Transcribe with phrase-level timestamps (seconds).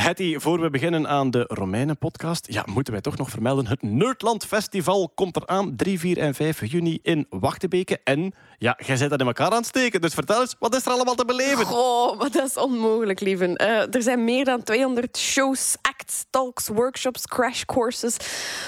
[0.00, 3.66] Hetty, voor we beginnen aan de Romeinen-podcast, ja, moeten wij toch nog vermelden.
[3.66, 8.00] Het Nerdland Festival komt eraan 3, 4 en 5 juni in Wachtebeke.
[8.04, 10.00] En ja, jij zit dat in elkaar aan het steken.
[10.00, 11.66] Dus vertel eens, wat is er allemaal te beleven?
[11.70, 13.56] Oh, maar dat is onmogelijk, lieven.
[13.56, 18.16] Eh, er zijn meer dan 200 shows, acts, talks, workshops, crash courses.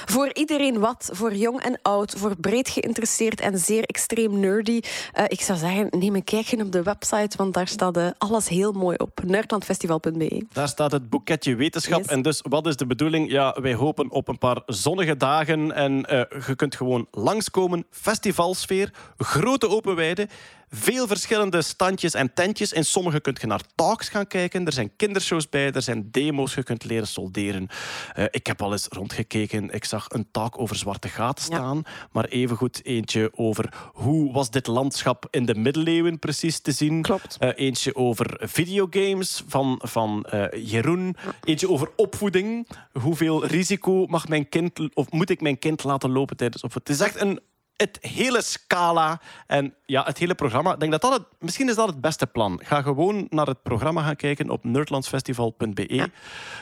[0.07, 4.81] Voor iedereen wat, voor jong en oud, voor breed geïnteresseerd en zeer extreem nerdy.
[5.13, 8.49] Eh, ik zou zeggen, neem een kijkje op de website, want daar staat eh, alles
[8.49, 9.21] heel mooi op.
[9.25, 10.47] nerdlandfestival.be.
[10.53, 11.99] Daar staat het boeketje wetenschap.
[11.99, 12.07] Yes.
[12.07, 13.31] En dus, wat is de bedoeling?
[13.31, 15.73] Ja, wij hopen op een paar zonnige dagen.
[15.73, 17.87] En eh, je kunt gewoon langskomen.
[17.91, 20.29] Festivalsfeer, grote open weide.
[20.71, 22.73] Veel verschillende standjes en tentjes.
[22.73, 24.67] In sommige kunt je naar talks gaan kijken.
[24.67, 26.55] Er zijn kindershows bij, er zijn demo's.
[26.55, 27.67] Je kunt leren solderen.
[28.15, 29.71] Eh, ik heb al eens rondgekeken.
[29.71, 31.57] Ik zag een talk over zwarte gaten Ja.
[31.57, 31.83] staan.
[32.13, 37.03] Maar evengoed eentje over hoe was dit landschap in de middeleeuwen precies te zien.
[37.03, 37.37] Klopt.
[37.39, 41.17] Eh, eentje over videogames van, van eh, Jeroen.
[41.45, 42.69] Eentje over opvoeding.
[42.93, 46.99] Hoeveel risico mag mijn kind, of moet ik mijn kind laten lopen tijdens opvoeding?
[46.99, 47.41] Het is echt een,
[47.79, 50.73] het hele scala en ja, het hele programma.
[50.73, 52.61] Ik denk dat dat het, misschien is dat het beste plan.
[52.65, 55.87] Ga gewoon naar het programma gaan kijken op nerdlandsfestival.be.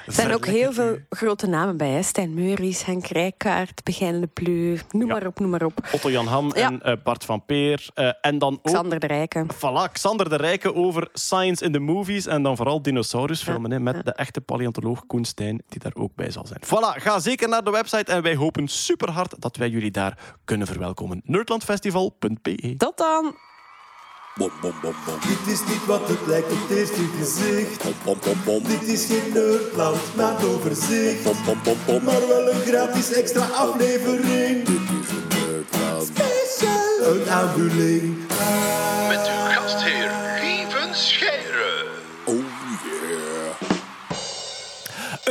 [0.06, 1.88] Er zijn ook heel veel grote namen bij.
[1.90, 2.02] Hè?
[2.02, 4.78] Stijn Meuris, Henk Rijkaard, Begijn Le Pleu.
[4.90, 5.12] Noem Ja.
[5.12, 5.88] maar op, noem maar op.
[5.92, 6.66] Otto Jan Ham Ja.
[6.70, 7.88] en eh, Bart van Peer.
[7.94, 9.46] Eh, en dan ook Xander de Rijken.
[9.54, 14.04] Voilà, Xander de Rijke over science in the movies en dan vooral dinosaurusfilmen hè, met
[14.04, 16.60] de echte paleontoloog Koen Stijn, die daar ook bij zal zijn.
[16.64, 20.18] Voilà, ga zeker naar de website en wij hopen super hard dat wij jullie daar
[20.44, 21.05] kunnen verwelkomen.
[21.24, 23.34] nerdlandfestival.be Tot dan!
[24.38, 25.18] Bom, bom, bom, bom.
[25.20, 27.82] Dit is niet wat het lijkt op het eerste gezicht.
[27.82, 28.62] Bom, bom, bom, bom.
[28.62, 31.22] Dit is geen nerdland, maar overzicht.
[31.22, 32.04] Bom, bom, bom, bom.
[32.04, 34.64] Maar wel een gratis extra aflevering.
[34.64, 36.06] Dit is een nerdland.
[36.06, 37.14] Special.
[37.14, 38.16] Een aanvulling.
[39.08, 40.25] Met uw gastheer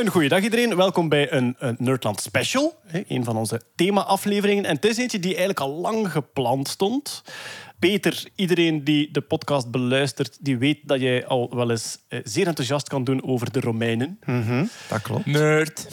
[0.00, 4.64] Een goede dag iedereen, welkom bij een, een Nerdland Special, hè, een van onze thema-afleveringen.
[4.64, 7.22] En het is eentje die eigenlijk al lang gepland stond.
[7.78, 12.46] Peter, iedereen die de podcast beluistert, die weet dat jij al wel eens eh, zeer
[12.46, 14.18] enthousiast kan doen over de Romeinen.
[14.88, 15.26] Dat klopt.
[15.26, 15.86] Nerd.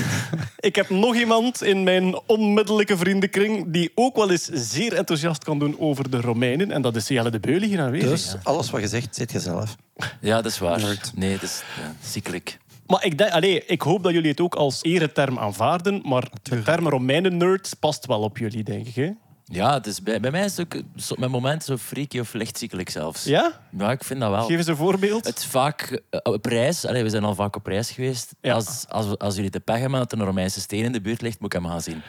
[0.58, 5.58] Ik heb nog iemand in mijn onmiddellijke vriendenkring die ook wel eens zeer enthousiast kan
[5.58, 6.70] doen over de Romeinen.
[6.70, 8.10] En dat is Jelle de Beulen hier aanwezig.
[8.10, 9.76] Dus alles wat je zegt, zit je zelf.
[10.20, 10.80] Ja, dat is waar.
[10.80, 11.12] Nerd.
[11.14, 12.58] Nee, dat is ja, ziekelijk.
[12.86, 16.00] Maar ik, denk, allee, ik hoop dat jullie het ook als ereterm aanvaarden.
[16.04, 18.94] Maar de term Romeinen-nerd past wel op jullie, denk ik.
[18.94, 19.10] Hè?
[19.44, 22.32] Ja, het is bij, bij mij is het ook zo, met momenten zo freaky of
[22.32, 23.24] licht ziekelijk zelfs.
[23.24, 23.60] Ja?
[23.78, 24.44] Ja, ik vind dat wel.
[24.46, 25.26] Geef eens een voorbeeld.
[25.26, 26.86] Het is vaak eh, op reis.
[26.86, 28.34] Allee, we zijn al vaak op reis geweest.
[28.40, 28.54] Ja.
[28.54, 31.20] Als, als, als jullie de pech hebben dat er een Romeinse steen in de buurt
[31.22, 32.02] ligt, moet ik hem gaan zien.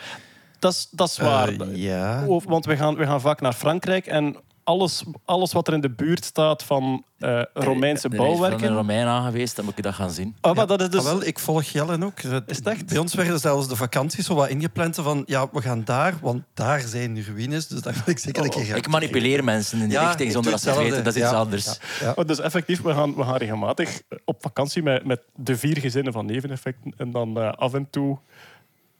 [0.59, 1.47] Dat is, dat is waar.
[1.49, 2.25] Eh, ja.
[2.27, 5.81] Of- Want we gaan, we gaan vaak naar Frankrijk en alles, alles wat er in
[5.81, 8.75] de buurt staat van eh, Romeinse Er is van een bouwwerken.
[8.75, 10.35] Romein aan geweest, dan moet ik dat gaan zien.
[10.41, 10.99] Ah, maar dat is dus...
[10.99, 12.19] Ah, wel, ik volg Jellen ook.
[12.19, 12.85] Is het echt?
[12.85, 16.43] Bij ons werden zelfs de vakanties zo wat ingepland van ja, we gaan daar, want
[16.53, 17.67] daar zijn ruïnes.
[17.67, 18.77] Dus daar wil ik zeker een keer gaan.
[18.77, 21.03] Ik manipuleer mensen in die Ja, richting ik zonder dat ze weten.
[21.03, 21.65] Dat is iets Ja, anders.
[21.65, 22.13] ja, ja.
[22.15, 26.13] Maar dus effectief, we gaan, we gaan regelmatig op vakantie met, met de vier gezinnen
[26.13, 26.93] van neveneffecten.
[26.97, 28.19] En dan eh, af en toe...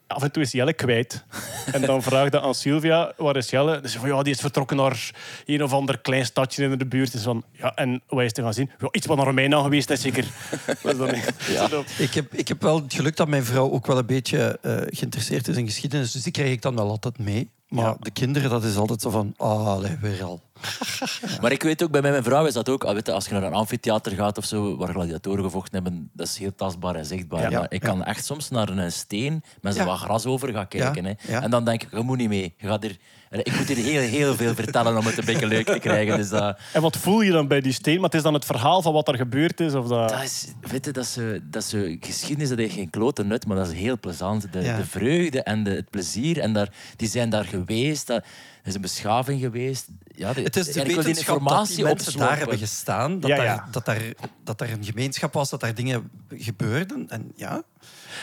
[0.08, 1.24] Af en toe is Jelle kwijt.
[1.72, 3.80] En dan vraagde aan Sylvia, waar is Jelle?
[3.82, 5.12] Dus van, ja, die is vertrokken naar
[5.46, 7.12] een of ander klein stadje in de buurt.
[7.12, 8.70] Dus van, ja, en wat is te gaan zien?
[8.80, 10.26] Ja, iets wat naar Romein aan geweest is, zeker.
[10.84, 13.86] Dat is dan echt- Ik heb, ik heb wel het geluk dat mijn vrouw ook
[13.88, 16.12] wel een beetje eh, geïnteresseerd is in geschiedenis.
[16.12, 17.50] Dus die krijg ik dan wel altijd mee.
[17.68, 17.98] Maar Ja.
[18.00, 20.42] de kinderen, dat is altijd zo van, ah, weer al.
[21.42, 22.84] Maar ik weet ook, bij mij, mijn vrouw is dat ook.
[22.84, 26.10] ah, weet je, Als je naar een amfitheater gaat of zo, waar gladiatoren gevochten hebben,
[26.14, 27.52] dat is heel tastbaar en zichtbaar.
[27.52, 27.70] Ja.
[27.70, 31.06] Ik kan echt soms naar een steen met zo wat gras over gaan kijken.
[31.06, 31.14] Hè.
[31.40, 32.54] En dan denk ik, je moet niet mee.
[32.58, 32.86] Je gaat
[33.30, 36.18] ik moet hier heel, heel veel vertellen om het een beetje leuk te krijgen.
[36.18, 37.96] Dus dat, En wat voel je dan bij die steen?
[37.96, 39.74] Maar het is dan het verhaal van wat er gebeurd is?
[39.74, 40.10] Of dat...
[40.10, 43.58] dat is, weet je, dat is, dat is geschiedenis, dat heeft geen klote nut, maar
[43.58, 44.54] dat is heel plezant.
[44.54, 44.78] De, Ja.
[44.78, 46.40] de vreugde en de, het plezier.
[46.40, 48.08] En daar, die zijn daar geweest.
[48.08, 49.88] Dat, er is een beschaving geweest.
[50.16, 53.20] Ja, de, Het is de wetenschap dat informatie die mensen daar hebben gestaan.
[53.20, 53.68] Dat, Ja, daar, ja.
[53.72, 54.02] Dat, daar,
[54.44, 57.10] dat daar een gemeenschap was, dat daar dingen gebeurden.
[57.10, 57.64] En ja,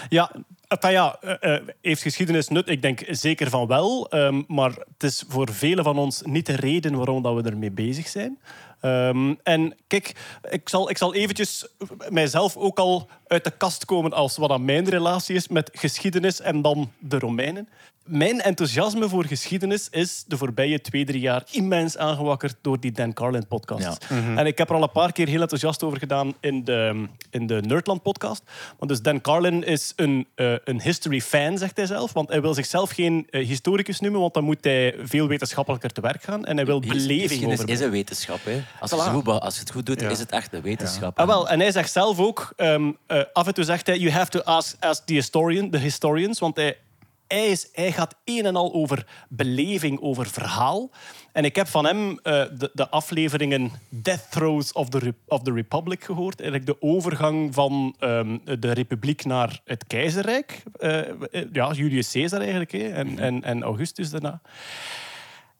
[0.08, 0.30] Ja,
[0.72, 2.68] enfin ja, eh, eh, heeft geschiedenis nut?
[2.68, 4.08] Ik denk zeker van wel.
[4.08, 7.70] ehm, maar het is voor velen van ons niet de reden waarom dat we ermee
[7.70, 8.38] bezig zijn.
[8.82, 10.14] Ehm, en kijk,
[10.50, 11.66] ik zal, ik zal eventjes
[12.08, 16.40] mijzelf ook al uit de kast komen als wat aan mijn relatie is met geschiedenis
[16.40, 17.68] en dan de Romeinen.
[18.04, 23.12] Mijn enthousiasme voor geschiedenis is de voorbije twee, drie jaar immens aangewakkerd door die Dan
[23.12, 24.06] Carlin podcast.
[24.36, 27.46] En ik heb er al een paar keer heel enthousiast over gedaan in de, in
[27.46, 28.42] de Nerdland podcast.
[28.78, 32.12] Want dus Dan Carlin is een, eh, een history fan, zegt hij zelf.
[32.12, 36.00] Want hij wil zichzelf geen eh, historicus noemen, want dan moet hij veel wetenschappelijker te
[36.00, 36.44] werk gaan.
[36.44, 37.70] En hij wil beleving Geschiedenis over.
[37.70, 38.44] is een wetenschap.
[38.44, 38.62] Hè.
[38.80, 41.18] Als, je het goed, als je het goed doet, is het echt een wetenschap.
[41.18, 43.98] Ah, wel, en hij zegt zelf ook, ehm, eh, af en toe zegt hij...
[43.98, 46.38] You have to ask, ask the, historian, the historians.
[46.38, 46.78] Want hij,
[47.26, 50.90] hij, is, hij gaat een en al over beleving, over verhaal.
[51.32, 55.52] En ik heb van hem eh, de, de afleveringen Death Throes of the, of the
[55.52, 56.40] Republic gehoord.
[56.40, 60.62] Eigenlijk de overgang van ehm, de republiek naar het keizerrijk.
[60.72, 61.14] Eh, eh,
[61.52, 62.72] ja, Julius Caesar eigenlijk.
[62.72, 64.40] Hè, en, en, en Augustus daarna.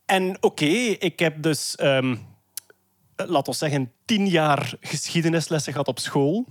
[0.07, 0.65] En oké,
[0.99, 2.15] ik heb dus, ehm
[3.17, 6.47] laten we zeggen, tien jaar geschiedenislessen gehad op school.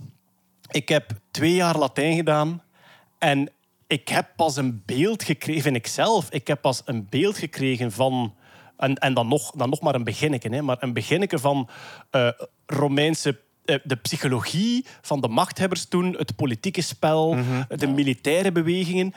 [0.70, 2.62] Ik heb twee jaar Latijn gedaan.
[3.18, 3.50] En
[3.86, 7.92] ik heb pas een beeld gekregen, vind ik zelf, ik heb pas een beeld gekregen
[7.92, 8.34] van...
[8.76, 11.68] En, en dan, nog, dan nog maar een beginnetje, hè, maar een beginnetje van
[12.10, 12.28] eh,
[12.66, 13.40] Romeinse...
[13.64, 17.36] eh, De psychologie van de machthebbers toen, het politieke spel,
[17.68, 19.14] de militaire bewegingen.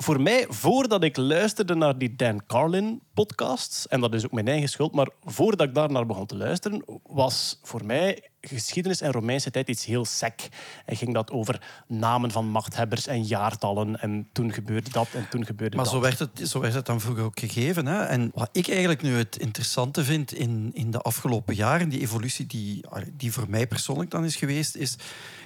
[0.00, 4.68] Voor mij, voordat ik luisterde naar die Dan Carlin-podcasts, en dat is ook mijn eigen
[4.68, 9.50] schuld, maar voordat ik daar naar begon te luisteren, was voor mij geschiedenis en Romeinse
[9.50, 10.48] tijd iets heel sec.
[10.84, 14.00] En ging dat over namen van machthebbers en jaartallen.
[14.00, 15.94] En toen gebeurde dat en toen gebeurde Maar dat.
[15.94, 17.86] zo werd, het, zo werd het dan vroeger ook gegeven.
[17.86, 18.02] Hè?
[18.02, 22.46] En wat ik eigenlijk nu het interessante vind in, in de afgelopen jaren, die evolutie
[22.46, 22.84] die,
[23.16, 24.96] die voor mij persoonlijk dan is geweest, is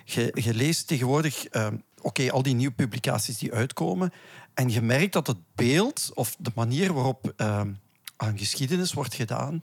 [0.05, 4.13] je, je leest tegenwoordig ehm, oké, al die nieuwe publicaties die uitkomen.
[4.55, 7.73] En je merkt dat het beeld of de manier waarop ehm,
[8.17, 9.61] aan geschiedenis wordt gedaan,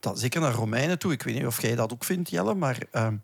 [0.00, 2.78] dat, zeker naar Romeinen toe, ik weet niet of jij dat ook vindt, Jelle, maar
[2.92, 3.16] ehm,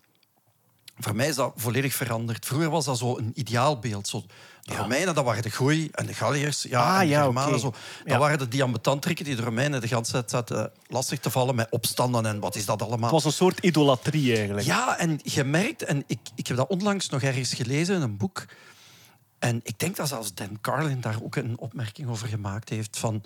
[0.99, 2.45] voor mij is dat volledig veranderd.
[2.45, 4.07] Vroeger was dat zo een ideaalbeeld.
[4.07, 4.23] Zo,
[4.61, 6.61] de Romeinen, dat waren de groei en de Galliërs.
[6.63, 7.69] Ja, Ah, en de ja, Germanen, zo.
[7.69, 8.17] Dat Ja.
[8.17, 12.25] waren de diamantantrikken die de Romeinen de hele tijd zaten lastig te vallen met opstanden
[12.25, 13.01] en wat is dat allemaal.
[13.03, 14.65] Het was een soort idolatrie eigenlijk.
[14.67, 18.17] Ja, en je merkt, en ik, ik heb dat onlangs nog ergens gelezen in een
[18.17, 18.45] boek.
[19.39, 22.97] En ik denk dat zelfs Dan Carlin daar ook een opmerking over gemaakt heeft.
[22.97, 23.23] Van,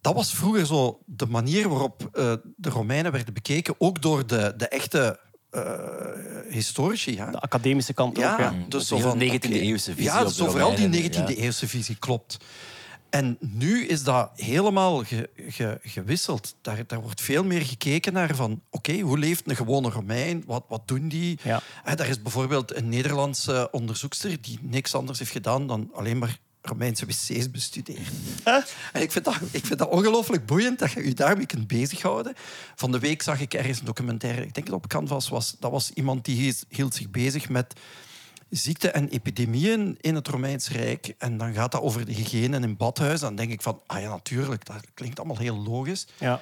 [0.00, 4.54] dat was vroeger zo de manier waarop eh, de Romeinen werden bekeken, ook door de,
[4.56, 5.18] de echte
[5.50, 5.62] eh,
[6.48, 7.14] historici.
[7.14, 7.30] Ja.
[7.30, 8.22] De academische kant ook.
[8.24, 8.54] Ja, Ja.
[8.68, 11.36] dus zo van, 19e oké, eeuwse visie Ja, op de zo vooral die Romeinen, 19e
[11.36, 11.42] ja.
[11.42, 12.36] eeuwse visie, klopt.
[13.12, 16.54] En nu is dat helemaal ge- ge- gewisseld.
[16.60, 18.62] Daar, daar wordt veel meer gekeken naar van...
[18.70, 20.42] Oké, hoe leeft een gewone Romein?
[20.46, 21.38] Wat, wat doen die?
[21.42, 21.60] Ja.
[21.82, 24.40] Hè, daar is bijvoorbeeld een Nederlandse onderzoekster...
[24.40, 28.12] die niks anders heeft gedaan dan alleen maar Romeinse wc's bestudeerd.
[28.92, 32.34] En ik vind dat, ik vind dat ongelooflijk boeiend dat je je daarmee kunt bezighouden.
[32.74, 35.56] Van de week zag ik ergens een documentaire, ik denk dat op Canvas was.
[35.60, 37.74] Dat was iemand die hield zich bezig met
[38.56, 41.14] ziekten en epidemieën in het Romeins Rijk.
[41.18, 43.26] En dan gaat dat over de hygiëne in badhuizen.
[43.26, 46.06] Dan denk ik van, ah ja, natuurlijk, dat klinkt allemaal heel logisch.
[46.18, 46.40] Ja.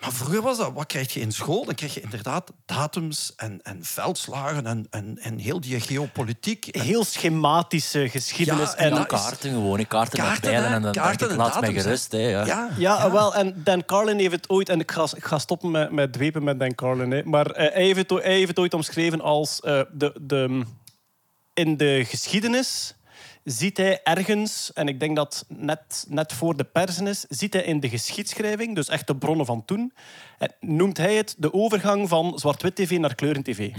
[0.00, 1.64] Maar vroeger was dat, wat krijg je in school?
[1.64, 6.66] Dan krijg je inderdaad datums en, en veldslagen en, en, en heel die geopolitiek.
[6.66, 8.70] En- Heel schematische geschiedenis.
[8.70, 9.86] Ja, en en Ja, dat is- kaarten gewoon.
[9.86, 12.12] Kaarten, met Kaarten, pijlen hè, en dan kaarten denk ik, en laat mij gerust.
[12.12, 12.44] Hè, ja.
[12.46, 15.70] ja, Ja, wel, en Dan Carlin heeft het ooit, en ik ga, ik ga stoppen
[15.70, 18.58] met, met dwepen met Dan Carlin, hè, maar hij, heeft het, o- hij heeft het
[18.58, 20.62] ooit omschreven als eh, de, de,
[21.58, 22.94] in de geschiedenis
[23.44, 27.62] ziet hij ergens, en ik denk dat net, net voor de persen is, ziet hij
[27.62, 29.92] in de geschiedschrijving, dus echt de bronnen van toen,
[30.60, 33.70] noemt hij het de overgang van zwart-wit tv naar kleuren-tv.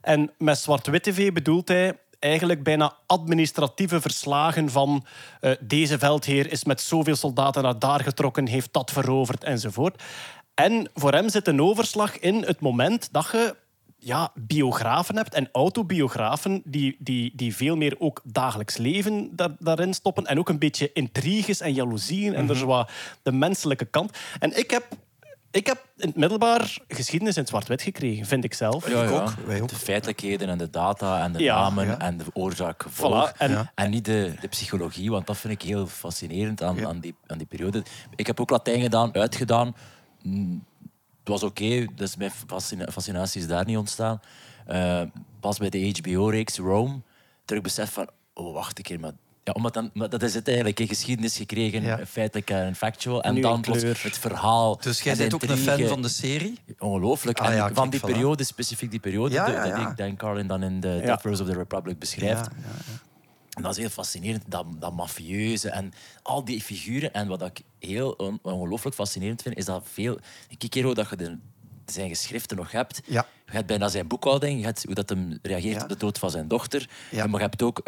[0.00, 5.06] En met zwart-wit tv bedoelt hij eigenlijk bijna administratieve verslagen van
[5.40, 10.02] eh, deze veldheer is met zoveel soldaten naar daar getrokken, heeft dat veroverd enzovoort.
[10.54, 13.56] En voor hem zit een overslag in het moment dat je
[14.08, 19.94] ja, biografen hebt en autobiografen die, die, die veel meer ook dagelijks leven daar, daarin
[19.94, 20.24] stoppen.
[20.26, 22.90] En ook een beetje intriges en jaloezieën en er zo wat
[23.22, 24.16] de menselijke kant.
[24.38, 24.84] En ik heb,
[25.50, 28.88] ik heb in het middelbaar geschiedenis in zwart-wit gekregen, vind ik zelf.
[28.90, 29.08] Ja, ja.
[29.08, 29.68] ook, wij ook.
[29.68, 31.98] De feitelijkheden en de data en de Ja, namen ja.
[31.98, 32.84] en de oorzaak.
[32.90, 36.98] Voilà, en- En niet de, de psychologie, want dat vind ik heel fascinerend aan, aan,
[37.00, 37.82] die, aan die periode.
[38.16, 39.74] Ik heb ook Latijn gedaan, uitgedaan.
[41.32, 44.20] Het was oké, dus mijn fascina- fascinatie is daar niet ontstaan.
[44.66, 45.02] Eh,
[45.40, 47.00] pas bij de HBO-reeks Rome,
[47.44, 49.12] terug besef van, oh wacht een keer, maar
[49.44, 52.06] ja, omdat dan, maar dat is het eigenlijk, hè, geschiedenis gekregen, Ja.
[52.06, 53.22] feitelijk en factual.
[53.22, 54.00] En nu dan in plots kleur.
[54.02, 54.76] het verhaal.
[54.80, 56.58] Dus jij bent ook een fan van de serie?
[56.78, 57.38] Ongelooflijk.
[57.40, 58.12] Ah, en van kijk, die voilà.
[58.12, 59.90] periode, specifiek die periode, Ja, dat ja.
[59.90, 60.80] ik Dan Carlin dan in.
[60.80, 62.48] Death Throes of the Republic beschrijft.
[63.58, 67.12] En dat is heel fascinerend, dat, dat mafieuze en al die figuren.
[67.12, 70.18] En wat ik heel on- ongelooflijk fascinerend vind, is dat veel...
[70.58, 71.38] Kijk hier hoe dat je de,
[71.86, 73.00] zijn geschriften nog hebt.
[73.06, 73.26] Ja.
[73.46, 75.82] Je hebt bijna zijn boekhouding, je hebt hoe dat hem reageert Ja.
[75.82, 76.88] op de dood van zijn dochter.
[77.10, 77.22] Ja.
[77.22, 77.82] En maar je hebt ook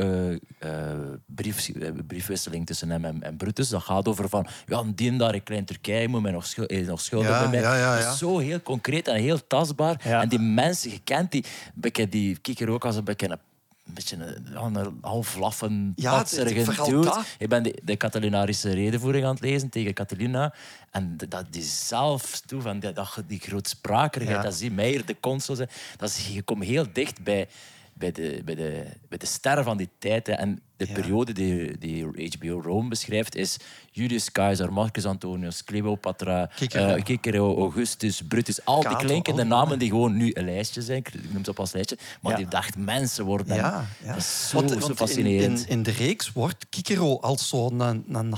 [1.27, 3.69] brief, eh, briefwisseling tussen hem en, en Brutus.
[3.69, 6.67] Dat gaat over van, ja, die en daar in Klein Turkije moet mij nog, schul,
[6.67, 7.81] is nog schuldig Ja, bij mij.
[8.03, 10.01] Dat is zo heel concreet en heel tastbaar.
[10.05, 13.39] En die mensen, je kent die, beetje die kikker ook als een beetje een
[13.87, 14.17] een beetje
[14.53, 17.23] een, half laffen, Ja, patserige dude.
[17.39, 20.55] Ik ben de, de Catalinarische redenvoering aan het lezen tegen Catalina.
[20.91, 24.49] En dat die zelf toe van die, dat, die grootsprakerigheid, Ja.
[24.49, 25.57] dat zie Meijer, de consul,
[25.97, 27.49] dat is, je komt heel dicht bij
[27.93, 30.27] bij, de, bij, de, bij de sterren van die tijd.
[30.27, 30.33] hè.
[30.33, 32.05] En de periode die, die
[32.39, 33.57] HBO Rome beschrijft is
[33.91, 36.95] Julius Caesar, Marcus Antonius, Cleopatra, Cicero.
[36.95, 38.65] eh, Cicero, Augustus, Brutus.
[38.65, 40.99] Al die klinkende namen die gewoon nu een lijstje zijn.
[40.99, 41.99] Ik noem ze op als lijstje.
[42.21, 42.39] Maar Ja.
[42.39, 43.57] die dacht mensen worden.
[43.57, 44.09] Ja, ja.
[44.09, 45.61] Dat is zo, Want- zo want fascinerend.
[45.61, 48.35] In, in, de reeks wordt Kikero als zo'n een, een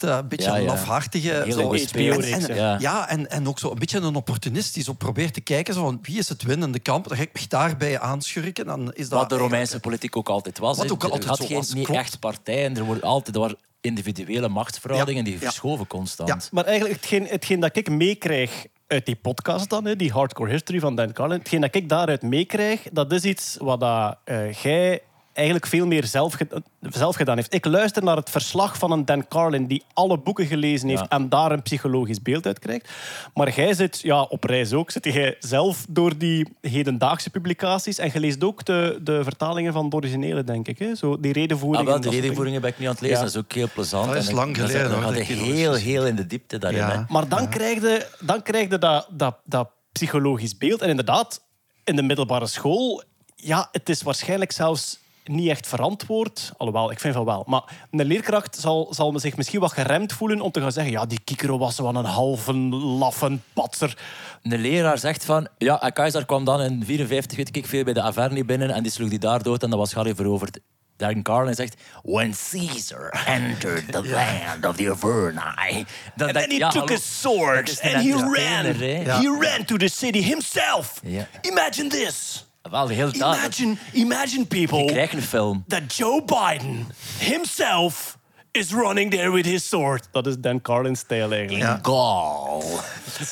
[0.00, 0.64] een beetje Ja, ja.
[0.66, 1.44] lafhartige...
[1.50, 3.08] Zo, en, en- ja.
[3.08, 5.98] en, en ook zo een beetje een opportunist die zo probeert te kijken zo van
[6.02, 7.08] wie is het winnende kamp.
[7.08, 8.66] Dan ga ik me daarbij aanschurken.
[8.66, 10.76] Dan is dat Wat de Romeinse politiek ook altijd was.
[10.76, 12.00] Wat ook altijd zo niet klopt.
[12.00, 12.76] echt partijen.
[12.76, 16.48] Er worden altijd er waren individuele machtsverhoudingen die verschoven constant.
[16.52, 20.94] Maar eigenlijk, hetgeen, hetgeen dat ik meekrijg uit die podcast dan, die Hardcore History van
[20.94, 25.02] Dan Carlin, hetgeen dat ik daaruit meekrijg, dat is iets wat dat, eh, jij
[25.38, 27.54] eigenlijk veel meer zelf, ge- zelf gedaan heeft.
[27.54, 31.08] Ik luister naar het verslag van een Dan Carlin die alle boeken gelezen heeft Ja.
[31.08, 32.88] en daar een psychologisch beeld uit krijgt.
[33.34, 38.10] Maar jij zit, ja, op reis ook, zit jij zelf door die hedendaagse publicaties en
[38.12, 40.78] je leest ook de, de vertalingen van de originele, denk ik.
[40.78, 40.94] Hè?
[40.94, 41.86] Zo, die redenvoeringen.
[41.86, 43.16] Ah, wel, die redenvoeringen ben ik nu aan het lezen.
[43.16, 43.22] Ja.
[43.22, 44.06] Dat is ook heel plezant.
[44.06, 46.16] Dat is En ik- lang dat geleden, Dan hoor, gaat dat ik heel, heel in
[46.16, 46.78] de diepte daarin.
[46.80, 47.06] Ja.
[47.08, 50.82] Maar dan krijg je, dan krijg je dat, dat, dat psychologisch beeld.
[50.82, 51.40] En inderdaad,
[51.84, 53.02] in de middelbare school,
[53.36, 56.52] ja, het is waarschijnlijk zelfs niet echt verantwoord.
[56.56, 57.44] Alhoewel, ik vind van wel.
[57.46, 61.06] Maar een leerkracht zal, zal zich misschien wat geremd voelen om te gaan zeggen ja,
[61.06, 63.98] die Kikero was wel een halve laffe patser.
[64.42, 65.48] Een leraar zegt van...
[65.58, 68.82] Ja, en Keizer kwam dan in 54, weet ik veel, bij de Averni binnen en
[68.82, 70.58] die sloeg die daar dood en dat was Harry veroverd.
[70.96, 71.74] Dan Carlin zegt...
[72.02, 75.84] When Caesar entered the land of the Averni...
[76.16, 76.94] Dan And then he ja, took hallo.
[76.94, 78.74] his sword and he ran.
[79.20, 81.00] He ran to the city himself.
[81.02, 81.28] Ja.
[81.42, 82.47] Imagine this.
[82.70, 83.14] Wel, de tijd.
[83.14, 84.78] Imagine, imagine people...
[84.78, 85.64] Je krijgt een film.
[85.68, 86.86] that Joe Biden
[87.18, 88.18] himself
[88.50, 90.08] is running there with his sword.
[90.12, 91.62] Dat is Dan Carlin's stijl eigenlijk.
[91.62, 91.80] Ja.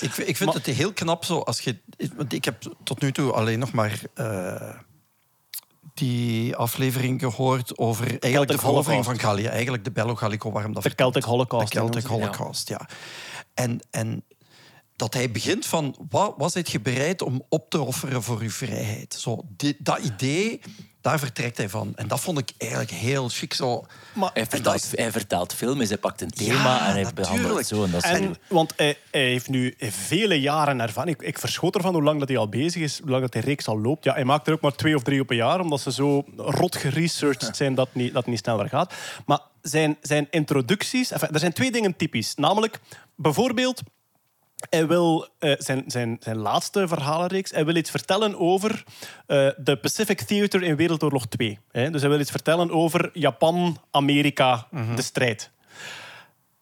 [0.00, 1.78] Ik, ik vind het heel knap zo als je.
[2.16, 4.70] Want ik heb tot nu toe alleen nog maar eh,
[5.94, 9.20] die aflevering gehoord over eigenlijk de verovering Holocaust.
[9.20, 9.46] van Gallië.
[9.46, 11.12] Eigenlijk de Bello Gallico, waarom dat De vertelt.
[11.12, 11.72] Celtic Holocaust.
[11.72, 12.04] De Celtic.
[12.04, 12.88] Holocaust, ja.
[13.54, 14.24] En, en
[14.96, 18.50] dat hij begint van, wat was het je bereid om op te offeren voor uw
[18.50, 19.14] vrijheid?
[19.18, 20.60] Zo, die- dat idee,
[21.00, 21.92] daar vertrekt hij van.
[21.96, 23.54] En dat vond ik eigenlijk heel chic.
[23.54, 23.84] Zo.
[24.14, 27.12] Maar, Hij vertelt, is- hij vertelt veel, maar hij pakt een thema Ja, en hij
[27.14, 27.84] behandelt het zo.
[27.84, 31.16] En dat is En, want hij, hij heeft nu vele jaren ervaring.
[31.20, 33.42] Ik, ik verschoot ervan hoe lang dat hij al bezig is, hoe lang dat die
[33.42, 34.04] reeks al loopt.
[34.04, 36.24] Ja, hij maakt er ook maar twee of drie op een jaar, omdat ze zo
[36.36, 38.94] rot geresearched zijn dat het niet, dat niet sneller gaat.
[39.26, 41.10] Maar zijn, zijn introducties...
[41.10, 42.34] Enfin, er zijn twee dingen typisch.
[42.34, 42.80] Namelijk,
[43.16, 43.82] bijvoorbeeld...
[44.70, 47.50] Hij wil eh, zijn, zijn, zijn laatste verhalenreeks.
[47.50, 48.84] Hij wil iets vertellen over
[49.26, 51.58] eh, de Pacific Theater in Wereldoorlog 2.
[51.70, 51.90] Hè?
[51.90, 55.50] Dus hij wil iets vertellen over Japan-Amerika, de strijd.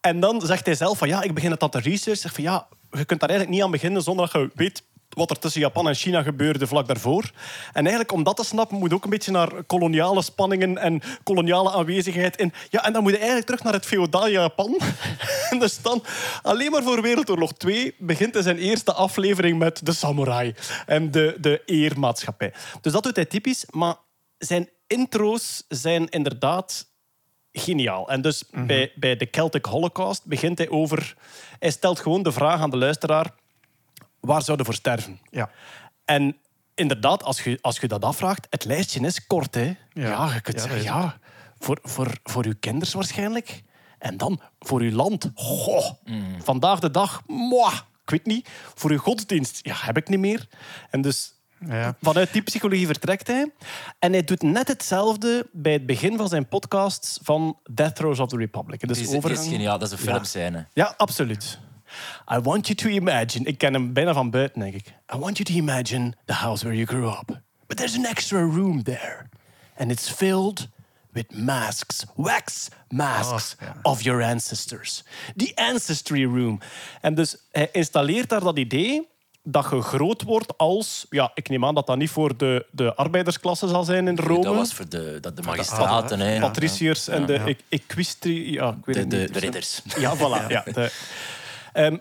[0.01, 2.17] En dan zegt hij zelf van ja, ik begin het dan te researchen.
[2.17, 4.83] Zeg van ja, je kunt daar eigenlijk niet aan beginnen zonder dat je weet
[5.15, 7.31] wat er tussen Japan en China gebeurde vlak daarvoor.
[7.67, 11.01] En eigenlijk om dat te snappen moet je ook een beetje naar koloniale spanningen en
[11.23, 12.35] koloniale aanwezigheid.
[12.35, 14.79] En, ja, en dan moet je eigenlijk terug naar het feodale Japan.
[15.59, 16.03] dus dan,
[16.41, 20.53] alleen maar voor Wereldoorlog 2, begint hij zijn eerste aflevering met de samurai
[20.85, 22.53] en de, de eermaatschappij.
[22.81, 23.95] Dus dat doet hij typisch, maar
[24.37, 26.87] zijn intro's zijn inderdaad
[27.51, 28.09] geniaal.
[28.09, 31.15] En dus bij, bij de Celtic Holocaust begint hij over...
[31.59, 33.33] Hij stelt gewoon de vraag aan de luisteraar...
[34.25, 35.19] Waar zouden voor sterven?
[35.29, 35.49] Ja.
[36.05, 36.37] En
[36.75, 38.47] inderdaad, als je, als je dat afvraagt...
[38.49, 39.75] Het lijstje is kort, hè.
[39.93, 40.77] Ja, je kunt Ja, zeggen...
[40.77, 41.17] dat Ja,
[41.59, 43.63] voor, voor, voor uw kinders waarschijnlijk.
[43.99, 45.31] En dan voor uw land.
[45.35, 45.91] Goh,
[46.43, 47.21] vandaag de dag...
[47.27, 48.49] Mwah, ik weet niet.
[48.75, 49.59] Voor uw godsdienst.
[49.61, 50.47] Ja, heb ik niet meer.
[50.89, 51.33] En dus...
[51.67, 51.95] Ja.
[52.01, 53.51] Vanuit die psychologie vertrekt hij.
[53.99, 58.29] En hij doet net hetzelfde bij het begin van zijn podcasts van Death Throes of
[58.29, 58.79] the Republic.
[58.79, 60.11] Dus Die is, die is overgang- geniaal, dat is een Ja.
[60.11, 60.67] filmscène.
[60.73, 61.59] Ja, absoluut.
[62.33, 63.45] I want you to imagine...
[63.45, 64.87] Ik ken hem bijna van buiten, denk ik.
[64.87, 67.41] I want you to imagine the house where you grew up.
[67.67, 69.27] But there's an extra room there.
[69.77, 70.67] And it's filled
[71.11, 72.05] with masks.
[72.15, 73.75] Wax masks Oh, ja.
[73.81, 75.03] of your ancestors.
[75.35, 76.59] The ancestry room.
[77.01, 79.07] En dus hij installeert daar dat idee
[79.47, 81.05] dat je groot wordt als...
[81.09, 84.43] Ja, ik neem aan dat dat niet voor de, de arbeidersklasse zal zijn in Rome.
[84.43, 86.19] Dat was voor de, dat de magistraten.
[86.19, 86.39] hè.
[86.39, 88.51] Patriciërs en de e- equistri...
[88.51, 89.33] Ja, ik weet De, het de, niet.
[89.33, 89.81] de ridders.
[89.97, 90.47] Ja, voilà.
[90.47, 90.91] Ja, de-
[91.75, 91.97] Ehm,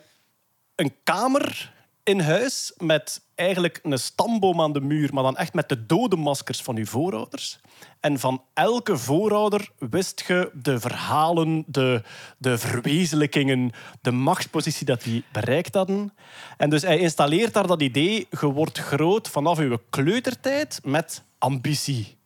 [0.75, 5.69] een kamer in huis met eigenlijk een stamboom aan de muur, maar dan echt met
[5.69, 7.61] de dode maskers van uw voorouders.
[8.01, 12.03] En van elke voorouder wist je de verhalen, de,
[12.39, 16.13] de verwezenlijkingen, de machtspositie dat die bereikt hadden.
[16.57, 22.17] En dus hij installeert daar dat idee, je wordt groot vanaf uw kleutertijd met ambitie.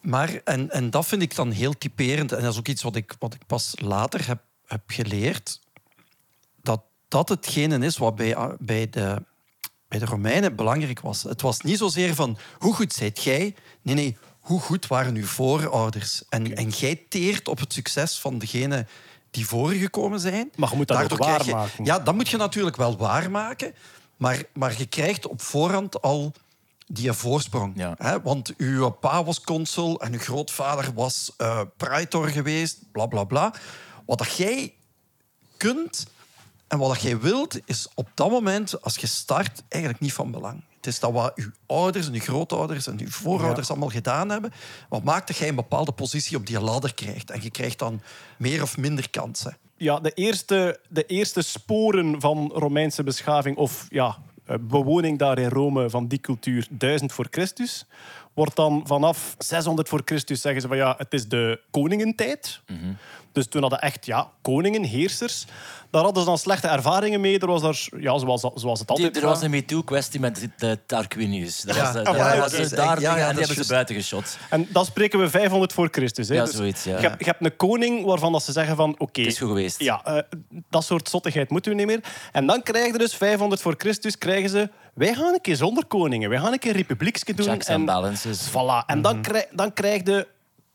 [0.00, 2.32] Maar, en, en dat vind ik dan heel typerend.
[2.32, 5.60] En dat is ook iets wat ik, wat ik pas later heb, heb geleerd.
[7.08, 9.22] Dat hetgene is wat bij, bij de
[9.88, 11.22] bij de Romeinen belangrijk was.
[11.22, 13.54] Het was niet zozeer van hoe goed zijt jij.
[13.82, 16.22] Nee, nee, hoe goed waren uw voorouders.
[16.28, 18.86] En, en jij teert op het succes van degene
[19.30, 20.50] die voorgekomen zijn.
[20.56, 21.84] Maar je moet dat Daardoor ook je- waarmaken.
[21.84, 23.74] Ja, dat moet je natuurlijk wel waarmaken.
[24.16, 26.32] Maar, maar je krijgt op voorhand al
[26.86, 27.72] die voorsprong.
[27.76, 27.94] Ja.
[27.98, 28.20] Hè?
[28.22, 33.54] Want uw pa was consul en uw grootvader was eh praetor geweest, bla bla bla.
[34.06, 34.74] Wat dat jij
[35.56, 36.06] kunt
[36.68, 40.30] en wat dat jij wilt, is op dat moment, als je start, eigenlijk niet van
[40.30, 40.62] belang.
[40.76, 44.52] Het is dat wat uw ouders en uw grootouders en uw voorouders allemaal gedaan hebben,
[44.88, 47.30] wat maakt dat jij een bepaalde positie op die ladder krijgt.
[47.30, 48.02] En je krijgt dan
[48.36, 49.56] meer of minder kansen.
[49.76, 55.48] ja, de, eerste, de eerste sporen van Romeinse beschaving of ja, eh, bewoning daar in
[55.48, 57.86] Rome van die cultuur 1000 voor Christus,
[58.38, 62.60] wordt dan vanaf 600 voor Christus zeggen ze van ja, het is de koningentijd.
[63.32, 65.44] Dus toen hadden echt ja, koningen, heersers.
[65.90, 67.38] Daar hadden ze dan slechte ervaringen mee.
[67.38, 70.78] Er was daar, ja, zoals, zoals het Die, altijd er was een MeToo-kwestie met de
[70.86, 71.60] Tarquinius.
[71.60, 71.82] Dat Ja.
[71.92, 72.02] was,
[72.56, 74.38] ja, daar ja, ja, die hebben ze buiten geschot.
[74.50, 76.28] En dan spreken we 500 voor Christus.
[76.28, 76.34] Hè.
[76.34, 77.00] Ja, Dus zoiets, ja.
[77.00, 78.94] Je, hebt, je hebt een koning waarvan dat ze zeggen van...
[78.98, 79.80] oké, Het is goed geweest.
[79.80, 80.18] Ja, eh,
[80.70, 82.00] dat soort zottigheid moeten we niet meer.
[82.32, 84.18] En dan krijgen ze dus 500 voor Christus...
[84.18, 84.70] krijgen ze...
[84.98, 86.30] Wij gaan een keer zonder koningen.
[86.30, 87.46] Wij gaan een keer republiekske doen.
[87.46, 88.48] Checks and balances.
[88.48, 88.86] Voilà.
[88.86, 90.26] En dan, krijg, dan krijg je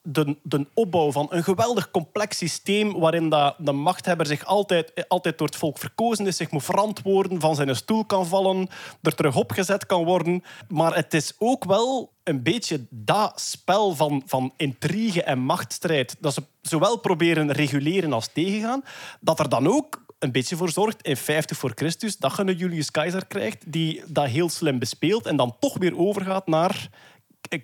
[0.02, 5.38] de, de opbouw van een geweldig complex systeem waarin dat de machthebber zich altijd, altijd
[5.38, 8.70] door het volk verkozen is, zich moet verantwoorden, van zijn stoel kan vallen,
[9.02, 10.44] er terug opgezet kan worden.
[10.68, 16.34] Maar het is ook wel een beetje dat spel van, van intrigue en machtsstrijd, dat
[16.34, 18.84] ze zowel proberen reguleren als tegengaan,
[19.20, 22.58] dat er dan ook een beetje voor zorgt in 50 voor Christus dat je een
[22.58, 26.90] Julius Keizer krijgt die dat heel slim bespeelt en dan toch weer overgaat naar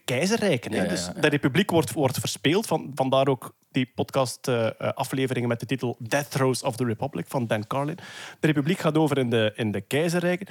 [0.05, 0.71] keizerrijken.
[0.71, 0.77] hè.
[0.77, 2.67] Ja, ja, Dus de republiek wordt, wordt verspeeld.
[2.67, 7.67] Van, vandaar ook die podcast-afleveringen met de titel Death Throes of the Republic van Dan
[7.67, 7.97] Carlin.
[8.39, 10.47] De republiek gaat over in de, in de keizerrijken.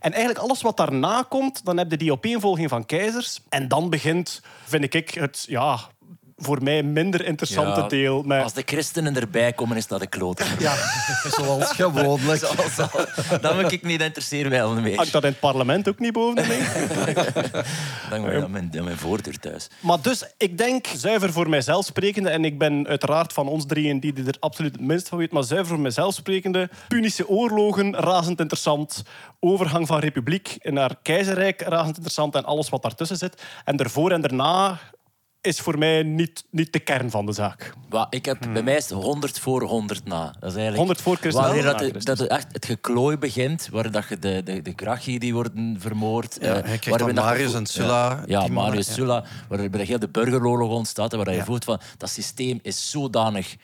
[0.00, 3.40] En eigenlijk alles wat daarna komt, dan heb je die opeenvolging van keizers.
[3.48, 5.78] En dan begint, vind ik, het ja,
[6.40, 8.22] voor mij minder interessante Ja, deel.
[8.22, 10.44] Met, Als de christenen erbij komen, is dat de klote.
[10.58, 10.74] Ja,
[11.30, 12.38] zoals gewoonlijk.
[12.38, 14.96] Zoals al- Dan moet ik niet interesseren wel meer.
[14.96, 16.58] hangt dat in het parlement ook niet boven mij?
[18.10, 19.68] Dan moet ik aan mijn, aan mijn voordeur thuis.
[19.80, 24.00] Maar dus, ik denk, zuiver voor mijzelf sprekende, en ik ben uiteraard van ons drieën
[24.00, 28.40] die er absoluut het minst van weet, maar zuiver voor mijzelf sprekende, Punische oorlogen, razend
[28.40, 29.02] interessant.
[29.40, 32.34] Overgang van republiek naar keizerrijk, razend interessant.
[32.34, 33.42] En alles wat daartussen zit.
[33.64, 34.78] En ervoor en daarna
[35.40, 37.72] is voor mij niet, niet de kern van de zaak.
[37.88, 40.24] Wa- Ik heb, Bij mij is het 100 voor 100 na.
[40.24, 42.04] Dat is eigenlijk 100 voor Christus, Wanneer dat, Christus.
[42.04, 45.76] dat het echt het geklooi begint, waar dat je de, de, de Gracchi die worden
[45.78, 46.38] vermoord.
[46.40, 48.92] Ja, eh, je Marius en Sulla, Ja, Marius ja.
[48.92, 51.12] Sulla, waarbij heel de burgeroorlog ontstaat.
[51.12, 51.44] en Waar je Ja.
[51.44, 53.56] voelt van dat systeem is zodanig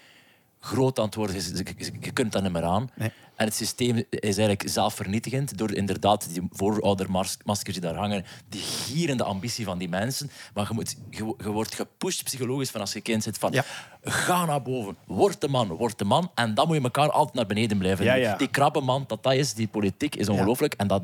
[0.61, 1.37] groot aan het worden.
[1.37, 2.91] Je, je- je kunt dat niet meer aan.
[2.95, 3.12] Nee.
[3.37, 9.25] En het systeem is eigenlijk zelfvernietigend door inderdaad die vooroudermaskers die daar hangen, die gierende
[9.25, 10.31] ambitie van die mensen.
[10.55, 13.64] Maar je, moet, je, je wordt gepusht psychologisch van als je kind zit van Ja.
[14.03, 16.31] ga naar boven, word de man, word de man.
[16.35, 18.05] En dan moet je elkaar altijd naar beneden blijven.
[18.05, 18.37] Ja, ja.
[18.37, 20.75] Die krabbenman, dat dat is, die politiek is ongelooflijk.
[20.75, 21.03] En dat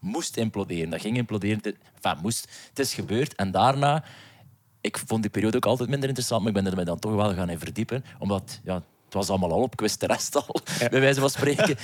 [0.00, 0.90] moest imploderen.
[0.90, 1.58] Dat ging imploderen.
[1.62, 2.48] Het- Enfin, moest.
[2.68, 3.34] Het is gebeurd.
[3.34, 4.04] En daarna...
[4.82, 7.14] Ik vond die periode ook altijd minder interessant, maar ik ben er mij dan toch
[7.14, 8.04] wel gaan in verdiepen.
[8.18, 11.30] Omdat, ja, het was allemaal al op, ik wist de rest al, bij wijze van
[11.30, 11.76] spreken.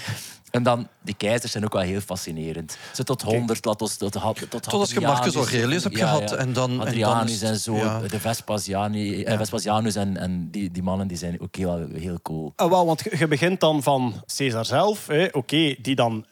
[0.50, 2.76] En dan, die keizers zijn ook wel heel fascinerend.
[2.92, 6.52] Ze tot 100, laat ons tot, tot, tot als je Marcus Aurelius hebt gehad en
[6.52, 8.00] dan- en dan Adrianus is en, zo, ja.
[8.00, 12.52] de Vespasiani, eh, Vespasianus en, en die, die mannen die zijn ook heel, heel cool.
[12.56, 16.24] Ah, wel, want je je begint dan van Caesar zelf, hè, oké, die dan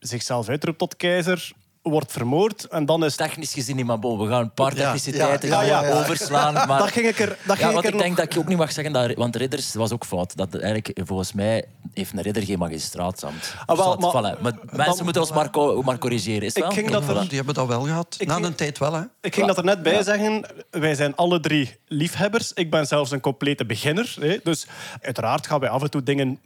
[0.00, 2.64] zichzelf uitroept tot keizer, wordt vermoord.
[2.68, 5.84] En dan is Technisch gezien niet, maar bon, we gaan een paar techniciteiten ja, ja,
[5.84, 5.98] ja.
[5.98, 6.54] overslaan.
[6.68, 6.78] Maar...
[6.78, 8.24] Dat ging ik er, dat ja, ging want ik ik er denk nog...
[8.24, 9.14] dat je ook niet mag zeggen dat...
[9.14, 10.36] Want ridders, was ook fout.
[10.36, 11.64] Dat eigenlijk, volgens mij
[11.94, 13.54] heeft een ridder geen magistraatsambt.
[13.66, 14.40] Ah, wel, Zwart, maar- voilà.
[14.40, 14.52] maar
[14.86, 16.42] mensen moeten ons maar, co- maar corrigeren.
[16.42, 16.72] Is Ik wel?
[16.72, 17.20] ging dat er-.
[17.28, 18.16] Die hebben dat wel gehad.
[18.18, 19.02] Ik Na ging- een tijd wel, hè.
[19.20, 20.44] Ik ging dat er net bij zeggen.
[20.70, 22.52] Wij zijn alle drie liefhebbers.
[22.52, 24.16] Ik ben zelfs een complete beginner.
[24.20, 24.36] Hè.
[24.42, 24.66] Dus
[25.00, 26.38] uiteraard gaan wij af en toe dingen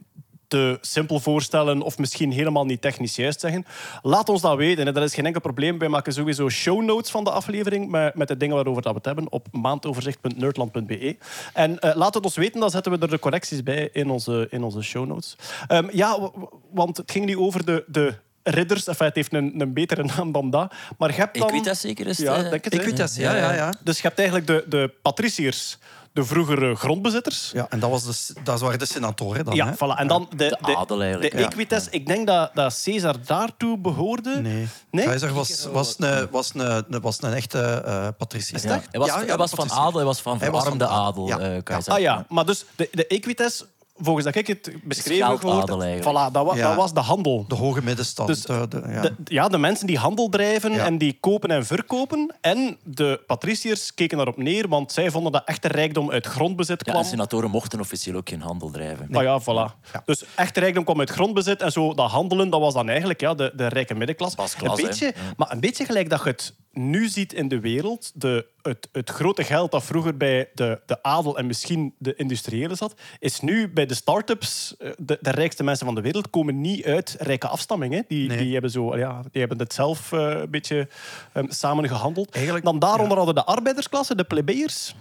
[0.47, 3.65] te simpel voorstellen of misschien helemaal niet technisch juist zeggen.
[4.01, 4.93] Laat ons dat weten.
[4.93, 5.79] Dat is geen enkel probleem.
[5.79, 8.97] Wij maken sowieso show notes van de aflevering met, met de dingen waarover dat we
[8.97, 11.17] het hebben op maandoverzicht.nerdland.be.
[11.53, 14.47] En eh, laat het ons weten, dan zetten we er de correcties bij in onze,
[14.49, 15.35] in onze show notes.
[15.67, 16.31] Ehm, ja,
[16.71, 17.83] want het ging nu over de...
[17.87, 18.13] de
[18.49, 20.73] Ridders, enfin, het heeft een, een betere naam dan dat.
[20.97, 21.47] Maar je hebt dan...
[21.47, 22.49] Equitas zeker is het, Ja, eh?
[22.49, 22.73] denk het?
[22.73, 23.73] Equitas, ja, ja, ja.
[23.83, 25.77] Dus je hebt eigenlijk de, de patriciërs,
[26.17, 27.51] de vroegere grondbezitters.
[27.53, 29.73] Ja, en dat, was de, dat waren de senatoren dan, Ja, hè.
[29.73, 29.99] voilà.
[29.99, 31.45] En dan de, de, De adel eigenlijk, De ja.
[31.45, 31.87] equites.
[31.89, 34.41] Ik denk dat, dat Caesar daartoe behoorde.
[34.41, 34.67] Nee.
[34.91, 35.05] Nee?
[35.05, 38.61] Keizer was, was, een, was, een, was een echte eh patriciër.
[38.63, 38.81] Ja.
[38.91, 41.93] Hij was, Ja, ja, hij was van adel, hij was van verarmde adel, eh, keizer.
[41.93, 43.63] Ah ja, maar dus de, de equites
[43.97, 46.67] volgens dat ik het beschreven gehoord heb, voilà, dat, wa- Ja.
[46.67, 47.45] dat was de handel.
[47.47, 48.27] De hoge middenstand.
[48.27, 49.01] Dus de, de- ja.
[49.01, 50.85] De, ja, de mensen die handel drijven Ja.
[50.85, 52.33] en die kopen en verkopen.
[52.41, 56.91] En de patriciërs keken daarop neer, want zij vonden dat echte rijkdom uit grondbezit Ja,
[56.91, 57.03] kwam.
[57.03, 59.07] en senatoren mochten officieel ook geen handel drijven.
[59.11, 60.01] Ah ja, voilà.
[60.05, 63.33] Dus echte rijkdom kwam uit grondbezit en zo dat handelen, dat was dan eigenlijk ja,
[63.33, 64.37] de, de rijke middenklasse.
[64.63, 65.11] Een beetje, Ja.
[65.37, 68.11] Maar een beetje gelijk dat je het nu ziet in de wereld.
[68.13, 72.77] De, het, het grote geld dat vroeger bij de, de adel en misschien de industriëlen
[72.77, 76.61] zat, is nu bij de start-ups, eh, de, de rijkste mensen van de wereld, komen
[76.61, 77.93] niet uit rijke afstamming.
[77.93, 78.01] Hè.
[78.07, 78.37] Die, Nee.
[78.37, 80.87] die, hebben zo, ja, die hebben het zelf eh, een beetje
[81.33, 82.31] um, samen gehandeld.
[82.31, 83.23] Eigenlijk, dan daaronder ja.
[83.23, 84.95] hadden de arbeidersklasse, de plebeiers.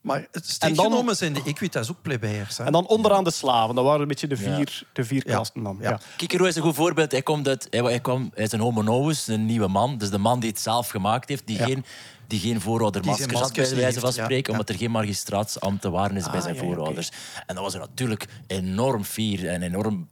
[0.00, 2.58] Maar het En strikt dan- genomen zijn de Equitas ook plebeiers.
[2.58, 2.64] Hè?
[2.64, 3.74] En dan onderaan de slaven.
[3.74, 4.54] Dat waren een beetje de Ja.
[4.56, 5.78] vier, de vier kasten dan.
[5.80, 5.90] Ja.
[5.90, 6.00] Ja.
[6.16, 7.10] Kikero is een goed voorbeeld.
[7.12, 9.98] Hij, komt uit, hij, hij, kwam, hij is een homo novus, een nieuwe man.
[9.98, 11.64] Dus de man die het zelf gemaakt heeft, die Ja.
[11.64, 11.84] geen,
[12.26, 14.22] die geen vooroudermaskers had, bij wijze van ja.
[14.22, 14.58] spreken, Ja.
[14.58, 17.10] omdat er geen magistraatsambt te waren is bij Ah, zijn ja, voorouders.
[17.46, 20.08] En dat was er natuurlijk enorm fier en enorm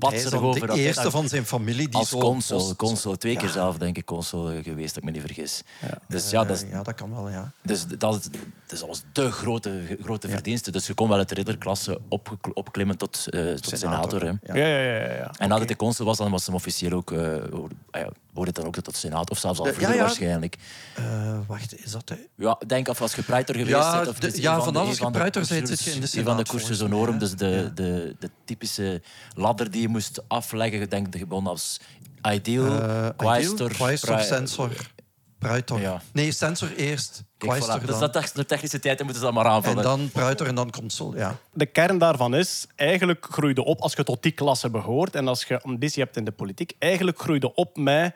[0.00, 0.20] ja, hij
[0.60, 2.76] de dat eerste van zijn familie die als zo consul.
[2.76, 3.52] consul twee keer Ja.
[3.52, 5.62] zelf, denk ik, consul eh, geweest, als ik me niet vergis.
[6.08, 7.52] Dus ja, dat, is- Eh, ja, dat kan wel, ja.
[7.62, 8.28] dus dat, is-
[8.66, 10.70] dus dat was de grote, grote verdienste.
[10.70, 14.20] Dus je kon wel uit de ridderklasse op, opklimmen tot, eh, tot senator.
[14.20, 14.26] hè.
[14.28, 14.36] Ja.
[14.54, 15.00] Ja, ja, ja.
[15.06, 15.30] ja, ja.
[15.38, 17.18] En nadat hij de consul was, dan was hem officieel ook, eh,
[17.50, 19.30] hoorde, ah ja, hoorde het dan ook tot senaat.
[19.30, 20.00] Of zelfs al Ja, vroeger ja.
[20.02, 20.56] waarschijnlijk.
[20.96, 22.08] Eh, wacht, is dat...
[22.08, 22.16] Hè?
[22.34, 24.08] Ja, denk of als je pruiter geweest Ja, bent.
[24.08, 25.90] Of de- ja, van vanaf de- als een van je de pruiter bent, zit je
[25.90, 27.18] in de Een van de senaat, cursus honorum, ja.
[27.18, 29.02] dus de, de, de typische
[29.34, 30.80] ladder die je moest afleggen.
[30.80, 31.80] Ik denk je begon als
[32.32, 33.70] ideal, Eh, quaestor,
[35.38, 35.80] pruiter.
[35.80, 36.02] Ja.
[36.12, 37.84] Nee, censor eerst, quaestor voilà.
[37.84, 39.76] Dus dat, de technische tijd moeten ze dat maar aanvullen.
[39.76, 41.36] En dan pruiter en dan consul, ja.
[41.52, 45.44] De kern daarvan is, eigenlijk groeide op als je tot die klasse behoort en als
[45.44, 48.14] je ambitie hebt in de politiek, eigenlijk groeide op met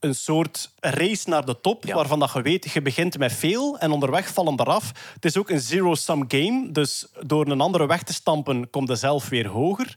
[0.00, 1.94] een soort race naar de top, Ja.
[1.94, 4.92] waarvan dat je weet, je begint met veel en onderweg vallen eraf.
[5.14, 8.94] Het is ook een zero-sum game, dus door een andere weg te stampen, komt je
[8.96, 9.96] zelf weer hoger.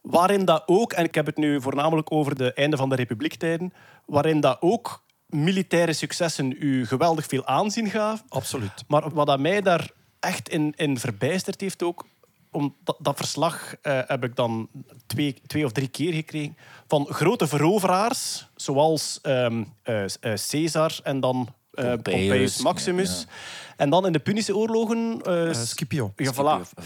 [0.00, 3.72] Waarin dat ook, en ik heb het nu voornamelijk over de einde van de republiektijden,
[4.06, 8.26] waarin dat ook militaire successen u geweldig veel aanzien gaven.
[8.28, 8.84] Absoluut.
[8.88, 12.06] Maar wat dat mij daar echt in, in verbijsterd heeft ook...
[12.52, 14.68] Om dat, dat verslag eh, heb ik dan
[15.06, 16.56] twee, twee of drie keer gekregen.
[16.86, 23.26] Van grote veroveraars, zoals ehm eh, eh, Caesar en dan Pompeius, Pompeius Maximus.
[23.28, 23.34] ja.
[23.76, 25.20] En dan in de Punische oorlogen...
[25.52, 26.12] Scipio.
[26.16, 26.82] ja, voilà.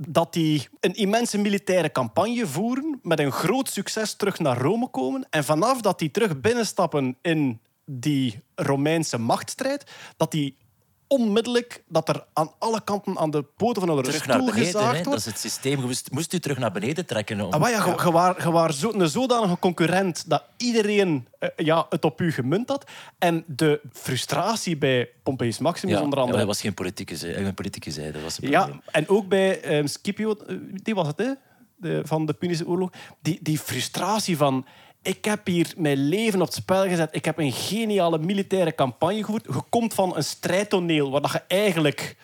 [0.00, 5.26] Dat die een immense militaire campagne voeren, met een groot succes terug naar Rome komen.
[5.30, 10.56] En vanaf dat die terug binnenstappen in die Romeinse machtsstrijd, dat die
[11.08, 14.72] onmiddellijk, dat er aan alle kanten aan de poten van hun terug naar stoel beneden.
[14.72, 14.96] gezaagd Hè.
[14.96, 15.20] Dat wordt.
[15.20, 15.80] is het systeem.
[15.80, 17.40] Je moest, moest u terug naar beneden trekken.
[17.40, 21.28] Om, Ah, maar ja, je, je waar, je waar zo, een zodanige concurrent dat iedereen
[21.38, 22.90] eh, ja, het op u gemunt had.
[23.18, 26.40] En de frustratie bij Pompeius Maximus Ja, onder ja, andere.
[26.44, 27.42] dat was geen politieke zijde.
[27.42, 31.06] Geen politieke zijde dat was het Ja, en ook bij ehm, Scipio, eh, die was
[31.06, 31.32] het, hè?
[31.76, 32.90] De, van de Punische oorlog.
[33.22, 34.66] Die, die frustratie van...
[35.08, 37.08] Ik heb hier mijn leven op het spel gezet.
[37.12, 39.44] Ik heb een geniale militaire campagne gevoerd.
[39.44, 42.16] Je komt van een strijdtoneel waar je eigenlijk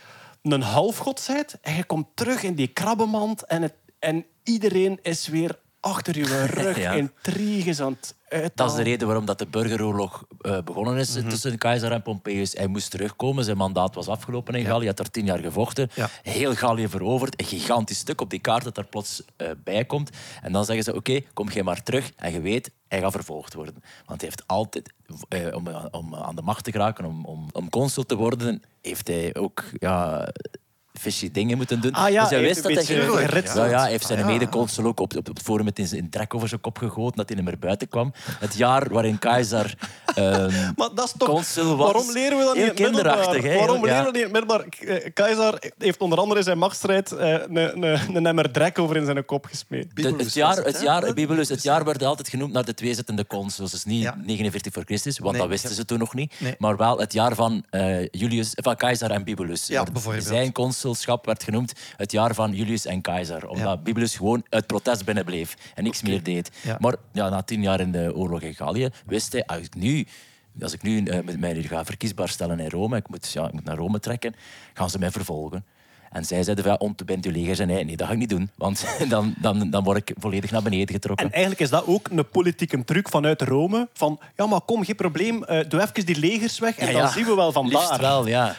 [0.43, 1.61] een halfgod bent.
[1.61, 3.45] En je komt terug in die krabbenmand.
[3.45, 6.93] En, het, en iedereen is weer achter je rug Ja.
[6.93, 8.51] intriges aan het uithalen.
[8.55, 11.29] Dat is de reden waarom dat de burgeroorlog eh, begonnen is Mhm.
[11.29, 12.53] tussen Keizer en Pompeius.
[12.53, 13.45] Hij moest terugkomen.
[13.45, 14.79] Zijn mandaat was afgelopen in Gallië.
[14.79, 15.91] Hij had er tien jaar gevochten.
[15.95, 16.09] Ja.
[16.23, 17.41] Heel Gallië veroverd.
[17.41, 20.11] Een gigantisch stuk op die kaart dat er plots eh, bij komt.
[20.43, 22.11] En dan zeggen ze, oké, kom jij maar terug.
[22.17, 23.75] En je weet, hij gaat vervolgd worden.
[24.07, 24.93] Want hij heeft altijd,
[25.29, 29.07] eh, om, om aan de macht te geraken, om, om, om consul te worden, heeft
[29.09, 29.65] hij ook...
[29.79, 30.29] Ja,
[31.01, 31.93] fishy dingen moeten doen.
[31.93, 32.97] Ah ja, dus hij wist dat heeft hij...
[32.97, 33.65] een beetje ge- geritseld.
[33.65, 34.31] Ja, ja, hij heeft zijn Ah, ja.
[34.33, 37.37] mede-consul ook op, op het forum met zijn trek over zijn kop gegoten dat hij
[37.37, 38.13] niet meer buiten kwam.
[38.39, 39.75] Het jaar waarin Keizer
[40.15, 41.29] ehm Maar dat is toch...
[41.29, 41.93] consul was.
[41.93, 43.57] Waarom leren we dat Heel niet kinderachtig, hè?
[43.59, 43.83] Waarom Ja.
[43.83, 44.65] leren we dat niet middelbaar?
[44.81, 48.97] Eh, Keizer heeft onder andere in zijn machtsstrijd eh, een, een, een emmer drek over
[48.97, 49.87] in zijn kop gesmeed.
[49.95, 53.71] Het jaar, het, jaar, Bibulus, het jaar werd altijd genoemd naar de twee zittende consuls.
[53.71, 54.17] Dus niet Ja.
[54.25, 55.77] 49 voor Christus, want Nee, dat wisten ja.
[55.77, 56.35] ze toen nog niet.
[56.39, 56.55] Nee.
[56.59, 59.67] Maar wel het jaar van, eh, Julius, van Keizer en Bibulus.
[59.67, 60.25] Ja, bijvoorbeeld.
[60.25, 60.53] Zijn
[60.85, 63.49] consulschap werd genoemd het jaar van Julius en Keizer.
[63.49, 63.77] Omdat Ja.
[63.77, 66.51] Bibulus gewoon uit protest binnenbleef en niks meer deed.
[66.63, 66.77] Ja.
[66.81, 70.07] Maar ja, na tien jaar in de oorlog in Gallië wist hij, als ik nu...
[70.61, 73.47] Als ik nu eh, met mij nu ga verkiesbaar stellen in Rome, ik moet, ja,
[73.47, 74.35] ik moet naar Rome trekken,
[74.75, 75.65] gaan ze mij vervolgen.
[76.11, 77.69] En zij zeiden van, ja, ontbent uw leger zijn.
[77.69, 78.51] Nee, nee, dat ga ik niet doen.
[78.57, 81.27] Want dan, dan, dan word ik volledig naar beneden getrokken.
[81.27, 83.89] En eigenlijk is dat ook een politieke truc vanuit Rome.
[83.93, 85.45] Van, ja, maar kom, geen probleem.
[85.45, 87.09] eh, doe even die legers weg en Ja, dan ja.
[87.11, 88.01] zien we wel van Liefst daar.
[88.01, 88.57] wel, ja.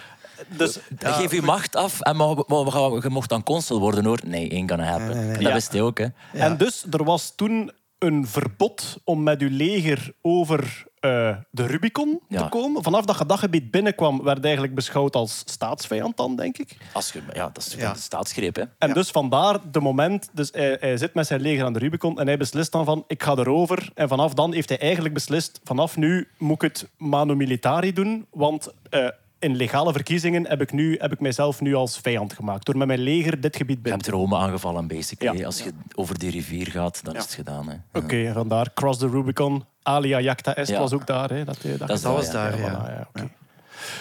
[0.58, 4.20] Dus, Dan geef je macht af en je mocht dan consul worden hoor.
[4.26, 5.18] Nee, ain't gonna happen.
[5.18, 5.54] En dat Ja.
[5.54, 6.08] wist hij ook, hè.
[6.34, 12.20] En dus, er was toen een verbod om met uw leger over eh, de Rubicon
[12.30, 12.48] te Ja.
[12.48, 12.84] komen.
[12.84, 16.78] Vanaf dat je dat gebied binnenkwam, werd eigenlijk beschouwd als staatsvijand dan, denk ik.
[16.94, 17.94] Als je, ja, dat is Ja.
[17.94, 18.56] de staatsgreep.
[18.56, 18.64] Hè.
[18.78, 22.20] En dus vandaar de moment, dus hij, hij zit met zijn leger aan de Rubicon
[22.20, 23.90] en hij beslist dan van, ik ga erover.
[23.94, 28.26] En vanaf dan heeft hij eigenlijk beslist, vanaf nu moet ik het manu militari doen,
[28.32, 29.08] want eh,
[29.46, 32.66] in legale verkiezingen heb ik, nu, heb ik mijzelf nu als vijand gemaakt.
[32.66, 35.38] Door met mijn leger dit gebied Je binnen hebt Rome aangevallen, basically.
[35.40, 35.46] Ja.
[35.46, 37.20] Als je over die rivier gaat, dan Ja.
[37.20, 37.68] is het gedaan.
[37.70, 37.76] Hè.
[38.00, 39.64] Oké, en vandaar Cross the Rubicon.
[39.84, 40.80] Alia Jacta Est Ja.
[40.80, 41.30] was ook daar.
[41.30, 42.68] Hè, dat, hij- Dat is Dat Ja, was ja, daar, ja.
[42.70, 43.30] voilà, ja, oké.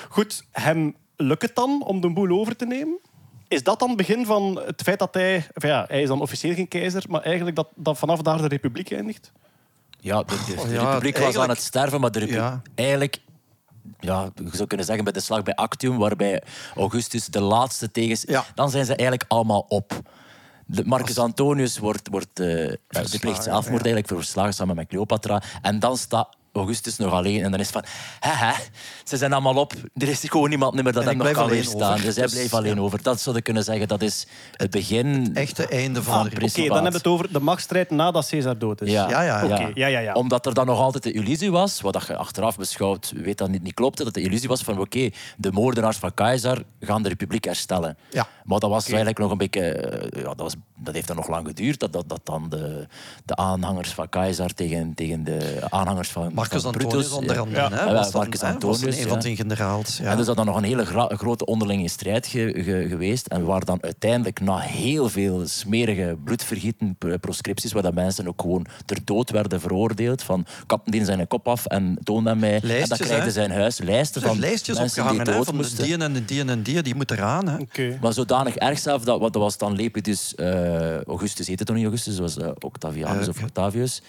[0.09, 2.99] Goed, hem lukt het dan om de boel over te nemen?
[3.49, 5.47] Is dat dan het begin van het feit dat hij...
[5.55, 8.91] Ja, hij is dan officieel geen keizer, maar eigenlijk dat, dat vanaf daar de republiek
[8.93, 9.33] eindigt?
[10.01, 12.43] Ja, de, de- de Oh, ja, republiek was eigenlijk- aan het sterven, maar de republiek...
[12.45, 12.63] Ja.
[12.75, 13.19] Eigenlijk,
[13.99, 16.43] ja, je zou kunnen zeggen bij de slag bij Actium, waarbij
[16.77, 18.23] Augustus de laatste tegens...
[18.27, 18.45] Ja.
[18.55, 20.01] Dan zijn ze eigenlijk allemaal op.
[20.67, 22.73] De Marcus Antonius wordt, wordt eh,
[23.11, 25.43] die pleegt zelfmoord eigenlijk verslagen samen met Cleopatra.
[25.63, 27.43] En dan staat Augustus nog alleen.
[27.43, 27.85] En dan is het van,
[28.31, 28.53] hè, hè,
[29.05, 29.73] ze zijn allemaal op.
[29.97, 32.01] Er is gewoon niemand meer dat hem ik nog kan weerstaan.
[32.01, 32.81] Dus hij Dus, bleef alleen ja.
[32.81, 33.03] over.
[33.03, 35.31] Dat zou je kunnen zeggen, dat is het begin...
[35.35, 38.59] Echte einde van Ah, de Oké, dan hebben we het over de machtsstrijd nadat Caesar
[38.59, 38.91] dood is.
[38.91, 39.23] Ja, ja,
[39.75, 40.13] ja, ja, ja.
[40.13, 43.49] Omdat er dan nog altijd de illusie was, wat dat je achteraf beschouwt, weet dat
[43.49, 47.09] niet, niet klopte, dat de illusie was van oké, de moordenaars van Keizer gaan de
[47.09, 47.97] republiek herstellen.
[48.11, 48.27] Ja.
[48.45, 49.61] Maar dat was eigenlijk nog een beetje...
[49.73, 52.87] eh, Ja, dat, was, dat heeft dan nog lang geduurd, dat, dat, dat dan de,
[53.25, 57.61] de aanhangers van Keizer tegen, tegen de aanhangers van Marcus van Antonius Brutus, onder andere.
[57.61, 57.71] Ja.
[57.71, 59.97] Hè, Ja, was dan, Marcus hè, was dan Antonius, een van zijn generaals.
[59.97, 60.11] Ja.
[60.11, 63.27] En dus dat dan nog een hele gra- grote onderlinge strijd ge- ge- geweest.
[63.27, 68.41] En waar dan uiteindelijk na heel veel smerige bloedvergieten, pr- proscripties, waar dat mensen ook
[68.41, 70.23] gewoon ter dood werden veroordeeld.
[70.23, 72.55] Van kap die zijn kop af en toon hem mij.
[72.55, 73.31] en krijgde hè?
[73.31, 75.85] zijn huis lijsten van lijstjes mensen opgehangen die dood van de moesten.
[75.85, 77.49] die en de die en die, die moet eraan.
[77.49, 77.57] Hè.
[78.01, 80.64] Maar zodanig erg zelf, dat, dat was dan Lepidus, eh
[81.07, 84.03] Augustus heette toch niet Augustus, dat was eh, Octavianus Eh, of Octavius.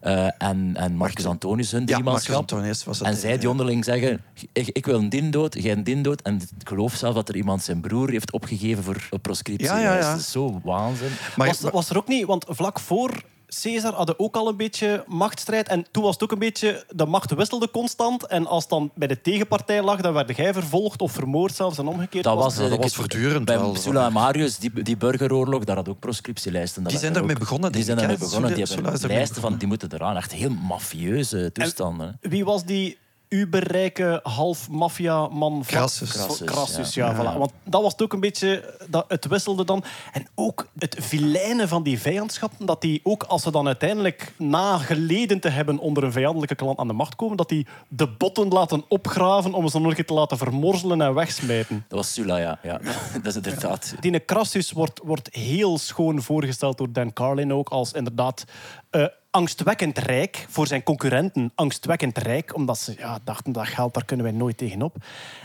[0.00, 2.36] Eh, en, en Marcus Antonius, hun Ja, Marcus driemanschap.
[2.36, 3.08] Antonius was het.
[3.08, 4.20] En zij die onderling zeggen,
[4.52, 6.22] ik, ik wil een din dood, jij een din dood.
[6.22, 9.66] En ik geloof zelf dat er iemand zijn broer heeft opgegeven voor een proscriptie.
[9.66, 10.10] Ja, ja, ja.
[10.10, 11.10] Dat is zo waanzin.
[11.36, 13.22] Maar, was, was er ook niet, want vlak voor
[13.62, 15.68] Caesar hadden ook al een beetje machtsstrijd.
[15.68, 18.26] En toen was het ook een beetje, de macht wisselde constant.
[18.26, 21.78] En als het dan bij de tegenpartij lag, dan werd jij vervolgd of vermoord zelfs
[21.78, 22.24] en omgekeerd.
[22.24, 23.76] Dat was, dat eh, was voortdurend Bij wel.
[23.76, 26.82] Sulla en Marius, die, die burgeroorlog, daar had ook proscriptielijsten.
[26.82, 28.22] Dat Die zijn er daarmee begonnen, Die zijn daarmee hè?
[28.24, 28.54] begonnen.
[28.54, 30.16] Die hebben lijsten van, die moeten eraan.
[30.16, 32.18] Echt heel mafieuze toestanden.
[32.20, 35.52] Wie was die uberrijke half maffia-man?
[35.52, 36.10] van- Crassus.
[36.10, 37.14] Crassus, Crassus, ja.
[37.14, 37.38] voilà.
[37.38, 38.74] Want dat was het ook een beetje...
[38.88, 39.84] Dat, het wisselde dan.
[40.12, 44.78] En ook het vilijnen van die vijandschappen, dat die ook als ze dan uiteindelijk na
[44.78, 48.48] geleden te hebben onder een vijandelijke klant aan de macht komen, dat die de botten
[48.48, 51.84] laten opgraven om ze nog een keer te laten vermorzelen en wegsmijten.
[51.88, 52.58] Dat was Sulla, ja.
[52.62, 52.80] ja.
[53.22, 53.94] Dat is inderdaad...
[54.00, 58.44] Die Crassus wordt, wordt heel schoon voorgesteld door Dan Carlin ook als inderdaad
[58.90, 61.52] eh, angstwekkend rijk voor zijn concurrenten.
[61.54, 64.96] Angstwekkend rijk, omdat ze ja, dachten dat geld, daar kunnen wij nooit tegenop.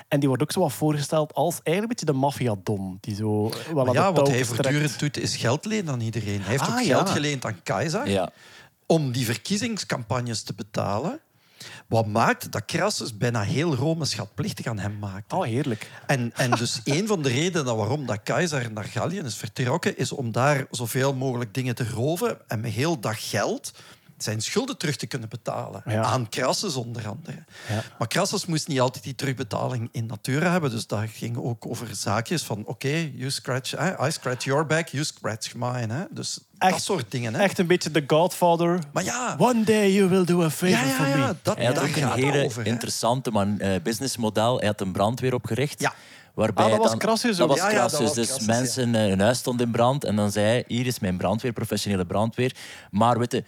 [0.08, 2.98] En die wordt ook zo wat voorgesteld als eigenlijk een beetje de maffiadom.
[3.02, 6.42] Die zo wel aan ja, wat hij voortdurend doet, is geld lenen aan iedereen.
[6.42, 6.96] Hij heeft Ah, ook ja.
[6.96, 8.30] geld geleend aan Keizer Ja.
[8.86, 11.20] om die verkiezingscampagnes te betalen.
[11.92, 15.34] Wat maakt dat Crassus bijna heel Rome schatplichtig aan hem maakt.
[15.34, 15.92] Oh, heerlijk.
[16.06, 20.12] En, en dus een van de redenen waarom dat keizer naar Gallië is vertrokken, is
[20.12, 23.72] om daar zoveel mogelijk dingen te roven en met heel dat geld
[24.18, 25.82] zijn schulden terug te kunnen betalen.
[25.86, 26.04] Ja.
[26.04, 27.44] Aan Crassus onder andere.
[27.70, 27.84] Ja.
[27.98, 30.70] Maar Crassus moest niet altijd die terugbetaling in natura hebben.
[30.70, 34.88] Dus dat ging ook over zaakjes van oké, you scratch, eh, I scratch your back,
[34.88, 35.94] you scratch mine.
[35.94, 36.04] Hè.
[36.10, 37.34] Dus dat Echt- soort dingen.
[37.34, 37.42] Hè.
[37.42, 38.80] Echt een beetje The Godfather.
[38.94, 41.18] Maar ja, One day you will do a favor ja, ja, for me.
[41.18, 42.66] ja, dat, Hij had ook een hele over.
[42.66, 44.58] interessante man, eh, businessmodel.
[44.58, 45.80] Hij had een brandweer opgericht.
[45.82, 45.94] Ja.
[46.34, 48.00] Waarbij Ah, dat was dan- Crassus Dat was Ja, ja, dat Crassus.
[48.08, 50.04] was dus Crassus, mensen, eh, hun huis stond in brand.
[50.04, 52.56] En dan zei hij, hier is mijn brandweer, professionele brandweer.
[52.92, 53.44] Maar weet je,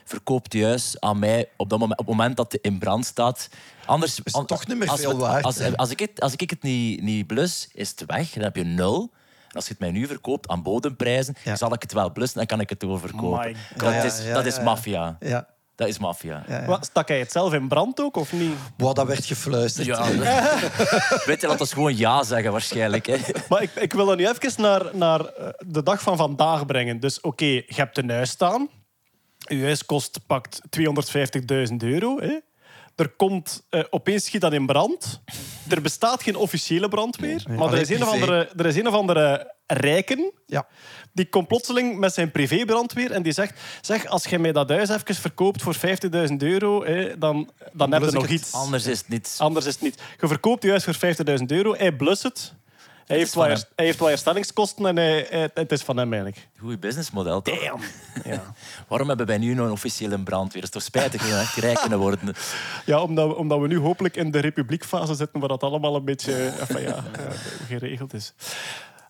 [0.63, 3.49] huis aan mij op, dat moment, op het moment dat het in brand staat.
[3.85, 5.77] Anders het an- toch niet meer als veel waard, Als, hè?
[5.77, 8.29] als, ik het, als ik het niet, niet blus, is het weg.
[8.31, 9.11] Dan heb je nul.
[9.53, 11.55] En als je het mij nu verkoopt aan bodemprijzen, Ja.
[11.55, 13.39] zal ik het wel blussen en kan ik het oververkopen.
[13.39, 15.17] My Dat is, ja, dat ja, is maffia.
[15.19, 15.47] Ja.
[15.75, 16.43] Dat is maffia.
[16.47, 16.65] Ja, ja.
[16.65, 18.53] Wat, Stak hij het zelf in brand ook, of niet?
[18.77, 19.85] Wow, dat werd gefluisterd.
[19.87, 20.03] Ja.
[21.25, 23.05] Weet je, laat ons gewoon ja zeggen waarschijnlijk.
[23.05, 23.17] Hè.
[23.49, 26.99] Maar ik, ik wil dat nu even naar, naar eh, de dag van vandaag brengen.
[26.99, 28.69] Dus oké, je hebt een huis staan.
[29.37, 30.61] Je huis kost pakt
[31.69, 32.19] 250.000 euro.
[32.19, 32.39] Hè.
[32.95, 35.21] Er komt, eh, opeens schiet dat in brand.
[35.69, 37.43] Er bestaat geen officiële brandweer.
[37.57, 40.67] Maar er is, een of andere, er is een of andere rijken Ja.
[41.13, 43.59] die komt plotseling met zijn privébrandweer en die zegt...
[43.81, 48.03] Zeg, als je mij dat huis even verkoopt voor 50.000 euro, hè, dan, dan heb
[48.03, 48.31] je nog het.
[48.31, 48.53] iets.
[48.53, 49.35] Anders is het niet.
[49.37, 50.01] Anders is het niet.
[50.19, 50.95] Je verkoopt je huis voor
[51.39, 52.53] 50.000 euro, hij blust het.
[53.05, 53.57] Hij heeft, wel, hem.
[53.75, 56.47] hij heeft wel herstellingskosten en hij, hij- het is van hem eigenlijk.
[56.59, 57.79] Goeie businessmodel, toch?
[58.23, 58.53] Ja.
[58.87, 60.61] Waarom hebben wij nu nog een officiële brandweer?
[60.61, 62.35] Dat is toch spijtig dat we echt rijk kunnen worden.
[62.85, 66.05] Ja, omdat, we- omdat we nu hopelijk in de republiekfase zitten, waar dat allemaal een
[66.05, 67.25] beetje enfin, ja, eh,
[67.67, 68.33] geregeld is.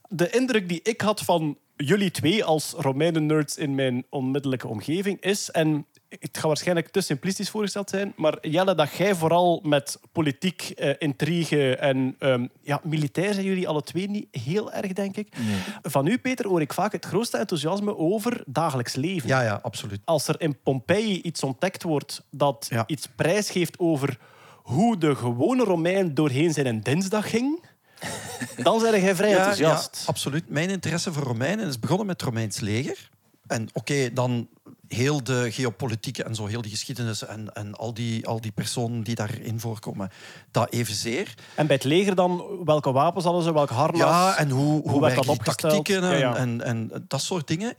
[0.09, 5.51] De indruk die ik had van jullie twee als Romeinen-nerds in mijn onmiddellijke omgeving is,
[5.51, 5.85] en
[6.19, 10.93] het gaat waarschijnlijk te simplistisch voorgesteld zijn, maar Jelle, dat jij vooral met politiek, eh,
[10.97, 15.33] intrigue en ehm, ja, militair zijn jullie alle twee niet heel erg, denk ik.
[15.81, 20.01] Van u, Peter, hoor ik vaak het grootste enthousiasme over dagelijks leven Ja, ja, absoluut.
[20.05, 22.83] als er in Pompeii iets ontdekt wordt dat Ja.
[22.87, 24.17] iets prijsgeeft over
[24.55, 27.63] hoe de gewone Romein doorheen zijn dinsdag ging,
[28.63, 29.97] dan ben jij vrij Ja, enthousiast.
[30.01, 30.49] ja, absoluut.
[30.49, 33.09] Mijn interesse voor Romeinen is begonnen met het Romeins leger.
[33.47, 34.47] En oké, dan
[34.93, 39.03] heel de geopolitieke en zo, heel die geschiedenis en, en al, die, al die personen
[39.03, 40.09] die daarin voorkomen,
[40.51, 41.33] dat evenzeer.
[41.55, 43.99] En bij het leger dan, welke wapens hadden ze, welke harnas?
[43.99, 45.73] Ja, en hoe, hoe, werd werken dat opgesteld?
[45.73, 46.35] tactieken en, Ja, ja.
[46.35, 47.73] En, en dat soort dingen.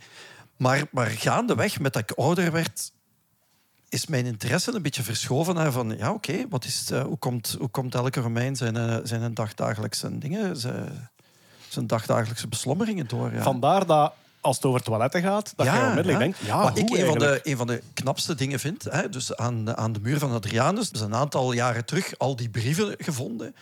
[0.56, 2.92] Maar, maar gaandeweg, met dat ik ouder werd,
[3.88, 5.96] is mijn interesse een beetje verschoven naar van...
[5.96, 9.34] Ja, oké, wat is het, eh, hoe, komt, hoe komt elke Romein zijn, eh, zijn
[9.34, 11.10] dagdagelijkse dingen, zijn,
[11.68, 13.32] zijn dagdagelijkse beslommeringen door?
[13.32, 13.42] Ja.
[13.42, 14.12] Vandaar dat,
[14.44, 16.38] als het over toiletten gaat, dat je onmiddellijk denkt...
[16.46, 19.76] Ja, Wat ik een van, de, een van de knapste dingen vind, hè, dus aan,
[19.76, 23.54] aan de muur van Adrianus, dus een aantal jaren terug al die brieven gevonden.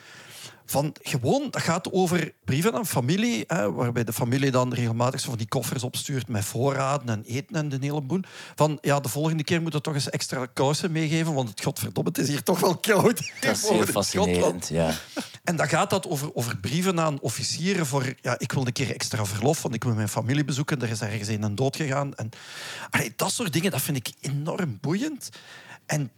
[0.66, 5.29] Van gewoon, dat gaat over brieven aan familie, hè, waarbij de familie dan regelmatig zo
[5.29, 8.20] van die koffers opstuurt met voorraden en eten en de hele boel.
[8.55, 12.11] Van ja, de volgende keer moet je toch eens extra kousen meegeven, want het godverdomme,
[12.11, 13.31] het is hier toch wel koud.
[13.40, 14.68] Dat is heel in fascinerend.
[14.68, 14.94] Ja.
[15.44, 18.14] En dan gaat dat over, over brieven aan officieren voor...
[18.20, 20.83] Ja, ik wil een keer extra verlof, want ik wil mijn familie bezoeken.
[20.83, 22.14] Er is ergens een dood gegaan.
[22.14, 22.29] En,
[22.90, 25.29] allee, dat soort dingen, dat vind ik enorm boeiend.
[25.87, 26.11] En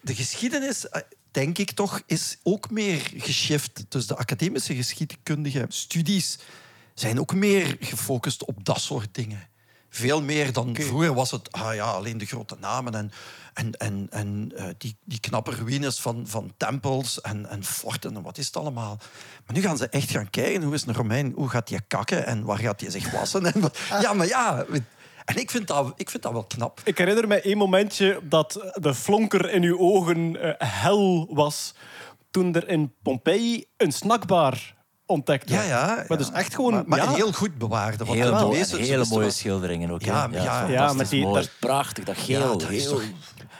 [0.00, 1.02] de geschiedenis, eh,
[1.34, 3.84] denk ik toch, is ook meer geshift.
[3.88, 6.38] Dus de academische geschiedkundige studies
[6.94, 9.48] zijn ook meer gefocust op dat soort dingen.
[9.88, 13.10] Veel meer dan vroeger was het ah ja, alleen de grote namen en,
[13.54, 18.22] en, en, en eh, die, die knappe ruïnes van, van tempels en, en forten en
[18.22, 18.98] wat is het allemaal.
[19.46, 22.26] Maar nu gaan ze echt gaan kijken, hoe is een Romein, hoe gaat hij kakken
[22.26, 23.52] en waar gaat hij zich wassen?
[23.52, 24.64] En wat, ja, maar ja,
[25.24, 26.80] en ik vind dat, ik vind dat wel knap.
[26.84, 31.74] Ik herinner me één momentje dat de flonker in uw ogen eh, hel was
[32.30, 34.74] toen er in Pompeii een snackbar
[35.06, 35.68] ontdekt Ja, werd.
[35.68, 35.86] ja.
[35.86, 36.16] Maar ja.
[36.16, 36.72] dus echt gewoon...
[36.72, 38.04] Maar, maar ja, heel goed bewaarde.
[38.04, 38.28] want mooi,
[38.64, 40.02] hele wisten mooie schilderingen ook.
[40.02, 40.10] hè.
[40.12, 41.40] Ja, ja, ja, met die- mooi.
[41.40, 42.58] dat- Prachtig, dat Ja, geel.
[42.58, 43.02] dat is heel- toch-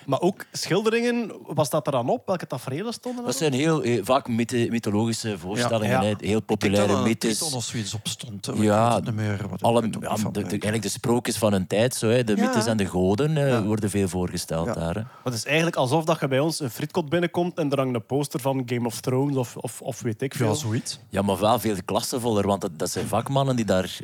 [0.06, 2.26] Maar ook schilderingen, was dat er dan op?
[2.26, 3.50] Welke tafereelen stonden Dat erop?
[3.52, 5.88] zijn heel, eh, vaak mythe- mythologische voorstellingen.
[5.90, 6.02] Ja.
[6.04, 6.14] hè.
[6.18, 7.38] Heel populaire Ik denk mythes.
[7.38, 8.46] dat er of zoiets op stond.
[8.46, 8.52] hè.
[8.52, 10.32] Ik Ja, weet het niet meer, wat- Alle, ik weet het ja, ook niet van
[10.32, 12.24] de, eigenlijk de sprookjes van een tijd, zo, hè.
[12.24, 12.42] de Ja.
[12.46, 14.72] mythes en de goden, eh, worden veel voorgesteld Ja.
[14.72, 14.94] daar.
[14.94, 15.02] Hè.
[15.24, 18.06] Het is eigenlijk alsof dat je bij ons een frietkot binnenkomt en er hangt een
[18.06, 20.48] poster van Game of Thrones of, of, of weet ik veel.
[20.48, 20.98] Ja, zoiets.
[21.08, 23.98] Ja, maar wel veel klassevoller, want dat, dat zijn vakmannen die daar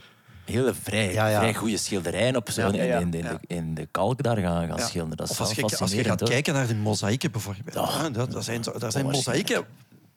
[0.50, 1.38] hele vrij, Ja, ja.
[1.38, 4.36] vrij goede schilderijen op zo, Ja, in, ja, in, in, de, in de kalk daar
[4.36, 4.86] gaan, gaan Ja.
[4.86, 5.16] schilderen.
[5.16, 6.28] Dat is Of als wel je, als je gaat hoor.
[6.28, 7.74] kijken naar de mozaïeken bijvoorbeeld.
[7.74, 8.02] Ja.
[8.02, 9.64] hè, dat, dat zijn, dat zijn mozaïeken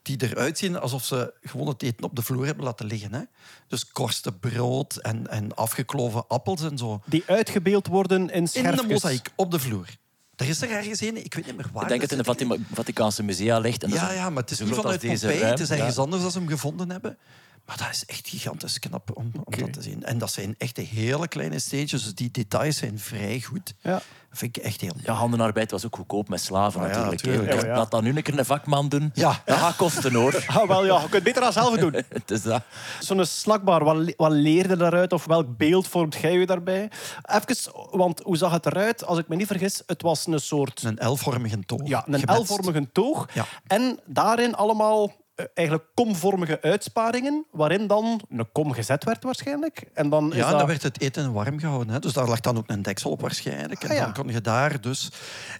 [0.02, 3.14] die eruit zien alsof ze gewoon het eten op de vloer hebben laten liggen.
[3.14, 3.22] Hè.
[3.68, 7.02] Dus korsten brood en, en afgekloven appels en zo.
[7.06, 8.82] Die uitgebeeld worden in In scherfjes.
[8.82, 9.88] de mozaïek, op de vloer.
[10.36, 11.84] Er is er ergens een, ik weet niet meer waar.
[11.84, 12.26] Ik denk dat het in.
[12.26, 13.84] Vatima- Vaticaanse musea ligt.
[13.84, 15.46] En dat Ja, ja, maar het is niet vanuit als deze Pompeii.
[15.52, 16.02] Het is ergens Ja.
[16.02, 17.18] anders dat ze hem gevonden hebben.
[17.66, 20.04] Maar dat is echt gigantisch knap om, om dat te zien.
[20.04, 22.04] En dat zijn echt hele kleine steentjes.
[22.04, 23.74] Dus die details zijn vrij goed.
[23.82, 23.92] Ja.
[24.30, 25.04] Dat vind ik echt heel mooi.
[25.06, 27.54] Ja, handenarbeid was ook goedkoop met slaven Ah, ja, natuurlijk.
[27.62, 27.76] Ja, ja.
[27.76, 29.12] Laat dat nu een keer een vakman doen.
[29.14, 29.42] Ja.
[29.46, 30.44] Dat gaat kosten hoor.
[30.48, 31.94] Ah, wel ja, je kunt het beter dan zelf doen.
[32.10, 32.64] Het is dat.
[33.00, 36.92] Zo'n snackbar, wat, le- wat leerde daaruit of welk beeld vormt jij je daarbij?
[37.24, 39.06] Even, want hoe zag het eruit?
[39.06, 40.84] Als ik me niet vergis, het was een soort...
[40.84, 41.88] Een L-vormige toog.
[41.88, 42.40] Ja, een.
[42.42, 43.28] L-vormige toog.
[43.34, 43.46] Ja.
[43.68, 45.12] En daarin allemaal
[45.54, 49.86] eigenlijk komvormige uitsparingen, waarin dan een kom gezet werd waarschijnlijk.
[49.94, 50.58] En dan is Ja, dat...
[50.58, 51.94] dan werd het eten warm gehouden.
[51.94, 52.00] Hè.
[52.00, 53.84] Dus daar lag dan ook een deksel op waarschijnlijk.
[53.84, 54.04] En Ah, ja.
[54.04, 55.12] dan kon je daar dus...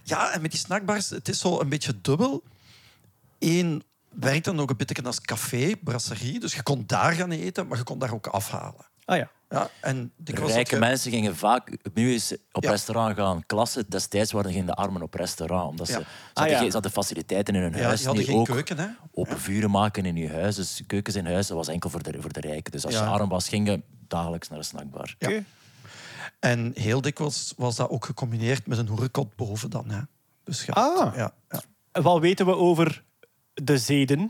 [0.02, 2.42] Ja, en met die snackbars, het is zo een beetje dubbel.
[3.38, 6.40] Eén werkt dan ook een beetje als café, brasserie.
[6.40, 8.86] Dus je kon daar gaan eten, maar je kon daar ook afhalen.
[9.04, 9.30] Ah ja.
[9.54, 12.70] Ja, en Rijke mensen gingen vaak nu eens op Ja.
[12.70, 13.46] restaurant gaan.
[13.46, 15.70] Klasse destijds waren gingen de armen op restaurant.
[15.70, 15.98] Omdat ze, Ja.
[15.98, 16.58] ze, Ah, hadden, ja.
[16.58, 17.96] geen- ze hadden faciliteiten in hun Ja, huis.
[17.98, 18.32] die hadden niet.
[18.32, 18.86] geen ook keuken, hè.
[19.12, 20.56] Open vuren maken in je huis.
[20.56, 22.72] Dus keukens in huis dat was enkel voor de, voor de rijken.
[22.72, 23.02] Dus als Ja.
[23.04, 25.14] je arm was, ging je dagelijks naar een snackbar.
[25.18, 25.28] Ja.
[25.28, 25.44] Oké.
[26.40, 29.90] En heel dikwijls was dat ook gecombineerd met een hoerenkot boven dan.
[29.90, 30.00] Hè.
[30.44, 31.16] Dus Ah.
[31.16, 31.62] ja, ja.
[32.02, 33.02] Wat weten we over
[33.54, 34.28] de zeden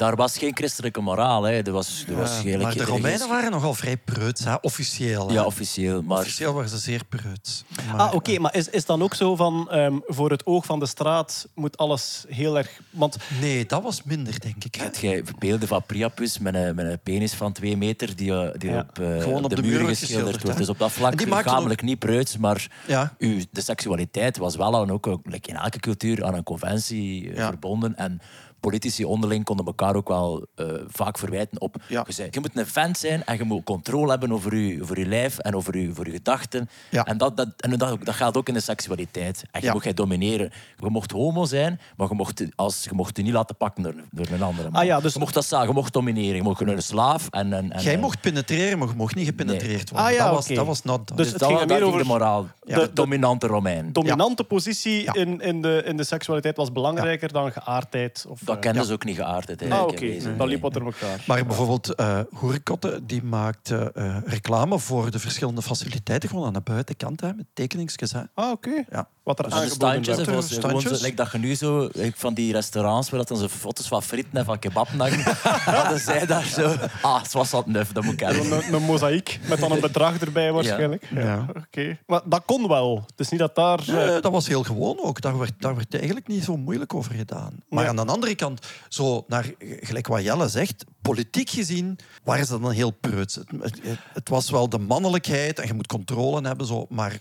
[0.00, 1.42] Daar was geen christelijke moraal.
[1.42, 1.52] Hè.
[1.62, 4.54] Er was, er was eigenlijk maar de Romeinen waren nogal vrij preuts, hè?
[4.60, 5.28] officieel.
[5.28, 5.34] hè.
[5.34, 6.02] Ja, officieel.
[6.02, 7.64] Maar Officieel waren ze zeer preuts.
[7.86, 10.78] Maar, Ah, oké, maar is, is dan ook zo van ehm, voor het oog van
[10.78, 12.80] de straat moet alles heel erg.
[12.90, 14.74] Want Nee, dat was minder, denk ik.
[14.74, 18.58] Heb jij beelden van Priapus met een, met een penis van twee meter die, eh,
[18.58, 18.78] die Ja.
[18.88, 20.58] op, eh, Gewoon op de muur muur geschilderd geschilderd, wordt?
[20.58, 23.14] Dus op dat vlak lichamelijk niet preuts, maar Ja.
[23.18, 27.30] uw, de seksualiteit was wel aan ook, ook, like in elke cultuur aan een conventie
[27.30, 27.46] eh, Ja.
[27.48, 27.96] verbonden.
[27.96, 28.20] En
[28.60, 31.76] politici onderling konden elkaar ook wel eh, vaak verwijten op...
[31.88, 32.04] Ja.
[32.06, 34.98] Je, zei, je moet een vent zijn en je moet controle hebben over je, over
[34.98, 36.68] je lijf en over je, over je gedachten.
[36.90, 37.04] Ja.
[37.04, 39.42] En, dat, dat, en dat, dat geldt ook in de seksualiteit.
[39.50, 39.72] En je Ja.
[39.72, 40.50] mocht jij domineren.
[40.76, 43.94] Je mocht homo zijn, maar je mocht, als, je mocht je niet laten pakken door,
[44.10, 44.80] door een andere man.
[44.80, 46.34] Ah ja, dus- Je mocht dat zeggen, je mocht domineren.
[46.36, 47.52] Je mocht een slaaf en...
[47.52, 50.08] en, en Jij en- mocht penetreren, maar je mocht niet gepenetreerd worden.
[50.08, 50.54] Ah, ja, dat, was, oké.
[50.54, 51.08] dat was not.
[51.08, 52.42] Dus Dus het dat, ging meer over de moraal.
[52.42, 53.92] de- de, de- dominante Romein.
[53.92, 55.14] dominante positie Ja.
[55.14, 58.24] in, in, de, in de seksualiteit was belangrijker dan geaardheid.
[58.28, 59.62] Of, Dat kenden ze ook niet geaardheid.
[59.62, 60.36] Ah, eigenlijk, oké.
[60.36, 61.24] Dan liep wat door elkaar.
[61.26, 66.60] Maar bijvoorbeeld eh Hoerekotte, die maakte eh, reclame voor de verschillende faciliteiten gewoon aan de
[66.60, 68.12] buitenkant, hè, met tekeningsjes.
[68.12, 68.20] Hè.
[68.34, 68.84] Ah, oké.
[68.90, 69.08] Ja.
[69.22, 70.44] Wat er Dus de aangeboden standjes, werd.
[70.44, 70.82] Standjes.
[70.82, 73.48] gewoon zo, like dat je nu zo, like van die restaurants waar dat dan zo
[73.48, 76.74] foto's van frieten en van kebabnagen, hadden zij daar zo...
[77.02, 78.52] Ah, het was wat nuf, dat moet ik hebben.
[78.52, 81.06] Een, een mozaïek met dan een bedrag erbij waarschijnlijk.
[81.10, 81.20] Ja.
[81.20, 81.46] Ja.
[81.56, 81.98] Oké.
[82.06, 83.04] Maar dat kon wel.
[83.06, 83.88] Het is niet dat daar...
[83.88, 85.20] eh, dat was heel gewoon ook.
[85.20, 87.52] Daar werd, daar werd eigenlijk niet zo moeilijk over gedaan.
[87.68, 92.60] Maar aan de andere kant, zo naar, gelijk wat Jelle zegt, politiek gezien waren ze
[92.60, 93.34] dan heel preuts.
[93.34, 97.18] Het, het, het was wel de mannelijkheid en je moet controle hebben, zo, maar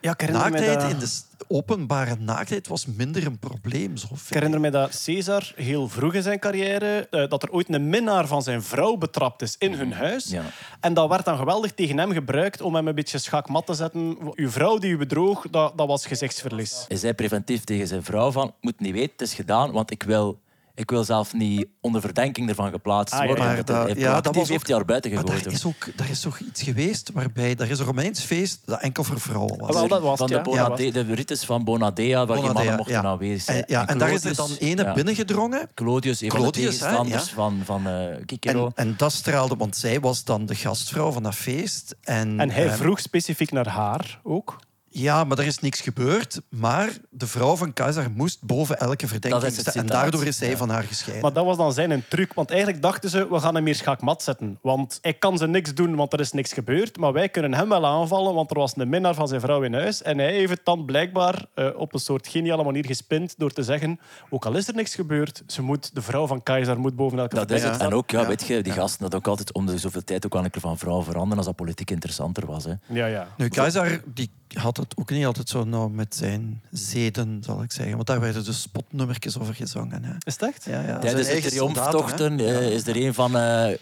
[0.00, 3.96] ja, ik herinner, mij naaktheid dat, in de openbare naaktheid was minder een probleem.
[3.96, 7.06] Zo ik herinner mij dat Caesar heel vroeg in zijn carrière...
[7.10, 10.24] eh, dat er ooit een minnaar van zijn vrouw betrapt is in hun huis.
[10.24, 10.42] Ja.
[10.80, 14.18] En dat werd dan geweldig tegen hem gebruikt om hem een beetje schakmat te zetten.
[14.34, 16.84] Uw vrouw die u bedroog, dat, dat was gezichtsverlies.
[16.88, 20.02] Hij zei preventief tegen zijn vrouw van, moet niet weten, het is gedaan, want ik
[20.02, 20.38] wil,
[20.80, 23.26] ik wil zelf niet onder verdenking ervan geplaatst Ah, ja.
[23.26, 23.44] worden.
[23.44, 25.44] Maar Dat ja, dat was heeft hij haar buiten Maar gegooid.
[25.44, 27.54] daar is, ook, daar is toch iets geweest waarbij...
[27.58, 29.68] Er is een Romeins feest dat enkel voor vrouwen was.
[29.68, 30.42] Ah, wel, dat was van de, ja.
[30.42, 33.02] Bonade- de rites van Bonadea, waar geen mannen Bonadea, mochten ja.
[33.02, 33.58] aanwezig zijn.
[33.58, 34.92] En, ja, en daar is er dan ene ja.
[34.92, 35.68] binnengedrongen.
[35.74, 37.20] Claudius, een van de ja.
[37.20, 38.72] van, van eh Cicero.
[38.74, 41.96] En, en dat straalde, want zij was dan de gastvrouw van dat feest.
[42.02, 44.56] En, En hij vroeg specifiek naar haar ook.
[44.92, 46.40] Ja, maar er is niks gebeurd.
[46.48, 49.74] Maar de vrouw van Keizer moest boven elke verdenking Dat staan.
[49.74, 50.56] En daardoor is zij ja.
[50.56, 51.22] van haar gescheiden.
[51.22, 52.32] Maar dat was dan zijn een truc.
[52.34, 54.58] Want eigenlijk dachten ze, we gaan hem hier schaakmat zetten.
[54.62, 56.96] Want hij kan ze niks doen, want er is niks gebeurd.
[56.96, 59.74] Maar wij kunnen hem wel aanvallen, want er was een minnaar van zijn vrouw in
[59.74, 60.02] huis.
[60.02, 63.62] En hij heeft het dan blijkbaar eh, op een soort geniale manier gespind door te
[63.62, 67.18] zeggen, ook al is er niks gebeurd, ze moet, de vrouw van Keizer moet boven
[67.18, 67.80] elke Dat is verdenking het.
[67.80, 67.98] En staan.
[67.98, 68.26] ook, ja, Ja.
[68.28, 70.60] weet je, die gasten hadden ook altijd om de zoveel tijd ook wel een keer
[70.60, 72.64] van vrouw veranderen als dat politiek interessanter was.
[72.64, 72.72] Hè.
[72.86, 73.28] Ja, ja.
[73.36, 77.94] Nu, Keizer die had ook niet altijd zo nauw met zijn zeden, zal ik zeggen.
[77.94, 80.04] Want daar werden dus spotnummertjes over gezongen.
[80.04, 80.12] Hè.
[80.24, 80.64] Is het echt?
[80.64, 80.98] Ja, ja.
[80.98, 83.76] Tijdens Zijn de triomftochten eh, is er een van eh, eh,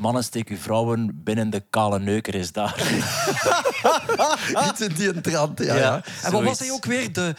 [0.00, 2.76] mannen steek uw vrouwen binnen de kale neuker is daar.
[4.68, 5.74] Iets in die trant, ja.
[5.74, 6.04] Ja, ja.
[6.22, 7.12] En wat was hij ook weer?
[7.12, 7.34] De,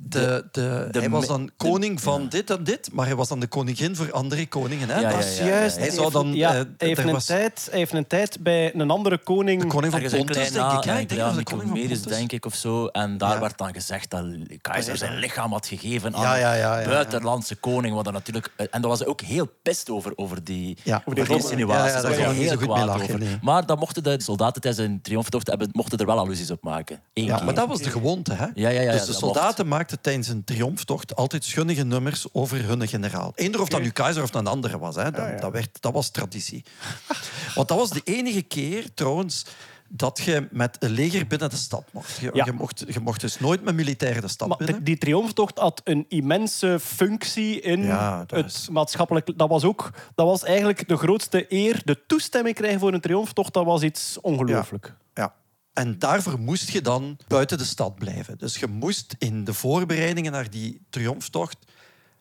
[0.00, 3.40] de, de, de hij was dan koning van dit en dit, maar hij was dan
[3.40, 4.88] de koningin voor andere koningen.
[4.88, 5.00] Hè?
[5.00, 5.76] Ja, Dat is ja, Juist.
[5.78, 6.34] Hij zou dan...
[6.34, 9.62] ja, eh, heeft er een was tijd, heeft een tijd bij een andere koning...
[9.62, 10.84] de koning van Pontus, denk ik.
[10.84, 12.18] Ja, en ik denk dat de Nicomedes, koning van Pontus.
[12.18, 12.86] denk ik, of zo.
[12.86, 13.40] En daar Ja.
[13.40, 14.24] werd dan gezegd dat
[14.60, 16.88] keizer zijn lichaam had gegeven aan Ja, ja, ja, ja, een ja.
[16.88, 17.94] buitenlandse koning.
[17.94, 21.02] Wat er natuurlijk, eh, en daar was hij ook heel pist over, over die, Ja,
[21.04, 21.90] over over die insinuaties.
[21.92, 23.38] Ja, ja, daar was hij heel zo goed mee kwaad lachen, over.
[23.42, 27.00] Maar dan mochten de soldaten tijdens een triomftocht hebben, mochten er wel allusies op maken.
[27.12, 27.44] Ja, keer.
[27.44, 28.46] maar dat was de gewoonte, hè?
[28.54, 32.64] Ja, ja, ja, dus de dat soldaten maakten tijdens een triomftocht altijd schunnige nummers over
[32.64, 33.32] hun generaal.
[33.34, 35.10] Eender of dat nu keizer of een andere was, hè?
[35.10, 36.64] Dat, dat, werd, dat was traditie.
[37.54, 39.44] Want dat was de enige keer, trouwens,
[39.90, 42.16] dat je met een leger binnen de stad mocht.
[42.16, 42.44] Je, Ja.
[42.44, 44.76] je, mocht, je mocht dus nooit met militairen de stad Maar binnen.
[44.76, 49.38] die, die triomftocht had een immense functie in Ja, het is- maatschappelijk...
[49.38, 51.80] Dat was, ook, dat was eigenlijk de grootste eer.
[51.84, 54.94] De toestemming krijgen voor een triomftocht, dat was iets ongelooflijk.
[55.14, 55.34] Ja.
[55.78, 58.38] En daarvoor moest je dan buiten de stad blijven.
[58.38, 61.56] Dus je moest in de voorbereidingen naar die triomftocht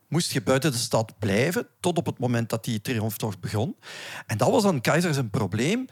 [0.08, 3.76] moest je buiten de stad blijven tot op het moment dat die triomftocht begon.
[4.28, 5.88] En dat was dan keizer zijn probleem.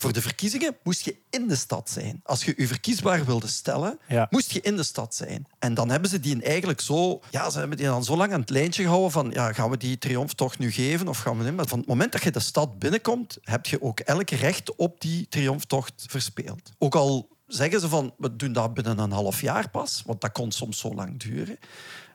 [0.00, 2.20] Voor de verkiezingen moest je in de stad zijn.
[2.24, 4.26] Als je je verkiesbaar wilde stellen, Ja.
[4.30, 5.46] moest je in de stad zijn.
[5.58, 7.20] En dan hebben ze die eigenlijk zo...
[7.30, 9.30] Ja, ze hebben die dan zo lang aan het lijntje gehouden van...
[9.30, 11.56] Ja, gaan we die triomftocht nu geven of gaan we niet?
[11.56, 15.00] Maar van het moment dat je de stad binnenkomt, heb je ook elk recht op
[15.00, 16.70] die triomftocht verspeeld.
[16.78, 20.32] Ook al zeggen ze van, we doen dat binnen een half jaar pas, want dat
[20.32, 21.58] kon soms zo lang duren.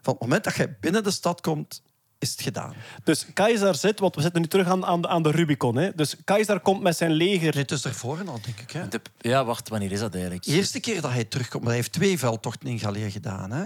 [0.02, 1.82] Van het moment dat je binnen de stad komt,
[2.20, 2.74] is het gedaan.
[3.04, 5.76] Dus Keizer zit, want we zitten nu terug aan, aan, de, aan de Rubicon.
[5.76, 5.92] Hè.
[5.96, 7.56] Dus Keizer komt met zijn leger.
[7.58, 8.72] Het is ervoor al, denk ik.
[8.72, 8.88] Hè?
[8.88, 10.44] De- ja, wacht, wanneer is dat eigenlijk?
[10.44, 13.52] De eerste keer dat hij terugkomt, maar hij heeft twee veldtochten in Gallië gedaan.
[13.52, 13.64] Hè?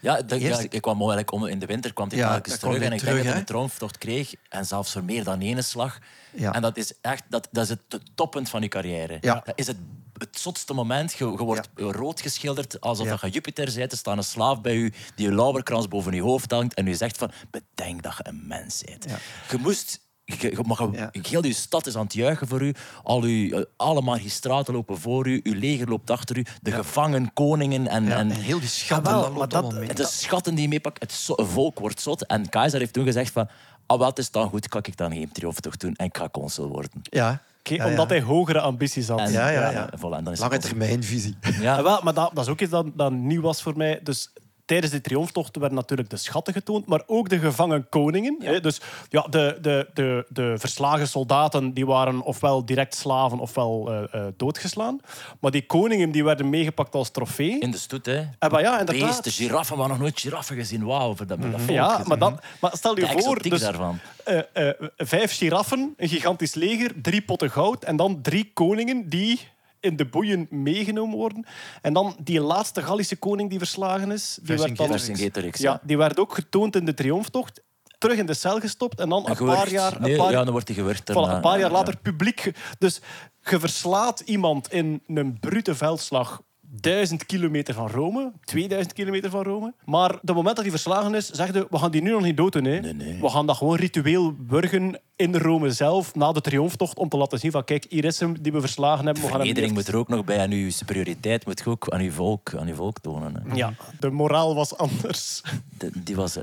[0.00, 2.58] Ja, dat- ja, Eerst- ik kwam eigenlijk om, in de winter kwam hij Ja, telkens
[2.58, 2.74] terug.
[2.74, 3.32] En ik denk terug, dat hij
[3.80, 4.32] een kreeg.
[4.48, 5.98] En zelfs voor meer dan één slag.
[6.32, 6.52] Ja.
[6.52, 7.80] En dat is echt dat, dat is het
[8.14, 9.18] toppunt van je carrière.
[9.20, 9.42] Ja.
[9.44, 9.76] Dat is het,
[10.20, 11.12] het zotste moment.
[11.12, 13.10] Je, je wordt rood geschilderd alsof Ja.
[13.10, 13.92] dat je Jupiter bent.
[13.92, 16.74] Er staat een slaaf bij u die een lauwerkrans boven je hoofd hangt.
[16.74, 19.04] En u zegt van, bedenk dat je een mens bent.
[19.08, 19.18] Ja.
[19.50, 20.08] Je moest...
[20.24, 21.20] Je, je.
[21.28, 22.74] Heel je stad is aan het juichen voor u.
[23.02, 25.40] Al uw, eh, alle magistraten lopen voor u.
[25.42, 26.44] Uw leger loopt achter u.
[26.62, 29.62] De gevangen koningen en, en en heel die schatten, Ah, wel, dat loopt maar dat-
[29.62, 29.88] allemaal mee.
[29.88, 31.00] het is schatten die je meepakt.
[31.02, 32.26] Het zo- volk wordt zot.
[32.26, 33.48] En Keizer heeft toen gezegd van...
[33.86, 36.68] Ah, het is dan goed, kan ik dan geen triomftocht doen en ik ga consul
[36.68, 36.90] worden.
[37.02, 37.42] Ja.
[37.60, 37.90] Oké, Ja, ja.
[37.90, 39.18] omdat hij hogere ambities had.
[39.20, 39.88] En, Ja, ja, ja.
[39.98, 41.36] voilà, en dan is Lange termijnvisie.
[41.60, 41.76] Ja.
[41.76, 44.00] Ah, wel, maar dat, dat is ook iets dat, dat nieuw was voor mij.
[44.02, 44.32] Dus
[44.70, 48.36] tijdens de triomftocht werden natuurlijk de schatten getoond, maar ook de gevangen koningen.
[48.38, 48.60] Hè?
[48.60, 54.02] Dus ja, de, de, de, de verslagen soldaten die waren ofwel direct slaven ofwel eh,
[54.12, 55.00] eh, doodgeslaan.
[55.40, 57.58] Maar die koningen die werden meegepakt als trofee.
[57.58, 58.16] In de stoet, hè.
[58.38, 59.06] En maar ja, inderdaad.
[59.22, 59.78] Beesten, giraffen.
[59.78, 60.84] We nog nooit giraffen gezien.
[60.84, 63.98] Wauw, voor dat, volk Ja, maar, dat, maar stel je De voor, dus, daarvan.
[64.24, 69.40] eh, vijf giraffen, een gigantisch leger, drie potten goud en dan drie koningen die
[69.80, 71.46] in de boeien meegenomen worden.
[71.82, 75.96] En dan die laatste Gallische koning die verslagen is, die werd dan, Vercingetorix, ja, die
[75.98, 77.62] werd ook getoond in de triomftocht,
[77.98, 80.42] terug in de cel gestopt en dan En een paar jaar, Nee, een paar, ja,
[80.44, 81.10] dan wordt hij gewurgd.
[81.10, 82.52] voilà, een paar jaar Ja, later publiek.
[82.78, 83.00] Dus
[83.40, 86.42] je verslaat iemand in een brute veldslag
[86.72, 89.74] duizend kilometer van Rome, 2000 kilometer van Rome.
[89.84, 92.52] Maar de moment dat hij verslagen is, zegde we gaan die nu nog niet dood
[92.52, 92.64] doen.
[92.64, 92.80] Hè.
[92.80, 93.20] Nee, nee.
[93.20, 97.38] We gaan dat gewoon ritueel burgen in Rome zelf, na de triomftocht, om te laten
[97.38, 99.22] zien van kijk, hier is hem die we verslagen hebben.
[99.22, 100.38] We gaan hem Vernedering eerst- moet er ook nog bij.
[100.38, 103.42] En uw superioriteit moet je ook aan uw volk, aan uw volk tonen.
[103.48, 103.54] Hè.
[103.54, 105.42] Ja, de moraal was anders.
[105.78, 106.42] De- die was eh,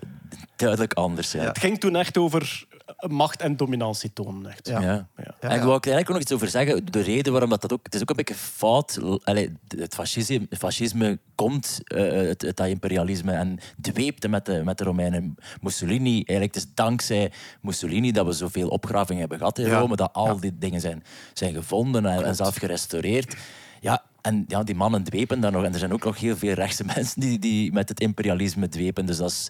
[0.55, 1.31] duidelijk anders.
[1.31, 1.43] Ja.
[1.43, 2.65] Het ging toen echt over
[3.07, 4.51] macht en dominantie tonen.
[4.51, 4.67] Echt.
[4.67, 4.81] Ja.
[4.81, 5.07] Ja.
[5.17, 5.35] Ja.
[5.39, 6.85] En ik wil eigenlijk ook nog iets over zeggen.
[6.85, 7.79] De reden waarom dat, dat ook...
[7.83, 8.99] Het is ook een beetje fout.
[9.23, 14.83] Allee, het fascisme, het fascisme komt eh, dat imperialisme en dweepte met de, met de
[14.83, 15.35] Romeinen.
[15.61, 17.31] Mussolini, eigenlijk het is dankzij
[17.61, 19.79] Mussolini dat we zoveel opgravingen hebben gehad in Ja.
[19.79, 23.35] Rome, dat al die dingen zijn, zijn gevonden en, en zelf gerestaureerd.
[23.79, 25.63] Ja, en ja, die mannen dwepen daar nog.
[25.63, 29.05] En er zijn ook nog heel veel rechtse mensen die, die met het imperialisme dwepen.
[29.05, 29.49] Dus dat is,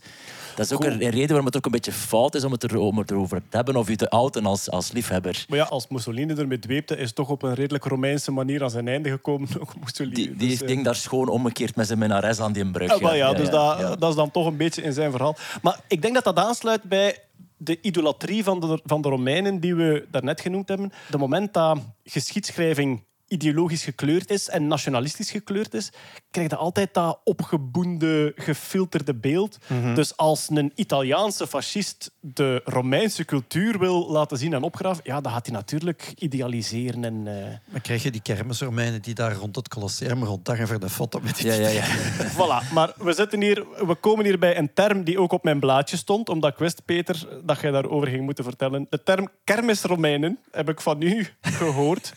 [0.55, 0.91] dat is ook Cool.
[0.93, 3.41] een, reden waarom het ook een beetje fout is om het, er, om het erover
[3.49, 5.45] te hebben of je te outen als, als liefhebber.
[5.49, 8.87] Maar ja, als Mussolini ermee dweepte, is toch op een redelijk Romeinse manier aan zijn
[8.87, 9.47] einde gekomen.
[9.61, 10.15] Ook Mussolini.
[10.15, 12.89] Die, die Dus, heeft eh, ding daar schoon omgekeerd met zijn minnares aan die brug.
[12.89, 13.95] Ja, wel ja, dus dat, ja.
[13.95, 15.35] dat is dan toch een beetje in zijn verhaal.
[15.61, 17.17] Maar ik denk dat dat aansluit bij
[17.57, 20.91] de idolatrie van de, van de Romeinen die we daarnet genoemd hebben.
[21.09, 25.91] De moment dat geschiedschrijving ideologisch gekleurd is en nationalistisch gekleurd is,
[26.31, 29.57] krijg je altijd dat opgeboende, gefilterde beeld.
[29.67, 29.93] Mhm.
[29.93, 35.31] Dus als een Italiaanse fascist de Romeinse cultuur wil laten zien en opgraven, ja, dan
[35.31, 37.03] gaat hij natuurlijk idealiseren.
[37.03, 40.89] En, eh, Dan krijg je die kermisromeinen die daar rond het Colosseum rondhangen voor de
[40.89, 41.83] foto met die Ja, ja, ja.
[42.37, 45.59] Voilà, maar we, zitten hier, we komen hier bij een term die ook op mijn
[45.59, 48.85] blaadje stond, omdat ik wist, Peter, dat jij daarover ging moeten vertellen.
[48.89, 52.13] De term kermisromeinen heb ik van u gehoord.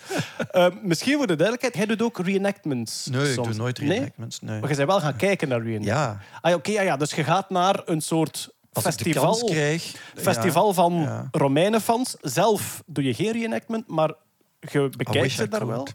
[0.51, 3.07] Eh, misschien voor de duidelijkheid, jij doet ook reenactments.
[3.07, 3.49] Nee, ik soms.
[3.49, 4.00] doe nooit Nee?
[4.01, 4.61] Nee.
[4.61, 5.89] Maar je bent wel gaan kijken naar reenactments.
[6.01, 9.95] Ja, Ah, oké, ja, ja, dus je gaat naar een soort als festival, krijg...
[10.15, 11.29] festival ja, van ja.
[11.31, 12.17] Romeinenfans.
[12.21, 14.13] Zelf doe je geen reenactment, maar
[14.61, 15.87] je bekijkt wish ze daar wel.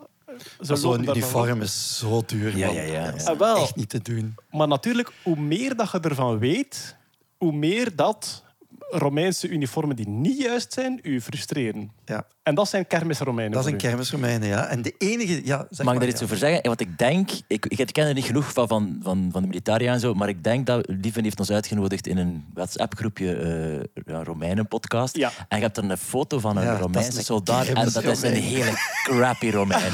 [0.59, 3.05] Zo'n uniform is zo duur, Ja, ja, ja, ja.
[3.05, 3.57] Dat is Ah, wel.
[3.57, 4.35] echt niet te doen.
[4.51, 6.95] Maar natuurlijk, hoe meer dat je ervan weet,
[7.37, 8.43] hoe meer dat
[8.89, 11.91] Romeinse uniformen die niet juist zijn, u frustreren.
[12.05, 12.25] Ja.
[12.43, 13.53] En dat zijn kermisromeinen.
[13.63, 13.75] Dat u.
[13.75, 14.65] kermisromeinen, ja.
[14.65, 15.45] En de enige...
[15.45, 16.25] Ja, zeg Mag ik daar iets ja.
[16.25, 16.61] over zeggen?
[16.61, 19.47] En Wat ik denk, ik, ik ken er niet genoeg van, van, van, van de
[19.47, 24.03] militaria en zo, maar ik denk dat Lieven heeft ons uitgenodigd in een WhatsApp-groepje eh
[24.05, 25.15] ja, Romeinen-podcast.
[25.17, 25.31] Ja.
[25.47, 28.33] En je hebt er een foto van een Ja, Romeinse soldaat en dat is een
[28.33, 28.71] hele
[29.03, 29.91] crappy Romein.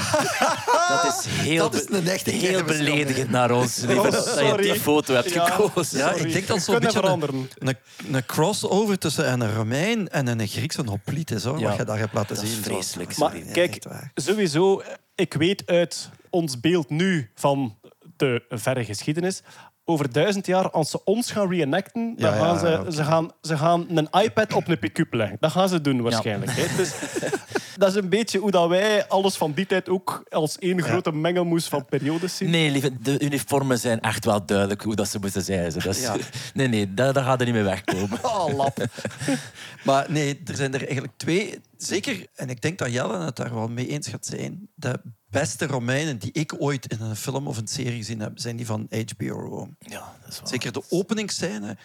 [1.04, 4.58] dat is heel, Dat is een echte heel beledigend naar ons, Lieven, Oh, dat je
[4.62, 5.46] die foto hebt Ja.
[5.46, 5.98] gekozen.
[5.98, 6.26] Ja, Sorry.
[6.26, 7.76] ik denk dat zo'n beetje een, een,
[8.12, 11.68] een crossover tussen een Romein en een Griekse hopliet is, hoor, Ja.
[11.68, 12.64] wat je daar hebt laten Dat zien.
[12.64, 13.18] vreselijk.
[13.18, 13.84] Maar kijk,
[14.16, 14.82] sowieso,
[15.16, 17.78] ik weet uit ons beeld nu van
[18.18, 19.42] de verre geschiedenis.
[19.86, 23.58] Over duizend jaar, als ze ons gaan reenacten, dan Ja, gaan ze, ze, gaan, ze
[23.58, 25.38] gaan een iPad op een pick-up leggen.
[25.40, 26.52] Dat gaan ze doen waarschijnlijk.
[26.56, 26.76] Hè.
[26.78, 26.92] Dus,
[27.78, 31.12] dat is een beetje hoe dat wij alles van die tijd ook als één grote
[31.12, 32.50] mengelmoes van periodes zien.
[32.50, 35.72] Nee, lieve, de uniformen zijn echt wel duidelijk hoe dat ze moeten zijn.
[35.72, 35.80] Zo.
[35.80, 36.16] Dat is, Ja.
[36.54, 38.20] Nee, nee, daar, daar gaat er niet mee wegkomen.
[38.22, 38.78] Oh, lap.
[39.84, 41.60] Maar nee, er zijn er eigenlijk twee.
[41.82, 44.70] Zeker, en ik denk dat Jelle het daar wel mee eens gaat zijn.
[44.76, 48.56] De beste Romeinen die ik ooit in een film of een serie gezien heb, zijn
[48.56, 49.76] die van HBO Rome.
[49.80, 50.48] Ja, dat is wel.
[50.48, 51.78] Zeker de openingsscène,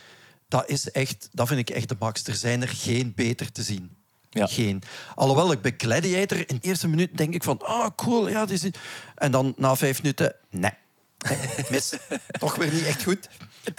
[0.49, 2.26] dat, is echt, dat vind ik echt de max.
[2.26, 3.97] Er zijn er geen beter te zien.
[4.30, 4.47] Ja.
[4.47, 4.82] Geen.
[5.14, 8.55] Alhoewel, ik bij Gladiator in de eerste minuut denk ik van, ah, cool, ja, die
[8.55, 8.70] is...
[9.14, 10.72] En dan na vijf minuten, nee.
[11.70, 11.97] Mis.
[12.38, 13.28] Toch weer niet echt goed.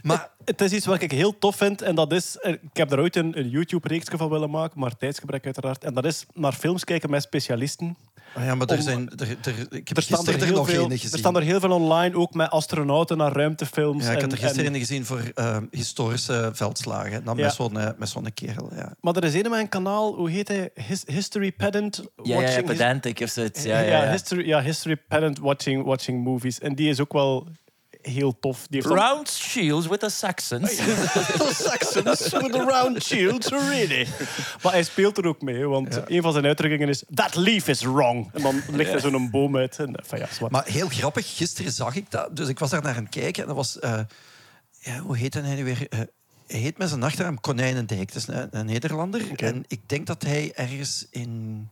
[0.04, 1.82] Maar Het is iets wat ik heel tof vind.
[1.82, 2.38] En dat is...
[2.38, 5.84] eh, Ik heb er ooit een, een YouTube-reeksje van willen maken, maar tijdsgebrek uiteraard.
[5.84, 7.98] En dat is naar films kijken met specialisten.
[8.36, 10.46] Ah ja, maar er Om- zijn, er, er, ik heb Er staan er, gisteren er
[10.46, 14.04] heel nog veel, er staan er heel veel online, ook met astronauten naar ruimtefilms.
[14.06, 17.24] ja, ik en- heb er gisteren en- een gezien voor eh, historische veldslagen.
[17.24, 17.44] Dan Ja.
[17.46, 18.70] met zo'n eh, met zo'n kerel.
[18.76, 18.94] Ja.
[19.02, 20.70] Maar er is een met een kanaal, hoe heet hij?
[20.74, 22.04] His- History Pedant.
[22.24, 23.64] Ja, ja, pedantic of zoiets.
[23.64, 24.12] Ja, ja, ja.
[24.12, 26.60] History, ja, History Pedant watching, watching Movies.
[26.60, 27.48] En die is ook wel
[28.10, 28.58] heel tof.
[28.70, 30.76] Die heeft dan- Round shields with the Saxons.
[31.66, 34.08] Saxons with a round shield, really.
[34.64, 37.04] Maar hij speelt er ook mee, want een van zijn uitdrukkingen is...
[37.14, 38.30] That leaf is wrong.
[38.34, 39.80] En dan ligt er zo'n boom uit.
[39.80, 40.52] En, enfin, ja, zwart.
[40.52, 42.36] Maar heel grappig, gisteren zag ik dat.
[42.36, 43.42] Dus ik was daar naar aan het kijken.
[43.42, 43.80] En dat was...
[43.80, 44.00] eh,
[44.80, 45.88] ja, hoe heet hij nu weer?
[45.90, 46.00] Eh,
[46.48, 48.14] hij heet met zijn achternaam Konijnendijk.
[48.14, 49.22] Dat is een, een Nederlander.
[49.36, 51.70] En ik denk dat hij ergens in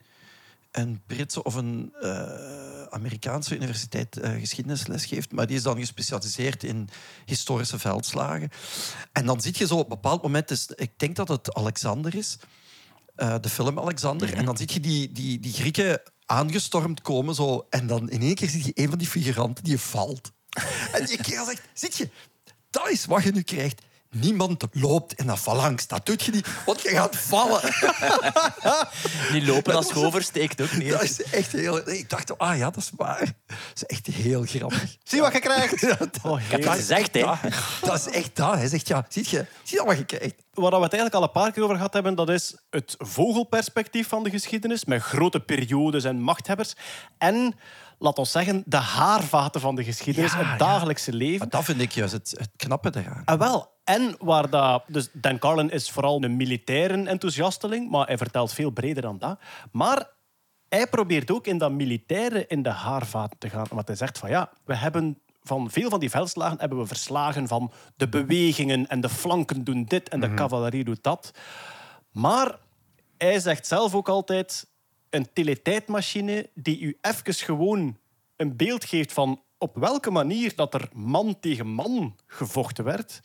[0.72, 2.22] een Britse of een eh,
[2.92, 5.32] Amerikaanse universiteit eh, geschiedenisles geeft.
[5.32, 6.90] Maar die is dan gespecialiseerd in
[7.26, 8.50] historische veldslagen.
[9.12, 10.48] En dan zie je zo op een bepaald moment...
[10.48, 12.38] Dus, ik denk dat het Alexander is.
[13.16, 14.34] eh, de film Alexander.
[14.34, 17.36] En dan zie je die, die, die Grieken aangestormd komen.
[17.36, 20.32] Zo, en dan in één keer zie je een van die figuranten die valt.
[20.94, 22.10] en die kerel zegt, zit je,
[22.70, 23.82] dat is wat je nu krijgt.
[24.22, 25.88] Niemand loopt in een phalanx.
[25.88, 27.62] Dat doet je niet, want je gaat vallen.
[29.32, 30.90] Die lopen als je oversteekt ook niet.
[30.90, 31.90] Dat is echt heel...
[31.90, 33.34] Ik dacht, ah ja, dat is waar.
[33.48, 34.98] Dat is echt heel grappig.
[35.04, 35.84] Zie wat je krijgt.
[36.24, 37.26] Oh, Ik heb het gezegd, hè.
[37.82, 38.54] Dat is echt dat.
[38.54, 40.36] Hij zegt, ja, zie je, zie je wat je krijgt?
[40.54, 44.08] Waar we het eigenlijk al een paar keer over gehad hebben, dat is het vogelperspectief
[44.08, 46.74] van de geschiedenis, met grote periodes en machthebbers.
[47.18, 47.56] En,
[48.06, 50.58] laat ons zeggen, de haarvaten van de geschiedenis, Ja, het ja.
[50.58, 51.38] dagelijkse leven.
[51.40, 53.22] Maar dat vind ik juist het, het knappe eraan.
[53.26, 54.84] En wel, en waar dat...
[54.88, 59.40] Dus Dan Carlin is vooral een militaire enthousiasteling, maar hij vertelt veel breder dan dat.
[59.72, 60.10] Maar
[60.70, 63.66] hij probeert ook in dat militaire in de haarvaten te gaan.
[63.70, 67.48] Want hij zegt van ja, we hebben van veel van die veldslagen hebben we verslagen
[67.48, 71.32] van de bewegingen en de flanken doen dit en de cavalerie doet dat.
[72.12, 72.58] Maar
[73.18, 74.68] hij zegt zelf ook altijd
[75.16, 77.98] een teletijdmachine die u even gewoon
[78.36, 83.20] een beeld geeft van op welke manier dat er man tegen man gevochten werd.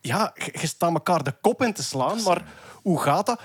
[0.00, 3.40] Ja, je staat elkaar de kop in te slaan, maar hoe gaat dat?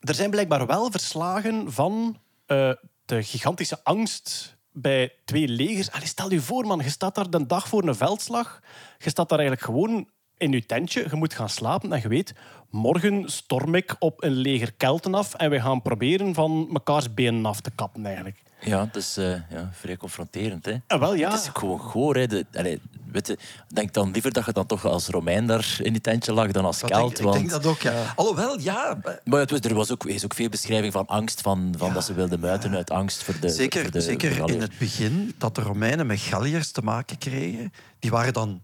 [0.00, 2.72] Er zijn blijkbaar wel verslagen van eh,
[3.04, 5.90] de gigantische angst bij twee legers.
[5.90, 8.60] Allee, stel je voor, man, je staat daar de dag voor een veldslag.
[8.98, 10.08] Je staat daar eigenlijk gewoon
[10.38, 11.06] in je tentje.
[11.10, 12.34] Je moet gaan slapen en je weet,
[12.70, 17.46] morgen storm ik op een leger Kelten af en we gaan proberen van mekaars benen
[17.46, 18.42] af te kappen, eigenlijk.
[18.60, 20.64] Ja, het is eh, ja, vrij confronterend.
[20.64, 20.74] Hè.
[20.86, 21.30] Ah, wel, ja.
[21.30, 22.16] Het is gewoon goor.
[22.16, 22.26] Hè.
[22.26, 22.80] De, allee,
[23.12, 26.32] weet je, denk dan liever dat je dan toch als Romein daar in die tentje
[26.32, 27.08] lag dan als Dat Kelt.
[27.08, 27.36] denk, ik want...
[27.36, 28.12] denk dat ook, ja.
[28.16, 28.98] Alhoewel, ja...
[29.02, 31.92] eh, Maar het was, er was ook, is ook veel beschrijving van angst, van, van
[31.92, 35.34] dat ze wilden muiten uit angst voor de Zeker, voor de zeker in het begin
[35.38, 37.72] dat de Romeinen met Galliërs te maken kregen.
[37.98, 38.62] Die waren dan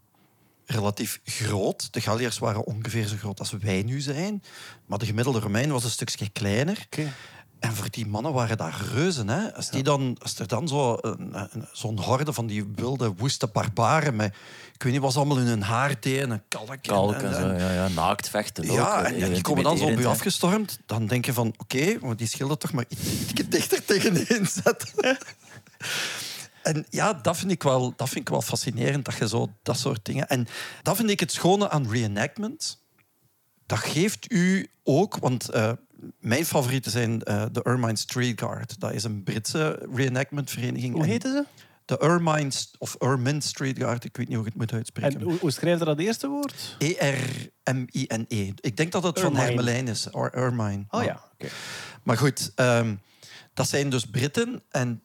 [0.71, 1.93] relatief groot.
[1.93, 4.43] De Galliërs waren ongeveer zo groot als wij nu zijn.
[4.87, 6.87] Maar de gemiddelde Romein was een stukje kleiner.
[7.59, 9.29] En voor die mannen waren dat reuzen.
[9.29, 9.55] Hè?
[9.55, 13.47] Als, die dan, als er dan zo een- een- zo'n horde van die wilde, woeste
[13.47, 14.17] barbaren...
[14.17, 14.35] Met,
[14.75, 16.31] ik weet niet ze allemaal in hun haar deden.
[16.31, 16.69] Een kalk.
[16.71, 19.63] en- Kalk en- en zo, en- ja, ja, naakt vechten ja, en, en die komen
[19.65, 20.07] dan zo op hè.
[20.07, 20.79] afgestormd.
[20.87, 24.89] Dan denk je van, oké, maar die schilder toch maar iets ietsje dichter tegenin zetten.
[26.63, 29.79] En ja, dat vind, ik wel, dat vind ik wel fascinerend, dat je zo dat
[29.79, 30.29] soort dingen...
[30.29, 30.47] En
[30.83, 32.85] dat vind ik het schone aan reenactment.
[33.67, 35.17] Dat geeft u ook...
[35.17, 35.73] Want eh,
[36.19, 38.81] mijn favorieten zijn eh, de Ermine Street Guard.
[38.81, 40.95] Dat is een Britse reenactmentvereniging.
[40.95, 41.45] Hoe heette ze?
[41.85, 45.21] De Ermine, of Ermine Street Guard, ik weet niet hoe ik het moet uitspreken.
[45.21, 46.77] En hoe, hoe schrijf je dat eerste woord?
[46.79, 48.53] E E-R-M-I-N-E.
[48.61, 49.37] Ik denk dat het van.
[49.37, 50.11] Hermelijn is.
[50.11, 50.85] Or Ermine.
[50.91, 51.49] Oh ja, oké.
[52.03, 52.95] Maar goed, ehm,
[53.55, 54.63] dat zijn dus Britten.
[54.69, 55.03] En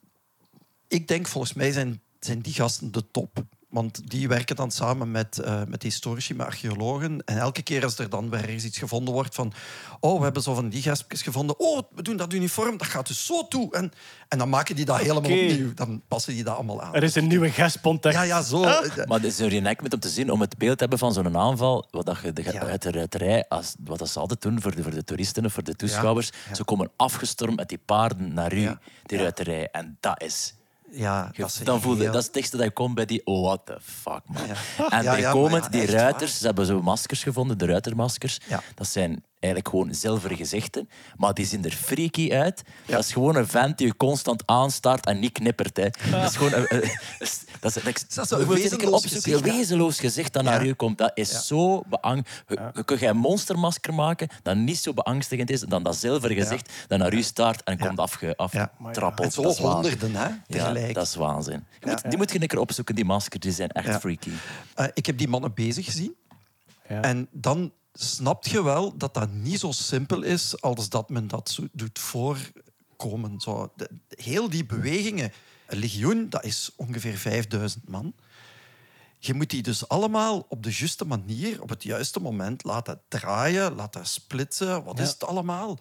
[0.88, 3.44] ik denk, volgens mij zijn, zijn die gasten de top.
[3.70, 7.22] Want die werken dan samen met, eh, met historici, met archeologen.
[7.26, 9.54] En elke keer als er dan weer ergens iets gevonden wordt van...
[10.00, 11.60] Oh, we hebben zo van die gespjes gevonden.
[11.60, 13.74] Oh, we doen dat uniform, dat gaat dus zo toe.
[13.76, 13.92] En,
[14.28, 15.32] en dan maken die dat helemaal Oké.
[15.32, 15.74] opnieuw.
[15.74, 16.94] Dan passen die dat allemaal aan.
[16.96, 18.16] Er is een nieuwe gesp ontdekt.
[18.16, 18.64] Ja, ja, zo.
[18.64, 21.14] eh, Maar het is een reenactment om te zien, om het beeld te hebben van
[21.14, 22.60] zo'n aanval, wat dat je de, Ja.
[22.62, 25.54] uit de ruiterij, als, wat dat ze altijd doen voor de, voor de toeristen of
[25.54, 28.80] voor de toeschouwers, ze komen afgestormd met die paarden naar u, Ja.
[29.04, 29.70] die ruiterij.
[29.72, 30.54] En dat is...
[30.92, 33.22] ja, dat is dan voelde, heel- dat is het tekst dat je komt bij die
[33.26, 34.42] oh, what the fuck, man.
[34.90, 36.40] En Ja, bijkomend, ja, die ruiters, waar.
[36.40, 38.38] ze hebben zo maskers gevonden, de ruitermaskers.
[38.76, 42.62] Dat zijn eigenlijk gewoon zilveren gezichten, maar die zien er freaky uit.
[42.86, 45.78] Dat is gewoon een vent die je constant aanstaart en niet knippert.
[45.78, 45.88] Hè.
[46.12, 46.92] Dat is gewoon een, een-
[47.60, 49.58] Dat is, dat, Is dat zo een wezenloos opzoeken, gezicht, Een ja?
[49.58, 50.98] wezenloos gezicht dat naar u komt.
[50.98, 52.26] Dat is zo beang.
[52.48, 56.72] Je, je kunt een monstermasker maken dat niet zo beangstigend is dan dat zilveren gezicht
[56.88, 59.28] dat naar u staart en komt afge, aftrappeld.
[59.28, 60.94] En zo is honderden, hè, Ja, tegelijk.
[60.94, 61.66] dat is waanzin.
[61.80, 61.92] Je Ja.
[61.92, 63.40] moet, die moet je een keer opzoeken, die maskers.
[63.44, 64.00] Die zijn echt Ja.
[64.00, 64.30] freaky.
[64.76, 66.16] Eh, ik heb die mannen bezig gezien.
[66.90, 67.02] Ja.
[67.02, 71.50] En dan snap je wel dat dat niet zo simpel is als dat men dat
[71.50, 73.40] zo doet voorkomen.
[73.40, 75.32] Zo, de- heel die bewegingen.
[75.66, 78.14] Een legioen, dat is ongeveer 5000 man.
[79.20, 83.76] Je moet die dus allemaal op de juiste manier, op het juiste moment laten draaien,
[83.76, 84.84] laten splitsen.
[84.84, 85.80] Wat is het allemaal?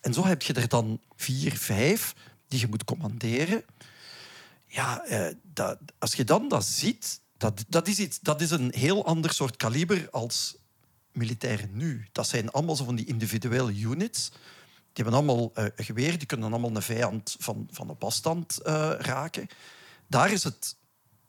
[0.00, 2.14] En zo heb je er dan vier, vijf
[2.48, 3.64] die je moet commanderen.
[4.66, 8.72] Ja, eh, dat, als je dan dat ziet, dat, dat, is iets, dat is een
[8.74, 10.56] heel ander soort kaliber als
[11.12, 12.06] militairen nu.
[12.12, 14.30] Dat zijn allemaal zo van die individuele units.
[14.96, 18.90] Die hebben allemaal eh, geweer, die kunnen allemaal een vijand van, van op afstand eh,
[18.98, 19.46] raken.
[20.06, 20.76] Daar is het...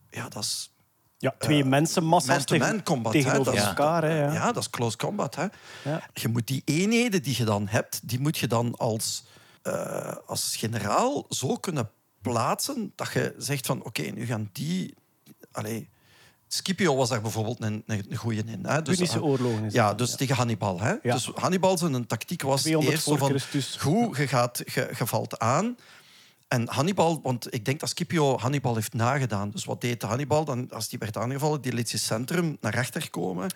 [0.10, 0.72] Ja, dat is
[1.18, 3.12] Ja, twee mensenmassa's man-to-man tegen- combat.
[3.12, 4.04] tegenover elkaar.
[4.04, 4.34] Hè, ja.
[4.34, 5.36] ja, dat is close combat.
[5.36, 5.46] Hè.
[5.84, 6.10] Ja.
[6.14, 9.24] Je moet die eenheden die je dan hebt, die moet je dan als,
[9.62, 11.90] eh, als generaal zo kunnen
[12.22, 14.94] plaatsen dat je zegt van oké, nu gaan die...
[15.52, 15.90] Allee,
[16.48, 18.66] Scipio was daar bijvoorbeeld een, een, een goeie in.
[18.66, 18.82] Hè.
[18.82, 20.16] Dus, Punische oorlogen is Ja, dat, dus ja.
[20.16, 20.80] tegen Hannibal.
[20.80, 20.96] Hè.
[21.02, 21.14] Ja.
[21.14, 23.30] Dus Hannibal zijn tactiek was 200 eerst zo van...
[23.30, 23.76] Christus.
[23.76, 25.78] Goed, je, gaat, je, je valt aan.
[26.48, 29.50] En Hannibal, want ik denk dat Scipio Hannibal heeft nagedaan.
[29.50, 30.46] Dus wat deed Hannibal?
[30.46, 33.50] Dan, als die werd aangevallen, die liet zijn centrum naar rechter komen.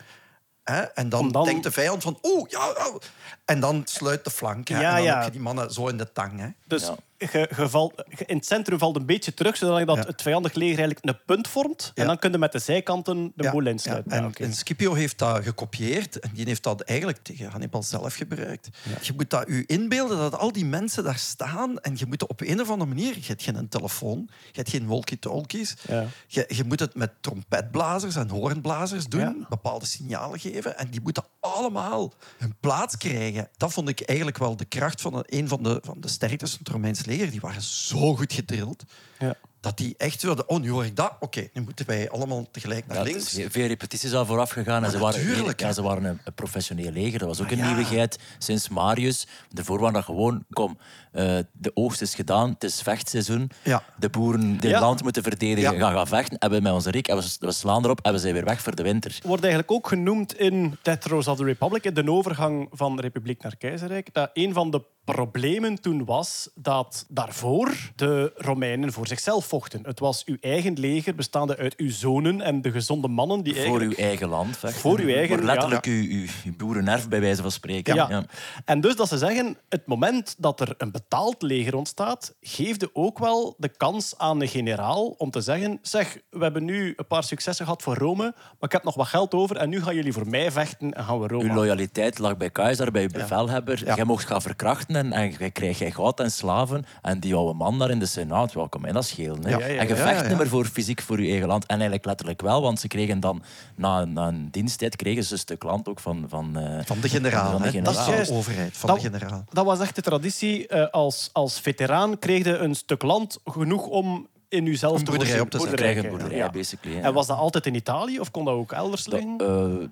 [0.63, 0.81] Hè?
[0.81, 2.97] En dan, denkt de vijand van, oeh, ja, ja.
[3.45, 4.67] En dan sluit de flank.
[4.67, 4.79] Hè?
[4.79, 5.15] Ja, en dan ja.
[5.15, 6.39] heb je die mannen zo in de tang.
[6.39, 6.47] Hè?
[6.65, 6.95] Dus Ja.
[7.31, 10.53] Je, je valt, je- in het centrum valt een beetje terug, zodat dat het vijandig
[10.53, 11.91] leger eigenlijk een punt vormt.
[11.95, 13.69] En dan kun je met de zijkanten de boel ja.
[13.69, 14.11] insluiten.
[14.11, 18.69] En, en Scipio heeft dat gekopieerd en die heeft dat eigenlijk tegen Hannibal zelf gebruikt.
[19.01, 22.41] Je moet dat u inbeelden dat al die mensen daar staan en je moet op
[22.41, 23.13] een of andere manier...
[23.13, 25.75] Je hebt geen telefoon, je hebt geen walkie-talkies.
[25.87, 26.05] Ja.
[26.27, 30.77] Je, je moet het met trompetblazers en hoornblazers doen, bepaalde signalen geven.
[30.77, 33.49] En die moeten allemaal hun plaats krijgen.
[33.57, 36.49] Dat vond ik eigenlijk wel de kracht van een, een van de, van de sterktes
[36.49, 37.31] van het Romeins leger.
[37.31, 38.83] Die waren zo goed gedrild.
[39.19, 39.35] Ja.
[39.59, 40.49] Dat die echt wilden...
[40.49, 41.13] Oh, nu hoor ik dat.
[41.19, 43.37] Oké, nu moeten wij allemaal tegelijk naar Ja, links.
[43.37, 44.83] is veel repetities al vooraf gegaan.
[44.83, 47.19] En ze waren, ja, ze waren een, een professioneel leger.
[47.19, 47.65] Dat was ook Ah, een ja.
[47.67, 49.27] nieuwigheid sinds Marius.
[49.49, 50.45] Daarvoor waren dat gewoon...
[50.49, 50.77] Kom,
[51.11, 52.49] eh, de oogst is gedaan.
[52.49, 53.49] Het is vechtseizoen.
[53.63, 53.83] Ja.
[53.99, 54.75] De boeren die Ja.
[54.75, 55.79] het land moeten verdedigen Ja.
[55.79, 56.35] gaan gaan vechten.
[56.39, 58.61] Hebben we met onze rik, hebben we, we slaan erop en we zijn weer weg
[58.61, 59.17] voor de winter.
[59.23, 63.41] wordt eigenlijk ook genoemd in Death Rows of the Republic, in de overgang van republiek
[63.43, 69.45] naar keizerrijk, dat een van de problemen toen was dat daarvoor de Romeinen voor zichzelf
[69.45, 69.81] vochten.
[69.83, 73.79] Het was uw eigen leger, bestaande uit uw zonen en de gezonde mannen die Voor
[73.79, 74.81] uw eigen land vechten.
[74.81, 75.91] Voor uw eigen, Voor letterlijk ja.
[75.91, 77.95] uw, uw, uw boerenerf, bij wijze van spreken.
[77.95, 78.09] Ja.
[78.09, 78.25] Ja.
[78.65, 83.19] En dus dat ze zeggen, het moment dat er een betaald leger ontstaat, geeft ook
[83.19, 87.23] wel de kans aan de generaal om te zeggen, zeg, we hebben nu een paar
[87.23, 90.13] successen gehad voor Rome, maar ik heb nog wat geld over en nu gaan jullie
[90.13, 93.85] voor mij vechten en gaan we Rome Uw loyaliteit lag bij Keizer, bij uw bevelhebber.
[93.85, 93.95] Ja.
[93.95, 96.85] Jij mocht gaan verkrachten en, en jij krijgt jij goud en slaven.
[97.01, 99.43] En die oude man daar in de Senaat, wel, kan mij dat schelen.
[99.43, 99.49] Hè?
[99.49, 99.59] Ja.
[99.59, 100.27] Ja, ja, en je vecht ja.
[100.27, 101.63] niet meer voor fysiek voor je eigen land.
[101.65, 103.43] En eigenlijk letterlijk wel, want ze kregen dan
[103.75, 107.09] na, na een diensttijd kregen ze een stuk land ook van, van, eh, Van de
[107.09, 107.71] generaal, Van de hè.
[107.71, 107.93] generaal.
[107.93, 108.29] Dat is juist.
[108.29, 109.43] de overheid, van Dat- de generaal.
[109.49, 110.67] Dat was echt de traditie.
[110.67, 115.11] Eh, als, als veteraan kreeg je een stuk land genoeg om in uzelf Een te
[115.11, 116.09] boerderij op te zetten.
[116.09, 116.49] boerderij, Ja.
[116.49, 116.97] basically.
[116.97, 117.03] ja.
[117.03, 119.35] En was dat altijd in Italië of kon dat ook elders liggen?
[119.37, 119.87] Eh,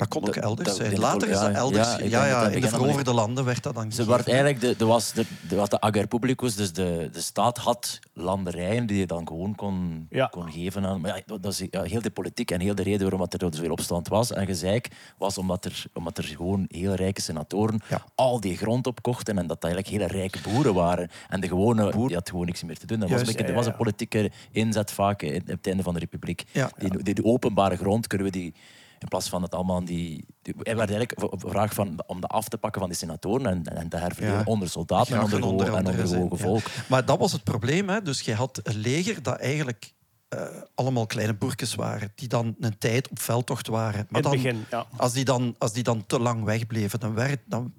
[0.00, 0.98] Dat kon ook elders dat- zijn.
[0.98, 1.96] Later is dat elders.
[1.96, 4.84] ja, Ja, dat in de veroverde landen werd dat dan Ze werd eigenlijk de, de,
[4.84, 9.06] was de, de, wat de ager publicus, dus de, de staat had landerijen die je
[9.06, 10.26] dan gewoon kon, Ja.
[10.26, 11.00] kon geven aan.
[11.00, 13.54] Maar ja, dat is ja, heel de politiek en heel de reden waarom dat er
[13.54, 14.88] zoveel opstand was en gezeik
[15.18, 18.04] was omdat er, omdat er gewoon heel rijke senatoren Ja.
[18.14, 21.10] al die grond opkochten en dat dat eigenlijk hele rijke boeren waren.
[21.28, 23.00] En de gewone boer die had gewoon niks meer te doen.
[23.00, 26.00] Dat was, een, beetje, was een politieke inzet vaak in, op het einde van de
[26.00, 26.44] republiek.
[26.52, 26.70] Ja.
[26.78, 28.54] Die, die, die openbare grond kunnen we die
[29.00, 30.24] in plaats van het allemaal aan die...
[30.42, 33.46] die er werd eigenlijk de vraag van, om dat af te pakken van die senatoren
[33.46, 34.44] en, en te herverdelen Ja.
[34.44, 36.44] onder soldaten en onder, en onder ja.
[36.44, 36.62] volk.
[36.88, 37.88] Maar dat was het probleem.
[37.88, 38.02] Hè.
[38.02, 39.92] Dus je had een leger dat eigenlijk
[40.28, 44.06] eh, allemaal kleine boertjes waren, die dan een tijd op veldtocht waren.
[44.08, 44.86] Maar in het dan, begin, ja.
[44.96, 47.40] als, die dan, als die dan te lang wegbleven, dan werd...
[47.44, 47.72] Dan,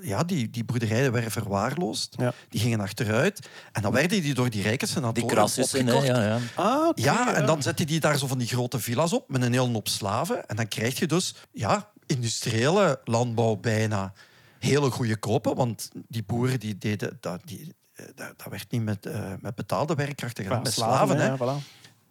[0.00, 2.14] ja, die, die boerderijen werden verwaarloosd.
[2.18, 2.32] Ja.
[2.48, 3.48] Die gingen achteruit.
[3.72, 6.06] En dan werden die door die rijke Die senatoren hè, opgekocht.
[6.06, 6.38] ja, ja.
[6.54, 9.42] Ah, oké, Ja, en dan zette die daar zo van die grote villa's op met
[9.42, 10.48] een hele hoop slaven.
[10.48, 14.12] En dan krijg je dus ja, industriële landbouw bijna.
[14.58, 18.82] Hele goede kopen, want die boeren die deden dat, die, eh, dat, dat werd niet
[18.82, 21.16] met, eh, met betaalde werkkrachten gedaan, Ja, met slaven.
[21.18, 21.26] hè.
[21.26, 21.64] ja, voilà.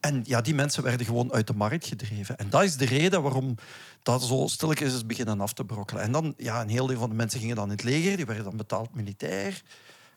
[0.05, 2.37] En ja, die mensen werden gewoon uit de markt gedreven.
[2.37, 3.55] En dat is de reden waarom
[4.03, 6.03] dat zo stilletjes is beginnen af te brokkelen.
[6.03, 8.25] En dan, ja, een heel deel van de mensen gingen dan in het leger, die
[8.25, 9.61] werden dan betaald militair.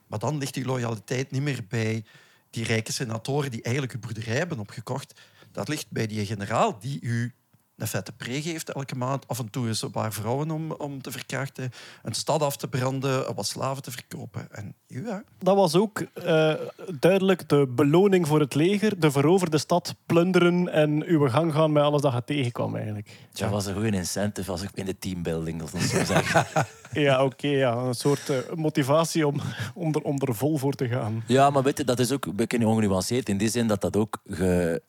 [0.06, 2.04] Maar dan ligt die loyaliteit niet meer bij
[2.50, 5.20] die rijke senatoren die eigenlijk uw boerderij hebben opgekocht,
[5.52, 7.34] dat ligt bij die generaal die u
[7.78, 9.28] een vette pre geeft elke maand.
[9.28, 11.70] Af en toe is een paar vrouwen om, om te verkrachten,
[12.02, 14.48] een stad af te branden, wat slaven te verkopen.
[14.50, 16.54] En ja, Dat was ook eh,
[16.98, 19.00] duidelijk de beloning voor het leger.
[19.00, 23.10] De veroverde stad plunderen en uw gang gaan met alles dat je tegenkwam eigenlijk.
[23.32, 26.46] Dat was een goede incentive als ik in de teambuilding, dat zo zeggen.
[26.92, 27.48] Ja, oké.
[27.48, 27.76] ja.
[27.76, 29.40] Een soort eh, motivatie om,
[29.74, 31.22] om, er, om er vol voor te gaan.
[31.26, 33.28] Ja, maar weet je, dat is ook een beetje ongenuanceerd.
[33.28, 34.18] In die zin dat dat ook...
[34.24, 34.82] Ge...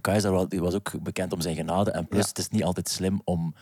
[0.00, 1.90] Keizer wa- die was ook bekend om zijn genade.
[1.90, 2.28] En plus, Ja.
[2.28, 3.54] het is niet altijd slim om...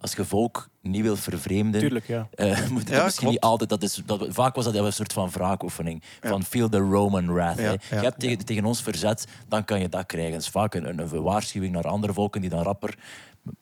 [0.00, 1.80] Als je volk niet wil vervreemden...
[1.80, 2.28] Tuurlijk, ja.
[2.34, 3.30] eh, moet je Ja, misschien klopt.
[3.32, 3.70] niet altijd...
[3.70, 6.02] Dat is, dat, vaak was dat een soort van wraakoefening.
[6.20, 7.56] Van feel the Roman wrath.
[7.58, 7.70] Ja, hè.
[7.70, 10.32] ja, je hebt tegen, tegen ons verzet, dan kan je dat krijgen.
[10.32, 12.94] Dat is vaak een, een, waarschuwing naar andere volken die dan rapper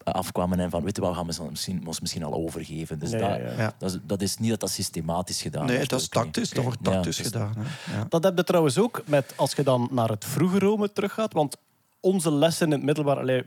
[0.04, 2.98] afkwamen en van, weet je wat, we gaan ons misschien, ons misschien al overgeven.
[2.98, 3.52] Dus dat, ja, ja.
[3.56, 3.72] Ja.
[3.78, 5.90] Dat, is, dat is niet dat dat systematisch gedaan nee, wordt.
[5.90, 6.50] dat is tactisch.
[6.50, 7.54] Dat wordt tactisch dus- gedaan.
[7.58, 7.96] Hè.
[7.96, 8.06] Ja.
[8.08, 11.32] Dat heb je trouwens ook met, als je dan naar het vroege Rome teruggaat.
[11.32, 11.56] Want
[12.00, 13.44] onze lessen in het middelbaar,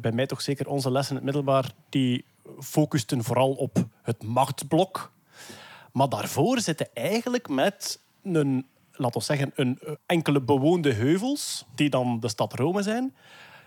[0.00, 2.24] bij mij toch zeker, onze lessen in het middelbaar, die
[2.60, 5.12] focusten vooral op het machtsblok.
[5.92, 11.90] Maar daarvoor zitten eigenlijk met een, laten we zeggen, een eh, enkele bewoonde heuvels, die
[11.90, 13.14] dan de stad Rome zijn.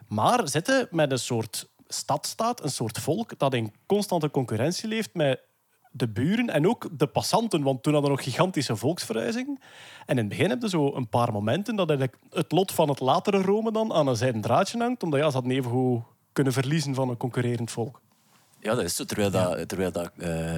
[0.07, 5.39] Maar zitten met een soort stadstaat, een soort volk dat in constante concurrentie leeft met
[5.97, 9.59] de buren en ook de passanten, want toen hadden we nog gigantische volksverhuizing.
[10.05, 12.89] En in het begin heb je zo een paar momenten dat eigenlijk het lot van
[12.89, 16.01] het latere Rome dan aan een zijden draadje hangt, omdat ja, ze hadden even goed
[16.33, 18.01] kunnen verliezen van een concurrerend volk.
[18.59, 19.03] Ja, dat is zo.
[19.05, 20.57] Terwijl, dat, terwijl dat, eh,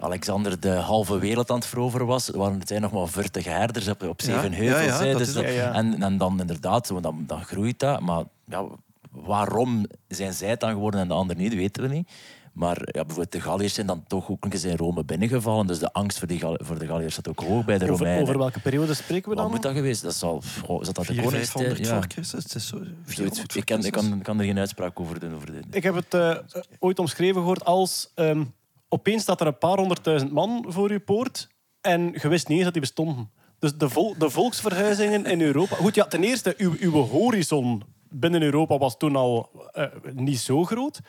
[0.00, 3.88] Alexander de halve wereld aan het veroveren was, waren het zijn nog maar vurtige herders
[3.88, 4.84] op, op zeven Ja, heuvels.
[4.84, 5.08] ja, ja, hè.
[5.10, 5.72] dat Dus is dat- ook- Ja, ja.
[5.72, 8.00] En, en dan inderdaad, zo, dan, dan groeit dat.
[8.00, 8.64] Maar ja,
[9.10, 12.08] waarom zijn zij het dan geworden en de anderen niet, weten we niet.
[12.56, 15.66] Maar ja, bijvoorbeeld de Galliërs zijn dan toch ook eens in Rome binnengevallen.
[15.66, 17.96] Dus de angst voor, die Gal- voor de Galliërs zat ook hoog bij de Over,
[17.96, 18.22] Romeinen.
[18.22, 19.52] over welke periode spreken we Wat dan?
[19.54, 20.02] moet dat geweest?
[20.02, 21.66] Dat zal, is dat, de 400, koningstijd?
[21.66, 22.42] 500 Ja, voor Christus.
[22.44, 22.92] Het is zo, zoiets.
[23.04, 25.34] 400 voor Ik kan, ik, kan, kan er geen uitspraak over doen.
[25.34, 25.64] Over dit.
[25.70, 26.36] Ik heb het eh,
[26.78, 28.10] ooit omschreven gehoord als...
[28.14, 28.44] ehm,
[28.88, 31.48] opeens staat er een paar honderdduizend man voor uw poort
[31.80, 33.30] en je wist niet eens dat die bestonden.
[33.58, 35.76] Dus de, vol- de volksverhuizingen in Europa...
[35.76, 37.82] Goed, ja, ten eerste, uw, uw horizon
[38.20, 41.00] binnen Europa was toen al eh, niet zo groot.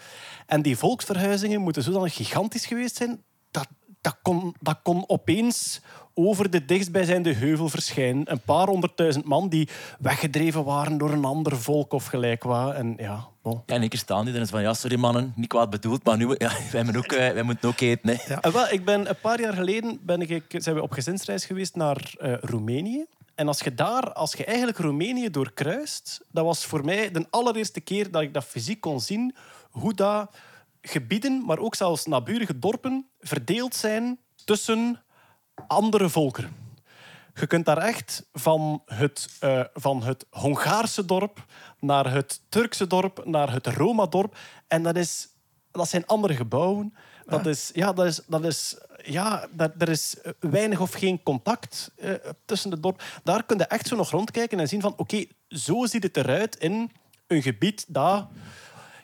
[0.45, 3.23] En die volksverhuizingen moeten zodanig gigantisch geweest zijn...
[3.51, 3.67] Dat,
[4.01, 5.81] dat, kon, dat kon opeens
[6.13, 8.31] over de dichtstbijzijnde heuvel verschijnen.
[8.31, 12.73] Een paar honderdduizend man die weggedreven waren door een ander volk of gelijk wat.
[12.73, 13.27] En ja.
[13.43, 16.17] Ja, en ik staan die dan is van, ja, sorry mannen, niet kwaad bedoeld, maar
[16.17, 18.09] nu, ja, wij, moeten ook, eh, wij moeten ook eten.
[18.09, 18.33] Hè.
[18.33, 21.75] En wel, ik ben een paar jaar geleden ben ik, zijn we op gezinsreis geweest
[21.75, 23.05] naar eh, Roemenië.
[23.37, 27.79] En als je daar, als je eigenlijk Roemenië doorkruist, dat was voor mij de allereerste
[27.79, 29.35] keer dat ik dat fysiek kon zien,
[29.69, 30.35] hoe dat
[30.81, 35.03] gebieden, maar ook zelfs naburige dorpen, verdeeld zijn tussen
[35.67, 36.55] andere volkeren.
[37.33, 41.45] Je kunt daar echt van het, eh, van het Hongaarse dorp
[41.79, 44.37] naar het Turkse dorp, naar het Roma-dorp.
[44.67, 45.27] En dat, is,
[45.71, 46.93] dat zijn andere gebouwen.
[47.25, 48.77] Dat is, ja, dat is, dat is,
[49.07, 52.11] ja, dat, er is weinig of geen contact eh,
[52.45, 53.03] tussen de dorp.
[53.23, 54.93] Daar kun je echt zo nog rondkijken en zien van...
[54.97, 56.91] Oké, zo ziet het eruit in
[57.27, 58.27] een gebied dat...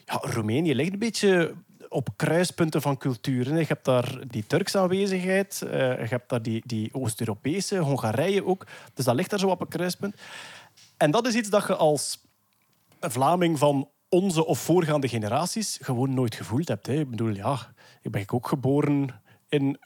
[0.06, 1.54] Ja, Roemenië ligt een beetje
[1.90, 3.58] op kruispunten van culturen.
[3.58, 8.68] Je hebt daar die Turkse aanwezigheid, eh, je hebt daar die, die Oost-Europese, Hongarije ook.
[8.94, 10.16] Dus dat ligt daar zo op een kruispunt.
[10.98, 12.22] En dat is iets dat je als
[13.00, 16.88] Vlaming van onze of voorgaande generaties gewoon nooit gevoeld hebt.
[16.88, 17.00] Hè.
[17.00, 19.23] Ik bedoel, ja, ik ben ook geboren
[19.54, 19.78] in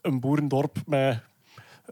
[0.00, 1.20] een boerendorp met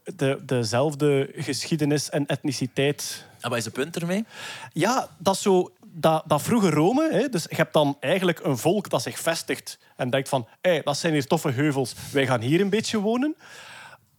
[0.05, 4.25] de, dezelfde geschiedenis en etniciteit En wat is het punt ermee?
[4.73, 5.73] ja, dat is zo...
[5.95, 9.79] Dat, dat vroege Rome, hè, dus je hebt dan eigenlijk een volk dat zich vestigt
[9.97, 13.37] en denkt van, hey, dat zijn hier toffe heuvels, wij gaan hier een beetje wonen.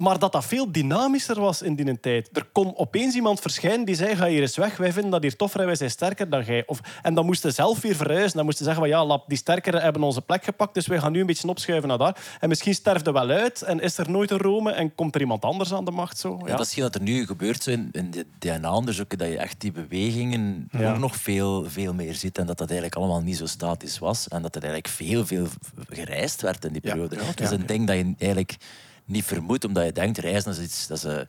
[0.03, 2.29] Maar dat dat veel dynamischer was in die tijd.
[2.33, 5.35] Er kon opeens iemand verschijnen die zei, ga hier eens weg, wij vinden dat hier
[5.35, 6.63] toffer en wij zijn sterker dan jij.
[6.65, 8.35] Of, en dan moesten ze zelf weer verhuizen.
[8.35, 11.11] Dan moesten ze zeggen, van, ja, die sterkere hebben onze plek gepakt, dus wij gaan
[11.11, 12.17] nu een beetje opschuiven naar daar.
[12.39, 15.21] En misschien sterft er wel uit en is er nooit een Rome en komt er
[15.21, 16.17] iemand anders aan de macht.
[16.17, 16.37] Zo.
[16.41, 16.47] Ja.
[16.47, 16.51] Ja.
[16.51, 19.61] Dat is hetgeen dat er nu gebeurt zo in, in de DNA-onderzoeken, dat je echt
[19.61, 20.91] die bewegingen Ja.
[20.91, 24.27] ook nog veel, veel meer ziet en dat dat eigenlijk allemaal niet zo statisch was
[24.27, 25.47] en dat er eigenlijk veel, veel
[25.89, 27.15] gereisd werd in die periode.
[27.15, 28.57] Ja, dat is een ding dat je eigenlijk
[29.05, 31.27] niet vermoedt, omdat je denkt, reizen is, iets, dat is een,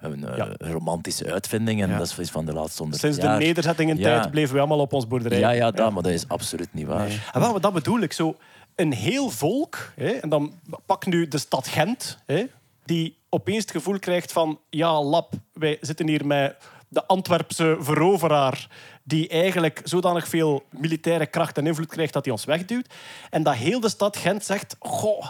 [0.00, 0.48] eh, Ja.
[0.56, 1.98] een romantische uitvinding en Ja.
[1.98, 3.38] dat is van de laatste honderd Sinds de jaar.
[3.38, 4.30] nederzettingen-tijd Ja.
[4.30, 5.38] bleven we allemaal op ons boerderij.
[5.38, 7.06] Ja, ja, dat, maar dat is absoluut niet waar.
[7.08, 8.12] En Ah, wel, dat bedoel ik.
[8.12, 8.36] Zo
[8.74, 10.52] een heel volk, hè, en dan
[10.86, 12.44] pak nu de stad Gent, hè,
[12.84, 14.58] die opeens het gevoel krijgt van...
[14.70, 16.56] Ja, lap, wij zitten hier met
[16.88, 18.68] de Antwerpse veroveraar
[19.04, 22.94] die eigenlijk zodanig veel militaire kracht en invloed krijgt dat hij ons wegduwt.
[23.30, 24.76] En dat heel de stad Gent zegt...
[24.78, 25.26] Goh,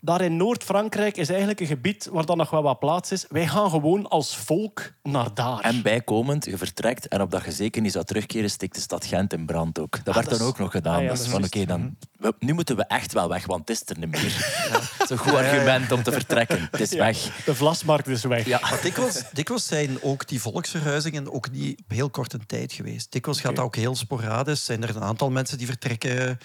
[0.00, 3.24] daar in Noord-Frankrijk is eigenlijk een gebied waar dan nog wel wat plaats is.
[3.28, 5.60] Wij gaan gewoon als volk naar daar.
[5.60, 9.32] En bijkomend, je vertrekt en opdat je zeker niet zou terugkeren, stikt de stad Gent
[9.32, 10.04] in brand ook.
[10.04, 10.96] Dat werd dat dan is- ook nog gedaan.
[10.96, 13.46] Ah, ja, dus dat is van, oké, dan, we- nu moeten we echt wel weg,
[13.46, 14.56] want het is er niet meer.
[14.98, 16.68] Dat is een goed argument om te vertrekken.
[16.70, 17.44] Het is Ja, weg.
[17.44, 18.46] De vlasmarkt is weg.
[18.46, 18.58] Ja.
[18.62, 23.12] Maar dikwijls, dikwijls zijn ook die volksverhuizingen ook niet op heel korte tijd geweest.
[23.12, 24.64] Dikwijls gaat dat ook heel sporadisch.
[24.64, 26.38] Zijn er een aantal mensen die vertrekken.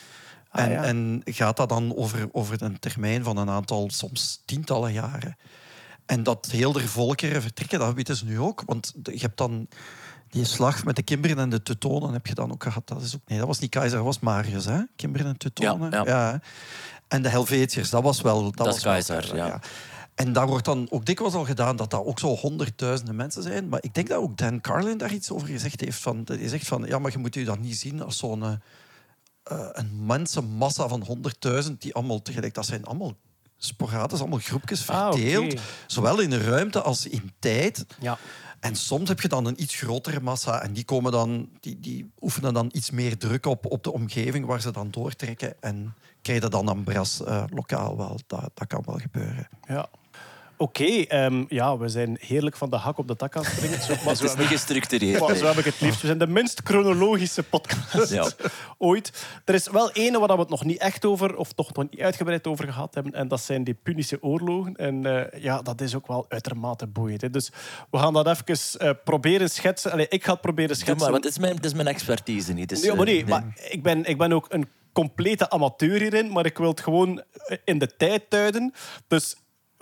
[0.54, 0.84] En, ja.
[0.84, 5.38] en gaat dat dan over, over een termijn van een aantal, soms tientallen jaren.
[6.06, 8.64] En dat heel de volkeren vertrekken, dat weten ze nu ook.
[8.66, 9.68] Want je hebt dan
[10.30, 12.88] die slag met de Kimberen en de Teutonen heb je dan ook gehad.
[12.88, 14.80] Dat, is ook, nee, dat was niet Keizer, dat was Marius, hè?
[14.95, 16.04] Kimberen en Teutonen.
[16.06, 16.41] Ja.
[17.08, 18.51] En de Helvetiërs, dat was wel...
[18.51, 19.60] Dat, is was wel- Keizer, ja.
[20.16, 23.70] En daar wordt dan ook dikwijls al gedaan dat dat ook zo honderdduizenden mensen zijn.
[23.70, 25.99] Maar ik denk dat ook Dan Carlin daar iets over gezegd heeft.
[25.99, 28.62] Van, dat hij zegt van, ja, maar je moet je dat niet zien als zo'n...
[29.44, 32.54] eh, een mensenmassa van honderdduizend die allemaal tegelijk...
[32.54, 33.14] Dat zijn allemaal
[33.58, 35.60] sporadisch, allemaal groepjes Ah, verdeeld.
[35.88, 37.86] Zowel in ruimte als in tijd.
[38.00, 38.18] Ja.
[38.60, 42.12] En soms heb je dan een iets grotere massa en die, komen dan, die, die
[42.22, 45.62] oefenen dan iets meer druk op, op de omgeving waar ze dan doortrekken.
[45.62, 48.20] En krijg je dan aan bras eh, lokaal wel.
[48.28, 49.48] Dat, dat kan wel gebeuren.
[49.68, 49.89] Ja.
[50.58, 53.82] Oké, ehm, ja, we zijn heerlijk van de hak op de tak aan het springen.
[53.82, 55.20] Zo, maar Het zo is niet gestructureerd.
[55.20, 55.38] maar nee.
[55.38, 56.01] zo heb ik het liefst.
[56.01, 58.30] We zijn de minst chronologische podcast Ja.
[58.78, 59.26] ooit.
[59.45, 62.01] Er is wel ene waar we het nog niet echt over, of toch nog niet
[62.01, 63.14] uitgebreid over gehad hebben.
[63.14, 64.76] En dat zijn die Punische oorlogen.
[64.76, 67.22] En eh, ja, dat is ook wel uitermate boeiend.
[67.22, 67.30] Hè.
[67.30, 67.51] Dus
[67.91, 69.91] we gaan dat even eh, proberen schetsen.
[69.91, 70.97] Allee, ik ga het proberen schetsen.
[70.97, 72.70] maar, want het is mijn, het is mijn expertise niet.
[72.70, 76.32] Dus, Nee, maar eh, nee, maar ik ben, ik ben ook een complete amateur hierin,
[76.32, 77.24] maar ik wil het gewoon
[77.66, 78.74] in de tijd duiden.
[79.08, 79.36] Dus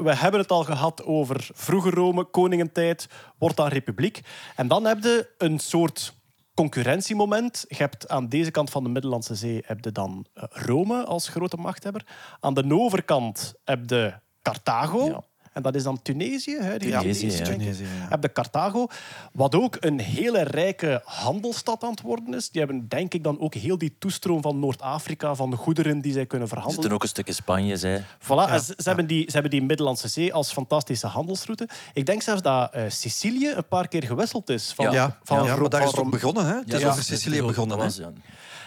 [0.03, 4.21] we hebben het al gehad over vroege Rome, koningentijd, wordt dan republiek.
[4.55, 6.13] En dan heb je een soort
[6.53, 7.65] concurrentiemoment.
[7.67, 11.27] Je hebt aan deze kant van de Middellandse Zee heb je dan eh, Rome als
[11.27, 12.05] grote machthebber.
[12.39, 15.23] Aan de overkant heb je Carthago.
[15.53, 17.43] En dat is dan Tunesië, huidige Tunesië, Tunesië, ja.
[17.43, 17.63] denk ik.
[17.63, 18.07] Tunesië, ja.
[18.09, 18.87] Heb de Carthago,
[19.33, 22.49] wat ook een hele rijke handelsstad aan het worden is.
[22.49, 26.13] Die hebben denk ik dan ook heel die toestroom van Noord-Afrika, van de goederen die
[26.13, 26.81] zij kunnen Er verhandelen.
[26.81, 28.03] zitten ook een stukje Spanje, zei.
[28.23, 31.67] Voilà, en ze, ze hebben die, ze hebben die Middellandse Zee als fantastische handelsroute.
[31.93, 34.71] Ik denk zelfs dat eh, Sicilië een paar keer gewisseld is.
[34.73, 34.91] Van, Ja.
[34.91, 36.45] Ja, van, maar daar is het begonnen.
[36.45, 36.55] Hè?
[36.55, 37.79] Het is over Sicilië begonnen.
[37.79, 37.87] hè?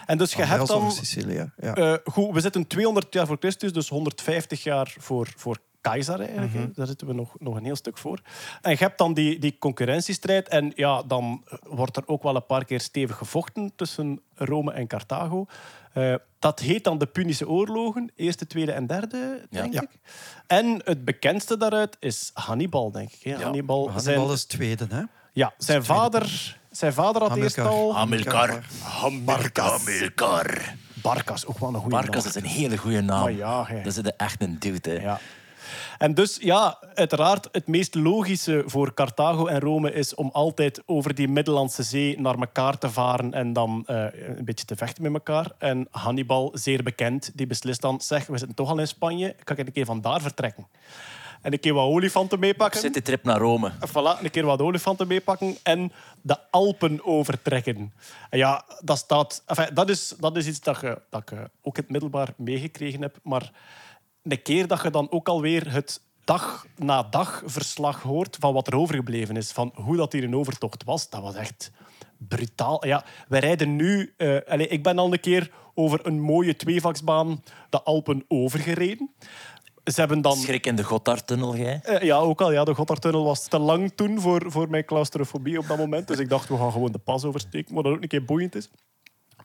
[0.07, 0.77] En dus je hebt dan...
[0.77, 1.51] over Sicilië.
[1.57, 1.75] Ja.
[1.75, 5.59] Eh, goed, we zitten 200 jaar voor Christus, dus 150 jaar voor, voor
[5.91, 6.53] Keizer eigenlijk.
[6.53, 6.71] hè.
[6.75, 8.21] Daar zitten we nog, nog een heel stuk voor.
[8.63, 10.49] En je hebt dan die, die concurrentiestrijd.
[10.49, 14.87] En ja, dan wordt er ook wel een paar keer stevig gevochten tussen Rome en
[14.87, 15.47] Carthago.
[15.93, 19.83] Eh, dat heet dan de Punische oorlogen, eerste, tweede en derde, denk Ja.
[19.83, 19.89] ik.
[20.47, 23.23] En het bekendste daaruit is Hannibal, denk ik.
[23.23, 23.43] hè.
[23.43, 24.87] Hannibal, Hannibal zijn, is tweede.
[24.91, 25.03] Hè?
[25.33, 27.95] ja, zijn, vader, zijn vader had eerst al...
[27.95, 28.61] Hamilcar.
[28.83, 29.71] Hamilcar.
[29.71, 30.75] Hamilcar.
[30.95, 33.23] Barkas, ook wel een goede Barkas is een hele goede naam.
[33.23, 33.67] Maar ja.
[33.83, 34.91] Dat is echt een dude.
[34.91, 34.97] Hè.
[35.03, 35.21] Ja.
[35.99, 41.15] En dus, ja, uiteraard, het meest logische voor Carthago en Rome is om altijd over
[41.15, 45.13] die Middellandse Zee naar elkaar te varen en dan eh, een beetje te vechten met
[45.13, 45.51] elkaar.
[45.59, 49.57] En Hannibal, zeer bekend, die beslist dan, zeg, we zitten toch al in Spanje, kan
[49.57, 50.67] ik een keer van daar vertrekken?
[51.45, 52.81] En een keer wat olifanten meepakken.
[52.81, 53.73] Zit die trip naar Rome.
[53.89, 55.93] Voilà, een keer wat olifanten meepakken en
[56.23, 57.93] de Alpen overtrekken.
[58.31, 61.39] En ja, dat, staat, enfin, dat, is, dat is iets dat, je, dat ik eh,
[61.63, 63.17] ook in het middelbaar meegekregen heb.
[63.23, 63.51] Maar
[64.33, 68.67] een keer dat je dan ook alweer het dag na dag verslag hoort van wat
[68.67, 71.71] er overgebleven is, van hoe dat hier een overtocht was, dat was echt
[72.19, 72.87] brutaal.
[72.87, 74.15] Ja, wij rijden nu...
[74.17, 79.11] eh, allez, ik ben al een keer over een mooie tweevaksbaan de Alpen overgereden.
[79.85, 80.37] Ze hebben dan...
[80.37, 81.81] Schrik in de Gotthardtunnel, jij.
[81.83, 82.53] Eh, ja, ook al.
[82.53, 86.09] Ja, de Gotthardtunnel was te lang toen voor, voor mijn claustrofobie op dat moment.
[86.09, 88.71] Dus ik dacht, we gaan gewoon de pas oversteken, wat ook een keer boeiend is.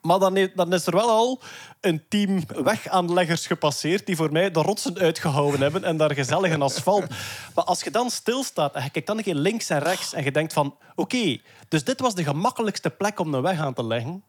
[0.01, 1.41] Maar dan, is er wel al
[1.81, 7.05] een team wegaanleggers gepasseerd die voor mij de rotsen uitgehouden hebben en daar gezellig asfalt.
[7.55, 10.23] Maar als je dan stilstaat en je kijkt dan een keer links en rechts en
[10.23, 11.37] je denkt van oké,
[11.67, 14.23] dus dit was de gemakkelijkste plek om een weg aan te leggen.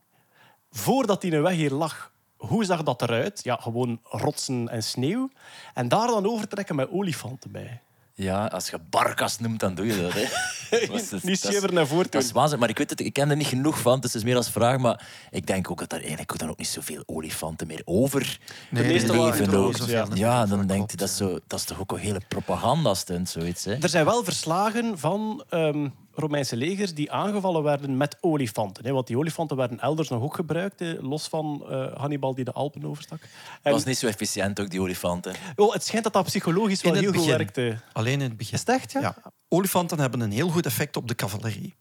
[0.71, 3.41] Voordat die een weg hier lag, hoe zag dat eruit?
[3.43, 5.31] Ja, gewoon rotsen en sneeuw.
[5.75, 7.81] En daar dan overtrekken met olifanten bij.
[8.23, 10.13] Ja, als je Barkas noemt, dan doe je dat.
[10.13, 10.21] Hè.
[10.93, 13.31] Niet dat is- zeven naar voren Dat is waanzin, maar ik weet het, ik ken
[13.31, 14.79] er niet genoeg van, dus het is meer als vraag.
[14.79, 18.39] Maar ik denk ook dat er eigenlijk ook dan ook niet zoveel olifanten meer over
[18.71, 19.55] Nee, leven.
[19.55, 20.09] ook.
[20.09, 22.21] niet Ja, dan Dat denk je, dat is, zo, dat is toch ook een hele
[22.29, 23.65] propagandastunt, zoiets.
[23.65, 23.77] Hè?
[23.81, 28.85] Er zijn wel verslagen van ehm, Romeinse legers die aangevallen werden met olifanten.
[28.85, 32.45] Hè, want die olifanten werden elders nog ook gebruikt, hè, los van eh, Hannibal die
[32.45, 33.21] de Alpen overstak.
[33.63, 35.35] Dat was niet zo efficiënt, ook die olifanten.
[35.57, 37.39] oh, het schijnt dat dat psychologisch wel In het heel goed begin.
[37.55, 37.83] werkte.
[37.93, 38.55] Alleen in het begin.
[38.55, 39.17] Is het echt, ja?
[39.49, 41.75] Olifanten hebben een heel goed effect op de cavalerie.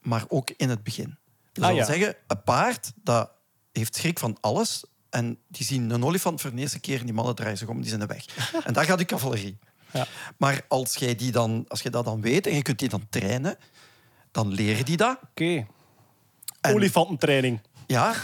[0.00, 1.18] Maar ook in het begin.
[1.52, 1.84] Dat Ah, wil ja.
[1.84, 3.30] zeggen, een paard dat
[3.72, 7.14] heeft schrik van alles, en die zien een olifant voor de eerste keer en die
[7.14, 8.24] mannen draaien zich om, die zijn weg.
[8.64, 9.58] En daar gaat die cavalerie.
[9.92, 10.06] Ja.
[10.36, 13.06] Maar als, jij die dan, als je dat dan weet en je kunt die dan
[13.10, 13.56] trainen,
[14.30, 15.18] dan leren die dat.
[15.30, 15.66] Oké.
[16.60, 17.60] En- Olifantentraining.
[17.86, 18.12] Ja.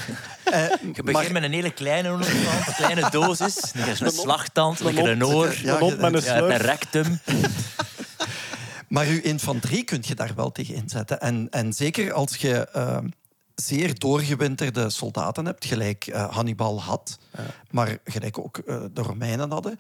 [0.47, 3.73] Eh, Je begint maar- met een hele kleine olifant, een kleine dosis.
[3.73, 7.21] Dan is een slagtand, dan een oor, Ja, met een ja, een rectum.
[8.89, 11.21] Maar je infanterie kun je daar wel tegen inzetten.
[11.21, 12.99] En, en zeker als je eh,
[13.55, 17.19] zeer doorgewinterde soldaten hebt, gelijk eh, Hannibal had,
[17.71, 19.79] maar gelijk ook eh, de Romeinen hadden.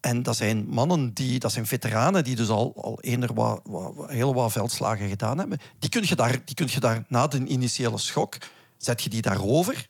[0.00, 3.92] En dat zijn mannen die, dat zijn veteranen die dus al, al eender wat, wat,
[4.06, 5.58] heel wat veldslagen gedaan hebben.
[5.78, 8.36] Die kun je daar, die kun je daar na de initiële schok,
[8.76, 9.86] zet je die daarover.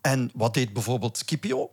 [0.00, 1.70] En wat deed bijvoorbeeld Scipio?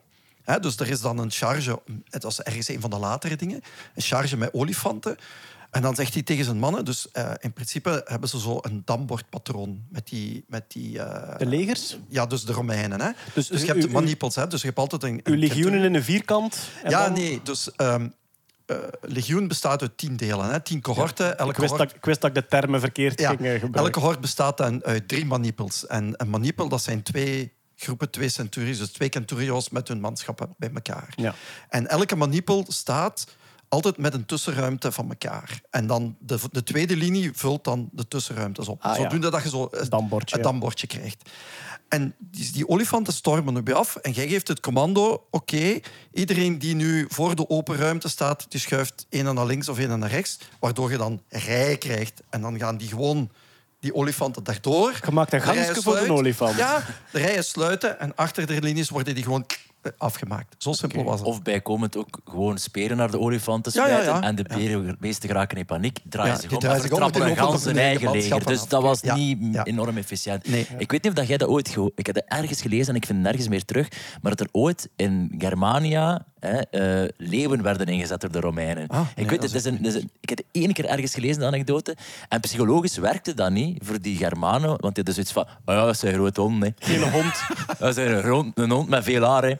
[0.62, 3.62] Dus er is dan een charge, het was ergens een van de latere dingen,
[3.96, 5.18] een charge met olifanten.
[5.78, 8.82] En dan zegt hij tegen zijn mannen, dus eh, in principe hebben ze zo een
[8.86, 10.44] dambordpatroon met die...
[10.48, 11.98] Met die eh, De legers?
[12.08, 13.02] ja, dus de Romeinen.
[13.02, 13.10] Hè?
[13.34, 14.48] Dus Dus, je hebt u- manipels, hè?
[14.48, 15.20] dus je hebt altijd een...
[15.24, 16.60] Uw een legioenen in een vierkant.
[16.84, 18.08] en Ja, dan- nee, dus ehm
[18.66, 20.60] eh, legioen bestaat uit tien delen, hè?
[20.60, 21.38] tien cohorten.
[21.38, 23.74] Elke Ik wist, cohort- dat, ik wist dat ik de termen verkeerd ja, ging gebruiken.
[23.74, 25.88] elke cohort bestaat dan uit drie manipels.
[25.88, 30.54] En een manipel, dat zijn twee groepen, twee centurions, dus twee centurions met hun manschappen
[30.58, 31.14] bij elkaar.
[31.16, 31.36] Ja.
[31.70, 33.28] En elke manipel staat
[33.70, 35.62] altijd met een tussenruimte van elkaar.
[35.70, 38.84] En dan de, de tweede linie vult dan de tussenruimtes op.
[38.84, 39.02] Ah, ja.
[39.02, 40.72] Zodoende dat je zo een Dambordje, een ja.
[40.88, 41.30] krijgt.
[41.88, 45.80] En die, die olifanten stormen op je af en jij geeft het commando, oké,
[46.14, 50.00] iedereen die nu voor de open ruimte staat, die schuift een naar links of een
[50.00, 52.22] naar rechts, waardoor je dan rijen krijgt.
[52.30, 53.30] En dan gaan die gewoon,
[53.80, 55.00] die olifanten, daardoor.
[55.06, 56.58] Je maakt een De gangske voor een sluit- olifant.
[56.58, 59.46] Ja, de rijen sluiten en achter de linies worden die gewoon
[59.98, 60.56] afgemaakt.
[60.58, 61.28] Zo simpel was het.
[61.28, 64.14] Of bijkomend ook gewoon speren naar de olifanten Ja, ja, smijten.
[64.14, 64.22] ja.
[64.22, 67.02] En de beren- beesten geraken in paniek, draaien Ja, zich om draaien en zich om
[67.04, 68.46] en vertrappen een gans hun eigen leger.
[68.46, 69.64] Dus dat was niet ja.
[69.64, 70.48] enorm efficiënt.
[70.50, 70.68] Nee.
[70.78, 71.76] Ik weet niet of dat jij dat ooit...
[71.96, 73.88] Ik heb dat ergens gelezen en ik vind het nergens meer terug.
[74.22, 78.88] Maar dat er ooit in Germania hè, eh, leeuwen werden ingezet door de Romeinen.
[78.88, 81.40] Ah, nee, ik, weet, het, is een, is een- ik heb één keer ergens gelezen,
[81.40, 81.96] de anekdote.
[82.30, 84.68] En psychologisch werkte dat niet voor die Germanen.
[84.68, 85.44] Want die hadden zoiets van...
[85.66, 86.76] Oh ja, dat zijn grote honden.
[86.80, 87.34] hè." Gele hond.
[87.80, 89.44] Dat is een, hond- een hond met veel haar.
[89.44, 89.54] hè.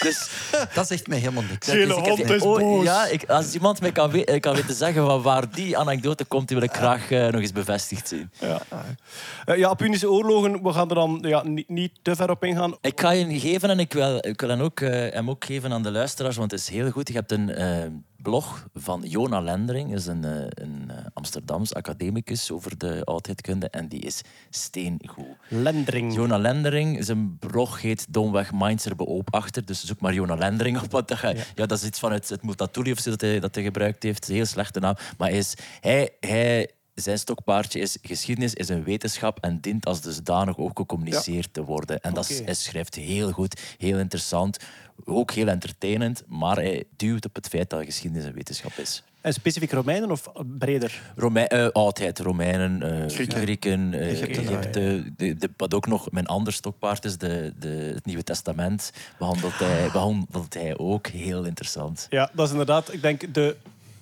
[0.00, 0.30] Dus
[0.74, 1.68] Dat zegt mij helemaal niks.
[1.68, 2.84] Gele dus ik heb hond is oh, boos.
[2.84, 6.48] Ja, ik, als iemand mij kan, we- kan weten zeggen van waar die anekdote komt,
[6.48, 8.30] die wil ik graag eh, nog eens bevestigd zien.
[8.38, 8.60] Ja.
[9.44, 12.76] Eh, ja, Punische oorlogen, we gaan er dan ja, niet, niet te ver op ingaan.
[12.80, 15.72] Ik ga je geven en ik wil, ik wil hem, ook, eh, hem ook geven
[15.72, 17.08] aan de luisteraars, want het is heel goed.
[17.08, 22.78] Je hebt een blog van Jona Lendering, is een, eh, een eh, Amsterdams academicus over
[22.78, 25.26] de oudheidkunde en die is steengoed.
[25.48, 26.14] Lendering.
[26.14, 29.64] Jona Lendering, zijn blog heet Domweg Mindser beoop achter.
[29.64, 30.90] Dus zoek maar Jona Lendering op.
[30.90, 31.66] Want dat, ga- ja.
[31.66, 34.28] dat is iets van het, het Multatuli of zo dat hij, dat hij gebruikt heeft.
[34.28, 34.94] Een heel slechte naam.
[35.18, 40.00] Maar hij is, hij, hij, zijn stokpaardje is geschiedenis is een wetenschap en dient als
[40.00, 42.00] dusdanig ook gecommuniceerd te worden.
[42.00, 44.56] En dat hij schrijft heel goed, heel interessant.
[45.04, 49.02] Ook heel entertainend, maar hij duwt op het feit dat geschiedenis een wetenschap is.
[49.20, 51.00] En specifiek Romeinen of breder?
[51.16, 53.40] Rome eh, oudheid, Romeinen, eh, Grieken.
[53.40, 55.04] Grieken, eh, Egypte, Egypte.
[55.16, 59.58] De, de, wat ook nog mijn ander stokpaard is, de, de, het Nieuwe Testament, behandelt
[59.58, 62.06] hij, behandelt hij ook heel interessant.
[62.10, 63.56] Ja, dat is inderdaad, ik denk, de,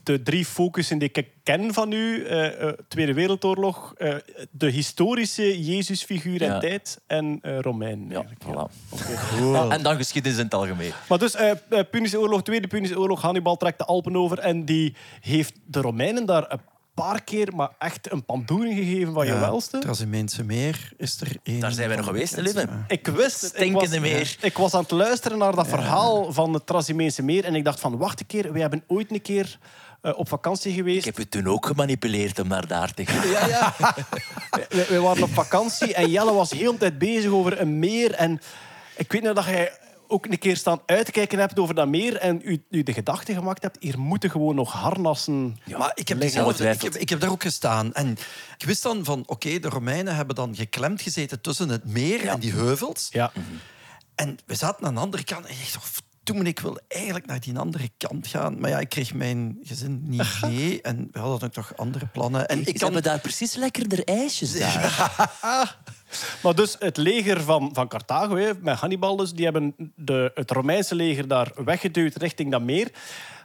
[0.08, 2.24] de drie focussen die ik ken van u.
[2.26, 4.14] eh, eh, Tweede Wereldoorlog, eh,
[4.50, 6.58] de historische Jezusfiguur en Ja.
[6.58, 8.06] tijd en eh Romein.
[8.10, 8.72] Ja, voilà.
[9.52, 10.92] Ja, en dan geschiedenis in het algemeen.
[11.08, 11.36] Maar dus,
[11.90, 16.26] Punische oorlog, Tweede Punische oorlog, Hannibal trekt de Alpen over en die heeft de Romeinen
[16.26, 16.60] daar een
[16.94, 19.78] paar keer maar echt een pandoering gegeven van je welste.
[19.78, 21.60] Trasimeense meer is er één.
[21.60, 22.68] Daar zijn wij nog geweest, lieve.
[22.88, 23.60] Ik wist het.
[23.60, 24.36] Ik was, meer.
[24.40, 27.80] ik was aan het luisteren naar dat verhaal van het Trasimeense meer en ik dacht
[27.80, 29.58] van, wacht een keer, wij hebben ooit een keer
[30.00, 31.06] eh, op vakantie geweest.
[31.06, 33.28] Ik heb u toen ook gemanipuleerd om naar daar te gaan.
[33.28, 33.74] Ja, ja.
[34.68, 38.12] we, we waren op vakantie en Jelle was heel de tijd bezig over een meer.
[38.12, 38.40] En
[38.96, 39.72] ik weet nog dat jij
[40.08, 43.62] ook een keer staan uitkijken hebt over dat meer en u, u de gedachte gemaakt
[43.62, 45.58] hebt, hier moeten gewoon nog harnassen...
[45.78, 46.18] maar ik heb, liggen.
[46.18, 46.92] dezelfde, ik, Ongetwijfeld.
[46.92, 47.94] heb, ik heb daar ook gestaan.
[47.94, 48.10] En
[48.58, 52.40] ik wist dan van, oké, de Romeinen hebben dan geklemd gezeten tussen het meer en
[52.40, 53.08] die heuvels.
[53.10, 53.32] Ja.
[54.14, 56.02] En we zaten aan de andere kant en ik dacht,
[56.34, 58.60] toen ik wil eigenlijk naar die andere kant gaan.
[58.60, 62.48] Maar ja, ik kreeg mijn gezin niet mee en we hadden ook nog andere plannen.
[62.48, 65.76] En ik kan hebben daar precies lekkerder ijsjes daar.
[66.42, 70.50] Maar dus het leger van, van Carthago, hè, met Hannibal, dus, die hebben de, het
[70.50, 72.90] Romeinse leger daar weggeduwd richting dat meer.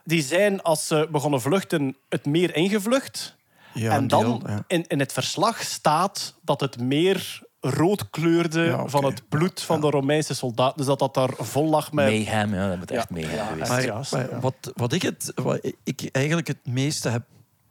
[0.04, 3.36] Die zijn, als ze begonnen vluchten, het meer ingevlucht.
[3.74, 4.64] Ja, en dan deel, ja.
[4.68, 9.82] in, in het verslag staat dat het meer rood kleurde Ja, van het bloed van
[9.82, 10.78] de Romeinse soldaten.
[10.78, 12.06] Dus dat dat daar vol lag met...
[12.06, 13.16] Mayhem, ja, dat moet echt Ja.
[13.22, 13.94] mayhem geweest maar- zijn.
[13.94, 14.40] Maar, Ja, maar ja.
[14.40, 17.24] wat, wat, ik het, wat ik eigenlijk het meeste heb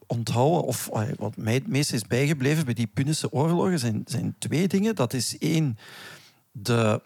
[0.06, 0.88] onthouden, of
[1.18, 4.94] wat mij het meeste is bijgebleven bij die Punische oorlogen, zijn, zijn twee dingen.
[4.94, 5.78] Dat is één,
[6.52, 7.00] de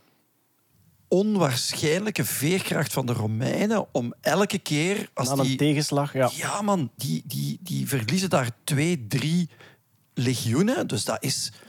[1.08, 6.30] onwaarschijnlijke veerkracht van de Romeinen om elke keer als Aan een die tegenslag, ja.
[6.34, 9.48] ja, man, die, die, die verliezen daar twee, drie
[10.14, 10.86] legioenen.
[10.86, 11.65] Dus dat is 15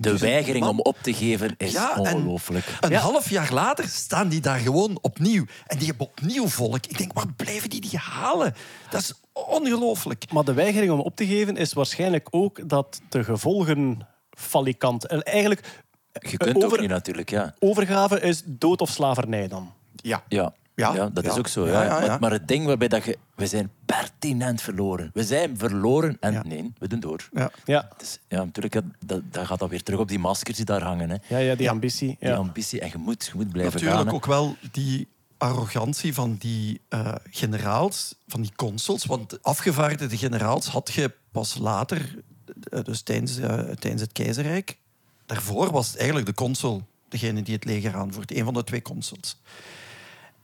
[0.00, 2.64] De weigering om op te geven is Ja, ongelooflijk.
[2.80, 3.00] Een Ja.
[3.00, 5.44] half jaar later staan die daar gewoon opnieuw.
[5.66, 6.86] En die hebben opnieuw volk.
[6.86, 8.54] Ik denk, waar blijven die die halen?
[8.90, 10.32] Dat is ongelooflijk.
[10.32, 15.06] Maar de weigering om op te geven is waarschijnlijk ook dat de gevolgen falikant...
[15.06, 15.82] En eigenlijk,
[16.12, 17.54] Je kunt ook over- niet natuurlijk, ja.
[17.58, 19.72] overgave is dood of slavernij dan.
[19.96, 20.22] Ja.
[20.28, 21.30] Ja, Ja, ja, dat ja.
[21.30, 21.66] is ook zo.
[21.66, 22.06] Ja, Ja, ja, ja.
[22.06, 23.18] Maar, maar het ding waarbij dat je...
[23.34, 25.10] We zijn pertinent verloren.
[25.14, 26.42] We zijn verloren en Ja.
[26.46, 27.28] nee, we doen door.
[27.32, 27.50] Ja.
[27.64, 30.64] Ja, Het is- ja, natuurlijk, dat, dat, gaat dan weer terug op die maskers die
[30.64, 31.10] daar hangen.
[31.10, 31.16] Hè.
[31.28, 31.70] ja, ja die Ja.
[31.70, 32.16] ambitie.
[32.20, 32.80] Die ambitie.
[32.80, 34.14] En je moet, je moet blijven Natuurlijk gaan.
[34.14, 39.04] ook wel die arrogantie van die eh, generaals, van die consuls.
[39.04, 42.14] Want afgevaardigde generaals had je pas later,
[42.62, 44.78] eh, dus tijdens, eh, tijdens het keizerrijk.
[45.26, 48.32] Daarvoor was het eigenlijk de consul degene die het leger aanvoert.
[48.36, 49.40] Een van de twee consuls.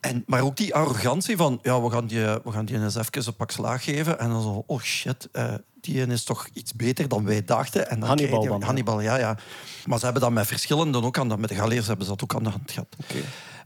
[0.05, 3.26] En, maar ook die arrogantie van, ja, we gaan die, we gaan die eens even
[3.26, 4.18] een pak slaag geven.
[4.18, 7.90] En dan zo, oh shit, eh, die is toch iets beter dan wij dachten.
[7.90, 8.66] En dan Hannibal ja.
[8.66, 9.39] Hannibal, ja, ja.
[9.86, 12.22] Maar ze hebben dat met verschillende ook aan de, met de Galeers hebben ze dat
[12.22, 12.97] ook aan de hand gehad.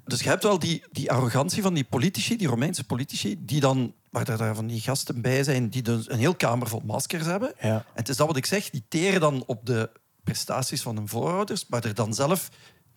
[0.04, 3.94] Dus je hebt wel die, die arrogantie van die politici, die Romeinse politici, die dan,
[4.10, 7.24] waar er daar van die gasten bij zijn, die dus een heel kamer vol maskers
[7.24, 7.52] hebben.
[7.60, 7.74] Ja.
[7.74, 9.90] En het is dat wat ik zeg, die teren dan op de
[10.24, 12.48] prestaties van hun voorouders, maar er dan zelf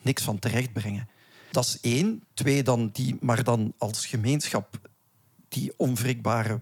[0.01, 1.07] niks van terechtbrengen.
[1.51, 2.23] Dat is één.
[2.33, 4.79] Twee, dan die, maar dan als gemeenschap
[5.49, 6.61] die onwrikbare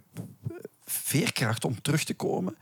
[0.86, 2.57] veerkracht om terug te komen.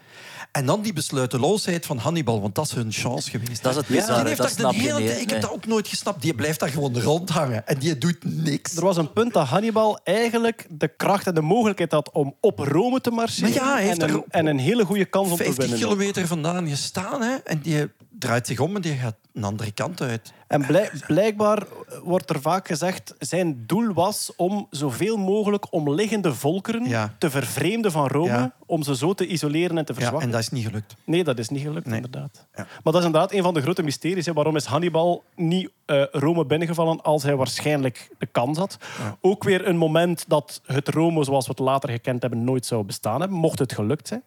[0.51, 3.63] En dan die besluiteloosheid van Hannibal, want dat is hun chance geweest.
[3.63, 5.25] Dat is het Ja, bizarre, die heeft dat de hele niet, Ik nee.
[5.25, 6.21] heb dat ook nooit gesnapt.
[6.21, 8.75] Die blijft daar gewoon rondhangen en die doet niks.
[8.75, 12.59] Er was een punt dat Hannibal eigenlijk de kracht en de mogelijkheid had om op
[12.59, 13.49] Rome te marcheren.
[13.49, 15.87] Maar ja, hij heeft en, een, en een hele goede kans om te 50 winnen.
[15.87, 17.89] kilometer vandaan gestaan hè, en die
[18.19, 20.33] draait zich om en die gaat een andere kant uit.
[20.47, 21.63] En blij- blijkbaar
[22.03, 27.15] wordt er vaak gezegd, zijn doel was om zoveel mogelijk omliggende volkeren Ja.
[27.17, 28.53] te vervreemden van Rome, Ja.
[28.65, 30.27] om ze zo te isoleren en te Ja, verzwakken.
[30.27, 30.95] en dat is niet gelukt.
[31.05, 31.95] Nee, dat is niet gelukt, Nee.
[31.95, 32.47] inderdaad.
[32.55, 32.63] Ja.
[32.83, 34.25] Maar dat is inderdaad een van de grote mysteries.
[34.25, 34.33] Hè.
[34.33, 38.77] Waarom is Hannibal niet eh, Rome binnengevallen als hij waarschijnlijk de kans had?
[39.21, 42.83] Ook weer een moment dat het Rome, zoals we het later gekend hebben, nooit zou
[42.83, 44.23] bestaan hebben, mocht het gelukt zijn.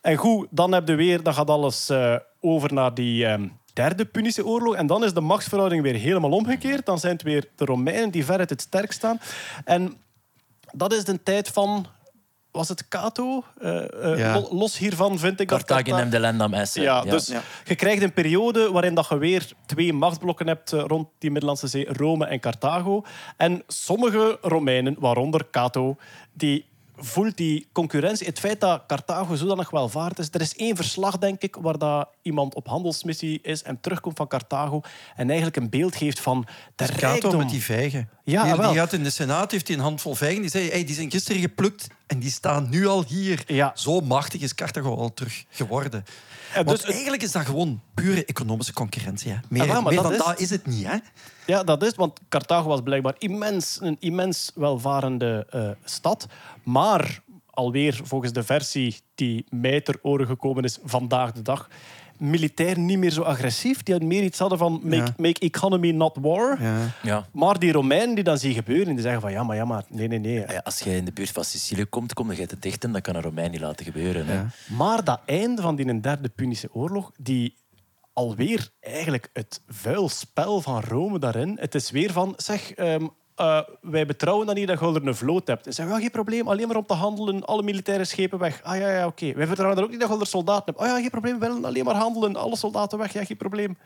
[0.00, 3.48] En goed, dan, heb je weer, dan gaat alles eh, over naar die ehm,
[3.80, 4.74] derde Punische oorlog.
[4.74, 6.86] En dan is de machtsverhouding weer helemaal omgekeerd.
[6.86, 9.20] Dan zijn het weer de Romeinen die veruit het sterk staan.
[9.64, 9.94] En
[10.72, 11.86] dat is de tijd van...
[12.50, 13.44] Was het Cato?
[13.60, 14.34] Eh, eh, Ja.
[14.34, 15.58] lo- Los hiervan vind ik dat...
[15.58, 16.82] Carthagen Cartha- en de Lendam Essen.
[16.82, 17.42] ja, dus Ja.
[17.64, 21.66] je krijgt een periode waarin dat je weer twee machtsblokken hebt eh, rond die Middellandse
[21.66, 23.04] Zee, Rome en Carthago.
[23.36, 25.96] En sommige Romeinen, waaronder Cato,
[26.32, 26.64] die
[27.02, 28.26] voelt die concurrentie.
[28.26, 30.28] Het feit dat Carthago zodanig welvaart is.
[30.32, 34.28] Er is één verslag, denk ik, waar dat iemand op handelsmissie is en terugkomt van
[34.28, 34.80] Carthago
[35.16, 36.46] en eigenlijk een beeld geeft van
[36.76, 37.36] de Cato rijkdom.
[37.36, 38.08] met die vijgen.
[38.24, 38.70] Ja, die, wel.
[38.70, 40.40] die gaat in de Senaat, heeft hij een handvol vijgen.
[40.40, 43.42] Die zei, hey, die zijn gisteren geplukt en die staan nu al hier.
[43.46, 43.72] Ja.
[43.74, 46.04] Zo machtig is Carthago al terug geworden.
[46.54, 49.30] En Want dus het- eigenlijk is dat gewoon pure economische concurrentie.
[49.30, 49.36] Hè.
[49.48, 50.86] Meer, Ah, wel, maar meer dat dan is- dat is het niet.
[50.86, 50.96] Hè?
[51.50, 56.26] Ja, dat is, want Carthago was blijkbaar immens, een immens welvarende eh, stad.
[56.62, 61.68] Maar alweer volgens de versie die mij ter oren gekomen is vandaag de dag,
[62.16, 63.82] militair niet meer zo agressief.
[63.82, 65.14] Die meer iets hadden van make, Ja.
[65.16, 66.62] make economy not war.
[66.62, 66.78] Ja.
[67.02, 67.26] Ja.
[67.32, 70.08] Maar die Romeinen die dan zien gebeuren, die zeggen van ja, maar ja, maar nee,
[70.08, 70.34] nee, nee.
[70.34, 73.02] Ja, als jij in de buurt van Sicilië komt, kom je te dicht en dat
[73.02, 74.26] kan een Romein niet laten gebeuren.
[74.26, 74.34] Hè.
[74.34, 74.50] Ja.
[74.66, 77.54] Maar dat einde van die derde Punische oorlog, die
[78.20, 81.56] alweer eigenlijk het vuil spel van Rome daarin.
[81.60, 85.14] Het is weer van, zeg, ehm, eh, wij betrouwen dan niet dat je er een
[85.14, 85.64] vloot hebt.
[85.64, 88.62] Ze zeggen, ja, geen probleem, alleen maar om te handelen, alle militaire schepen weg.
[88.62, 89.32] Ah ja, ja, oké.
[89.32, 90.78] Wij vertrouwen er ook niet dat je er soldaten hebt.
[90.78, 93.78] Ah ja, geen probleem, we willen alleen maar handelen, alle soldaten weg, ja, geen probleem.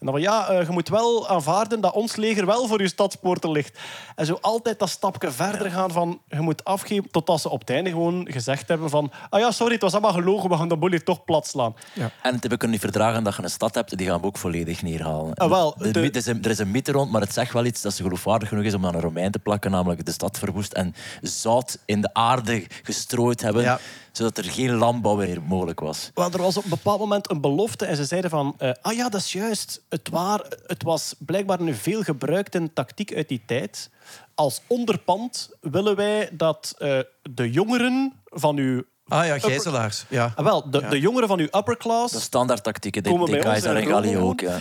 [0.00, 2.88] En dan van, ja, eh, je moet wel aanvaarden dat ons leger wel voor je
[2.88, 3.78] stadspoorten ligt.
[4.14, 7.70] En zo altijd dat stapje verder gaan van, je moet afgeven, totdat ze op het
[7.70, 10.76] einde gewoon gezegd hebben van, ah ja, sorry, het was allemaal gelogen, we gaan de
[10.76, 11.74] boel hier toch plat slaan.
[11.94, 14.38] En het hebben kunnen niet verdragen dat je een stad hebt, die gaan we ook
[14.38, 15.34] volledig neerhalen.
[15.34, 17.82] Ah, wel, De de- er, er is een mythe rond, maar het zegt wel iets
[17.82, 20.72] dat ze geloofwaardig genoeg is om aan een Romein te plakken, namelijk de stad verwoest
[20.72, 23.78] en zout in de aarde gestrooid hebben, Ja.
[24.18, 26.10] Zodat er geen landbouw meer mogelijk was.
[26.14, 28.54] Wel, er was op een bepaald moment een belofte en ze zeiden van...
[28.58, 29.82] eh, ah ja, dat is juist.
[29.88, 33.90] Het, waar, het was blijkbaar een veel gebruikte tactiek uit die tijd.
[34.34, 36.98] Als onderpand willen wij dat eh,
[37.30, 38.82] de jongeren van uw...
[39.08, 40.04] Ah ja, gijzelaars.
[40.08, 40.32] Ja.
[40.36, 40.88] Ah, wel, de, Ja.
[40.88, 42.12] de jongeren van uw upper class...
[42.12, 44.40] De standaard tactieken, de, Komen de bij ons Keizer in en ook.
[44.40, 44.60] Ja.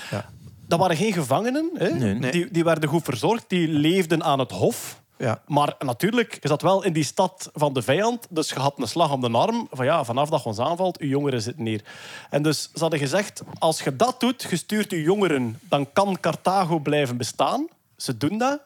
[0.68, 1.70] Dat waren geen gevangenen.
[1.74, 1.90] Hè?
[1.90, 2.14] Nee.
[2.14, 2.32] Nee.
[2.32, 3.46] Die, die werden goed verzorgd.
[3.48, 5.02] Die leefden aan het hof.
[5.18, 5.42] Ja.
[5.48, 8.28] Maar natuurlijk, je zat wel in die stad van de vijand.
[8.30, 9.68] Dus je had een slag om de arm.
[9.72, 11.84] Van ja, vanaf dat je ons aanvalt, uw jongeren zitten neer.
[12.30, 16.20] En dus ze hadden gezegd, als je dat doet, je stuurt uw jongeren, dan kan
[16.20, 17.68] Carthago blijven bestaan.
[17.98, 18.60] Ze doen dat.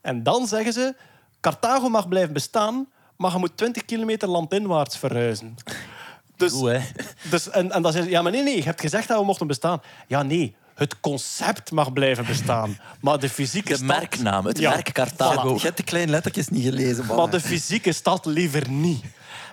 [0.00, 0.94] En dan zeggen ze...
[1.40, 2.86] Carthago mag blijven bestaan,
[3.16, 5.56] maar je moet 20 kilometer landinwaarts verhuizen.
[6.36, 6.80] Dus, Goed, hè?
[7.30, 8.16] dus, en, en dan zeggen ze...
[8.16, 9.80] Ja, maar nee, nee, je hebt gezegd dat we mochten bestaan.
[10.06, 10.56] Ja, nee.
[10.78, 12.78] Het concept mag blijven bestaan.
[13.00, 13.86] Maar de fysieke De stad...
[13.86, 15.54] merknaam, het Ja, merk Carthago.
[15.54, 17.16] Je hebt de kleine lettertjes niet gelezen, man.
[17.16, 19.04] Maar de fysieke stad liever niet.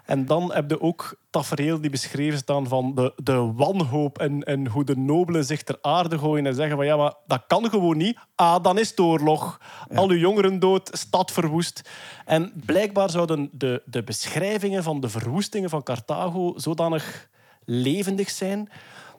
[0.06, 4.68] En dan heb je ook tafereel die beschreven staan van de, de wanhoop en, en
[4.68, 7.98] hoe de nobelen zich ter aarde gooien en zeggen van ja, maar dat kan gewoon
[7.98, 8.18] niet.
[8.36, 9.60] Ah, dan is het oorlog.
[9.96, 11.90] Al uw jongeren dood, stad verwoest.
[12.26, 17.30] En blijkbaar zouden de, de beschrijvingen van de verwoestingen van Carthago zodanig
[17.64, 18.70] levendig zijn.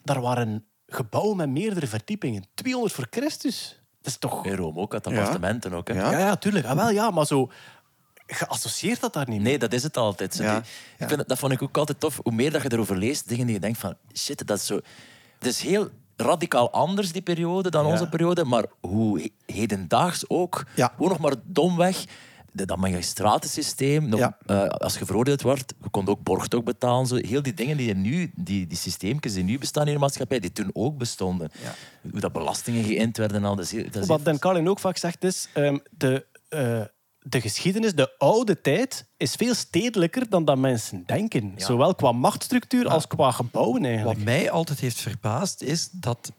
[0.03, 0.65] Daar waren
[0.97, 2.45] gebouwen met meerdere verdiepingen.
[2.55, 3.81] 200 voor Christus.
[4.03, 4.47] Dat is toch...
[4.47, 5.89] In Rome ook, had appartementen ook.
[5.89, 5.95] Hè?
[5.95, 6.11] Ja.
[6.11, 6.67] Ja, ja, tuurlijk.
[6.67, 7.51] Ah, wel, ja, maar zo...
[8.27, 9.49] Geassocieerd dat daar niet mee.
[9.49, 10.35] Nee, dat is het altijd.
[10.35, 10.43] Zo.
[10.43, 12.21] Ja, Die- Ik vind, dat- vond ik ook altijd tof.
[12.23, 13.95] Hoe meer dat je erover leest, dingen die je denkt van...
[14.15, 14.75] Shit, dat is zo...
[15.39, 18.45] Het is heel radicaal anders, die periode, dan onze periode.
[18.45, 20.65] Maar hoe he- hedendaags ook.
[20.75, 20.93] Ja.
[20.95, 22.05] Gewoon nog maar domweg.
[22.65, 24.39] Dat magistratensysteem, nog, Ja.
[24.47, 27.07] eh, als je veroordeeld wordt, je kon ook borgtok betalen.
[27.07, 27.17] Zo.
[27.17, 30.41] Heel die dingen die, er nu, die, die systeempjes die nu bestaan in de maatschappij,
[30.41, 31.51] die toen ook bestonden.
[32.11, 33.57] Hoe dat belastingen geïnd werden en al.
[33.57, 35.49] Dat dat is Wat Dan Carlin ook vaak zegt is...
[35.53, 36.83] ehm, de, eh,
[37.19, 41.53] de geschiedenis, de oude tijd, is veel stedelijker dan dat mensen denken.
[41.57, 44.17] Zowel qua machtsstructuur als qua gebouwen eigenlijk.
[44.17, 46.33] Wat mij altijd heeft verbaasd is dat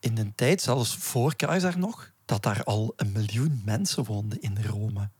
[0.00, 4.58] in de tijd, zelfs voor Keizer nog, dat daar al een miljoen mensen woonden in
[4.70, 5.10] Rome.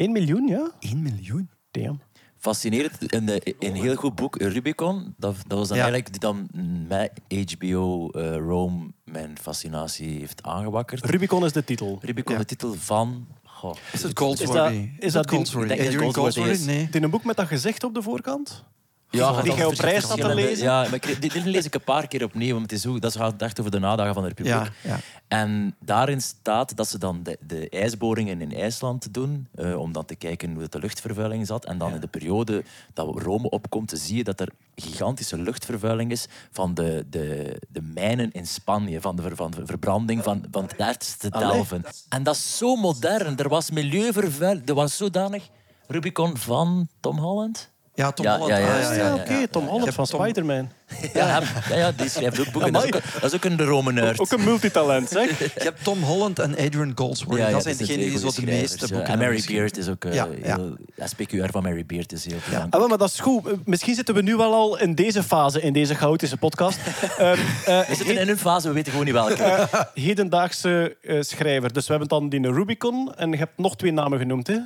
[0.00, 0.70] 1 miljoen, ja?
[0.80, 1.50] 1 miljoen.
[1.70, 2.00] Damn.
[2.38, 3.12] fascinerend.
[3.12, 5.82] In, de, in een heel goed boek, Rubicon, dat, dat was dan Ja.
[5.82, 6.48] eigenlijk die dan
[6.88, 7.10] met
[7.58, 11.04] HBO eh, Rome mijn fascinatie heeft aangewakkerd.
[11.04, 11.98] Rubicon is de titel.
[12.02, 12.38] Rubicon, Ja.
[12.40, 13.26] de titel van...
[13.44, 14.90] Goh, Is het Is Goldsworthy?
[14.90, 15.72] dat- is dat die- Goldsworthy?
[15.72, 16.80] ik denk dat het Adrian Goldsworthy Goldsworthy?
[16.82, 16.90] is.
[16.92, 17.00] Nee.
[17.00, 18.64] In een boek met dat gezicht op de voorkant?
[19.10, 20.64] Ja, Die jij op is reis staat te lezen?
[20.64, 23.00] Ja, maar ik, dit, dit lees ik een paar keer opnieuw, want het is ook,
[23.00, 24.54] dat gaat echt over de nadagen van de Republiek.
[24.54, 24.98] Ja, ja.
[25.28, 30.04] En daarin staat dat ze dan de, de ijsboringen in IJsland doen, eh, om dan
[30.04, 31.64] te kijken hoe de luchtvervuiling zat.
[31.64, 32.64] En dan in de periode
[32.94, 38.32] dat Rome opkomt, zie je dat er gigantische luchtvervuiling is van de, de, de mijnen
[38.32, 41.48] in Spanje, van de, ver- van de verbranding van, van het erts te Allee.
[41.52, 41.84] delven.
[42.08, 43.36] En dat is zo modern.
[43.38, 45.48] Er was milieuvervuiling, er was zodanig...
[45.86, 47.70] Rubicon van Tom Holland?
[48.00, 48.50] Ja, Tom Ja, Holland.
[48.50, 49.48] ja, ja, Ah, ja, Ja, ja, oké.
[49.48, 50.68] Tom Holland van Tom- Spider-Man.
[51.12, 51.40] Ja,
[51.70, 52.72] ja, ja, die schrijft ook boeken.
[52.72, 54.18] Dat is ook, een- dat is ook een Rome-nerd.
[54.20, 55.38] Ook een multitalent, zeg.
[55.38, 57.40] Je hebt Tom Holland en Adrian Goldsworthy.
[57.42, 59.12] Ja, ja, dat zijn degenen die zo de meeste boeken ja.
[59.12, 59.42] En Mary.
[59.46, 60.58] Beard is ook eh, Ja, ja.
[61.06, 62.74] SPQR van Mary Beard is heel belangrijk.
[62.82, 63.46] Ah, maar dat is goed.
[63.46, 66.78] Eh, Misschien zitten we nu wel al in deze fase, in deze chaotische podcast.
[67.18, 69.68] Ehm, eh, We zitten in een fase, we weten gewoon niet welke.
[69.94, 71.72] hedendaagse eh, schrijver.
[71.72, 74.46] Dus we hebben dan die Rubicon en je hebt nog twee namen genoemd.
[74.46, 74.56] Hè?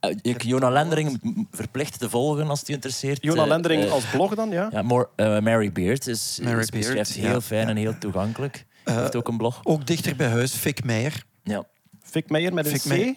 [0.00, 1.20] Eh, ik Jona Lendering
[1.50, 3.22] verplicht te volgen als het u interesseert.
[3.22, 4.68] Jona Eh, Lendering eh, als blog dan, ja?
[4.72, 5.08] Ja, more,
[5.40, 7.40] Mary Beard is, Mary is beschrijft Beard, heel ja.
[7.40, 8.66] fijn en heel toegankelijk.
[8.84, 9.60] heeft ook een blog.
[9.62, 11.24] Ook dichter bij huis, Fik Meijer.
[11.42, 11.64] Ja.
[12.02, 13.16] Fik Meijer met een Fik C.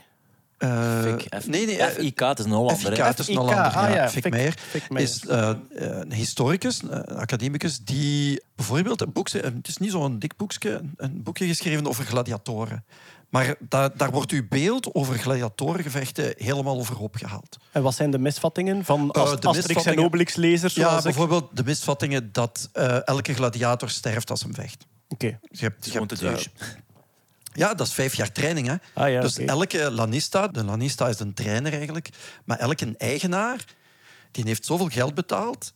[0.58, 2.78] Eh, Fik, F- nee, nee, FIK, het is een Hollander.
[2.94, 3.72] FIK, het is een FIK, Hollander.
[3.72, 4.10] ah ja.
[4.10, 4.22] Fik
[4.58, 9.40] Fik- Meijer is eh, een historicus, een academicus, die bijvoorbeeld een boekje...
[9.40, 12.86] Het is niet zo'n dik boekje, een boekje geschreven over gladiatoren.
[13.32, 17.58] Maar daar, daar wordt uw beeld over gladiatorengevechten helemaal over opgehaald.
[17.72, 20.74] En wat zijn de misvattingen van Eh, de Asterix en Obelix-lezers?
[20.74, 21.04] Ja, ik?
[21.04, 24.86] bijvoorbeeld de misvattingen dat eh, elke gladiator sterft als hem vecht.
[25.08, 25.26] Oké.
[25.26, 26.68] Je hebt, je Gewoon hebt, te eh,
[27.54, 28.68] ja, dat is vijf jaar training.
[28.68, 28.76] Hè?
[28.94, 32.10] Ah, ja, dus elke lanista, de lanista is een trainer eigenlijk,
[32.46, 33.66] maar elke eigenaar
[34.32, 35.74] die heeft zoveel geld betaald.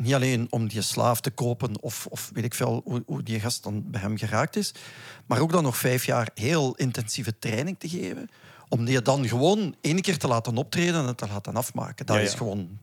[0.00, 3.40] Niet alleen om die slaaf te kopen of, of weet ik veel hoe, hoe die
[3.40, 4.74] gast dan bij hem geraakt is,
[5.26, 8.30] maar ook dan nog vijf jaar heel intensieve training te geven.
[8.68, 12.06] Om die dan gewoon één keer te laten optreden en te laten afmaken.
[12.06, 12.28] Dat Ja, ja.
[12.28, 12.78] is gewoon.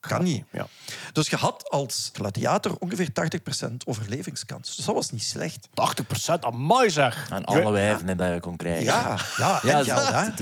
[0.00, 0.44] Kan niet.
[0.52, 0.66] Ja.
[1.12, 4.76] Dus je had als gladiator ongeveer 80% overlevingskans.
[4.76, 5.68] Dus dat was niet slecht.
[5.74, 7.28] 80 procent, amai zeg.
[7.30, 8.84] En alle wijven dat je kon krijgen.
[8.84, 9.84] Ja, ja, Ja,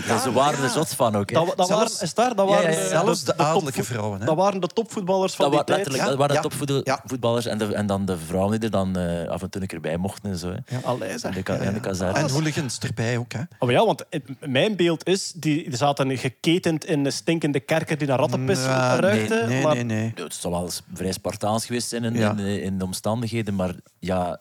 [0.03, 0.19] hè.
[0.19, 1.31] ze- waren er zot van ook.
[1.31, 1.45] hè.
[1.57, 2.83] Dat, waren, is daar, dat Ja, waren ja, ja.
[2.83, 4.27] de- Zelfs de adellijke vrouwen, hè.
[4.27, 5.77] Dat waren de topvoetballers van Dat, die tijd.
[5.79, 6.97] letterlijk, Ja, dat waren ja, de ja.
[6.97, 9.67] topvoetballers en, de, en dan de vrouwen die er dan eh, af en toe een
[9.67, 10.55] keer bij mochten en zo.
[10.65, 10.79] Hè.
[10.85, 11.35] Allee, En zeg.
[11.43, 13.33] de, en de hooligans erbij ook.
[13.33, 13.41] Hè.
[13.59, 14.05] Oh ja, want
[14.41, 19.45] mijn beeld is, die zaten geketend in een stinkende kerker die naar rattenpis Ja, ruikte.
[19.49, 20.13] Nee, nee, maar nee, nee.
[20.25, 22.31] Het zal wel vrij Spartaans geweest zijn in, Ja.
[22.31, 24.41] in, in de omstandigheden, maar ja,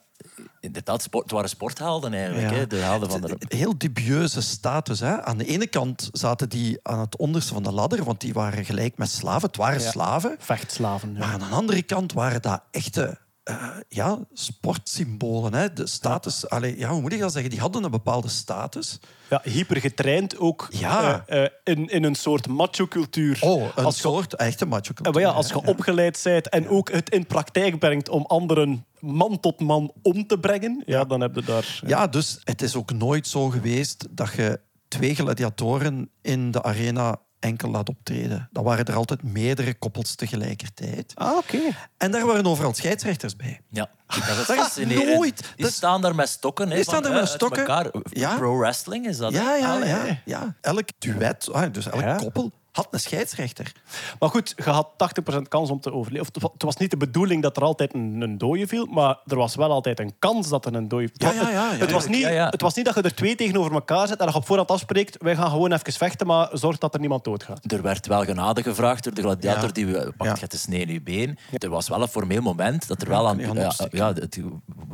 [0.60, 2.50] inderdaad, sport, het waren sporthelden eigenlijk.
[2.50, 2.56] Ja.
[2.58, 3.38] Hè, de van de...
[3.48, 5.00] Heel dubieuze status.
[5.00, 5.22] Hè.
[5.24, 8.66] Aan de ene kant zaten die aan het onderste van de ladder, want die waren
[8.66, 9.48] gelijk met slaven.
[9.48, 9.90] Het waren Ja.
[9.90, 10.36] slaven.
[10.40, 11.14] Vechtslaven.
[11.14, 11.20] ja.
[11.20, 13.18] Maar aan de andere kant waren dat echte
[13.48, 15.54] eh, ja, sportsymbolen.
[15.54, 15.74] Hè.
[15.74, 17.50] De status, allee, ja, hoe moet ik dat zeggen?
[17.50, 19.00] Die hadden een bepaalde status.
[19.30, 21.24] Ja, hyper getraind ook Ja.
[21.26, 23.38] eh, eh, in, in een soort macho-cultuur.
[23.42, 27.10] Oh, een als soort echte macho maar ja, als je opgeleid bent en ook het
[27.10, 31.44] in praktijk brengt om anderen man tot man om te brengen, ja, dan heb je
[31.44, 31.80] daar...
[31.86, 37.20] Ja, dus het is ook nooit zo geweest dat je twee gladiatoren in de arena
[37.40, 38.50] enkel laat optreden.
[38.52, 41.12] Dan waren er altijd meerdere koppels tegelijkertijd.
[41.16, 41.60] Ah, oké.
[41.98, 43.62] En daar waren overal scheidsrechters bij.
[43.72, 44.86] Ja, dat is Dat is
[45.16, 45.38] nooit.
[45.56, 46.70] Die Dat staan daar met stokken.
[46.70, 47.60] Hè, Die staan van, daar eh, met uit stokken.
[47.60, 47.92] elkaar.
[48.10, 48.36] Ja.
[48.36, 49.32] Pro wrestling is dat.
[49.34, 50.56] Ja, ja, ja, ja.
[50.62, 52.16] Elk duet, ah, dus elk Ja.
[52.16, 53.72] koppel, had een scheidsrechter.
[54.20, 54.88] Maar goed, je had
[55.36, 56.28] 80% kans om te overleven.
[56.28, 58.86] Of Het wa- het was niet de bedoeling dat er altijd een, een dode viel,
[58.86, 61.78] maar er was wel altijd een kans dat er een dode Ja, ja, ja, ja.
[61.78, 62.50] het, was niet, Ja, ja.
[62.50, 64.72] het was niet dat je er twee tegenover elkaar zet en dat je op voorhand
[64.72, 67.72] afspreekt, wij gaan gewoon even vechten, maar zorg dat er niemand doodgaat.
[67.72, 69.72] Er werd wel genade gevraagd door de gladiator Ja.
[69.72, 70.36] die we pakt Ja.
[70.40, 71.38] je te snee in je been.
[71.58, 73.44] Er was wel een formeel moment dat er wel aan...
[73.44, 74.40] hand Ja, het-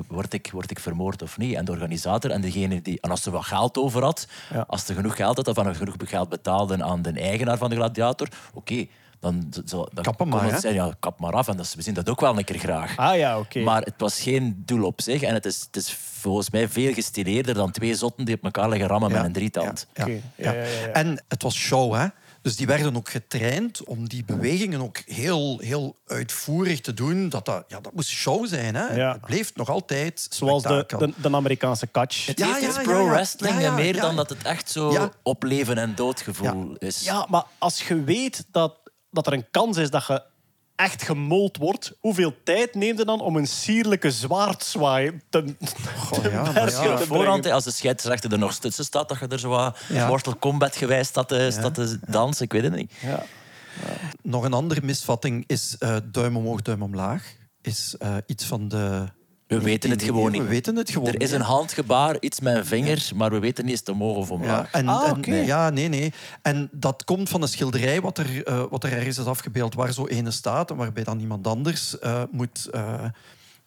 [0.08, 1.56] word, ik, word ik vermoord of niet?
[1.56, 2.98] En de organisator en degene die...
[3.02, 4.64] En als er wat geld over had, Ja.
[4.68, 7.80] als er genoeg geld had of er genoeg geld betaalde aan de eigenaar van de
[7.80, 8.86] gladiator, oké,
[9.20, 11.48] dan, zo, dan Kap hem kon maar, het zijn, ja, kap maar af.
[11.48, 12.98] En dat, is- we zien dat ook wel een keer graag.
[12.98, 13.60] Ah ja, oké.
[13.60, 15.22] Maar het was geen doel op zich.
[15.22, 18.70] En het is, het is volgens mij veel gestileerder dan twee zotten die op elkaar
[18.70, 19.88] liggen rammen met een drietand.
[19.94, 20.88] Ja, Oké, ja, ja, ja, ja, ja.
[20.88, 22.06] En het was show, hè?
[22.44, 27.30] Dus die werden ook getraind om die bewegingen ook heel, heel uitvoerig te doen.
[27.30, 28.96] Dat, dat, ja, dat moest show zijn, hè?
[28.96, 29.12] Ja.
[29.12, 32.26] Het bleef nog altijd Zoals de, de, de Amerikaanse catch.
[32.26, 33.26] Het Ja, ja.
[33.38, 35.12] Ja, ja, meer dan dat het echt zo Ja.
[35.22, 37.04] op leven en dood gevoel is.
[37.04, 38.76] Ja, maar als je weet dat,
[39.12, 40.24] dat er een kans is dat je
[40.76, 45.56] echt gemold wordt, hoeveel tijd neemt het dan om een sierlijke zwaardzwaai te,
[45.98, 46.96] Goh, ja, maar ja.
[46.96, 49.78] te Op voorhand, als de scheidsrechter er nog tussen staat, dat je er zo wat
[49.90, 50.08] Ja.
[50.08, 52.46] Mortal Kombat gewijs staat te, staat te dansen.
[52.46, 52.92] Ik weet het niet.
[53.02, 53.26] Ja.
[54.22, 57.36] Nog een andere misvatting is eh, duim omhoog, duim omlaag.
[57.62, 59.06] Is eh, iets van de...
[59.58, 60.42] We weten het 19e gewoon niet.
[60.42, 63.64] We weten het gewoon Er is een handgebaar, iets met een vinger, maar we weten
[63.64, 64.72] niet eens te omhoog of Ja, omlaag.
[64.72, 65.36] en, Ah, en- oké.
[65.36, 66.14] ja, nee, nee.
[66.42, 69.94] En dat komt van een schilderij wat er, eh, wat er ergens is afgebeeld waar
[69.94, 73.04] zo ene staat en waarbij dan iemand anders eh, moet, eh,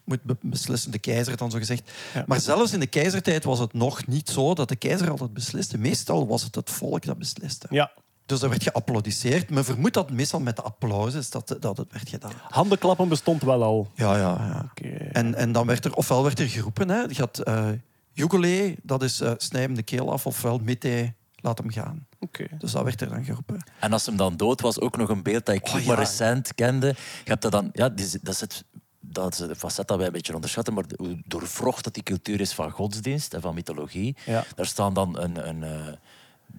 [0.05, 1.91] moet be- beslissen, de keizer dan zo gezegd.
[2.27, 5.79] Maar zelfs in de keizertijd was het nog niet zo dat de keizer altijd besliste.
[5.79, 7.67] Meestal was het het volk dat besliste.
[7.71, 7.91] ja.
[8.27, 9.51] Dus er werd geapplaudisseerd.
[9.51, 12.33] Men vermoedt dat meestal met de applaus dat, dat het werd gedaan.
[12.49, 13.91] Handenklappen bestond wel al.
[13.95, 14.71] Ja, ja, ja.
[14.71, 14.89] Oké.
[14.89, 17.69] En, en dan werd er, ofwel werd er geroepen, hè, je had eh
[18.13, 22.07] Jugolé, dat is eh snij hem de keel af, ofwel Mitte, laat hem gaan.
[22.19, 22.47] Oké.
[22.59, 23.65] Dus dat werd er dan geroepen.
[23.81, 25.95] En als hem dan dood was, ook nog een beeld dat ik Oh, maar ja.
[25.95, 26.87] recent kende.
[26.87, 27.71] Je hebt dat dan...
[27.73, 28.65] Ja, die, dat is het...
[29.01, 32.41] Dat is een facet dat wij een beetje onderschatten, maar hoe doorvrocht dat die cultuur
[32.41, 34.17] is van godsdienst en van mythologie.
[34.25, 34.45] Ja.
[34.55, 35.87] Daar staan dan een, een, eh,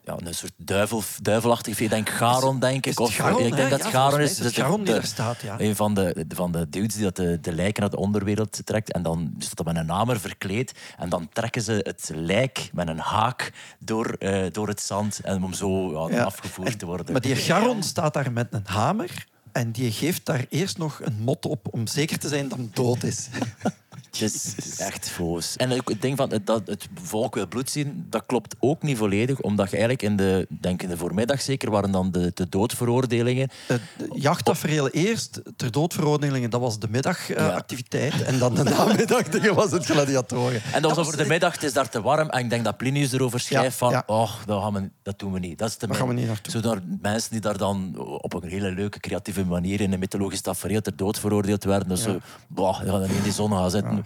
[0.08, 1.80] ja, een soort duivel, duivelachtig...
[1.80, 3.00] Ik denk Charon, denk ik.
[3.00, 3.56] Of, Charon, ik hè?
[3.56, 4.38] denk dat Ja, volgens is.
[4.38, 5.56] Dus de- Charon die daar staat, ja.
[5.60, 8.92] Een van de, van de dudes die dat de, de lijken naar de onderwereld trekt.
[8.92, 10.74] En dan is dat met een hamer verkleed.
[10.98, 15.20] En dan trekken ze het lijk met een haak door, eh, door het zand.
[15.24, 17.12] En om zo ja, afgevoerd te worden.
[17.12, 21.20] Maar die Charon staat daar met een hamer en die geeft daar eerst nog een
[21.20, 23.28] mot op om zeker te zijn dat hij dood is.
[24.20, 25.56] Het is, het is echt foos.
[25.56, 28.98] En het ding van het- dat het volk wil bloed zien, dat klopt ook niet
[28.98, 29.40] volledig.
[29.42, 33.50] Omdat je eigenlijk in de, denk in de voormiddag zeker, waren dan de, de doodveroordelingen.
[33.68, 38.22] De, de jachttafereel eerst, ter doodveroordelingen, dat was de middagactiviteit.
[38.24, 40.62] en dan de namiddag was het gladiatoren.
[40.74, 42.30] En dat was over de middag, het is daar te warm.
[42.30, 44.04] En ik denk dat Plinius erover schrijft van, ja.
[44.06, 45.58] oh, dat, gaan we, dat doen we niet.
[45.58, 46.52] Dat, is te gaan we niet naartoe.
[46.52, 50.42] Zo daar, mensen die daar dan op een hele leuke, creatieve manier in een mythologisch
[50.42, 51.88] tafereel ter dood veroordeeld werden.
[51.88, 54.06] Dus zo, boah, die gaan dan in die zon gaan zitten.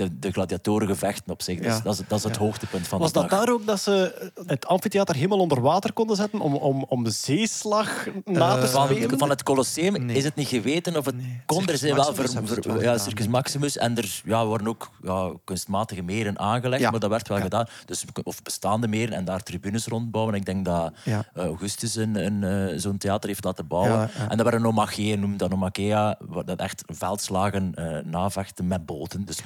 [0.00, 1.80] De, de gladiatorengevechten op zich, dus Ja.
[1.80, 3.38] dat, is, dat is het hoogtepunt van Was de dat dag.
[3.38, 7.10] daar ook dat ze het amfitheater helemaal onder water konden zetten om, om, om de
[7.10, 9.18] zeeslag na te Van, spelen?
[9.18, 10.16] van het Colosseum Nee.
[10.16, 11.14] is het niet geweten of het
[11.46, 11.66] kon.
[11.68, 13.28] Er zijn wel ver, ja, Circus.
[13.28, 16.90] Maximus en er ja, worden ook ja, kunstmatige meren aangelegd, Ja.
[16.90, 17.42] maar dat werd wel Ja.
[17.42, 17.66] gedaan.
[17.86, 20.34] Dus, of bestaande meren en daar tribunes rondbouwen.
[20.34, 21.24] Ik denk dat Ja.
[21.34, 23.92] eh, Augustus een, een, eh, zo'n theater heeft laten bouwen.
[23.92, 24.28] Ja, ja.
[24.28, 29.24] En dat werden nomacheeën, noemde dat nomachea, waar dat echt veldslagen eh, navechten met boten.
[29.24, 29.38] Dus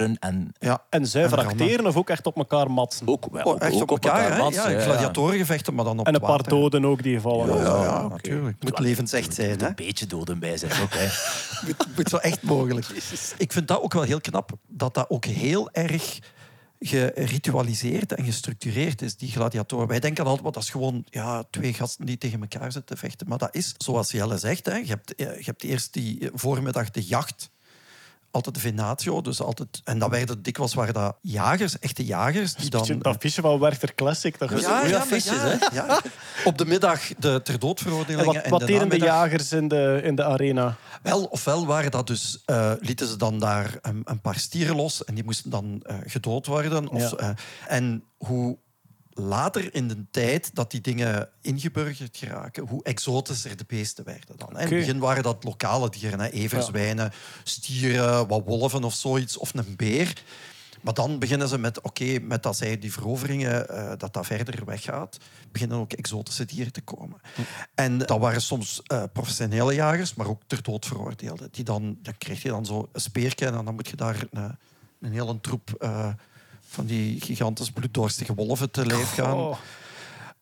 [0.00, 0.82] en Ja.
[0.90, 3.08] En zuiver En acteren of ook echt op elkaar matsen?
[3.08, 4.38] ook, wel, Oh, ook, echt ook op elkaar, hè?
[4.38, 6.48] matsen, Ja, gladiatorengevechten, maar dan op en een paar water.
[6.48, 7.56] doden ook die vallen.
[7.56, 8.08] Ja, ja, ja, Oké.
[8.14, 8.56] natuurlijk.
[8.60, 9.66] Het moet levensecht zijn, Er hè?
[9.66, 10.92] een beetje doden bij zijn ook.
[10.92, 11.08] Hè.
[11.66, 12.86] moet, moet wel echt mogelijk.
[13.38, 16.18] Ik vind dat ook wel heel knap, dat dat ook heel erg
[16.80, 19.88] geritualiseerd en gestructureerd is, die gladiatoren.
[19.88, 22.96] Wij denken altijd, wat dat is gewoon ja, twee gasten die tegen elkaar zitten te
[22.96, 23.28] vechten.
[23.28, 26.28] Maar dat is, zoals Jelle zegt, hè, je, hebt, eh, je hebt eerst die eh,
[26.34, 27.50] voormiddag de jacht,
[28.30, 32.70] altijd de venatio, dus altijd, en dat werden dikwijls waren dat jagers, echte jagers, die
[32.70, 32.98] dan...
[32.98, 34.38] Dat fiche van Werchter Classic.
[34.38, 36.00] Dat Ja, is ja, maar affiches, ja, ja.
[36.44, 38.24] Op de middag de ter En doodveroordelingen.
[38.34, 40.76] wat, en wat de deden de jagers in de, in de arena?
[41.02, 45.04] Wel, ofwel waren dat dus, eh, lieten ze dan daar een, een paar stieren los
[45.04, 46.88] en die moesten dan eh, gedood worden.
[46.88, 47.16] Of, Ja.
[47.16, 47.30] eh,
[47.76, 48.58] en hoe
[49.18, 54.50] later in de tijd dat die dingen ingeburgerd geraken, hoe exotischer de beesten werden dan.
[54.50, 56.28] In het begin waren dat lokale dieren, hè.
[56.28, 57.12] everzwijnen,
[57.42, 60.22] stieren, wat wolven of zoiets, of een beer.
[60.80, 64.64] Maar dan beginnen ze met, oké, met dat zij die veroveringen, eh, dat dat verder
[64.64, 65.18] weggaat,
[65.52, 67.20] beginnen ook exotische dieren te komen.
[67.74, 71.48] En dat waren soms eh, professionele jagers, maar ook ter dood veroordeelden.
[71.50, 74.56] Die dan, dan kreeg je dan zo een speertje en dan moet je daar een,
[75.00, 76.08] een hele troep eh,
[76.68, 79.36] van die gigantisch bloeddorstige wolven te lijf gaan.
[79.36, 79.56] Oh.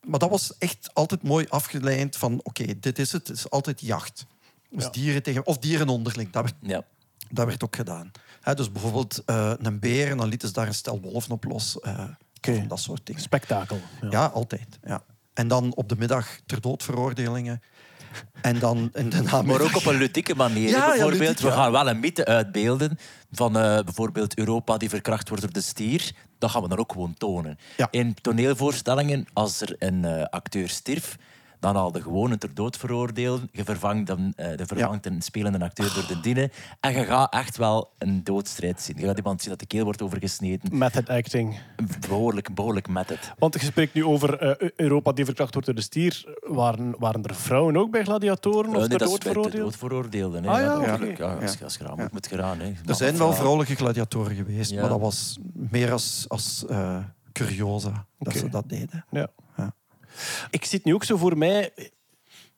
[0.07, 3.28] Maar dat was echt altijd mooi afgeleid van, oké, dit is het.
[3.28, 4.27] Het is altijd jacht.
[4.70, 4.90] Dus Ja.
[4.90, 6.85] dieren tegen, of dieren onderling, dat werd Ja.
[7.31, 8.11] dat werd ook gedaan.
[8.40, 11.44] Hè, dus bijvoorbeeld eh, een beer en dan lieten ze daar een stel wolven op
[11.44, 11.81] los.
[11.81, 12.05] eh,
[12.40, 13.20] van Dat soort dingen.
[13.23, 13.81] Spektakel.
[14.01, 14.09] Ja.
[14.11, 14.78] Ja, altijd.
[14.85, 15.03] Ja.
[15.35, 17.62] En dan op de middag ter dood veroordelingen.
[18.41, 18.93] En dan.
[19.45, 20.69] Maar ook op een ludieke manier.
[20.69, 22.99] Ja, ja, bijvoorbeeld, ludiek, we gaan wel een mythe uitbeelden
[23.31, 26.12] van eh, bijvoorbeeld Europa die verkracht wordt door de stier.
[26.39, 27.59] Dat gaan we dan ook gewoon tonen.
[27.91, 31.16] In toneelvoorstellingen, als er een eh, acteur stierf,
[31.72, 33.48] dan al de gewone ter dood veroordeelden.
[33.52, 36.51] Je vervangt, dan, eh, je vervangt een spelende acteur door de dienen.
[36.80, 38.97] En je gaat echt wel een doodstrijd zien.
[38.98, 40.78] Je gaat iemand zien dat de keel wordt overgesneden.
[40.78, 41.59] Method acting.
[42.09, 43.32] Behoorlijk, behoorlijk met het.
[43.38, 46.38] Want je spreekt nu over eh, Europa die verkracht wordt door de stier.
[46.40, 49.62] Waren, waren er vrouwen ook bij gladiatoren of Eh, ter dat is dood ter veroordeeld?
[49.62, 50.44] dood veroordeelden.
[50.44, 50.51] hè.
[50.51, 51.20] Ah, ja, natuurlijk.
[51.20, 51.44] oké.
[51.44, 52.72] ja, als, moet, moet hè.
[52.86, 54.80] Er zijn wel vrouwelijke gladiatoren geweest, Ja.
[54.80, 56.98] maar dat was meer als, als eh,
[57.32, 59.05] curiosa dat ze dat deden.
[59.10, 59.28] Ja.
[60.51, 61.72] Ik zit nu ook zo voor mij.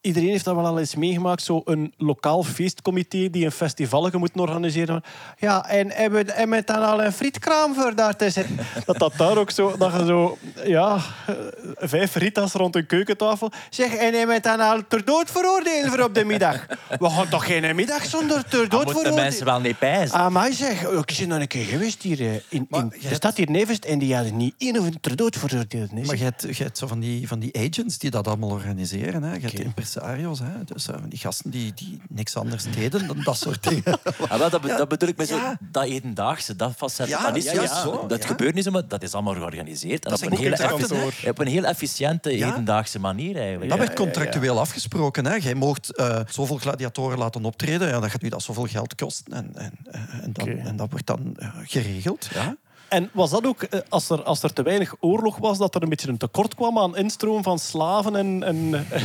[0.00, 1.42] Iedereen heeft dat wel al eens meegemaakt.
[1.42, 5.02] Zo een lokaal feestcomité die een festival moet organiseren.
[5.38, 8.56] Ja, en hebben we en met dan al een frietkraam voor daar te zetten.
[8.86, 9.76] Dat dat daar ook zo...
[9.76, 10.38] Dat je zo...
[10.64, 10.96] Ja,
[11.26, 11.34] eh,
[11.76, 13.50] vijf fritas rond een keukentafel.
[13.70, 16.66] Zeg, en hebben we dan al ter dood veroordelen voor op de middag?
[16.98, 19.22] We gaan toch geen middag zonder ter Dan dood moeten veroordelen?
[19.24, 20.18] mensen wel niet pijzen.
[20.18, 22.96] Ah, maar zeg, ik ben nog een keer geweest hier eh, in, in je de
[23.00, 25.92] hebt- stad hier nevens en die hadden niet één of een ter dood veroordeeld.
[25.92, 26.18] Nee, Maar zeg.
[26.18, 29.22] je hebt, je hebt zo van die, van die agents die dat allemaal organiseren.
[29.22, 29.34] Hè.
[29.34, 30.64] Je hebt impresarios, hè.
[30.64, 33.98] dus eh, die gasten die, die niks anders deden dan dat soort dingen.
[34.38, 35.58] Wel, dat, be- Ja, dat bedoel ik met zo, ja.
[35.70, 37.08] dat hedendaagse, dat facet.
[37.08, 38.26] Ja, dat is ja, zo, ja, dat ja.
[38.28, 40.04] gebeurt niet zo, maar dat is allemaal georganiseerd.
[40.04, 42.46] En Dat op een, heel op een efficiënte, Ja.
[42.48, 43.70] hedendaagse manier eigenlijk.
[43.70, 43.84] Dat Ja.
[43.84, 45.26] werd contractueel afgesproken.
[45.26, 45.34] Hè.
[45.34, 47.88] Jij mocht eh, zoveel gladiatoren laten optreden.
[47.88, 49.32] Ja, dan gaat u dat zoveel geld kosten.
[49.32, 52.28] En, en, eh, en, dan, en dat wordt dan geregeld.
[52.34, 52.56] Ja.
[52.88, 55.82] En was dat ook, eh, als er, als er te weinig oorlog was, dat er
[55.82, 58.42] een beetje een tekort kwam aan instroom van slaven en...
[58.42, 59.02] en eh,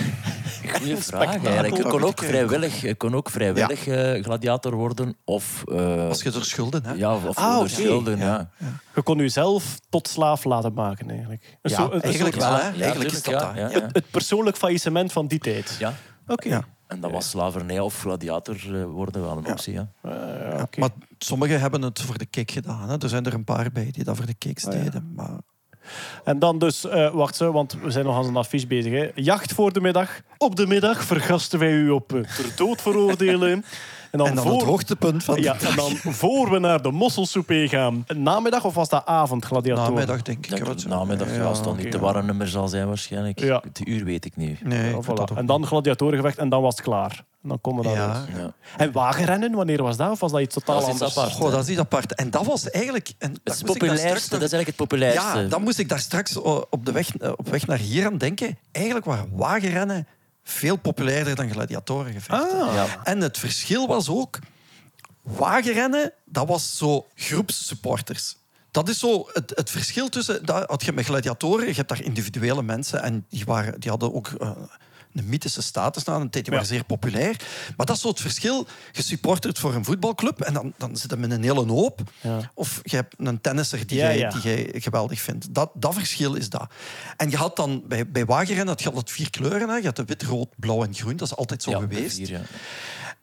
[0.73, 1.77] Goeie vraag eigenlijk.
[1.77, 5.15] Je kon ook vrijwillig, kon ook vrijwillig eh, gladiator worden.
[5.25, 6.97] Of, eh, Als je er schulden hebt.
[6.99, 7.67] ja, of Ah, oké.
[7.67, 8.17] schulden.
[8.17, 8.49] Ja.
[8.95, 11.57] je kon jezelf tot slaaf laten maken, eigenlijk.
[11.63, 12.49] Zo- eigenlijk wel.
[12.49, 12.67] Ja, Hè.
[12.67, 13.71] ja, Eigenlijk is dat tuurlijk, dat.
[13.71, 13.83] ja, ja.
[13.85, 15.75] Het, het persoonlijk faillissement van die tijd.
[15.79, 15.93] Ja.
[16.27, 16.47] Oké.
[16.49, 16.63] Ja.
[16.93, 19.73] En dat was slavernij of gladiator eh, worden wel een optie.
[19.73, 19.87] Ja.
[20.77, 22.89] Maar sommigen hebben het voor de kick gedaan.
[22.89, 22.97] Hè.
[22.97, 24.83] Er zijn er een paar bij die dat voor de kicks Ah, ja.
[24.83, 25.11] deden.
[25.15, 25.37] Maar
[26.23, 28.91] En dan dus, eh, wacht zo, want we zijn nog aan een affiche bezig.
[28.91, 29.11] Hè.
[29.15, 30.21] Jacht voor de middag.
[30.37, 33.65] Op de middag vergasten wij u op eh, ter dood veroordelen.
[34.13, 34.53] En dan, en dan voor...
[34.53, 38.05] het hoogtepunt van Ja, de en dan voor we naar de mosselsouper gaan.
[38.15, 39.83] Namiddag of was dat avond, gladiator?
[39.93, 40.55] namiddag, denk ik.
[40.65, 43.39] Denk namiddag, ja, als het dan niet te warm nummer zal zijn waarschijnlijk.
[43.39, 43.61] Ja.
[43.67, 44.63] Het uur weet ik niet.
[44.65, 45.35] Nee, ik voilà.
[45.35, 47.23] En dan gladiatorengevecht en dan was het klaar.
[47.43, 47.97] En dan konden we dat
[48.37, 48.53] Ja.
[48.77, 50.11] En wagenrennen, wanneer was dat?
[50.11, 51.17] Of was dat iets totaal Dat is iets anders?
[51.17, 51.33] apart.
[51.35, 52.15] Goh, dat is niet apart.
[52.15, 53.11] En dat was eigenlijk...
[53.17, 55.39] En Het dat populairste, dat is eigenlijk het populairste.
[55.39, 58.05] Ja, dan moest ik daar straks o- op, de weg, eh, op weg naar hier
[58.05, 58.57] aan denken.
[58.71, 60.07] Eigenlijk waren wagenrennen
[60.43, 62.61] veel populairder dan gladiatorengevechten.
[62.61, 62.73] Ah.
[62.73, 63.03] Ja.
[63.03, 64.39] En het verschil was ook...
[65.21, 68.35] Wagenrennen, dat was zo groepssupporters.
[68.71, 70.45] Dat is zo het, het verschil tussen...
[70.45, 73.03] Dat had je met gladiatoren, je hebt daar individuele mensen...
[73.03, 74.27] en die, waren, die hadden ook...
[74.27, 74.51] eh,
[75.13, 76.43] een mythische status na een tijd.
[76.43, 77.35] Die waren zeer populair.
[77.77, 78.67] Maar dat is zo het verschil.
[78.91, 82.01] Je supportert voor een voetbalclub en dan, dan zit je met een hele hoop.
[82.21, 82.51] Ja.
[82.53, 84.29] Of je hebt een tennisser die, jij, ja.
[84.29, 85.53] die jij geweldig vindt.
[85.53, 86.71] Dat, dat verschil is dat.
[87.17, 89.69] En je had dan bij, bij wagenrennen had je altijd vier kleuren.
[89.69, 89.75] Hè.
[89.75, 91.15] Je had de wit, rood, blauw en groen.
[91.15, 92.15] Dat is altijd zo geweest.
[92.15, 92.41] vier, ja.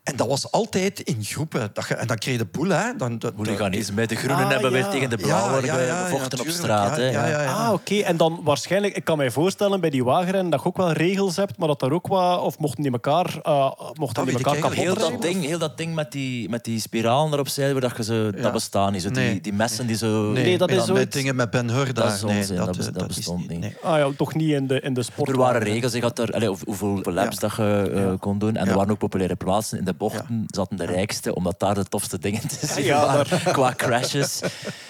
[0.02, 1.70] En dat was altijd in groepen.
[1.72, 2.68] Dat je, en dan kreeg je de boel.
[2.68, 2.97] Hè.
[2.97, 4.06] Dan, dat- Hooliganisme.
[4.06, 4.89] De groenen Ah, hebben weer ja.
[4.90, 6.97] tegen de Ja, blauwen ja, ja, gevochten ja, op straat.
[6.97, 7.10] Ja, hè.
[7.10, 7.52] ja, ja, ja.
[7.66, 7.94] Ah, oké.
[7.98, 11.36] En dan waarschijnlijk, ik kan mij voorstellen bij die wagenrennen dat je ook wel regels
[11.36, 14.77] hebt, maar dat er ook wat, of mochten die elkaar, eh mochten die elkaar kapot
[14.77, 18.02] Heel dat, ding, heel dat ding met die, met die spiralen erop zijde, dat, je
[18.05, 19.02] zo, dat bestaan niet.
[19.02, 19.40] Zo die, Nee.
[19.40, 20.31] die messen die zo...
[20.31, 22.14] Nee, dat met, is met zoiets- dingen met Ben Hur daar.
[22.14, 23.60] is nee, onzin, dat bes- eh, dat is bestond niet.
[23.60, 23.77] nee.
[23.82, 25.28] Ah ja, toch niet in de, in de sport.
[25.31, 28.56] Er waren regels, je had er, allee, hoe- hoeveel laps dat je eh, kon doen.
[28.56, 29.78] En er waren ook populaire plaatsen.
[29.78, 33.52] In de bochten zaten de rijkste, omdat daar de tofste dingen te zien Ja, waren.
[33.52, 34.40] Qua crashes.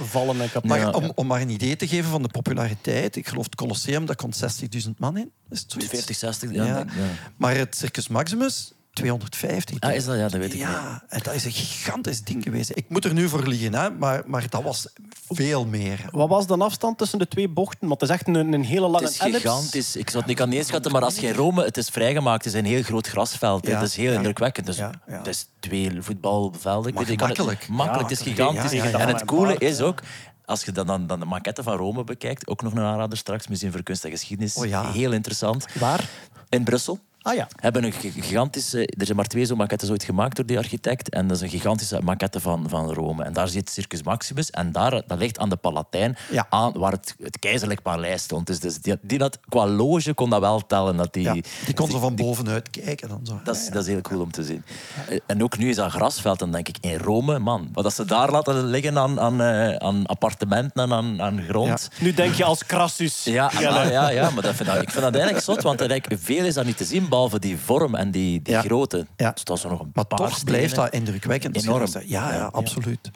[0.00, 0.70] Vallen en kapot.
[0.70, 0.90] Maar Ja.
[0.90, 3.16] om, om maar een idee te geven van de populariteit.
[3.16, 4.42] Ik geloof het Colosseum, daar komt
[4.84, 5.30] 60.000 man in.
[5.50, 5.90] Is het zoiets?
[5.90, 6.64] 40, 60, ja.
[6.64, 6.74] Ja.
[6.74, 7.02] denk ik, ja.
[7.36, 9.80] Maar het Circus Maximus, 250.
[9.80, 10.16] Ah, is dat?
[10.16, 10.60] Ja, dat weet ik niet.
[10.62, 12.70] Ja, en dat is een gigantisch ding geweest.
[12.74, 14.88] Ik moet er nu voor liggen, hè, maar, maar dat was
[15.30, 16.04] veel meer.
[16.10, 17.88] Wat was de afstand tussen de twee bochten?
[17.88, 19.40] Want het is echt een, een hele lange Het is ellipse.
[19.40, 19.96] gigantisch.
[19.96, 21.64] Ik zou het niet kan inschatten, maar als je in Rome...
[21.64, 23.66] Het is vrijgemaakt, het is een heel groot grasveld.
[23.66, 24.16] Ja, Het is heel ja.
[24.16, 24.66] indrukwekkend.
[24.66, 25.16] Dus, Ja, ja.
[25.18, 26.94] Het is twee voetbalvelden.
[26.94, 27.68] Maar ik kan het-.
[27.68, 28.72] Makkelijk, Ja, het is gigantisch.
[28.72, 28.98] ja, ja, ja.
[28.98, 30.00] En het coole is ook...
[30.44, 33.48] Als je dan, dan, dan de maquette van Rome bekijkt, ook nog een aanrader straks,
[33.48, 34.56] Museum voor Kunst en Geschiedenis.
[34.56, 34.90] Oh ja.
[34.92, 35.66] Heel interessant.
[35.78, 36.08] Waar?
[36.48, 36.98] In Brussel.
[37.22, 37.48] Ah ja.
[37.56, 38.86] hebben een gi- gigantische...
[38.86, 41.08] Er zijn maar twee zo'n maquettes ooit gemaakt door die architect.
[41.10, 43.24] En dat is een gigantische maquette van, van Rome.
[43.24, 44.50] En daar zit Circus Maximus.
[44.50, 46.46] En daar, dat ligt aan de Palatijn, Ja.
[46.50, 48.46] aan, waar het, het keizerlijk paleis stond.
[48.46, 50.96] Dus, dus die, die dat, qua loge kon dat wel tellen.
[50.96, 51.32] Dat die, Ja,
[51.64, 53.08] die kon ze van bovenuit kijken.
[53.08, 53.40] Dan zo.
[53.44, 54.64] dat is, dat is heel cool om te zien.
[55.08, 57.68] Eh, En ook nu is dat grasveld, dan denk ik, in Rome, man.
[57.72, 61.88] Wat dat ze daar laten liggen aan, aan, eh, aan appartementen en aan, aan grond.
[62.00, 63.24] Nu denk je als Crassus.
[63.24, 63.78] Ja, Jelle.
[63.78, 66.44] ja, ja, ja, maar dat vind ik, ik vind dat eigenlijk zot, want eigenlijk, veel
[66.44, 68.60] is daar niet te zien, behalve die vorm en die, die Ja.
[68.60, 69.06] grootte.
[69.16, 69.30] Ja.
[69.30, 71.56] Dus dat is er nog een Maar paar toch blijft dat indrukwekkend.
[71.56, 71.86] Enorm.
[72.06, 73.10] Ja, ja, absoluut.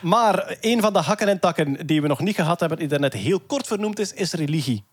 [0.00, 3.12] Maar een van de hakken en takken die we nog niet gehad hebben, die daarnet
[3.12, 4.84] heel kort vernoemd is, is religie.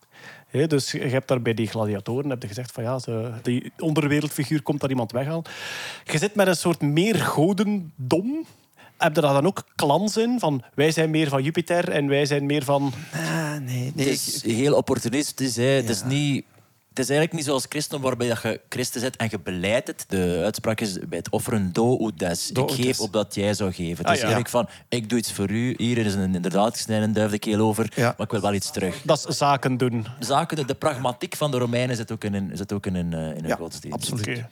[0.47, 3.71] Hè, dus je hebt daar bij die gladiatoren heb je gezegd van ja, ze, die
[3.79, 5.43] onderwereldfiguur komt daar iemand weghalen.
[6.03, 8.45] Je zit met een soort meer godendom.
[8.97, 10.39] Heb je daar dan ook clans in?
[10.39, 12.93] Van wij zijn meer van Jupiter en wij zijn meer van.
[13.13, 14.07] Ah, nee, nee.
[14.07, 15.55] Het is heel opportunistisch.
[15.55, 15.63] Hè.
[15.63, 16.45] Het, is niet,
[16.95, 20.05] het is eigenlijk niet zoals christen, waarbij dat je Christen zet en je beleidt het.
[20.07, 22.47] De uitspraak is bij het offeren do ut des.
[22.47, 22.99] Do ik geef des.
[22.99, 23.97] opdat jij zou geven.
[23.97, 24.26] Het Ah, is ja.
[24.26, 25.73] eigenlijk van, ik doe iets voor u.
[25.77, 28.13] Hier is een, inderdaad gesneden duif keel over, Ja.
[28.17, 29.01] maar ik wil wel iets terug.
[29.03, 30.05] Dat is zaken doen.
[30.19, 33.13] Zaken, de, de pragmatiek van de Romeinen zit ook in, een- zit ook in een,
[33.13, 33.97] eh, in een Ja, godsdienst.
[33.97, 34.43] absoluut.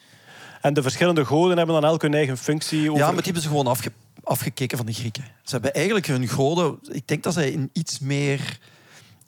[0.61, 2.89] En de verschillende goden hebben dan elk hun eigen functie.
[2.89, 2.99] Over...
[3.01, 3.91] Ja, maar die hebben ze gewoon afge-
[4.23, 5.23] afgekeken van de Grieken.
[5.43, 6.79] Ze hebben eigenlijk hun goden...
[6.91, 8.59] Ik denk dat zij een iets meer...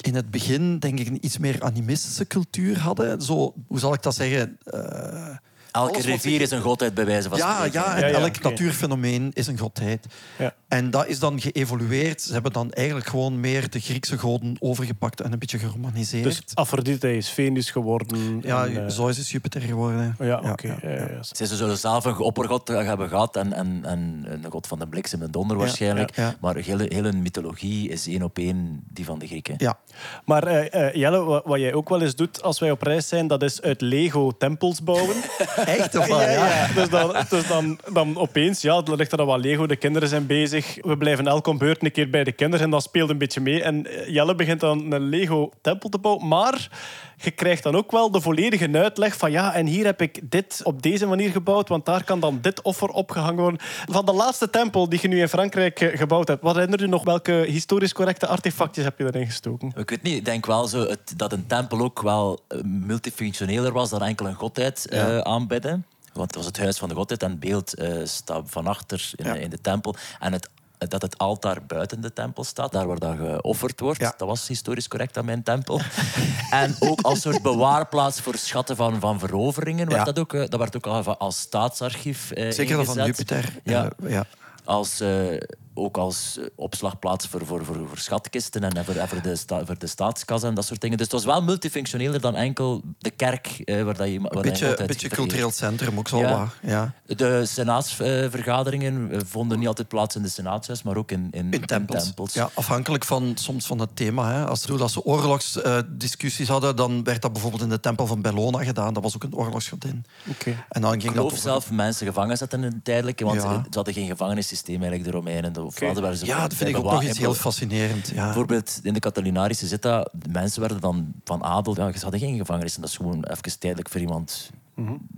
[0.06, 3.22] In het begin, denk ik, een iets meer animistische cultuur hadden.
[3.22, 4.58] Zo, hoe zal ik dat zeggen?
[4.64, 5.36] Eh,
[5.76, 7.80] Elke rivier is een godheid, bij wijze van ja, spreken.
[7.80, 8.50] ja, en Ja, ja, elk oké.
[8.50, 10.06] natuurfenomeen is een godheid.
[10.38, 10.54] Ja.
[10.68, 12.22] En dat is dan geëvolueerd.
[12.22, 16.24] Ze hebben dan eigenlijk gewoon meer de Griekse goden overgepakt en een beetje geromaniseerd.
[16.24, 18.40] Dus Aphrodite is Venus geworden.
[18.42, 20.16] ja, en, eh, Zeus is Jupiter geworden.
[20.20, 20.68] ja, oké.
[20.68, 21.46] ja, ja, ja, ja.
[21.46, 25.22] Ze zullen zelf een oppergod hebben gehad en, en, en een god van de bliksem
[25.22, 26.16] en donder waarschijnlijk.
[26.16, 26.36] ja, ja.
[26.40, 29.56] Maar heel, heel hun mythologie is één op één die van de Grieken.
[29.58, 29.78] Ja.
[30.26, 33.08] Maar eh, eh, Jelle, wat, wat jij ook wel eens doet als wij op reis
[33.08, 35.16] zijn, dat is uit Lego tempels bouwen.
[35.66, 35.96] Echt?
[35.96, 36.08] Of?
[36.08, 36.30] Ja, ja.
[36.32, 36.68] ja.
[36.76, 40.10] Dus, dan, dus dan, dan opeens, ja, dan ligt er dan wat Lego, de kinderen
[40.10, 40.78] zijn bezig.
[40.82, 43.64] We blijven elke beurt een keer bij de kinderen en dat speelt een beetje mee.
[43.64, 46.28] En eh, Jelle begint dan een Lego-tempel te bouwen.
[46.28, 46.70] Maar
[47.18, 50.62] je krijgt dan ook wel de volledige uitleg van ja, en hier heb ik dit
[50.64, 53.60] op deze manier gebouwd, want daar kan dan dit offer opgehangen worden.
[53.90, 56.88] Van de laatste tempel die je nu in Frankrijk eh, gebouwd hebt, wat herinner je
[56.88, 57.04] nog?
[57.04, 59.74] Welke historisch correcte artefactjes heb je erin gestoken?
[59.78, 63.72] Ik weet niet, ik denk wel zo het, dat een tempel ook wel eh, multifunctioneler
[63.72, 65.20] was dan enkel een godheid eh,
[65.56, 65.86] aanbidden.
[66.14, 69.26] Want het was het huis van de godheid en beeld eh, staat van achter in,
[69.26, 69.34] Ja.
[69.36, 69.96] in de tempel.
[70.20, 74.00] En het, dat het altaar buiten de tempel staat, daar waar dat geofferd wordt.
[74.00, 74.14] Ja.
[74.18, 75.82] Dat was historisch correct aan mijn tempel.
[76.50, 79.88] en ook als soort bewaarplaats voor schatten van, van veroveringen.
[79.88, 80.04] werd Ja.
[80.06, 83.30] dat, ook, eh, dat werd ook al als staatsarchief eh, Zeker dat van ingezet.
[83.30, 83.62] Jupiter.
[83.64, 83.92] Ja.
[84.04, 84.26] Eh, ja.
[84.64, 85.38] Als, eh,
[85.78, 89.66] ook als eh, opslagplaats voor, voor, voor, voor schatkisten en voor, en voor, de sta,
[89.66, 90.98] voor de staatskas en dat soort dingen.
[90.98, 93.48] Dus het was wel multifunctioneler dan enkel de kerk.
[93.48, 96.20] eh, waar dat je, waar Een dat je beetje, altijd beetje cultureel centrum, ook zo
[96.20, 96.40] Ja.
[96.40, 96.72] wat.
[96.72, 96.94] Ja.
[97.06, 101.66] De senaatsvergaderingen eh, vonden niet altijd plaats in de senaatshuis, maar ook in, in, In
[101.66, 102.04] tempels.
[102.04, 102.34] tempels.
[102.34, 104.32] Ja, afhankelijk van, soms van het thema.
[104.32, 104.46] Hè.
[104.46, 108.94] Als, als ze oorlogsdiscussies hadden, dan werd dat bijvoorbeeld in de tempel van Bellona gedaan.
[108.94, 110.06] Dat was ook een oorlogsgodin.
[110.30, 110.66] Oké.
[110.70, 113.50] En dan ging Ik dat geloof over- zelf mensen gevangen zetten in tijdelijk, want Ja.
[113.52, 115.54] eh, ze hadden geen gevangenissysteem eigenlijk, de Romeinen.
[115.66, 115.76] Of
[116.18, 118.08] ze Ja, dat vind ik ook nog iets heel fascinerend.
[118.08, 118.24] Ja.
[118.24, 122.20] Bijvoorbeeld in de Catilinarische zit dat, de mensen werden dan van adel, ja, ze hadden
[122.20, 124.52] geen gevangenis en dat is gewoon even tijdelijk voor iemand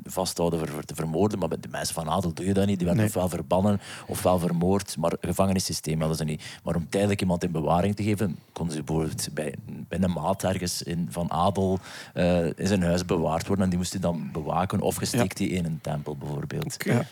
[0.05, 1.39] vasthouden voor, voor te vermoorden.
[1.39, 2.77] Maar bij de mensen van adel doe je dat niet.
[2.77, 3.13] Die werden Nee.
[3.13, 4.97] ofwel verbannen ofwel vermoord.
[4.97, 6.43] Maar gevangenissysteem hadden ze niet.
[6.63, 9.53] Maar om tijdelijk iemand in bewaring te geven, konden ze bijvoorbeeld bij,
[9.87, 11.79] bij een maat ergens in, van adel
[12.13, 13.63] eh, in zijn huis bewaard worden.
[13.63, 16.75] En die moest hij dan bewaken of gestikt die in een tempel bijvoorbeeld.
[16.83, 17.05] Ja.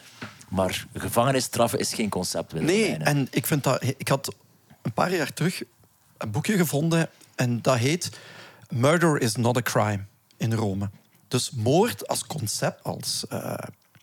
[0.49, 2.53] Maar gevangenisstraffen is geen concept.
[2.53, 3.83] Nee, en ik vind dat...
[3.97, 4.35] Ik had
[4.81, 5.63] een paar jaar terug
[6.17, 8.09] een boekje gevonden en dat heet
[8.69, 10.03] Murder is not a crime
[10.37, 10.89] in Rome.
[11.27, 13.53] Dus moord als concept, als eh,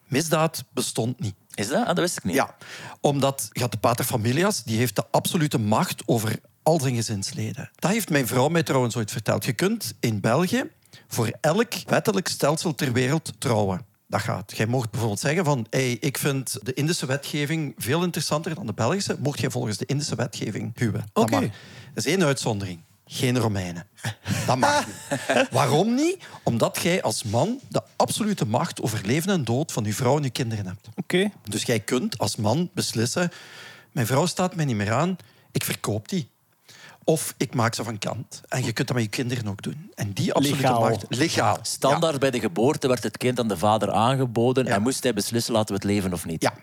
[0.06, 1.35] misdaad, bestond niet.
[1.55, 1.81] Is dat?
[1.81, 2.35] Ah, dat wist ik niet.
[2.35, 2.55] Ja,
[3.01, 7.70] omdat had de pater familias, die heeft de absolute macht over al zijn gezinsleden.
[7.74, 9.44] Dat heeft mijn vrouw mij trouwens ooit verteld.
[9.44, 10.70] Je kunt in België
[11.09, 13.86] voor elk wettelijk stelsel ter wereld trouwen.
[14.12, 14.56] Dat gaat.
[14.56, 18.72] Jij mocht bijvoorbeeld zeggen van hey, ik vind de Indische wetgeving veel interessanter dan de
[18.72, 19.16] Belgische.
[19.18, 21.05] Mocht jij volgens de Indische wetgeving huwen.
[21.12, 21.40] Oké.
[21.40, 21.51] Dat
[21.94, 22.80] is één uitzondering.
[23.06, 23.86] geen Romeinen.
[24.47, 25.48] Dat mag niet.
[25.51, 26.16] Waarom niet?
[26.43, 30.22] Omdat jij als man de absolute macht over leven en dood van je vrouw en
[30.22, 30.89] je kinderen hebt.
[30.97, 31.30] Oké.
[31.48, 33.30] Dus jij kunt als man beslissen...
[33.93, 35.16] Mijn vrouw staat mij niet meer aan,
[35.51, 36.30] ik verkoop die.
[37.04, 38.40] Of ik maak ze van kant.
[38.48, 39.90] En je kunt dat met je kinderen ook doen.
[39.94, 40.80] En die absolute Legaal.
[40.80, 41.04] macht...
[41.08, 41.58] Legaal.
[41.62, 44.74] Standaard bij de geboorte werd het kind aan de vader aangeboden Ja.
[44.74, 46.42] en moest hij beslissen laten we het leven of niet.
[46.42, 46.54] Ja.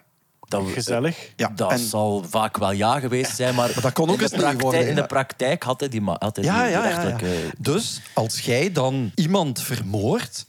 [0.48, 1.32] Dat, Gezellig.
[1.36, 4.22] Ja, Dat en- zal vaak wel ja geweest zijn, maar, Maar dat kon ook in,
[4.22, 6.72] eens de praktijk, worden, in de praktijk had hij die, ma- had hij Ja, die
[6.72, 7.18] ja, ja.
[7.57, 10.45] Dus als jij dan iemand vermoordt,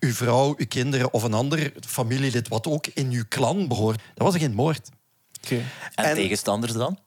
[0.00, 4.26] uw vrouw, uw kinderen of een ander familielid wat ook in uw clan behoort, dat
[4.26, 4.88] was geen moord.
[5.44, 5.54] Oké.
[5.94, 6.98] En, En- tegenstanders dan?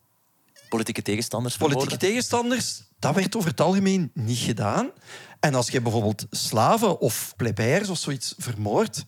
[0.70, 4.92] Politieke tegenstanders Politieke tegenstanders, dat werd over het algemeen niet gedaan.
[5.40, 9.06] En als je bijvoorbeeld slaven of plebeiers of zoiets vermoordt,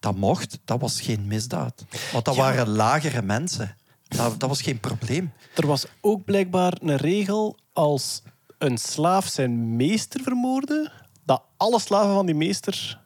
[0.00, 1.84] dat mocht, dat was geen misdaad.
[2.12, 3.76] Want dat waren lagere mensen.
[4.08, 5.32] Dat, dat was geen probleem.
[5.54, 8.22] Er was ook blijkbaar een regel als
[8.58, 10.92] een slaaf zijn meester vermoordde,
[11.24, 12.99] dat alle slaven van die meester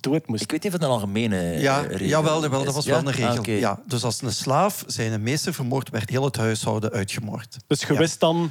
[0.00, 0.46] dood moesten.
[0.46, 2.90] Ik weet niet of het een algemene Ja, eh, regel jawel, jawel, dat was Ja?
[2.90, 3.28] wel een regel.
[3.32, 3.50] Ah, oké.
[3.50, 7.56] ja, dus als een slaaf zijn meester vermoord, werd heel het huishouden uitgemoord.
[7.66, 7.98] Dus je Ja.
[7.98, 8.50] wist dan,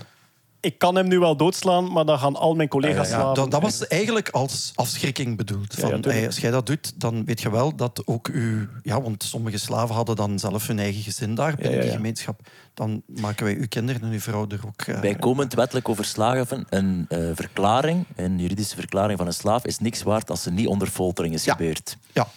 [0.62, 3.36] ik kan hem nu wel doodslaan, maar dan gaan al mijn collega's Ja, slaven.
[3.36, 5.76] dat, dat was eigenlijk als afschrikking bedoeld.
[5.76, 8.68] Van, als jij dat doet, dan weet je wel dat ook uw...
[8.84, 11.92] Ja, want sommige slaven hadden dan zelf hun eigen gezin daar binnen Ja, ja, die
[11.92, 12.40] gemeenschap.
[12.74, 14.82] Dan maken wij uw kinderen en uw vrouw er ook...
[14.82, 20.04] eh, Bijkomend wettelijk overslagen, een eh, verklaring, een juridische verklaring van een slaaf, is niks
[20.04, 21.52] waard als ze niet onder foltering is Ja.
[21.56, 21.98] gebeurd.
[22.14, 22.28] Ja,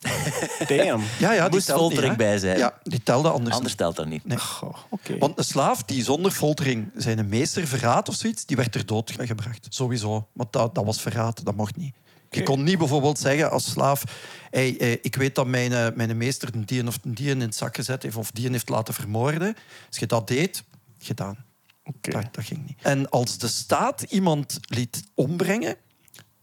[0.68, 1.02] Damn.
[1.18, 2.58] ja, ja die Moest telt foltering niet, bij zijn.
[2.58, 3.76] Ja, die telde anders, Anders niet.
[3.76, 4.24] telt dat niet.
[4.24, 4.38] Nee.
[4.38, 4.76] Goh.
[5.18, 9.12] Want een slaaf die zonder foltering zijn meester verraadt of zoiets, die werd ter dood
[9.18, 9.66] gebracht.
[9.68, 10.28] Sowieso.
[10.32, 11.94] Want dat, dat was verraad, dat mocht niet.
[12.30, 14.02] Je kon niet bijvoorbeeld zeggen als slaaf...
[14.50, 17.40] Hey, eh, ik weet dat mijn, eh, mijn meester een dien of een dien in
[17.40, 19.56] het zak gezet heeft of dien heeft laten vermoorden.
[19.88, 20.64] Als je dat deed,
[20.98, 21.44] gedaan.
[21.84, 22.10] Oké.
[22.10, 22.78] Dat, dat ging niet.
[22.82, 25.76] En als de staat iemand liet ombrengen,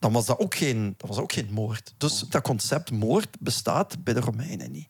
[0.03, 1.93] dan was dat ook geen, dat was ook geen moord.
[1.97, 4.87] Dus dat concept moord bestaat bij de Romeinen niet.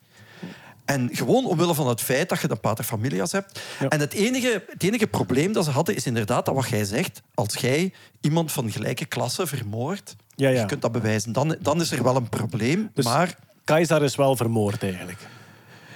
[0.86, 3.60] En gewoon omwille van het feit dat je de paterfamilias hebt.
[3.80, 3.88] Ja.
[3.88, 7.22] En het enige, het enige probleem dat ze hadden is inderdaad dat wat jij zegt.
[7.34, 10.60] Als jij iemand van gelijke klasse vermoordt, Ja, ja.
[10.60, 12.92] je kunt dat bewijzen, dan, dan is er wel een probleem.
[12.94, 15.20] Dus maar Keizer is wel vermoord eigenlijk.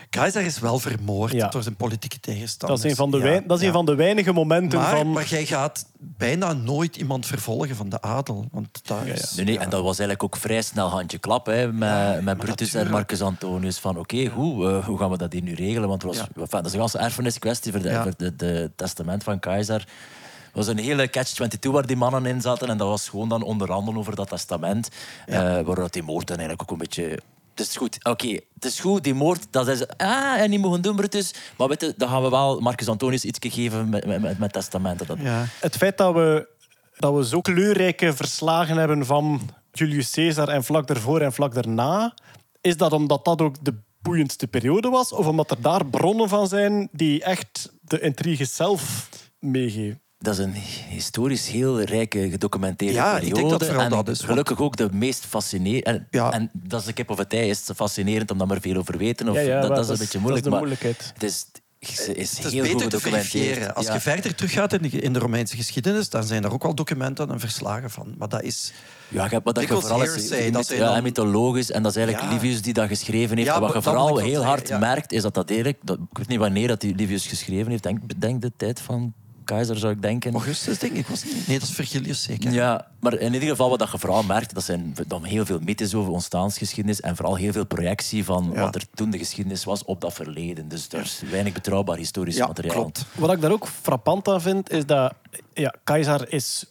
[0.10, 1.48] Keizer is wel vermoord Ja.
[1.48, 2.84] door zijn politieke Dat tegenstanders.
[2.84, 3.68] is een van de, Ja, wein- dat is ja.
[3.68, 5.12] een van de weinige momenten Maar, van...
[5.12, 8.46] maar jij gaat bijna nooit iemand vervolgen van de adel.
[8.52, 9.14] Want dat Ja, ja.
[9.14, 9.60] is, Nee, nee, ja.
[9.62, 12.90] en dat was eigenlijk ook vrij snel handje klap hè, met, met Brutus en.
[12.90, 13.78] Marcus Antonius.
[13.80, 15.90] Van oké, hoe, eh, hoe gaan we dat hier nu regelen?
[15.90, 16.28] Want het was, Ja.
[16.42, 18.04] enfin, dat is een ganse erfeniskwestie voor, de, Ja.
[18.04, 19.80] voor de, de testament van Keizer.
[19.80, 22.68] Het was een hele catch-22 waar die mannen in zaten.
[22.70, 24.90] En dat was gewoon dan onderhandelen over dat testament.
[25.26, 27.20] eh waarover die moord dan eigenlijk ook een beetje...
[27.58, 29.88] Het is goed, oké, het is goed, die moord, dat is...
[29.88, 31.34] Ah, en die mogen doen, Brutus.
[31.58, 35.08] Maar weet je, dan gaan we wel Marcus Antonius iets geven met, met, testamenten.
[35.08, 35.46] Dat, Ja.
[35.60, 36.50] Het feit dat we,
[36.98, 42.14] dat we zo kleurrijke verslagen hebben van Julius Caesar en vlak daarvoor en vlak daarna,
[42.62, 45.12] is dat omdat dat ook de boeiendste periode was?
[45.12, 49.10] Of omdat er daar bronnen van zijn die echt de intriges zelf
[49.40, 50.02] meegeven?
[50.20, 50.54] Dat is een
[50.90, 53.58] historisch heel rijke gedocumenteerde Ja, ik denk periode.
[53.58, 55.84] dat vooral en dat is, want- Gelukkig ook de meest fascinerende.
[55.90, 56.32] En, Ja.
[56.32, 57.50] en dat is de kip of het ei.
[57.50, 59.30] Is het fascinerend omdat we er veel over weten?
[59.30, 60.44] Of, Ja, ja, dat, maar dat is een beetje moeilijk.
[60.44, 61.12] dat is de maar moeilijkheid.
[61.14, 61.46] Het is,
[61.80, 63.44] is, is Het is heel goed beter te gedocumenteerd.
[63.46, 63.76] verifiëren.
[63.76, 63.94] Als Ja.
[63.94, 67.32] je verder teruggaat in de, in de Romeinse geschiedenis, dan zijn er ook wel documenten
[67.32, 68.16] en verslagen van.
[68.18, 68.74] Maar dat is...
[69.08, 71.72] Ja, je hebt- wat dat je vooral is, dat ja, dan- mythologisch.
[71.72, 72.34] En dat is eigenlijk Ja.
[72.34, 73.50] Livius die dat geschreven heeft.
[73.50, 74.78] En wat maar je vooral heel hard ja.
[74.78, 75.80] merkt, is dat dat eigenlijk...
[75.84, 77.84] Dat, ik weet niet wanneer dat die Livius geschreven heeft.
[77.84, 79.14] Denk, denk de tijd van
[79.48, 80.34] Keizer, zou ik denken.
[80.34, 81.08] Augustus, denk ik.
[81.08, 81.48] Was niet?
[81.48, 82.52] Nee, dat is Virgilius zeker.
[82.52, 85.94] Ja, maar in ieder geval wat je vooral merkt, dat zijn dan heel veel mythes
[85.94, 88.62] over ontstaansgeschiedenis en vooral heel veel projectie van Ja.
[88.62, 90.68] wat er toen de geschiedenis was op dat verleden.
[90.68, 92.76] Dus er is weinig betrouwbaar historisch Ja, materiaal.
[92.76, 93.06] klopt.
[93.16, 95.14] Wat ik daar ook frappant aan vind, is dat
[95.54, 96.66] ja, Keizer is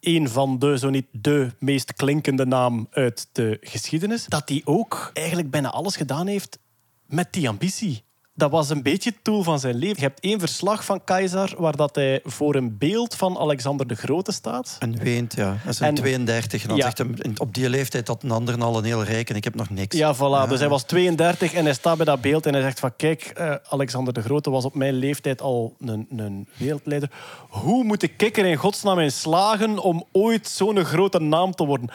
[0.00, 4.24] een van de, zo niet de meest klinkende naam uit de geschiedenis.
[4.24, 6.58] Dat hij ook eigenlijk bijna alles gedaan heeft
[7.06, 8.02] met die ambitie.
[8.38, 9.96] Dat was een beetje het doel van zijn leven.
[9.96, 13.94] Je hebt één verslag van Keizer waar dat hij voor een beeld van Alexander de
[13.94, 14.76] Grote staat.
[14.78, 15.56] En weent, ja.
[15.58, 16.62] Hij is in En- 32.
[16.62, 16.82] En dan Ja.
[16.82, 19.54] zegt in- op die leeftijd had een ander al een heel rijk en ik heb
[19.54, 19.96] nog niks.
[19.96, 20.48] Ja, voilà.
[20.48, 23.22] Dus hij was 32 en hij staat bij dat beeld en hij zegt van kijk,
[23.22, 27.10] eh, Alexander de Grote was op mijn leeftijd al een, een wereldleider.
[27.48, 31.88] Hoe moet ik er in godsnaam in slagen om ooit zo'n grote naam te worden?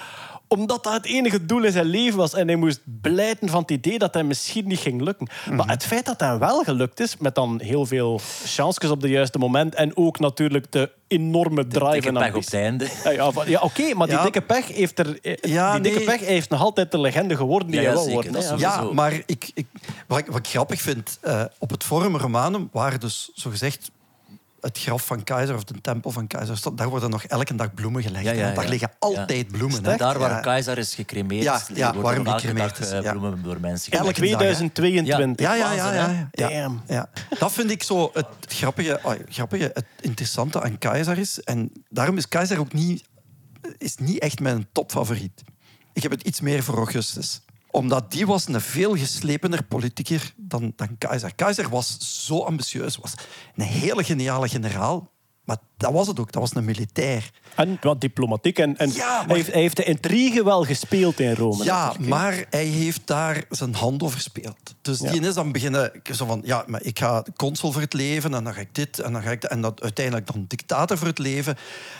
[0.53, 2.33] Omdat dat het enige doel in zijn leven was.
[2.33, 5.27] En hij moest blijten van het idee dat hij misschien niet ging lukken.
[5.51, 9.11] Maar het feit dat hij wel gelukt is, met dan heel veel chances op het
[9.11, 9.75] juiste moment.
[9.75, 12.59] En ook natuurlijk de enorme drive Dikke en pech op ambitie.
[12.59, 12.87] het einde.
[13.03, 14.23] Ja, ja, van- ja oké, maar die Ja.
[14.23, 15.19] dikke pech heeft er.
[15.21, 16.07] eh, Ja, die dikke nee.
[16.17, 18.33] pech heeft nog altijd de legende geworden die Ja, hij zeker.
[18.33, 18.41] hè.
[18.41, 18.55] zo.
[18.57, 19.65] Ja, maar ik, ik,
[20.07, 23.91] wat, ik, wat ik grappig vind, eh, op het Forum Romanum waren dus zogezegd
[24.63, 27.73] het graf van keizer of de tempel van keizer staat, daar worden nog elke dag
[27.73, 28.35] bloemen gelegd.
[28.35, 28.51] Ja.
[28.51, 29.85] Daar liggen altijd bloemen.
[29.85, 30.39] En daar waar Ja.
[30.39, 33.11] keizer is gecremeerd, Ja, die ja, worden waarom elke gecremeerd dag, is, eh, ja.
[33.11, 34.17] bloemen door mensen In gelegd.
[34.17, 34.69] Elke dag, hè?
[34.71, 35.45] 2022.
[35.45, 35.93] Ja, ja, ja.
[35.93, 36.49] ja, ja, ja.
[36.49, 36.81] Damn.
[36.87, 37.09] Ja.
[37.39, 38.99] Dat vind ik zo het grappige,
[39.29, 41.39] grappige, het interessante aan Keizer is.
[41.39, 43.03] En daarom is Keizer ook niet,
[43.77, 45.43] is niet echt mijn topfavoriet.
[45.93, 47.41] Ik heb het iets meer voor Augustus
[47.73, 51.35] omdat die was een veel geslepener politicus dan, dan Keizer.
[51.35, 53.13] Keizer was zo ambitieus, was
[53.55, 55.11] een hele geniale generaal.
[55.43, 57.31] Maar dat was het ook, dat was een militair.
[57.55, 58.59] En wat diplomatiek.
[58.59, 61.63] En, en Ja, maar- hij, heeft, hij heeft de intrigue wel gespeeld in Rome.
[61.63, 64.57] Ja, maar hij heeft daar zijn hand over gespeeld.
[64.81, 65.11] Dus Ja.
[65.11, 68.43] die is dan beginnen zo van, ja, maar ik ga consul voor het leven en
[68.43, 71.07] dan ga ik dit en dan ga ik dat, en dat, uiteindelijk dan dictator voor
[71.07, 71.55] het leven.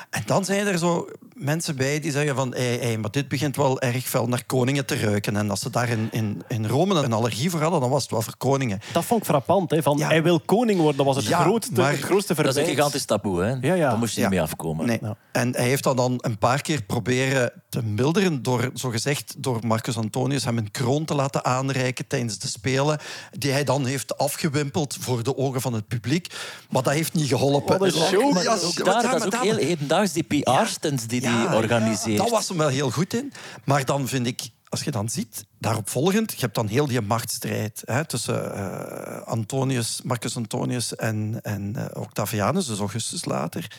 [0.10, 3.56] En dan zijn er zo mensen bij die zeggen van, hé, hé, maar dit begint
[3.56, 5.36] wel erg fel naar koningen te ruiken.
[5.36, 8.12] En als ze daar in, in, in Rome een allergie voor hadden, dan was het
[8.12, 8.80] wel voor koningen.
[8.94, 9.72] Dat vond ik frappant.
[9.72, 10.08] Hè, van, Ja.
[10.08, 10.98] Hij wil koning worden.
[10.98, 13.56] Dat was het, Ja, grootste, maar- het grootste Dat is een gigantisch taboe, hè?
[13.78, 13.90] Ja, ja.
[13.90, 14.28] Daar moest je Ja.
[14.28, 14.86] niet mee afkomen.
[14.86, 14.98] Nee.
[15.02, 15.18] Ja.
[15.32, 19.98] En hij heeft dat dan een paar keer proberen te milderen door, zogezegd, door Marcus
[19.98, 23.00] Antonius hem een kroon te laten aanreiken tijdens de Spelen,
[23.32, 26.34] die hij dan heeft afgewimpeld voor de ogen van het publiek.
[26.70, 27.80] Maar dat heeft niet geholpen.
[27.80, 28.34] Wat een show.
[28.34, 32.18] Maar Ja, ook daar, dat is ook heel hedendaags, die PR-stunts die Ja, die organiseert.
[32.18, 33.34] Dat was hem wel heel goed in.
[33.66, 34.42] Maar dan vind ik,
[34.74, 39.22] als je dan ziet, daarop volgend, je hebt dan heel die machtsstrijd hè, tussen eh,
[39.22, 43.78] Antonius, Marcus Antonius en, en eh, Octavianus, dus Augustus later.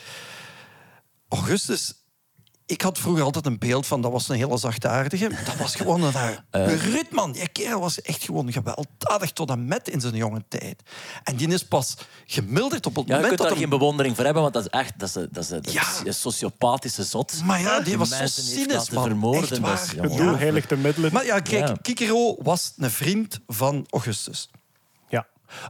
[1.27, 1.93] Augustus,
[2.65, 5.29] ik had vroeger altijd een beeld van dat was een hele zachtaardige.
[5.45, 6.13] Dat was gewoon een
[6.95, 7.31] uh, man.
[7.31, 10.81] Die kerel was echt gewoon gewelddadig tot en met in zijn jonge tijd.
[11.23, 13.69] En die is pas gemilderd op het Ja, je moment kunt dat daar hem- geen
[13.79, 15.83] bewondering voor hebben, want dat is echt dat is, dat is, dat is Ja.
[16.03, 17.41] een sociopathische zot.
[17.43, 19.03] Maar ja, die was zo cynisch, man.
[19.03, 19.41] vermoorden.
[19.41, 19.95] Echt dat is- waar.
[19.95, 21.13] ja, Het maar- doel heiligt de middelen.
[21.13, 21.75] Maar ja, kijk, Ja.
[21.81, 24.49] Cicero was een vriend van Augustus.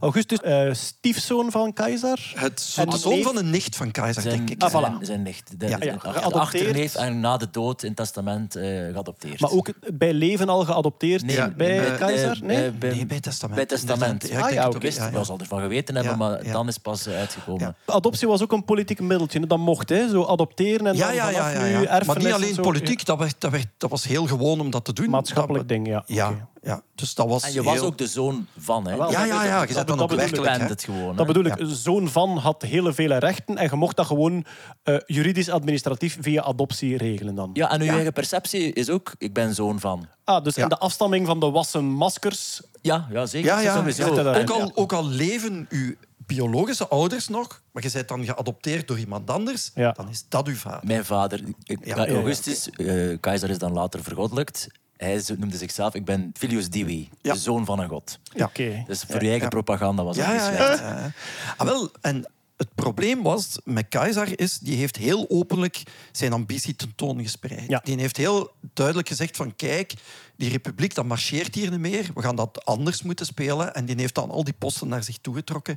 [0.00, 2.32] Augustus, eh, stiefzoon van keizer.
[2.36, 4.62] Het zo- En de zoon neef- van een nicht van keizer, Zijn, denk ik.
[4.62, 4.72] Ah, voilà.
[4.72, 5.60] zijn, zijn nicht.
[5.60, 6.34] De, Ja, de- ja, de geadopteerd.
[6.34, 9.40] achterneef en na de dood in het testament eh, geadopteerd.
[9.40, 12.30] Maar ook bij leven al geadopteerd Nee, bij keizer?
[12.30, 12.70] eh, Nee?
[12.70, 13.56] bij, Nee, bij testament.
[13.56, 14.22] Bij testament.
[14.22, 14.76] Ja, ik Ah, denk ja, het oké.
[14.76, 16.52] ook, wist, ja, zal ervan geweten hebben, Ja, maar ja.
[16.52, 17.74] dan is pas uitgekomen.
[17.86, 17.94] Ja.
[17.94, 19.46] Adoptie was ook een politiek middeltje.
[19.46, 20.08] Dat mocht, hè?
[20.08, 21.78] Zo adopteren en Ja, dan ja, ja, vanaf ja, nu ja.
[21.78, 24.70] Maar erfenis niet en alleen politiek, dat, werd, dat, werd, dat was heel gewoon om
[24.70, 25.10] dat te doen.
[25.10, 26.34] Maatschappelijk ding, ja.
[26.66, 28.96] Ja, dus dat was En je was ook de zoon van, hè?
[28.96, 30.34] Wel, Ja, ja, ja, je dat- zet dan dat ook bedoel ik.
[30.34, 30.68] werkelijk.
[30.68, 31.08] het gewoon.
[31.10, 31.14] hè.
[31.14, 31.58] Dat bedoel ik.
[31.58, 31.66] Ja.
[31.74, 34.44] Zoon van had hele vele rechten en je mocht dat gewoon
[34.82, 37.50] eh, juridisch-administratief via adoptie regelen dan.
[37.52, 40.06] Ja, en uw eigen perceptie is ook, ik ben zoon van.
[40.24, 40.62] Ah, dus Ja.
[40.62, 42.60] in de afstamming van de wassen maskers...
[42.82, 43.48] Ja, ja zeker.
[43.48, 44.34] Ja, ja.
[44.40, 45.94] Ook al, ook al leven uw
[46.26, 49.92] biologische ouders nog, maar je bent dan geadopteerd door iemand anders, Ja.
[49.92, 50.80] dan is dat uw vader.
[50.86, 52.12] Mijn vader, ik- Ja, ja, ja.
[52.14, 54.66] Augustus, eh, keizer is dan later vergoddelijkt.
[54.96, 57.32] Hij noemde zichzelf, ik ben Filius Divi, Ja.
[57.32, 58.18] de zoon van een god.
[58.34, 58.44] Ja.
[58.44, 58.84] Oké.
[58.86, 59.48] Dus voor je eigen ja.
[59.48, 60.78] propaganda was dat Ja, niet ja, slecht.
[60.78, 60.86] ja.
[60.98, 61.12] ja.
[61.56, 65.82] Ah, wel, en het probleem was met Keizer is, die heeft heel openlijk
[66.12, 67.68] zijn ambitie tentoongespreid.
[67.68, 67.80] Ja.
[67.84, 69.92] Die heeft heel duidelijk gezegd van kijk,
[70.36, 72.10] die republiek dat marcheert hier niet meer.
[72.14, 73.74] We gaan dat anders moeten spelen.
[73.74, 75.76] En die heeft dan al die posten naar zich toegetrokken.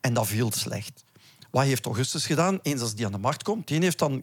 [0.00, 1.04] En dat viel slecht.
[1.50, 2.58] Wat heeft Augustus gedaan?
[2.62, 4.22] Eens als die aan de macht komt, die heeft dan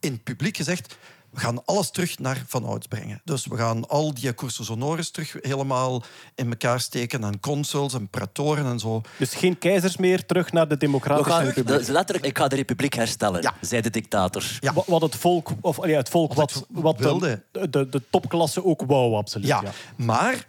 [0.00, 0.96] in het publiek gezegd...
[1.30, 3.20] We gaan alles terug naar van ouds brengen.
[3.24, 6.02] Dus we gaan al die cursus honoris terug helemaal
[6.34, 7.24] in elkaar steken.
[7.24, 9.00] En consuls en pratoren en zo.
[9.18, 11.88] Dus geen keizers meer, terug naar de We democratische gaan, republiek.
[11.88, 13.54] letterlijk, ik ga de republiek herstellen, Ja.
[13.60, 14.56] zei de dictator.
[14.60, 14.72] Ja.
[14.86, 17.42] Wat het volk, of ja, het volk wat, het wat de, wilde.
[17.52, 19.46] de, de topklasse ook wou, absoluut.
[19.46, 19.70] Ja, Ja.
[20.04, 20.46] maar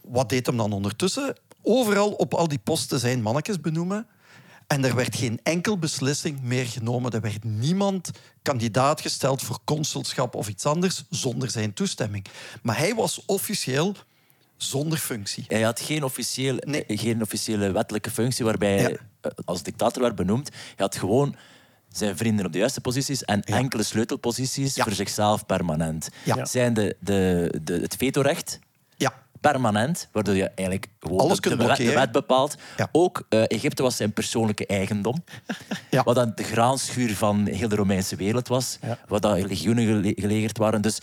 [0.00, 1.34] wat deed hem dan ondertussen?
[1.62, 4.06] Overal op al die posten zijn mannetjes benoemen.
[4.72, 7.10] En er werd geen enkel beslissing meer genomen.
[7.12, 8.10] Er werd niemand
[8.42, 12.24] kandidaat gesteld voor consulschap of iets anders zonder zijn toestemming.
[12.62, 13.94] Maar hij was officieel
[14.56, 15.44] zonder functie.
[15.48, 16.84] Hij had geen, officieel, Nee.
[16.88, 18.96] geen officiële wettelijke functie waarbij hij Ja.
[19.20, 20.48] eh, als dictator werd benoemd.
[20.50, 21.36] Hij had gewoon
[21.92, 24.84] zijn vrienden op de juiste posities en enkele sleutelposities Ja.
[24.84, 26.08] voor zichzelf permanent.
[26.42, 28.58] Zijn de, de, de, het vetorecht
[29.42, 32.04] permanent, waardoor je eigenlijk gewoon Alles de, kunt de wet, de blokkeren.
[32.04, 32.54] wet bepaalt.
[32.76, 32.88] Ja.
[32.92, 35.24] Ook eh, Egypte was zijn persoonlijke eigendom.
[35.90, 36.02] Ja.
[36.02, 38.78] Wat dan de graanschuur van heel de Romeinse wereld was.
[38.82, 38.98] Ja.
[39.08, 40.82] Waar dat legioenen gele- gelegerd waren.
[40.82, 40.98] Dus,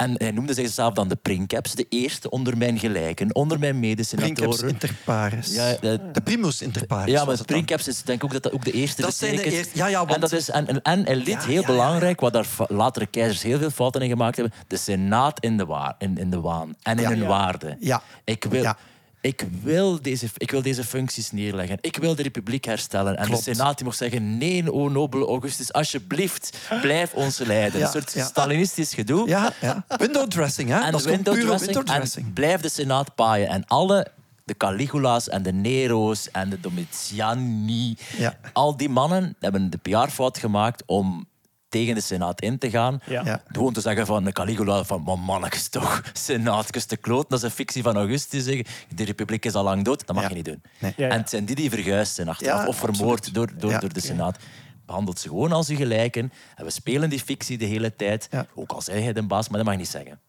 [0.00, 4.12] en hij noemde zichzelf dan de princeps, de eerste onder mijn gelijken, onder mijn princeps
[4.20, 4.68] medesenatoren.
[4.68, 5.54] inter pares.
[5.54, 5.78] Ja, eh,
[6.12, 7.10] de primus inter pares.
[7.10, 7.44] ja, maar dan.
[7.44, 9.86] princeps is denk ik ook dat dat ook de eerste Dat zijn de eerste- ja,
[9.86, 12.20] ja, want- en, dat is, en, en, en hij liet Ja, heel ja, ja, belangrijk,
[12.20, 15.94] wat daar latere keizers heel veel fouten in gemaakt hebben, de senaat in de, wa-
[15.98, 17.08] in, in de waan en in Ja.
[17.08, 17.26] hun Ja.
[17.26, 17.76] waarde.
[17.80, 18.02] Ja.
[18.24, 18.74] Ik wil...
[19.22, 21.78] Ik wil, deze, ik wil deze functies neerleggen.
[21.80, 23.16] Ik wil de republiek herstellen.
[23.16, 23.44] En Klopt.
[23.44, 27.78] de Senaat die mocht zeggen: Nee, o nobele Augustus, alsjeblieft, blijf ons leiden.
[27.80, 28.24] Ja, Een soort ja.
[28.24, 29.28] Stalinistisch gedoe.
[29.28, 29.84] Ja, ja.
[29.96, 30.80] Window dressing, hè?
[30.80, 31.40] En dat window
[31.84, 32.26] dressing.
[32.26, 33.48] En blijf de Senaat paaien.
[33.48, 34.06] En alle
[34.44, 37.96] de Caligula's en de Nero's en de Domitiani.
[38.18, 38.38] Ja.
[38.52, 41.26] Al die mannen hebben de PR-fout gemaakt om
[41.70, 43.00] tegen de Senaat in te gaan.
[43.06, 43.22] Ja.
[43.24, 43.42] Ja.
[43.46, 47.28] Gewoon te zeggen van de Caligula, van man, mannetjes toch, Senaat, te kloot.
[47.30, 48.44] Dat is een fictie van Augustus.
[48.44, 48.64] Zeggen.
[48.94, 50.28] De republiek is al lang dood, dat mag Ja.
[50.28, 50.62] je niet doen.
[50.78, 50.94] Nee.
[50.96, 53.78] En het zijn die die verguisd zijn achteraf Ja, of vermoord door, door, Ja.
[53.78, 54.38] door de Senaat.
[54.86, 56.32] Behandelt ze gewoon als uw gelijken.
[56.56, 58.28] En we spelen die fictie de hele tijd.
[58.30, 58.46] Ja.
[58.54, 60.20] Ook al zei hij de baas, maar dat mag je niet zeggen.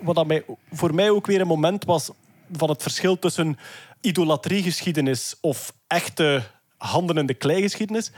[0.00, 2.10] wat dat mij, voor mij ook weer een moment was
[2.52, 3.58] van het verschil tussen
[4.00, 6.42] idolatriegeschiedenis of echte
[6.76, 8.10] handen in de klei geschiedenis.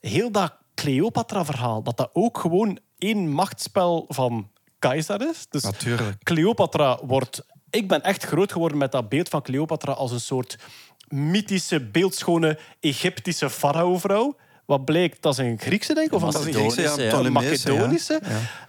[0.00, 5.46] Heel dat Cleopatra-verhaal, dat dat ook gewoon één machtsspel van keizer is.
[5.50, 6.22] Dus Natuurlijk.
[6.22, 7.46] Cleopatra wordt...
[7.70, 10.58] Ik ben echt groot geworden met dat beeld van Cleopatra als een soort
[11.08, 14.36] mythische, beeldschone Egyptische farao-vrouw.
[14.68, 16.12] Wat bleek, dat is een Griekse, denk ik?
[16.12, 17.30] Of een Dat is een Griekse, ja, een ja.
[17.30, 18.20] Macedonische.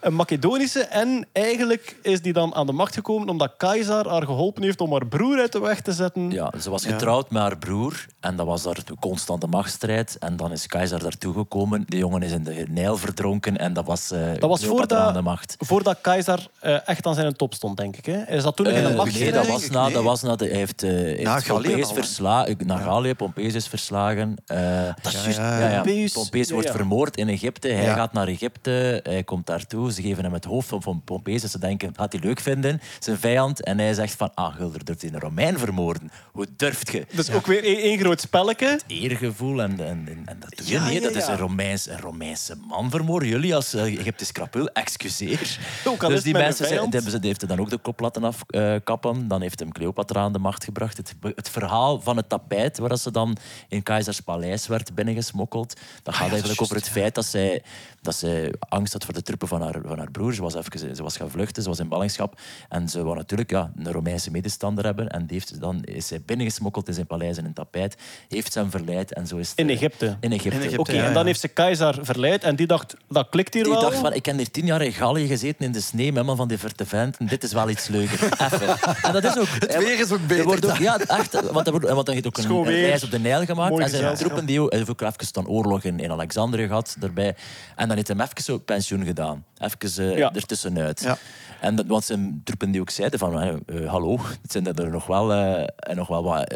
[0.01, 0.79] Een Macedonische.
[0.79, 4.91] En eigenlijk is die dan aan de macht gekomen omdat Keizer haar geholpen heeft om
[4.91, 6.31] haar broer uit de weg te zetten.
[6.31, 10.17] Ja, ze was getrouwd met haar broer en dat was daar een constante machtsstrijd.
[10.19, 11.83] En dan is keizer daartoe gekomen.
[11.87, 15.05] De jongen is in de Nijl verdronken en dat was, eh Dat was Cleopatra aan
[15.05, 15.55] de voordat, macht.
[15.59, 18.05] voordat Keizer eh, echt aan zijn top stond, denk ik.
[18.05, 18.23] Hè?
[18.35, 19.19] Is dat toen nog in de Eh, macht?
[19.19, 19.93] nee, dat was na, nee.
[19.93, 22.01] dat was na de, hij heeft, eh heeft Na Gallië Pompeius al, hè?
[22.01, 24.35] versla- na Gallië, Pompeius is verslagen.
[24.45, 25.37] Eh, Dat is juist.
[25.37, 25.83] ja, ja, ja.
[26.13, 26.73] Pompeius- wordt ja.
[26.73, 27.67] vermoord in Egypte.
[27.67, 27.93] Hij Ja.
[27.95, 29.91] gaat naar Egypte, hij komt daartoe.
[29.91, 31.43] Ze geven hem het hoofd van, Pompeius.
[31.43, 33.63] En ze denken, gaat hij leuk vinden, zijn vijand.
[33.63, 36.11] En hij zegt van, ah, Gulder durft hij een Romein vermoorden.
[36.31, 37.05] Hoe durft je?
[37.15, 38.79] Dus ook weer één, één groot spelletje.
[38.87, 40.93] eergevoel en, en, en, en dat doe je Ja, niet.
[40.93, 43.29] ja, Dat is een, Romeins, een Romeinse man vermoorden.
[43.29, 45.57] Jullie als uh, Egyptisch krapul, excuseer.
[45.85, 47.69] Ook al dus het die mensen zijn, die hebben ze, die heeft hij dan ook
[47.69, 49.27] de kop laten afkappen.
[49.27, 50.97] dan heeft hem Cleopatra aan de macht gebracht.
[50.97, 53.37] Het, het verhaal van het tapijt, waar ze dan
[53.67, 57.15] in Keizers paleis werd binnengesmokkeld, dat gaat Ah ja, dat is eigenlijk over het feit
[57.15, 57.63] dat zij,
[58.01, 60.33] dat zij angst had voor de troepen van haar, van haar broer.
[60.33, 62.39] Ze was, even, ze was gaan vluchten, ze was in ballingschap.
[62.69, 65.09] En ze wou natuurlijk ja, een Romeinse medestander hebben.
[65.09, 67.97] En die heeft, dan is zij binnengesmokkeld in zijn paleis in een tapijt.
[68.27, 70.17] Heeft ze hem verleid en zo is het, In eh, Egypte.
[70.19, 70.79] In Egypte.
[70.79, 73.71] Oké, ja, en dan heeft ze Keizer verleid en die dacht, dat klikt hier Die
[73.71, 73.81] wel.
[73.81, 76.35] dacht van, ik heb hier tien jaar in Gallië gezeten in de sneeuw, met man
[76.35, 77.27] van die verte venten.
[77.27, 78.23] Dit is wel iets leuker.
[78.51, 78.77] Even.
[79.01, 79.47] En dat is ook...
[79.59, 80.45] Het weer is ook Er beter.
[80.45, 81.51] wordt ook, ja, echt.
[81.51, 83.69] Want er, wordt, want er heeft ook een, reis op de Nijl gemaakt.
[83.71, 84.73] Mooi en zijn troepen die ook...
[84.73, 84.95] Even
[85.31, 87.35] dan oorlog in, in Alexandrië gehad, daarbij.
[87.75, 89.45] En dan heeft hij hem even pensioen gedaan.
[89.59, 90.33] Even eh, Ja.
[90.33, 91.01] ertussenuit.
[91.03, 91.17] Ja.
[91.61, 93.41] En dat, want zijn troepen die ook zeiden van...
[93.41, 96.53] eh, eh, hallo, het zijn er nog wel, eh, en nog wel wat...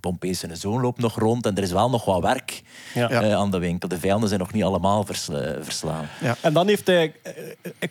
[0.00, 2.62] Pompeius en zoon loopt nog rond en er is wel nog wat werk
[2.94, 3.10] Ja.
[3.10, 3.88] eh, aan de winkel.
[3.88, 6.04] De vijanden zijn nog niet allemaal versla- verslaan.
[6.40, 7.12] En dan heeft hij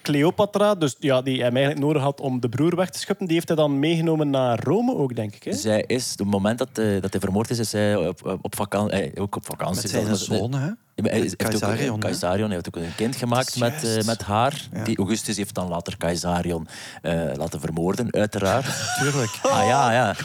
[0.02, 3.36] Cleopatra, dus ja, die hij eigenlijk nodig had om de broer weg te schuppen, die
[3.36, 5.44] heeft hij dan meegenomen naar Rome ook, denk ik.
[5.44, 5.53] Hè?
[5.53, 8.56] Zij is, op het moment dat, eh, dat hij vermoord is, is hij op, op
[8.56, 9.19] vakantie.
[9.19, 9.82] ook op vakantie.
[9.82, 10.69] Met zijn zoon, hè?
[11.38, 11.99] Caesarion?
[11.99, 14.67] Caesarion hij heeft ook een kind gemaakt met, eh, met haar.
[14.73, 14.84] Ja.
[14.84, 16.67] Die Augustus heeft dan later Caesarion
[17.01, 18.65] eh, laten vermoorden, uiteraard.
[19.01, 19.31] Tuurlijk.
[19.41, 20.15] ah ja, ja.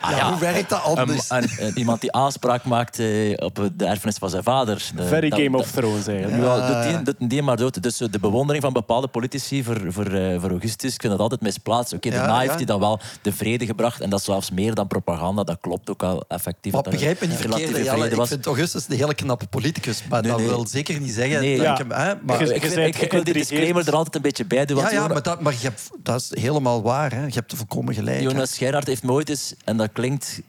[0.00, 1.30] Ah, Ja, hoe werkt dat anders?
[1.30, 4.90] Een- iemand die aanspraak maakt eh, op de erfenis van zijn vader.
[4.96, 6.42] De- Very dat- Game of Thrones eigenlijk.
[6.42, 7.82] Ja, doet die, doet die maar dood.
[7.82, 11.40] Dus de bewondering van bepaalde politici voor, voor, eh, voor Augustus, ik vind dat altijd
[11.40, 11.92] misplaatst.
[11.92, 12.40] Oké, Ja, daarna ja.
[12.40, 14.00] heeft hij dan wel de vrede gebracht.
[14.00, 15.42] En dat is zelfs meer dan propaganda.
[15.44, 16.72] Dat klopt ook al effectief.
[16.72, 17.60] Maar dat begrijp me niet verkeerd.
[17.76, 17.98] Jelle.
[18.08, 20.02] vrede Ik vind Augustus een hele knappe politicus.
[20.08, 20.48] Maar Nee, dat nee.
[20.48, 21.72] wil zeker niet zeggen Nee, dat ja.
[21.72, 21.90] ik hem...
[21.90, 24.64] Hè, maar, Je- Ik, vind- ik, ik wil die disclaimer er altijd een beetje bij
[24.64, 24.76] doen.
[24.78, 27.12] ja, ja, maar, dat, maar je hebt, dat is helemaal waar.
[27.12, 27.24] Hè.
[27.26, 28.20] Je hebt volkomen gelijk.
[28.20, 30.40] Jonas Gerard heeft me ooit eens, en dat klinkt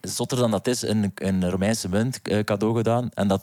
[0.00, 3.10] zotter dan dat is, een, een Romeinse munt eh, cadeau gedaan.
[3.14, 3.42] En dat,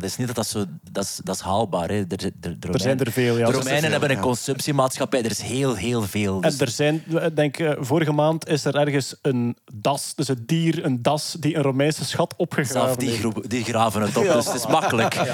[0.00, 0.64] dat is niet dat dat zo...
[0.90, 1.88] Dat is, dat is haalbaar.
[1.88, 1.94] Hè.
[1.94, 3.46] Er, er, de Er zijn er veel, ja.
[3.46, 4.22] de Romeinen veel, hebben een ja.
[4.22, 5.22] consumptiemaatschappij.
[5.24, 6.34] Er is heel, heel veel.
[6.34, 10.28] En Dus- er zijn, ik denk, eh, vorige maand is er ergens een das, dus
[10.28, 13.20] een dier, een das, die een Romeinse schat opgegraven Zelf die, heeft.
[13.20, 15.16] groep, die graven het op, dus het is makkelijk.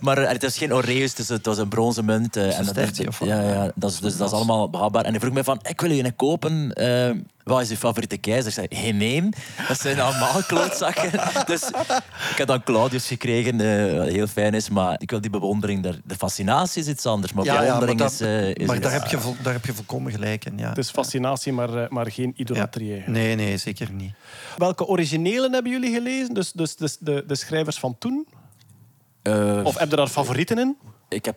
[0.00, 2.36] Maar eh, het is geen Oreus, dus het was een bronzen munt.
[2.36, 3.28] eh, en dat, stertje of wat?
[3.28, 5.04] ja, ja, dat is, dus dat is allemaal behapbaar.
[5.04, 6.72] En hij vroeg mij van, ik wil je een kopen.
[6.72, 7.10] eh,
[7.44, 8.46] wat is je favoriete keizer?
[8.46, 9.32] Ik zei, geen één.
[9.68, 11.10] Dat zijn allemaal klootzakken.
[11.46, 11.62] Dus
[12.30, 14.68] ik heb dan Claudius gekregen, eh, heel fijn is.
[14.68, 17.32] Maar ik wil die bewondering, daar, de fascinatie is iets anders.
[17.32, 19.52] Maar Ja, ja, maar, bewondering dat- is, eh, is maar daar, heb je, vol- daar
[19.52, 20.58] heb je volkomen gelijk in.
[20.58, 20.68] Ja.
[20.68, 23.02] Het is fascinatie, maar, eh, maar geen idolatrie.
[23.06, 24.12] Nee, nee, zeker niet.
[24.56, 26.34] Welke originelen hebben jullie gelezen?
[26.34, 28.26] Dus, dus, dus de, de schrijvers van toen?
[29.22, 30.76] Eh, Of heb je daar favorieten in?
[31.08, 31.36] Ik heb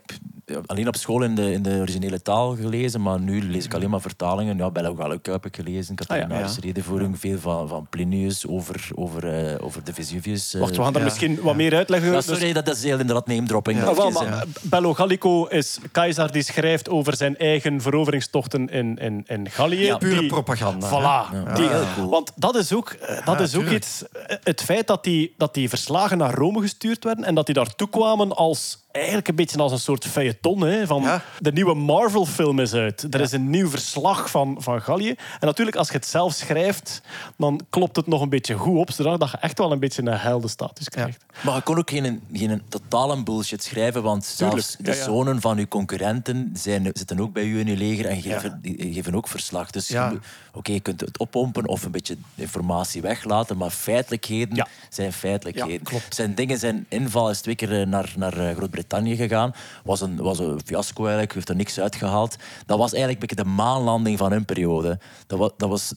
[0.66, 3.90] alleen op school in de, in de originele taal gelezen, maar nu lees ik alleen
[3.90, 4.58] maar vertalingen.
[4.58, 6.62] Ja, Bella heb ik gelezen, Catharina's ja.
[6.62, 10.54] redenvoering, veel van, van Plinius over, over, eh, over de Vesuvius.
[10.54, 10.60] eh.
[10.60, 11.06] Wacht, we gaan er ja.
[11.06, 12.10] misschien wat meer uitleggen.
[12.10, 13.80] Ja, Dus- sorry, dat is heel inderdaad name dropping.
[13.80, 13.86] Ja.
[13.86, 18.68] Ah, wel, Dat is, maar Bello Gallico is keizer die schrijft over zijn eigen veroveringstochten
[18.70, 19.86] in, in, in Gallië.
[19.86, 20.88] Ja, Pure Die- propaganda.
[20.90, 21.34] Voilà.
[21.34, 21.54] Ja.
[21.54, 22.10] Die- Heel cool.
[22.10, 23.84] Want dat is ook, eh, dat Ja, is ook tuurlijk.
[23.84, 24.04] iets...
[24.44, 27.90] Het feit dat die, dat die verslagen naar Rome gestuurd werden en dat die daartoe
[27.90, 30.39] kwamen als eigenlijk een beetje als een soort feuilleton.
[30.42, 31.22] Hè, van Ja.
[31.40, 33.14] De nieuwe Marvel-film is uit.
[33.14, 35.10] Er is een nieuw verslag van, van Gallië.
[35.10, 37.02] En natuurlijk, als je het zelf schrijft,
[37.38, 40.18] dan klopt het nog een beetje goed op, zodat je echt wel een beetje een
[40.18, 41.26] heldenstatus krijgt.
[41.42, 45.58] Maar je kon ook geen, geen totale bullshit schrijven, want zelfs Tuurlijk, de zonen van
[45.58, 49.28] uw concurrenten zijn, zitten ook bij u in uw leger en geven, die geven ook
[49.28, 49.72] verslag.
[49.72, 50.20] Dus je
[50.54, 55.88] oké, je kunt het oppompen of een beetje informatie weglaten, maar feitelijkheden zijn feitelijkheden.
[56.10, 59.54] Zijn dingen, zijn inval is twee keer eh, naar, naar eh, Groot-Brittannië gegaan.
[59.84, 62.36] Was een, was een fiasco eigenlijk, heeft er niks uitgehaald.
[62.66, 65.00] Dat was eigenlijk een de maanlanding van hun periode.
[65.28, 65.94] Dat was, dat was,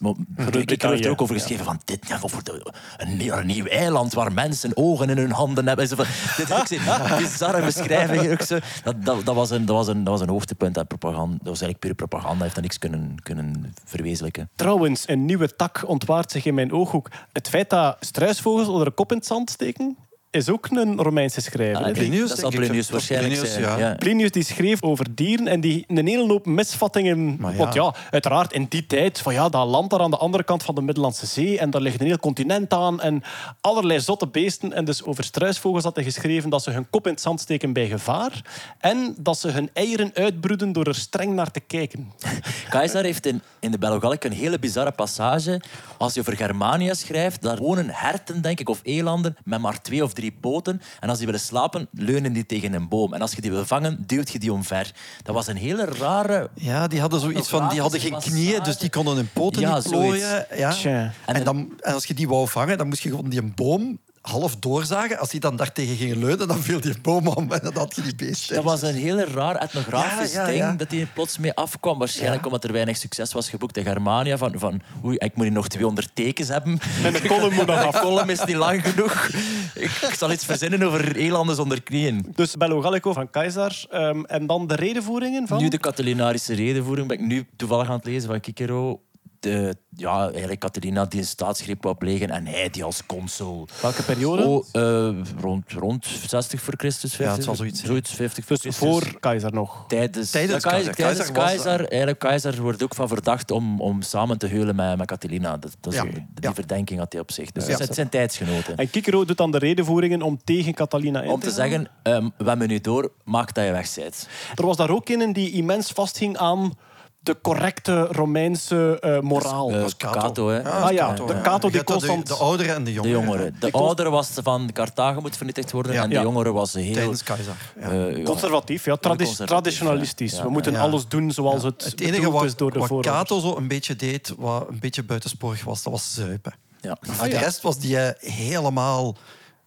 [0.50, 3.64] ik heb er ook over geschreven van dit, ja, voor de- een, nieuw, een nieuw
[3.64, 5.84] eiland waar mensen ogen in hun handen hebben.
[5.84, 6.06] En Zo van,
[6.36, 8.32] dit is ook zo'n bizarre beschrijving.
[8.32, 8.58] Ook zo.
[8.84, 11.36] Dat, dat, dat, was een, dat, was een, dat was een hoogtepunt aan propaganda.
[11.36, 12.42] Dat was eigenlijk pure propaganda.
[12.42, 14.50] heeft dat niks kunnen, kunnen verwezenlijken.
[14.56, 17.10] Trouwens, een nieuwe tak ontwaart zich in mijn ooghoek.
[17.32, 19.96] Het feit dat struisvogels onder een kop in het zand steken,
[20.32, 21.84] is ook een Romeinse schrijver.
[21.84, 21.92] Ah.
[21.92, 22.50] Plinius, dat zal.
[22.50, 23.78] Plinius waarschijnlijk Plinius, zijn.
[23.78, 23.94] ja.
[23.94, 27.38] Plinius die schreef over dieren en die een hele hoop misvattingen.
[27.40, 27.52] Ja.
[27.54, 30.62] Want ja, uiteraard in die tijd, van ja, dat land daar aan de andere kant
[30.62, 33.22] van de Middellandse Zee en daar ligt een heel continent aan en
[33.60, 34.72] allerlei zotte beesten.
[34.72, 37.72] En dus over struisvogels had hij geschreven dat ze hun kop in het zand steken
[37.72, 38.42] bij gevaar
[38.78, 42.12] en dat ze hun eieren uitbroeden door er streng naar te kijken.
[42.70, 45.60] Keizer heeft in, in de Bello Gallic een hele bizarre passage.
[45.96, 50.04] Als je over Germania schrijft, daar wonen herten, denk ik, of elanden met maar twee
[50.04, 50.80] of drie poten.
[51.00, 53.14] En als die willen slapen, leunen die tegen een boom.
[53.14, 54.92] En als je die wil vangen, duwt je die omver.
[55.22, 56.50] Dat was een hele rare...
[56.54, 59.74] Ja, die hadden zoiets van, die hadden geen knieën, dus die konden hun poten Ja,
[59.74, 60.28] niet plooien.
[60.28, 60.46] zoiets.
[60.56, 60.70] Ja.
[60.70, 61.12] Tja.
[61.26, 63.98] En, dan, en als je die wou vangen, dan moest je gewoon die een boom
[64.22, 65.18] half doorzagen.
[65.18, 68.02] Als die dan daartegen ging leunen, dan viel die boom om en dan had je
[68.02, 68.54] die beest.
[68.54, 70.72] Dat was een hele raar etnografisch Ja, ja, ding ja.
[70.72, 71.98] dat hij plots mee afkwam.
[71.98, 74.36] Waarschijnlijk omdat er weinig succes was geboekt in Germania.
[74.36, 76.78] Van, van oei, ik moet hier nog 200 tekens hebben.
[77.04, 78.00] En de column moet nog De af.
[78.00, 79.28] column is niet lang genoeg.
[79.74, 82.32] Ik, ik zal iets verzinnen over elanden zonder knieën.
[82.34, 85.58] Dus Bello Gallico van Keizer ehm, en dan de redenvoeringen van...
[85.58, 89.00] Nu de Catilinarische redenvoering ben ik nu toevallig aan het lezen van Kikero.
[89.42, 93.68] De, ja, eigenlijk Catilina die een staatsgreep wou plegen en hij die als consul.
[93.80, 94.44] Welke periode?
[94.46, 97.88] Oh, eh, rond, rond 60 voor Christus, 50, Ja, het zal zoiets zijn.
[97.90, 98.88] zoiets 50 voor dus Christus.
[99.10, 99.84] voor Keizer nog.
[99.88, 100.94] Tijdens, Tijdens Keizer.
[100.94, 104.76] Tijdens Keizer was- Keizer, eigenlijk Keizer wordt ook van verdacht om, om samen te heulen
[104.76, 105.56] met, met Catilina.
[105.56, 106.04] Dat, dat is, Ja.
[106.04, 106.54] Die Ja.
[106.54, 107.52] verdenking had hij op zich.
[107.52, 107.76] Dus Ja.
[107.76, 108.76] het zijn tijdsgenoten.
[108.76, 111.54] En Kikero doet dan de redenvoeringen om tegen Catalina in Om te gaan.
[111.54, 114.28] zeggen, ehm, we hebben nu door, maak dat je weg bent.
[114.54, 116.72] Er was daar ook een die immens vasthing aan
[117.22, 119.70] de correcte Romeinse eh, moraal.
[119.70, 120.48] Eh, Dat is Cato.
[120.48, 120.62] Hè.
[120.70, 121.40] Ah ja, de ja.
[121.40, 122.26] Cato die dat de- constant...
[122.26, 123.20] De, ouderen en de De jongeren.
[123.20, 123.52] jongeren.
[123.52, 126.02] De Die kon- oudere was van Carthago moet vernietigd worden Ja.
[126.02, 126.22] en de Ja.
[126.22, 126.92] jongere was heel...
[126.92, 127.54] Tijdens Keizer.
[127.80, 130.36] Eh, Conservatief, ja, tradi- Conservatief, traditionalistisch.
[130.36, 130.42] ja.
[130.42, 130.80] We moeten Ja.
[130.80, 133.02] alles doen zoals het, Het enige wat, is door de wat.
[133.04, 136.54] Cato zo een beetje deed, wat een beetje buitensporig was, dat was zuipen.
[136.80, 136.96] ja.
[137.00, 137.38] Ah, ja.
[137.38, 139.16] de rest was die helemaal,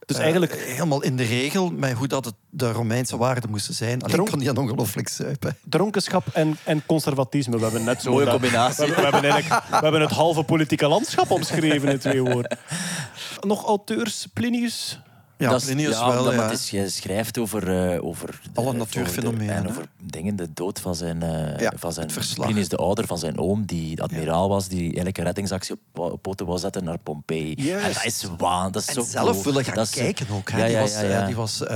[0.06, 3.74] Dus eh, eigenlijk helemaal in de regel met hoe dat het de Romeinse waarden moesten
[3.74, 4.02] zijn.
[4.02, 5.58] Alleen Dronk- kon die ongelooflijk zuipen.
[5.64, 7.58] dronkenschap en, en conservatisme.
[7.58, 8.12] We hebben net zo...
[8.12, 8.86] Mooie combinatie.
[8.86, 12.58] We, hebben- we hebben eigenlijk, we hebben het halve politieke landschap omschreven in twee woorden.
[13.48, 15.00] Nog auteurs, Plinius...
[15.38, 16.34] Ja, dat is- Plinius ja, wel.
[16.34, 16.50] ja.
[16.52, 19.70] is, je schrijft over, eh, over de- Alle over natuurfenomenen, de- hè?
[19.70, 22.10] over dingen, de dood van zijn, eh Ja, van zijn.
[22.36, 26.46] Plinius de ouder, van zijn oom, die admiraal was, die eigenlijk een reddingsactie op, poten
[26.46, 27.54] wou zetten naar Pompeii.
[27.62, 27.86] Juist.
[27.86, 30.50] En dat is waan, dat is En zo zelf willen gaan Dat is- kijken ook.
[30.52, 30.58] Hè.
[30.58, 31.76] Ja, die was, eh, die was eh,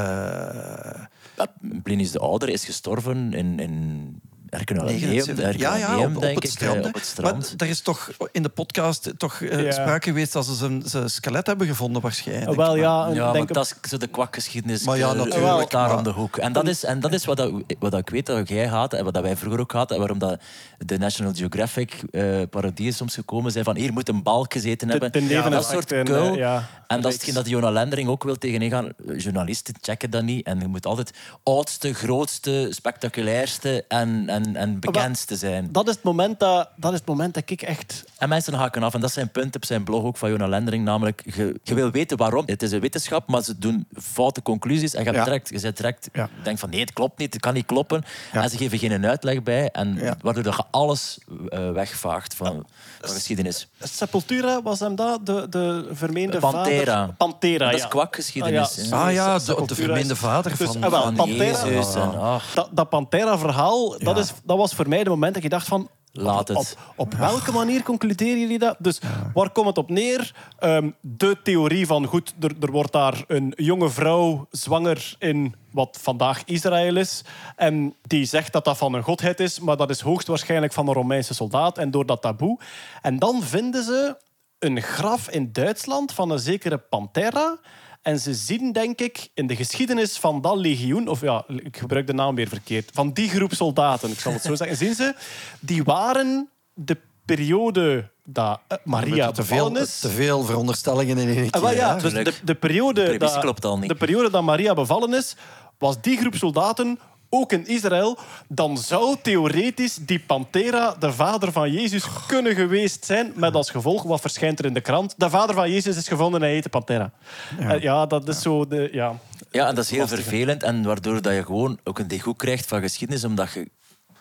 [1.38, 1.48] Ja,
[1.84, 3.60] Plinius de ouder is gestorven in...
[3.60, 5.56] in Herculaneum, 79.
[5.62, 6.80] ja, ja, Herculaneum, op, op het ik, strand.
[6.82, 7.38] eh, op het strand.
[7.58, 9.72] Maar er is toch in de podcast toch eh, Ja.
[9.72, 12.56] sprake geweest dat ze zijn, zijn skelet hebben gevonden waarschijnlijk.
[12.56, 14.84] wel, ja, Maar- Ja, denk maar dat is zo de kwakgeschiedenis.
[14.84, 16.38] Maar ja, eh, natuurlijk, daar maar- om de hoek.
[16.38, 18.94] En dat is, en dat is wat, dat, wat dat ik weet dat jij had
[18.94, 19.94] en wat dat wij vroeger ook hadden.
[19.96, 20.40] En waarom dat
[20.78, 25.12] de National Geographic eh parodieën soms gekomen zijn van hier moet een balk gezeten hebben.
[25.12, 28.70] de dat neveneffecten soort ja, en dat is hetgeen dat Jona Lendering ook wil tegenin
[28.70, 28.91] gaan.
[29.18, 30.45] Journalisten checken dat niet.
[30.45, 31.11] En je moet altijd
[31.44, 35.72] oudste, grootste, spectaculairste en, en, en bekendste zijn.
[35.72, 38.03] Dat is, het moment dat, dat is het moment dat ik echt...
[38.18, 38.94] En mensen haken af.
[38.94, 40.84] En dat zijn punten op zijn blog ook van Jona Lendering.
[40.84, 42.44] Namelijk, je, je wil weten waarom.
[42.45, 44.94] Het is een wetenschap, maar ze doen foute conclusies.
[44.94, 45.24] En je, hebt Ja.
[45.24, 46.30] direct, je zit direct Ja.
[46.44, 48.03] denkt van nee, het klopt niet, het kan niet kloppen.
[48.34, 48.44] Ja.
[48.44, 49.70] En ze geven geen uitleg bij.
[49.72, 51.18] En waardoor dat je alles
[51.49, 52.66] eh, wegvaagt van,
[53.02, 53.68] van geschiedenis.
[53.80, 55.26] Sepultura, was hem dat?
[55.26, 56.78] De, de vermeende vader?
[57.18, 57.88] Pantera, Dat is ja.
[57.88, 59.06] kwakgeschiedenis, Ah, hè.
[59.07, 61.43] Ah ja, de, de vermeende vader Dus, van, ah, wel, Van Pantera.
[61.65, 61.95] Jezus.
[61.95, 64.18] En, ach, Dat, dat Pantera-verhaal, dat, Ja.
[64.18, 65.89] is, dat was voor mij de moment dat je dacht van...
[66.11, 66.57] Laat het.
[66.57, 66.65] Op,
[66.95, 68.76] op welke manier concluderen jullie dat?
[68.80, 68.99] Dus
[69.34, 70.34] waar komt het op neer?
[70.60, 75.97] Ehm, de theorie van, goed, er, er wordt daar een jonge vrouw zwanger in wat
[76.01, 77.22] vandaag Israël is.
[77.56, 80.93] En die zegt dat dat van een godheid is, maar dat is hoogstwaarschijnlijk van een
[80.93, 81.77] Romeinse soldaat.
[81.77, 82.60] En door dat taboe.
[83.01, 84.15] En dan vinden ze
[84.60, 87.57] een graf in Duitsland van een zekere Pantera.
[88.02, 91.07] En ze zien, denk ik, in de geschiedenis van dat legioen...
[91.07, 92.90] Of ja, ik gebruik de naam weer verkeerd.
[92.94, 94.77] Van die groep soldaten, ik zal het zo zeggen.
[94.77, 95.15] Zien ze,
[95.60, 99.99] die waren de periode dat eh, Maria te veel, bevallen is...
[99.99, 101.61] te veel veronderstellingen in één Ah, keer.
[101.61, 103.90] wel ja, dus de, de, periode premissie dat, klopt al niet.
[103.90, 105.36] de periode dat Maria bevallen is,
[105.77, 106.99] was die groep soldaten
[107.30, 108.18] ook in Israël.
[108.47, 113.31] Dan zou theoretisch die Pantera de vader van Jezus kunnen geweest zijn.
[113.35, 115.14] Met als gevolg, wat verschijnt er in de krant?
[115.18, 117.11] De vader van Jezus is gevonden en hij heette Pantera.
[117.60, 118.89] Ja, ja dat is zo de...
[118.91, 119.19] Ja.
[119.51, 120.64] Ja, en dat is heel vervelend.
[120.64, 123.60] En waardoor dat je gewoon ook een degoe krijgt van geschiedenis, omdat je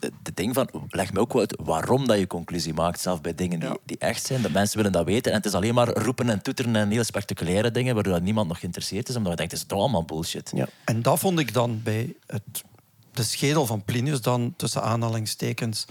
[0.01, 3.21] het het ding van, leg me ook wel uit waarom dat je conclusie maakt, zelf
[3.21, 4.43] bij dingen die, die echt zijn.
[4.43, 5.33] Dat mensen willen dat weten.
[5.33, 8.49] En het is alleen maar roepen en toeteren en heel spectaculaire dingen, waardoor dat niemand
[8.49, 10.51] nog geïnteresseerd is, omdat we denken, het is toch allemaal bullshit.
[10.55, 10.67] Ja.
[10.85, 12.65] En dat vond ik dan bij het,
[13.19, 15.87] de schedel van Plinius dan, tussen aanhalingstekens...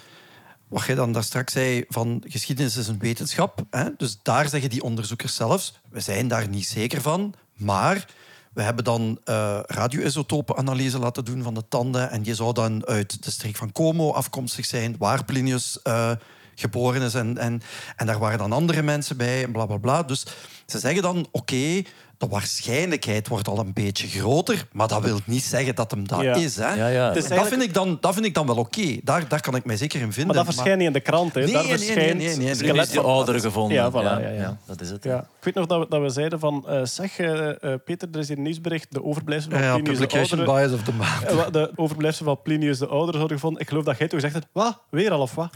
[0.68, 3.62] Wat jij dan daar straks zei, van geschiedenis is een wetenschap.
[3.70, 3.90] Hè?
[3.98, 8.06] Dus daar zeggen die onderzoekers zelfs, we zijn daar niet zeker van, maar...
[8.54, 12.10] We hebben dan eh radioisotopenanalyse laten doen van de tanden.
[12.10, 16.12] En die zou dan uit de streek van Como afkomstig zijn, waar Plinius eh,
[16.56, 17.14] geboren is.
[17.14, 17.62] En, en,
[17.96, 20.04] en daar waren dan andere mensen bij en bla bla bla.
[20.04, 20.26] Dus
[20.66, 21.84] ze zeggen dan: oké,
[22.18, 26.22] de waarschijnlijkheid wordt al een beetje groter, maar dat wil niet zeggen dat hem dat
[26.22, 26.36] Ja.
[26.36, 26.56] is.
[26.56, 26.74] Hè?
[26.74, 27.08] Ja, ja.
[27.08, 28.98] Het is dat, vind ik dan, dat vind ik dan wel oké.
[29.04, 30.36] Daar, daar kan ik mij zeker in vinden.
[30.36, 31.34] Maar dat verschijnt niet in de krant.
[31.34, 31.42] Hè.
[31.42, 32.86] Nee, Daar nee, nee, verschijnt nee, nee, nee.
[32.86, 33.78] van- oudere gevonden.
[33.78, 34.58] Ja, voilà, ja, ja.
[34.66, 35.04] dat is het.
[35.04, 35.18] Ja.
[35.20, 36.64] Ik weet nog dat we, dat we zeiden van...
[36.68, 38.88] eh, zeg, eh, eh, Peter, er is hier een nieuwsbericht.
[38.90, 40.68] De overblijfselen van Ja, Plinius de publication Oudere...
[40.68, 41.32] bias of the maand.
[41.44, 43.62] Wat, De overblijfselen van Plinius de Oudere hadden gevonden.
[43.62, 44.54] Ik geloof dat jij toen gezegd hebt...
[44.54, 44.78] Wat?
[44.90, 45.50] Weer al of wat?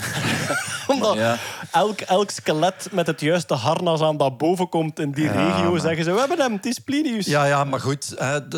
[0.88, 1.38] Omdat Ja.
[1.72, 5.80] elk, elk skelet met het juiste harnas aan dat boven komt in die regio, maar-
[5.80, 6.12] zeggen ze...
[6.12, 7.26] We hebben hem, het is Plinius.
[7.26, 8.16] Ja, ja, maar goed,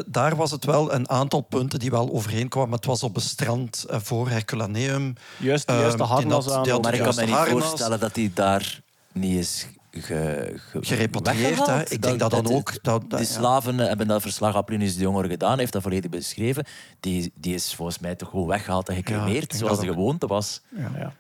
[0.08, 2.74] daar was het wel een aantal punten die wel overeenkwamen.
[2.76, 5.14] Het was op het strand eh, voor Herculaneum.
[5.38, 6.70] Juist de Ehm, die harnas aan.
[6.70, 11.66] had Maar ik kan me niet voorstellen dat hij daar niet is ge, ge- Gerepatrieerd,
[11.68, 11.82] hè.
[11.90, 14.96] Ik denk dat dan ook- dat- dat- die slaven eh, hebben dat verslag aan Plinius
[14.96, 16.66] de Jongere gedaan, heeft dat volledig beschreven.
[17.00, 20.62] Die, die is volgens mij toch gewoon weggehaald en gecremeerd, zoals dat de gewoonte was.
[20.78, 21.14] Ja,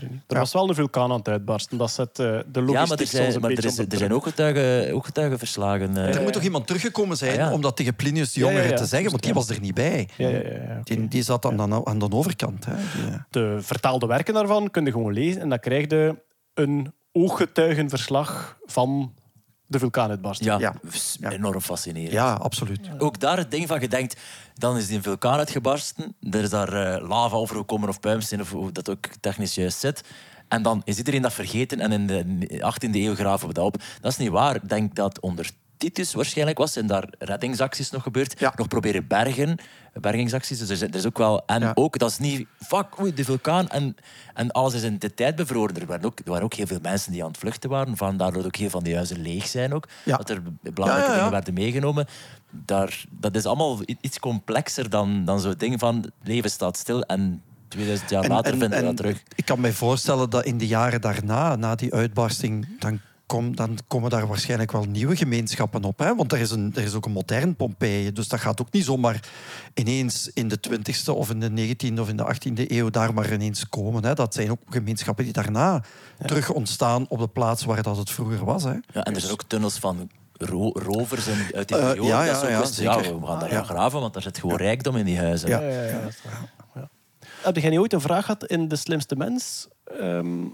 [0.00, 0.22] weet het niet.
[0.26, 1.78] Er was wel een vulkaan aan het uitbarsten.
[1.78, 4.14] Dat zet eh, de logistiek Ja, maar er zijn, een maar er, is, er zijn
[4.14, 6.14] ook, getuigen, ook eh.
[6.14, 7.52] Er moet toch iemand teruggekomen zijn Ah, ja.
[7.52, 8.76] om dat tegen Plinius de Ja, ja, Jongere ja.
[8.76, 10.08] te zeggen, want die was er niet bij.
[10.16, 10.94] Ja, ja, ja, ja, oké.
[10.94, 12.64] Die, die zat dan aan, aan de overkant.
[12.64, 12.72] Hè.
[12.72, 15.40] Eh, de vertaalde werken daarvan kun je gewoon lezen.
[15.40, 16.22] En dan krijg je
[16.54, 19.14] een ooggetuigenverslag van
[19.66, 20.50] de vulkaanuitbarsting.
[20.50, 20.74] ja, Ja.
[21.20, 21.30] Ja.
[21.30, 22.12] enorm fascinerend.
[22.12, 22.90] ja, absoluut.
[22.98, 24.20] Ook daar het ding van, je denkt,
[24.54, 28.50] dan is die een vulkaan uitgebarsten, er is daar eh, lava overgekomen of puimsteen, of
[28.50, 30.02] hoe dat ook technisch juist zit.
[30.48, 33.82] En dan is iedereen dat vergeten en in de 18e eeuw graven we dat op.
[34.00, 34.54] Dat is niet waar.
[34.54, 38.40] Ik denk dat onder Titus waarschijnlijk was en daar reddingsacties nog gebeurd.
[38.40, 38.52] Ja.
[38.56, 39.56] Nog proberen bergen,
[39.92, 40.58] bergingsacties.
[40.58, 41.46] Dus er is, er is ook wel...
[41.46, 41.72] En Ja.
[41.74, 42.46] ook, dat is niet...
[42.60, 43.68] Fuck, oei, de vulkaan.
[43.68, 43.96] En,
[44.34, 45.76] en alles is in de tijd bevroren.
[45.80, 47.96] Er waren, ook, er waren ook heel veel mensen die aan het vluchten waren.
[47.96, 49.88] Vandaar dat ook heel van die huizen leeg zijn ook.
[50.04, 50.16] Ja.
[50.16, 52.06] Dat er belangrijke dingen werden meegenomen.
[52.50, 57.02] Daar, dat is allemaal iets complexer dan, dan zo'n ding van het leven staat stil
[57.02, 59.22] en 2000 jaar later vinden we dat terug.
[59.34, 63.78] Ik kan me voorstellen dat in de jaren daarna, na die uitbarsting, dan, kom, dan
[63.86, 65.98] komen daar waarschijnlijk wel nieuwe gemeenschappen op.
[65.98, 66.14] Hè?
[66.14, 68.12] Want er is, een, er is ook een modern Pompeii.
[68.12, 69.20] Dus dat gaat ook niet zomaar
[69.74, 73.32] ineens in de 20e of in de 19e of in de 18e eeuw daar maar
[73.32, 74.04] ineens komen.
[74.04, 74.14] Hè?
[74.14, 75.82] Dat zijn ook gemeenschappen die daarna
[76.26, 78.62] terug ontstaan op de plaats waar dat het vroeger was.
[78.64, 78.70] Hè?
[78.92, 82.08] Ja, en er zijn ook tunnels van ro- rovers in, uit die Eh, periode.
[82.08, 83.20] ja, dat ja, ook ja, ja, zeker.
[83.20, 83.56] we gaan daar Ja.
[83.56, 85.48] gaan graven, want daar zit gewoon rijkdom in die huizen.
[85.48, 85.60] Ja.
[85.60, 86.14] Ja, ja, ja, dat.
[86.74, 86.88] Ja.
[87.42, 89.68] Heb jij niet ooit een vraag gehad in De Slimste Mens?
[89.84, 90.46] Ehm, eh,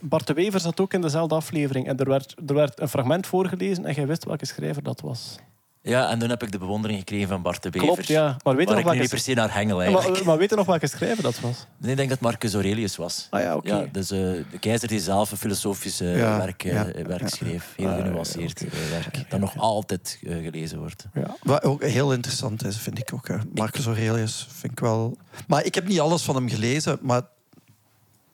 [0.00, 1.86] Bart de Wever zat ook in dezelfde aflevering.
[1.88, 5.36] En er werd, er werd een fragment voorgelezen en jij wist welke schrijver dat was.
[5.82, 7.86] Ja, en toen heb ik de bewondering gekregen van Bart de Bever.
[7.88, 8.36] Klopt, ja.
[8.44, 9.08] Maar weet je nog ik nu niet welke...
[9.14, 10.24] per se naar hengel, Maar, eigenlijk.
[10.24, 11.66] maar weet je nog welke schrijver dat was?
[11.78, 13.26] Nee, ik denk dat Marcus Aurelius was.
[13.30, 13.68] Ah ja, oké.
[13.76, 17.28] Ja, dus eh, de keizer die zelf een filosofische Ja, werk, eh, ja, werk ja.
[17.28, 17.72] schreef.
[17.76, 19.30] Heel Ah, genuanceerd eh, werk.
[19.30, 21.06] Dat nog altijd eh, gelezen wordt.
[21.14, 21.36] Ja.
[21.42, 23.28] Wat ook heel interessant is, vind ik ook.
[23.28, 23.36] hè.
[23.54, 25.16] Marcus Aurelius vind ik wel...
[25.46, 27.22] Maar ik heb niet alles van hem gelezen, maar...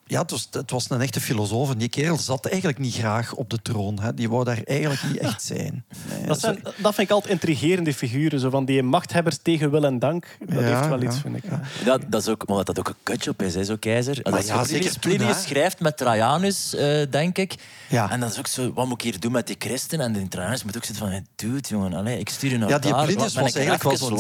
[0.07, 1.71] Ja, het was, het was een echte filosoof.
[1.71, 4.01] En die kerel zat eigenlijk niet graag op de troon.
[4.01, 4.15] Hè.
[4.15, 5.85] Die wou daar eigenlijk niet echt zijn.
[6.11, 8.41] Nee, Dat, zijn, dat vind ik altijd intrigerende figuren.
[8.41, 10.37] Zo van die machthebbers tegen wil en dank.
[10.47, 11.45] Dat Ja, heeft wel iets, ja, vind ik.
[11.51, 11.61] ja.
[11.85, 14.17] Ja, dat is ook, omdat dat ook een kutjob is, hè, zo keizer.
[14.17, 17.55] En Maar dat is ja, zeker Plinius- schrijft met Trajanus, eh, denk ik.
[17.89, 18.11] Ja.
[18.11, 20.01] En dat is ook zo, wat moet ik hier doen met die christen?
[20.01, 22.69] En die Trajanus moet ook zitten van, hey, dude, jongen, allee, ik stuur je naar
[22.69, 23.05] Ja, die daar.
[23.07, 24.19] Plinius was eigenlijk wel zo'n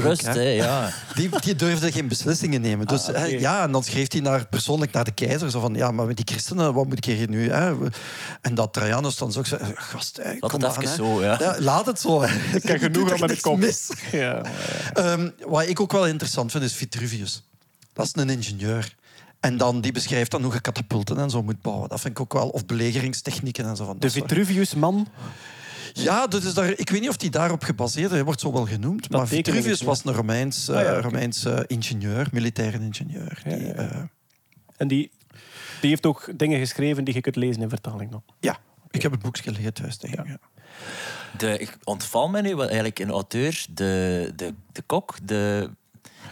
[0.00, 0.32] Rust, hè.
[0.32, 0.90] hè, ja.
[1.14, 2.86] Die, die durfde geen beslissingen nemen.
[2.86, 5.50] Dus, Ah, ja, en dan schreef hij naar, persoonlijk naar de keizer.
[5.50, 7.50] Zo van, ja, maar met die christenen, wat moet ik hier nu?
[7.50, 7.74] Hè?
[8.40, 11.56] En dat Trajanus dan zo zei, gast, hè, Laat het aan, zo, ja.
[11.58, 12.22] laat het zo.
[12.22, 12.56] hè.
[12.56, 13.58] Ik heb Je genoeg aan er met de niks kop.
[13.58, 13.90] mis.
[14.20, 14.42] Ja.
[14.92, 17.42] Ehm, wat ik ook wel interessant vind, is Vitruvius.
[17.92, 18.94] Dat is een ingenieur.
[19.40, 21.88] En dan, die beschrijft dan hoe je katapulten en zo moet bouwen.
[21.88, 22.48] Dat vind ik ook wel.
[22.48, 23.84] Of belegeringstechnieken en zo.
[23.84, 25.08] Van De Vitruvius-man.
[25.92, 28.12] Ja, daar, ik weet niet of die daarop gebaseerd is.
[28.14, 29.10] Hij wordt zo wel genoemd.
[29.10, 31.00] maar Vitruvius was een Romeins, eh, Ah, ja.
[31.00, 33.42] Romeins eh, ingenieur, militair ingenieur.
[33.44, 33.88] Ja, die, ja, ja.
[33.90, 33.98] eh,
[34.76, 35.10] En die,
[35.84, 38.22] die heeft ook dingen geschreven die je kunt lezen in vertaling dan.
[38.40, 38.58] ja,
[38.90, 39.98] ik heb het boekje gelezen thuis.
[39.98, 40.26] Denk ik.
[40.26, 40.38] Ja.
[41.38, 45.70] De, ik ontval me nu, wat eigenlijk een auteur, de, de, de kok, de,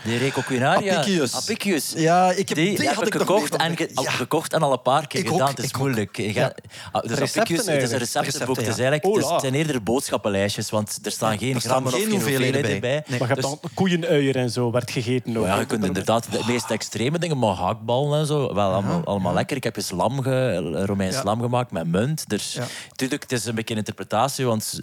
[0.05, 0.97] de Recoquinaria.
[0.97, 1.35] Apicius.
[1.37, 1.93] Apicius.
[1.97, 4.11] Ja, ik heb- die, die heb had ik gekocht en, ge- al Ja.
[4.11, 5.43] gekocht en al een paar keer Ik gedaan.
[5.43, 5.79] ook, het is ook.
[5.81, 6.19] moeilijk.
[6.23, 6.55] Gaat-
[6.93, 8.03] Ah, dus Recepten Apicius, het is een eigenlijk.
[8.03, 8.57] receptenboek.
[8.57, 8.83] Recepten, Het, ja.
[8.91, 12.63] eigenlijk, zijn eerder boodschappenlijstjes, want er staan geen er staan grammen of geen geen hoeveelheden
[12.63, 12.81] bij.
[12.81, 12.91] bij.
[13.07, 13.19] Nee.
[13.19, 15.45] Maar je hebt Dus- dan koeienuier en zo, werd gegeten ook.
[15.47, 19.35] ja, je kunt inderdaad de meest extreme dingen, maar haakballen en zo, wel allemaal, allemaal
[19.35, 19.57] lekker.
[19.57, 20.57] Ik heb eens lam ge,
[20.87, 21.23] Romeins Ja.
[21.25, 22.29] lam gemaakt met munt.
[22.29, 22.67] Dus Ja.
[22.89, 24.81] natuurlijk, het is een beetje een interpretatie, want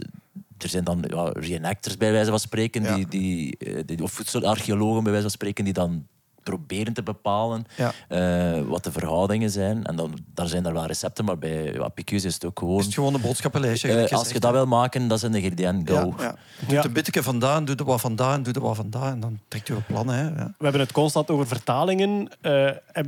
[0.64, 2.95] er zijn dan ja, reenactors bij wijze van spreken, Ja.
[2.95, 6.07] die, die, eh, die, of voedselarcheologen bij wijze van spreken, die dan
[6.44, 7.91] proberen te bepalen Ja.
[8.07, 9.84] eh, wat de verhoudingen zijn.
[9.86, 12.80] En dan daar zijn er wel recepten, maar bij ja, Picus is het ook gewoon...
[12.80, 13.88] Is het gewoon een boodschappenlijstje?
[13.90, 15.90] gelijk als je dat wil maken, dat is een ingrediënt.
[15.90, 15.95] Go.
[15.95, 16.36] Ja, ja.
[16.68, 16.84] Doe Ja.
[16.86, 19.11] een beetje vandaan, doe er wat vandaan, doe er wat vandaan.
[19.11, 20.07] En dan trekt u een plan.
[20.10, 20.22] Hè.
[20.22, 20.53] Ja.
[20.57, 22.27] We hebben het constant over vertalingen.
[22.41, 23.07] Eh, heb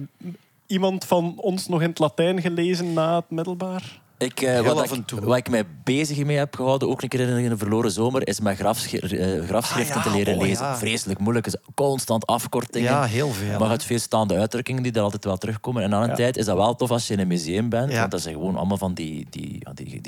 [0.67, 3.99] iemand van ons nog in het Latijn gelezen na het middelbaar?
[4.21, 7.09] Ik, eh, wat, af en ik, wat ik mij bezig mee heb gehouden, ook een
[7.09, 10.41] keer in een verloren zomer, is met grafsch- eh, grafschriften Ah, ja, te leren oh,
[10.41, 10.65] lezen.
[10.65, 10.77] ja.
[10.77, 11.45] Vreselijk moeilijk.
[11.47, 12.91] is constant afkortingen.
[12.91, 15.83] Ja, heel veel, Maar het veel staande uitdrukkingen die er altijd wel terugkomen.
[15.83, 16.15] En na een Ja.
[16.15, 17.93] tijd is dat wel tof als je in een museum bent.
[17.93, 20.01] Want dat zijn gewoon allemaal van die, die, die,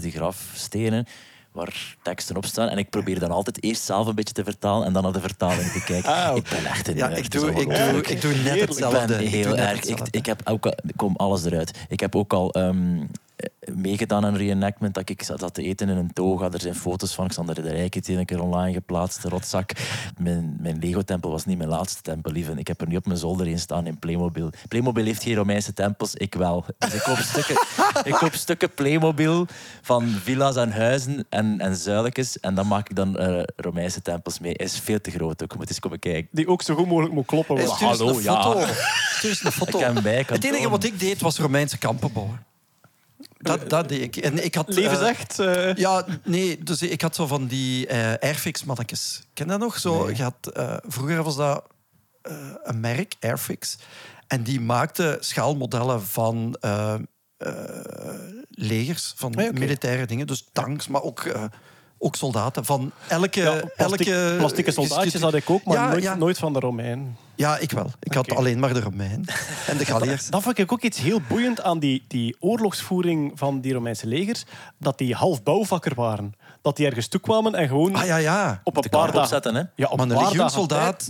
[0.00, 1.06] die grafstenen
[1.52, 2.68] waar teksten op staan.
[2.68, 5.20] En ik probeer dan altijd eerst zelf een beetje te vertalen en dan naar de
[5.20, 6.36] vertaling te kijken.
[6.36, 9.00] Ik ben echt een Ja, ik doe, ik, doe, ik doe net hetzelfde.
[9.14, 9.84] Ik ben heel erg.
[9.84, 11.78] Ik, ik heb ook al, kom alles eruit.
[11.88, 13.04] Ik heb ook al ehm, eh,
[13.76, 16.50] meegedaan aan een reenactment dat ik zat te eten in een toga.
[16.50, 19.22] Er zijn foto's van Xander de Rijke die een keer online geplaatst.
[19.22, 19.70] De rotzak.
[20.18, 22.52] Mijn, mijn Lego-tempel was niet mijn laatste tempel, lieve.
[22.52, 24.50] Ik heb er nu op mijn zolder in staan in Playmobil.
[24.68, 26.64] Playmobil heeft geen Romeinse tempels, ik wel.
[26.78, 27.54] Dus ik koop stukken,
[28.12, 29.46] ik koop stukken Playmobil
[29.82, 32.40] van villa's en huizen en, en zuiletjes.
[32.40, 34.54] En dan maak ik dan eh, Romeinse tempels mee.
[34.54, 35.56] Is veel te groot ook.
[35.56, 36.28] Moet eens komen kijken.
[36.32, 37.66] Die ook zo goed mogelijk moet kloppen.
[37.66, 38.42] Hallo, een ja.
[38.42, 38.66] foto.
[39.16, 39.78] Stuur eens een foto.
[39.78, 42.49] Ik heb bij, ik kan het enige wat ik deed was Romeinse kampen bouwen.
[43.42, 44.16] Dat, dat deed ik.
[44.16, 45.38] En ik had, Leven eh, zegt...
[45.38, 49.22] eh, Ja, nee, dus ik had zo van die eh Airfix-mannetjes.
[49.34, 49.78] Ken je dat nog?
[49.78, 51.64] Zo, je had, eh, vroeger was dat
[52.22, 53.78] eh, een merk, Airfix.
[54.26, 56.94] En die maakte schaalmodellen van eh,
[58.50, 60.26] legers, van Ah, militaire dingen.
[60.26, 61.44] Dus tanks, maar ook, eh,
[62.02, 62.64] ook soldaten.
[62.64, 63.40] Van elke...
[63.40, 66.14] ja, plastic- elke plastieke soldaatjes had ik ook, maar Ja, nooit, ja.
[66.14, 67.16] nooit van de Romein.
[67.34, 67.90] Ja, ik wel.
[68.00, 69.24] Ik had alleen maar de Romein
[69.66, 70.26] en de Galliërs.
[70.30, 74.44] Dat vond ik ook iets heel boeiend aan die, die oorlogsvoering van die Romeinse legers.
[74.78, 76.34] Dat die half bouwvakker waren.
[76.62, 78.60] Dat die ergens toekwamen en gewoon Ah ja, ja.
[78.64, 79.20] op een De paar dagen...
[79.20, 79.62] opzetten, hè?
[79.74, 80.16] Ja, op Maar een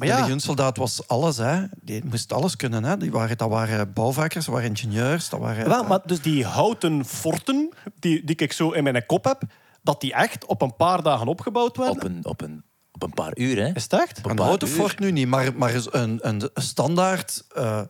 [0.01, 1.37] ja, legioensoldaat was alles.
[1.37, 1.63] Hè.
[1.83, 2.85] Die moest alles kunnen.
[2.85, 2.97] Hè.
[2.97, 5.29] Die waren, dat waren bouwvakkers, dat waren ingenieurs.
[5.29, 9.25] Dat waren, wel, maar dus die houten forten, die, die ik zo in mijn kop
[9.25, 9.43] heb,
[9.83, 11.97] dat die echt op een paar dagen opgebouwd werden.
[11.97, 13.73] Op een, op een, op een paar uur, hè?
[13.75, 14.21] Is het echt?
[14.31, 17.83] een Een fort nu niet, maar, maar een, een, standaard eh,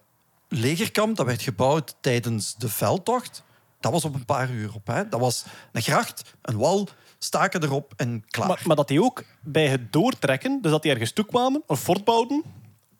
[0.49, 3.43] legerkamp dat werd gebouwd tijdens de veldtocht.
[3.81, 4.87] Dat was op een paar uur op.
[4.87, 5.09] Hè.
[5.09, 6.89] Dat was een gracht, een wal,
[7.19, 8.49] staken erop en klaar.
[8.49, 12.05] Maar, maar dat die ook bij het doortrekken, dus dat die ergens toekwamen, een fort
[12.05, 12.45] bouwden,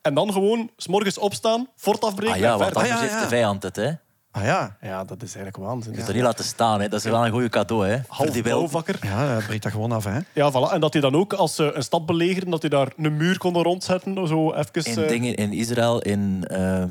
[0.03, 2.83] en dan gewoon s morgens opstaan, fort afbreken Ah ja, en want verder.
[2.83, 3.21] Ah, ja, heeft ja.
[3.21, 3.93] de vijand het, hè?
[4.31, 5.93] Ah ja, Ja, dat is eigenlijk waanzin.
[5.93, 6.89] Dus dat niet laten staan, hè?
[6.89, 7.99] Dat is wel een goede cadeau, hè?
[8.09, 8.99] Half die wil- bouwvakker.
[9.03, 10.05] ja dat breekt dat gewoon af.
[10.05, 10.19] Hè.
[10.33, 10.73] Ja, voilà.
[10.73, 13.39] En dat die dan ook, als ze een stad belegeren, dat die daar een muur
[13.39, 14.29] konden rondzetten.
[14.29, 16.45] Zo even, In eh, dingen in Israël, in...
[16.47, 16.89] ehm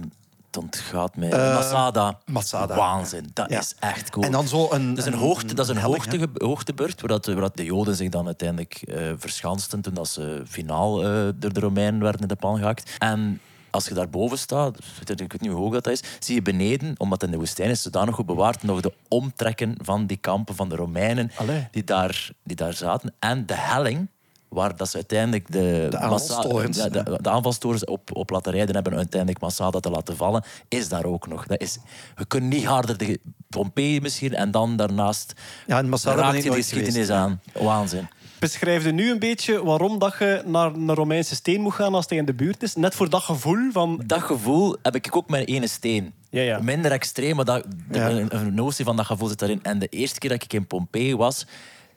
[0.51, 1.29] het ontgaat mij.
[1.31, 2.19] Eh, Masada.
[2.25, 2.75] Masada.
[2.75, 3.29] Waanzin.
[3.33, 3.59] Dat Ja.
[3.59, 4.25] is echt cool.
[4.25, 4.89] En dan zo een...
[4.95, 6.17] Dat is een, hoogte, dat is een helling, hè.
[6.17, 10.07] hoogte, hoogtebeurt, waar, dat, waar dat de Joden zich dan uiteindelijk eh verschansten toen dat
[10.07, 12.95] ze finaal eh, door de Romeinen werden in de pan gehakt.
[12.97, 13.39] En
[13.71, 17.21] als je daarboven staat, ik weet niet hoe hoog dat is, zie je beneden, omdat
[17.21, 20.69] het in de woestijn is zodanig goed bewaard, nog de omtrekken van die kampen van
[20.69, 21.67] de Romeinen Allee.
[21.71, 23.13] die daar, die daar zaten.
[23.19, 24.09] En de helling,
[24.49, 26.77] waar dat ze uiteindelijk de, De aanvalstorens.
[26.77, 30.43] Massa- de, de, de aanvalstorens op, op laten rijden hebben uiteindelijk Masada te laten vallen,
[30.67, 31.47] is daar ook nog.
[31.47, 31.77] Dat is,
[32.17, 33.19] je kunt niet harder de
[33.49, 35.33] Pompeii misschien en dan daarnaast
[35.67, 36.69] Ja, ben raakt je geweest.
[36.69, 37.41] geschiedenis aan.
[37.53, 38.07] Waanzin.
[38.39, 42.05] Beschrijf je nu een beetje waarom dat je naar een Romeinse steen moet gaan als
[42.07, 42.75] hij in de buurt is?
[42.75, 44.03] Net voor dat gevoel van...
[44.05, 46.13] Dat gevoel heb ik ook met ene steen.
[46.29, 46.59] Ja, ja.
[46.59, 48.09] Minder extreem, maar dat, de- Ja.
[48.09, 49.63] een, een notie van dat gevoel zit daarin.
[49.63, 51.45] En de eerste keer dat ik in Pompeii was,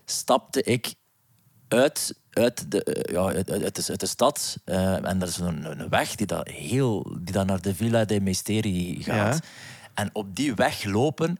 [0.04, 0.94] stapte ik
[1.68, 4.56] uit, uit, de, eh, ja, uit, uit, uit de, uit de stad.
[4.64, 8.04] eh, en er is een, een weg die, dat heel, die dat naar de Villa
[8.04, 9.34] dei Misteri gaat.
[9.34, 9.40] Ja.
[9.94, 11.38] En op die weg lopen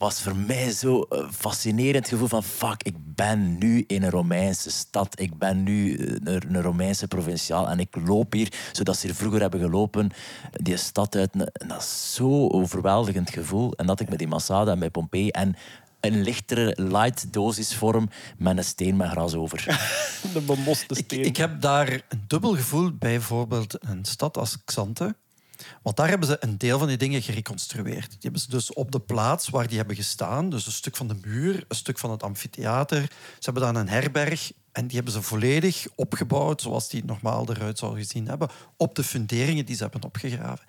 [0.00, 4.70] was voor mij zo een fascinerend gevoel van fuck, ik ben nu in een Romeinse
[4.70, 5.20] stad.
[5.20, 9.14] Ik ben nu eh, een, een Romeinse provinciaal en ik loop hier, zodat ze hier
[9.14, 10.10] vroeger hebben gelopen,
[10.52, 11.32] die stad uit.
[11.32, 13.72] En dat is zo'n overweldigend gevoel.
[13.76, 15.56] En dat ik met die Masada en bij Pompeii en
[16.00, 18.08] een lichtere light dosisvorm
[18.38, 19.64] met een steen met gras over.
[20.34, 21.24] De bemoste Ik, steen.
[21.24, 25.14] ik heb daar een dubbel gevoel bij bijvoorbeeld een stad als Xante.
[25.82, 28.10] Want daar hebben ze een deel van die dingen gereconstrueerd.
[28.10, 31.08] Die hebben ze dus op de plaats waar die hebben gestaan, dus een stuk van
[31.08, 33.02] de muur, een stuk van het amfitheater.
[33.38, 37.78] Ze hebben dan een herberg en die hebben ze volledig opgebouwd zoals die normaal eruit
[37.78, 40.64] zou gezien hebben, op de funderingen die ze hebben opgegraven.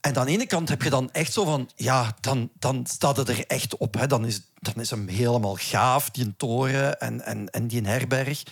[0.00, 3.16] En aan de ene kant heb je dan echt zo van, ja, dan, dan staat
[3.16, 3.94] het er echt op.
[3.94, 4.06] Hè.
[4.06, 8.42] Dan, is, dan is hem helemaal gaaf, die toren en, en, en die herberg.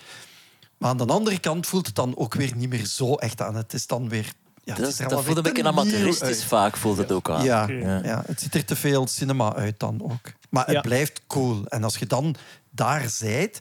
[0.79, 3.55] Maar aan de andere kant voelt het dan ook weer niet meer zo echt aan.
[3.55, 4.33] Het is dan weer...
[4.69, 6.45] Ja, Dat, is er dat allemaal voelt een beetje amateuristisch uit.
[6.45, 7.45] vaak, voelt het ook aan.
[7.45, 8.23] Ja, ja.
[8.27, 10.33] het ziet er te veel cinema uit dan ook.
[10.51, 10.81] Maar het Ja.
[10.81, 11.65] blijft cool.
[11.69, 12.35] En als je dan
[12.71, 13.59] daar zijt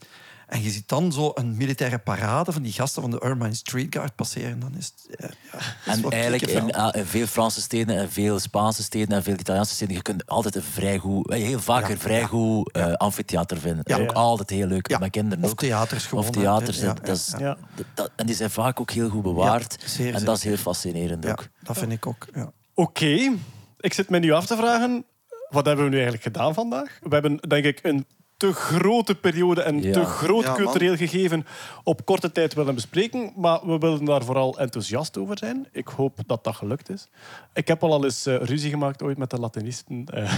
[0.48, 3.96] en je ziet dan zo een militaire parade van die gasten van de Ermine Street
[3.96, 5.18] Guard passeren, dan is het...
[5.20, 8.84] Ja, ja, dat is En eigenlijk in, ah, in veel Franse steden en veel Spaanse
[8.84, 11.90] steden en veel Italiaanse steden, je kunt altijd een vrij goed, eh, heel vaak Ja,
[11.92, 12.26] een vrij ja.
[12.26, 13.82] goed eh, amfitheater vinden.
[13.84, 13.96] Ja.
[13.98, 14.16] ook Ja.
[14.20, 14.90] altijd heel leuk.
[14.90, 14.98] Ja.
[14.98, 15.60] Met kinderen Of ook.
[15.60, 16.24] theaters gewoon.
[16.24, 16.78] Of theaters.
[16.78, 16.86] hè.
[16.86, 17.58] Ja, dat is, ja, Ja.
[17.76, 19.78] dat- dat- en die zijn vaak ook heel goed bewaard.
[19.82, 21.48] Ja, zeer en dat is heel fascinerend ja, ook.
[21.64, 22.28] dat vind ik ook.
[22.34, 22.52] Ja.
[22.74, 23.32] Oké,
[23.80, 25.06] ik zit me nu af te vragen,
[25.50, 26.98] wat hebben we nu eigenlijk gedaan vandaag?
[27.02, 28.06] We hebben, denk ik, een
[28.38, 29.94] te grote periode en Ja.
[29.94, 30.58] te groot Ja, man.
[30.58, 31.46] cultureel gegeven
[31.84, 33.32] op korte tijd willen bespreken.
[33.36, 35.68] Maar we willen daar vooral enthousiast over zijn.
[35.72, 37.08] Ik hoop dat dat gelukt is.
[37.54, 40.06] Ik heb al al eens eh, ruzie gemaakt ooit met de Latinisten.
[40.14, 40.34] eh.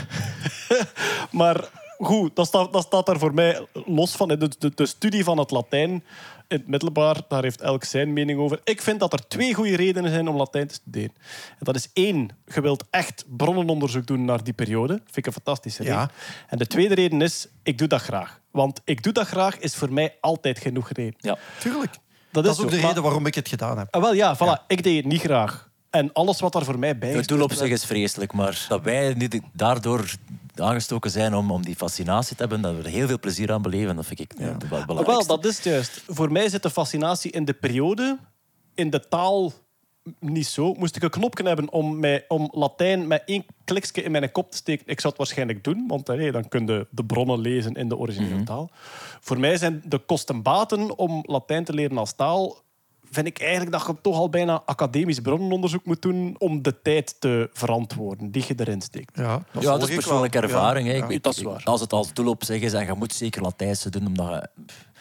[1.32, 4.28] maar goed, dat staat, dat staat daar voor mij los van.
[4.28, 6.04] De, de, de studie van het Latijn
[6.50, 8.60] in het middelbaar, daar heeft elk zijn mening over.
[8.64, 11.14] Ik vind dat er twee goede redenen zijn om Latijn te studeren.
[11.50, 14.94] En dat is één, je wilt echt bronnenonderzoek doen naar die periode.
[14.94, 16.00] vind ik een fantastische Ja.
[16.00, 16.12] reden.
[16.48, 18.40] En de tweede reden is, ik doe dat graag.
[18.52, 21.16] Want ik doe dat graag is voor mij altijd genoeg reden.
[21.18, 21.38] Ja.
[21.60, 21.92] Tuurlijk.
[22.32, 22.76] Dat Dat, is ook zo.
[22.80, 23.88] de reden waarom ik het gedaan heb.
[23.96, 24.66] Ah, wel ja, voilà.
[24.68, 25.69] Ik deed het niet graag.
[25.90, 27.28] En alles wat daar voor mij bij Het is...
[27.28, 30.14] doel op zich is vreselijk, maar dat wij nu daardoor
[30.56, 33.62] aangestoken zijn om, om die fascinatie te hebben, dat we er heel veel plezier aan
[33.62, 34.58] beleven, dat vind ik ja.
[34.70, 36.04] wel het Ah, wel, dat is het juist.
[36.08, 38.18] Voor mij zit de fascinatie in de periode,
[38.76, 39.54] in de taal
[40.20, 40.74] niet zo.
[40.74, 44.52] Moest ik een knopje hebben om, mij, om Latijn met één klikje in mijn kop
[44.52, 47.90] te steken, ik zou het waarschijnlijk doen, want dan kun je de bronnen lezen in
[47.90, 48.70] de originele taal.
[49.20, 52.58] Voor mij zijn de kosten-baten om Latijn te leren als taal
[53.12, 57.16] vind ik eigenlijk dat je toch al bijna academisch bronnenonderzoek moet doen om de tijd
[57.20, 59.18] te verantwoorden die je erin steekt.
[59.18, 60.50] Ja, dat is persoonlijke wel.
[60.50, 60.88] ervaring.
[60.88, 60.98] Ja, hè.
[60.98, 61.04] ja.
[61.04, 61.62] Ik weet, dat is waar.
[61.64, 64.50] Als het als doel op zich is en je moet zeker Latijnse doen, omdat je...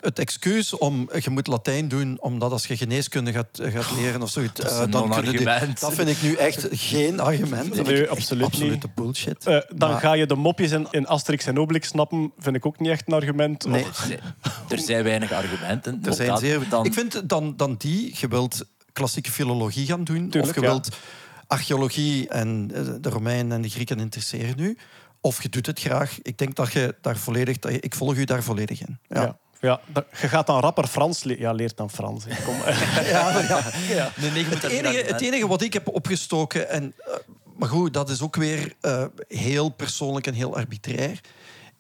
[0.01, 4.31] Het excuus om je moet Latijn doen omdat als je geneeskunde gaat, gaat leren of
[4.31, 5.45] zoiets, Dat is eh, dan je die-.
[5.81, 7.67] Dat vind ik nu echt geen argument.
[7.75, 8.95] Dat Nee, vind ik absoluut absolute niet.
[8.95, 9.47] bullshit.
[9.47, 12.67] Eh, dan Maar- ga je de mopjes in, in Asterix en Obelix snappen, vind ik
[12.67, 13.67] ook niet echt een argument.
[13.67, 13.87] Nee.
[14.69, 16.01] Er zijn weinig argumenten.
[16.05, 16.69] Er zijn dat- zeer...
[16.69, 20.61] dan- Ik vind dan, dan die, je wilt klassieke filologie gaan doen, Tuurlijk, of je
[20.61, 20.67] ja.
[20.67, 20.89] wilt
[21.47, 24.79] archeologie en eh, de Romeinen en de Grieken interesseren nu,
[25.21, 26.19] of je doet het graag.
[26.23, 27.59] Ik denk dat je daar volledig...
[27.59, 28.99] Dat je, ik volg u daar volledig in.
[29.09, 29.21] Ja.
[29.23, 29.39] Ja.
[29.61, 31.43] Ja, dat- je gaat dan rapper Frans leren.
[31.43, 32.25] Ja, leert dan Frans.
[32.29, 32.43] hè.
[32.45, 32.55] Kom.
[33.13, 33.63] Ja, ja.
[33.89, 34.13] ja.
[34.17, 37.13] Nee, nee, je moet Het, enige wat ik heb opgestoken, en, eh,
[37.57, 41.21] maar goed, dat is ook weer eh, heel persoonlijk en heel arbitrair.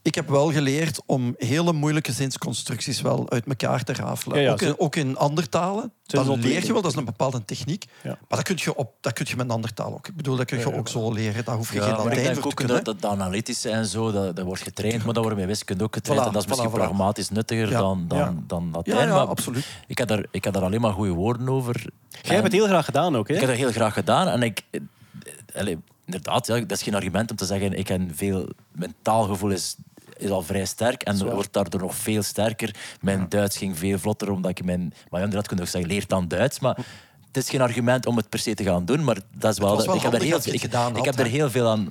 [0.09, 4.37] Ik heb wel geleerd om hele moeilijke zinsconstructies wel uit elkaar te rafelen.
[4.37, 5.93] Ja, ja, ook, in, ook in andere talen.
[6.07, 7.85] Dat leer je wel, dat is een bepaalde techniek.
[8.03, 8.09] Ja.
[8.29, 10.09] Maar dat kun, je op, dat kun je met een andere taal ook.
[10.09, 11.45] Ik bedoel, dat kun je Ja, ja, ook zo leren.
[11.45, 12.77] Daar hoef je Ja, geen maar ik Latijn denk voor te ook kunnen.
[12.77, 15.85] dat, dat, dat analytische en zo, dat, dat wordt getraind, maar dat wordt met wiskunde
[15.85, 16.23] ook getraind.
[16.23, 17.79] Voilà, en dat is misschien voilà, pragmatisch nuttiger Ja.
[17.79, 18.97] dan, dan, dan Latijn.
[18.97, 19.67] Ja, ja, maar absoluut.
[19.87, 21.85] Ik heb, daar, ik heb daar alleen maar goede woorden over.
[22.23, 23.35] Jij hebt het heel graag gedaan ook, hè?
[23.35, 24.29] Ik heb dat heel graag gedaan.
[24.29, 28.49] En ik, eh, inderdaad, ja, dat is geen argument om te zeggen, ik heb veel,
[28.73, 29.77] mijn taalgevoel is,
[30.19, 31.35] is al vrij sterk en waar.
[31.35, 32.75] wordt daardoor nog veel sterker.
[33.01, 34.81] Mijn Duits ging veel vlotter, omdat ik mijn...
[34.81, 36.79] Maar ja, inderdaad, kun je ook zeggen, leer dan Duits, maar...
[37.33, 39.95] Het is geen argument om het per se te gaan doen, maar dat is wel...
[39.95, 41.89] ik heb, er heel, het ik, gedaan ik had, heb er heel veel aan...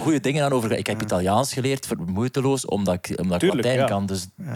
[0.00, 0.72] Goede dingen aan over...
[0.72, 3.86] Ik heb Italiaans geleerd, ver- moeiteloos, omdat ik, omdat ik Tuurlijk, Latijn ja.
[3.86, 4.06] kan.
[4.06, 4.54] Dus eh,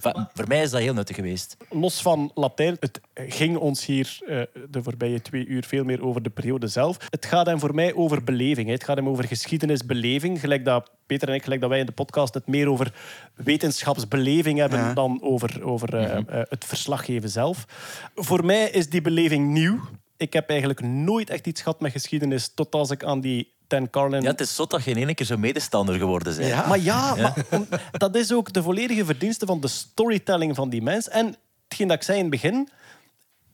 [0.00, 1.56] va- voor mij is dat heel nuttig geweest.
[1.70, 4.40] Los van Latijn, het ging ons hier eh,
[4.70, 6.96] de voorbije twee uur veel meer over de periode zelf.
[7.10, 8.66] Het gaat hem voor mij over beleving.
[8.66, 8.72] hè.
[8.72, 10.40] Het gaat hem over geschiedenisbeleving.
[10.40, 12.92] Gelijk dat Peter en ik, gelijk dat wij in de podcast het meer over
[13.34, 14.94] wetenschapsbeleving hebben Ja.
[14.94, 17.64] dan over, over eh, eh, het verslaggeven zelf.
[18.14, 19.80] Voor mij is die beleving nieuw.
[20.16, 23.90] Ik heb eigenlijk nooit echt iets gehad met geschiedenis tot als ik aan die Dan
[23.90, 26.48] Carlin Ja, het is zot dat je in één keer zo medestander geworden bent.
[26.48, 26.66] Ja.
[26.66, 30.82] Maar ja, Maar, om- dat is ook de volledige verdienste van de storytelling van die
[30.82, 31.08] mens.
[31.08, 31.36] En
[31.68, 32.68] hetgeen dat ik zei in het begin...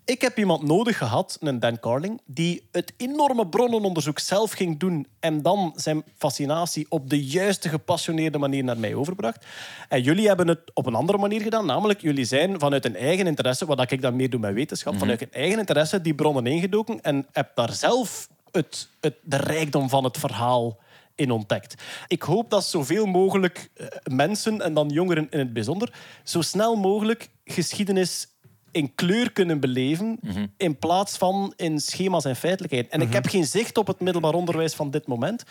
[0.06, 5.06] Ik heb iemand nodig gehad, een Dan Carling, die het enorme bronnenonderzoek zelf ging doen
[5.20, 9.46] en dan zijn fascinatie op de juiste, gepassioneerde manier naar mij overbracht.
[9.88, 13.26] En jullie hebben het op een andere manier gedaan, namelijk jullie zijn vanuit een eigen
[13.26, 17.00] interesse, wat ik dan meer doe met wetenschap, vanuit een eigen interesse die bronnen ingedoken
[17.02, 20.78] en heb daar zelf het, het, de rijkdom van het verhaal
[21.14, 21.82] in ontdekt.
[22.06, 25.92] Ik hoop dat zoveel mogelijk eh, mensen, en dan jongeren in het bijzonder,
[26.24, 28.28] zo snel mogelijk geschiedenis
[28.74, 30.20] in kleur kunnen beleven,
[30.56, 32.88] in plaats van in schema's en feitelijkheid.
[32.88, 35.44] En ik heb geen zicht op het middelbaar onderwijs van dit moment,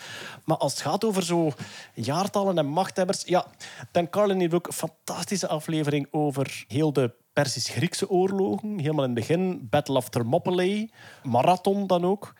[0.44, 1.52] maar als het gaat over zo
[1.94, 3.46] jaartallen en machthebbers, ja,
[3.92, 9.26] Dan Carlin heeft ook een fantastische aflevering over heel de Persisch-Griekse oorlogen, helemaal in het
[9.26, 10.90] begin, Battle of Thermopylae,
[11.22, 12.34] Marathon dan ook.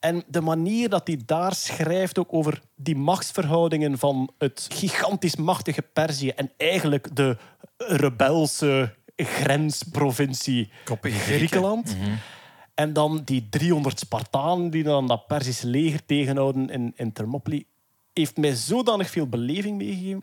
[0.00, 5.82] En de manier dat hij daar schrijft ook over die machtsverhoudingen van het gigantisch machtige
[5.82, 7.36] Perzië en eigenlijk de
[7.76, 10.70] rebelse grensprovincie.
[11.02, 11.96] Griekenland.
[12.74, 17.66] En dan die 300 Spartanen die dan dat Perzische leger tegenhouden in, in Thermopylae,
[18.12, 20.22] heeft mij zodanig veel beleving meegegeven.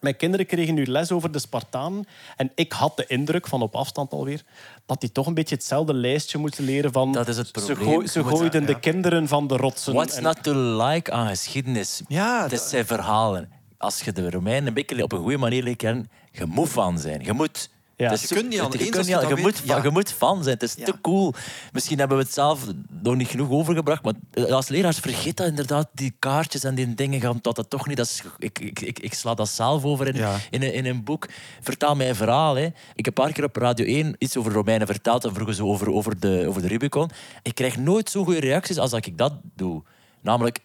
[0.00, 2.04] Mijn kinderen kregen nu les over de Spartanen.
[2.36, 4.42] En ik had de indruk, van op afstand alweer,
[4.86, 7.12] dat die toch een beetje hetzelfde lijstje moeten leren van...
[7.12, 7.78] Dat is het Ze, probleem.
[7.88, 9.94] gooi- ze gooiden de kinderen van de rotsen.
[9.94, 10.52] What's En- not to
[10.86, 12.02] like aan geschiedenis?
[12.08, 13.50] Ja, dat dat- zijn verhalen.
[13.78, 16.98] Als je de Romeinen een beetje op een goede manier leert kennen, je moet fan
[16.98, 17.24] zijn.
[17.24, 17.70] Je moet...
[17.96, 18.10] Ja.
[18.10, 19.82] Het Je kunt niet anders kunt als niet je je, moet, fan- Ja.
[19.82, 20.54] je moet fan zijn.
[20.54, 20.84] Het is Ja.
[20.84, 21.34] te cool.
[21.72, 22.64] Misschien hebben we het zelf
[23.02, 24.14] nog niet genoeg overgebracht, maar
[24.50, 27.96] als leraars vergeet dat inderdaad, die kaartjes en die dingen gaan dat, dat toch niet.
[27.96, 30.36] Dat is, ik, ik, ik, ik sla dat zelf over in, Ja.
[30.50, 31.28] in, een, in een boek.
[31.60, 32.54] Vertaal mij een verhaal.
[32.54, 32.64] Hè.
[32.94, 35.64] Ik heb een paar keer op Radio 1 iets over Romeinen verteld en vroegen ze
[35.64, 37.10] over, over, de, over de Rubicon.
[37.42, 39.82] Ik krijg nooit zo goede reacties als dat ik dat doe.
[40.20, 40.58] Namelijk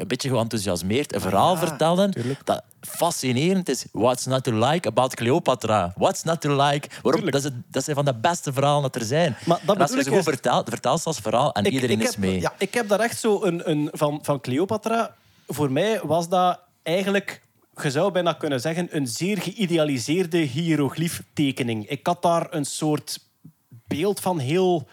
[0.00, 2.12] een beetje geenthousiasmeerd, een verhaal vertellen
[2.44, 3.84] dat fascinerend is.
[3.92, 5.92] What's not to like about Cleopatra?
[5.96, 6.88] What's not to like?
[7.02, 7.24] Waarom?
[7.24, 9.36] Dat, is het- dat zijn van de beste verhalen dat er zijn.
[9.46, 10.28] Maar dat en als je juist.
[10.28, 12.40] vertelt, als verhaal en Ik- iedereen ik is heb, mee.
[12.40, 15.14] Ja, ik heb daar echt zo een, een van, van Cleopatra.
[15.46, 17.40] Voor mij was dat eigenlijk,
[17.82, 21.88] je zou bijna kunnen zeggen, een zeer geïdealiseerde hieroglyftekening.
[21.88, 23.18] Ik had daar een soort
[23.68, 24.86] beeld van heel.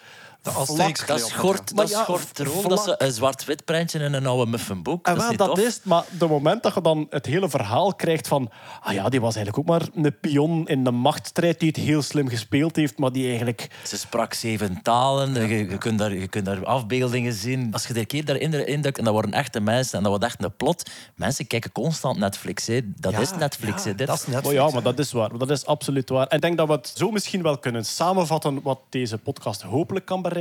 [0.53, 2.69] Vlak- Dat schort, dat ja, schort erom, vlak.
[2.85, 5.07] dat is een zwart-wit prentje in een oude muffenboek.
[5.07, 5.79] En Dat is wel, dat.
[5.83, 8.49] Maar de moment dat je dan het hele verhaal krijgt van...
[8.83, 12.01] Ah ja, die was eigenlijk ook maar een pion in de machtsstrijd die het heel
[12.01, 13.69] slim gespeeld heeft, maar die eigenlijk...
[13.87, 15.33] Ze sprak zeven talen.
[15.47, 17.73] Je, je, kunt daar, je kunt daar afbeeldingen zien.
[17.73, 20.25] Als je er een keer daarin induikt, en dat worden echte mensen en dat wordt
[20.25, 20.89] echt een plot.
[21.15, 22.67] Mensen kijken constant Netflix.
[22.67, 22.79] Hè.
[22.99, 23.83] Dat Ja, is Netflix.
[23.83, 23.95] ja, hè.
[23.95, 24.47] Dit- dat is Netflix.
[24.47, 25.37] Oh ja, maar dat is waar.
[25.37, 26.27] Dat is absoluut waar.
[26.27, 30.05] En ik denk dat we het zo misschien wel kunnen samenvatten wat deze podcast hopelijk
[30.05, 30.33] kan bereiken.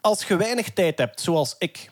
[0.00, 1.90] Als je weinig tijd hebt, zoals ik,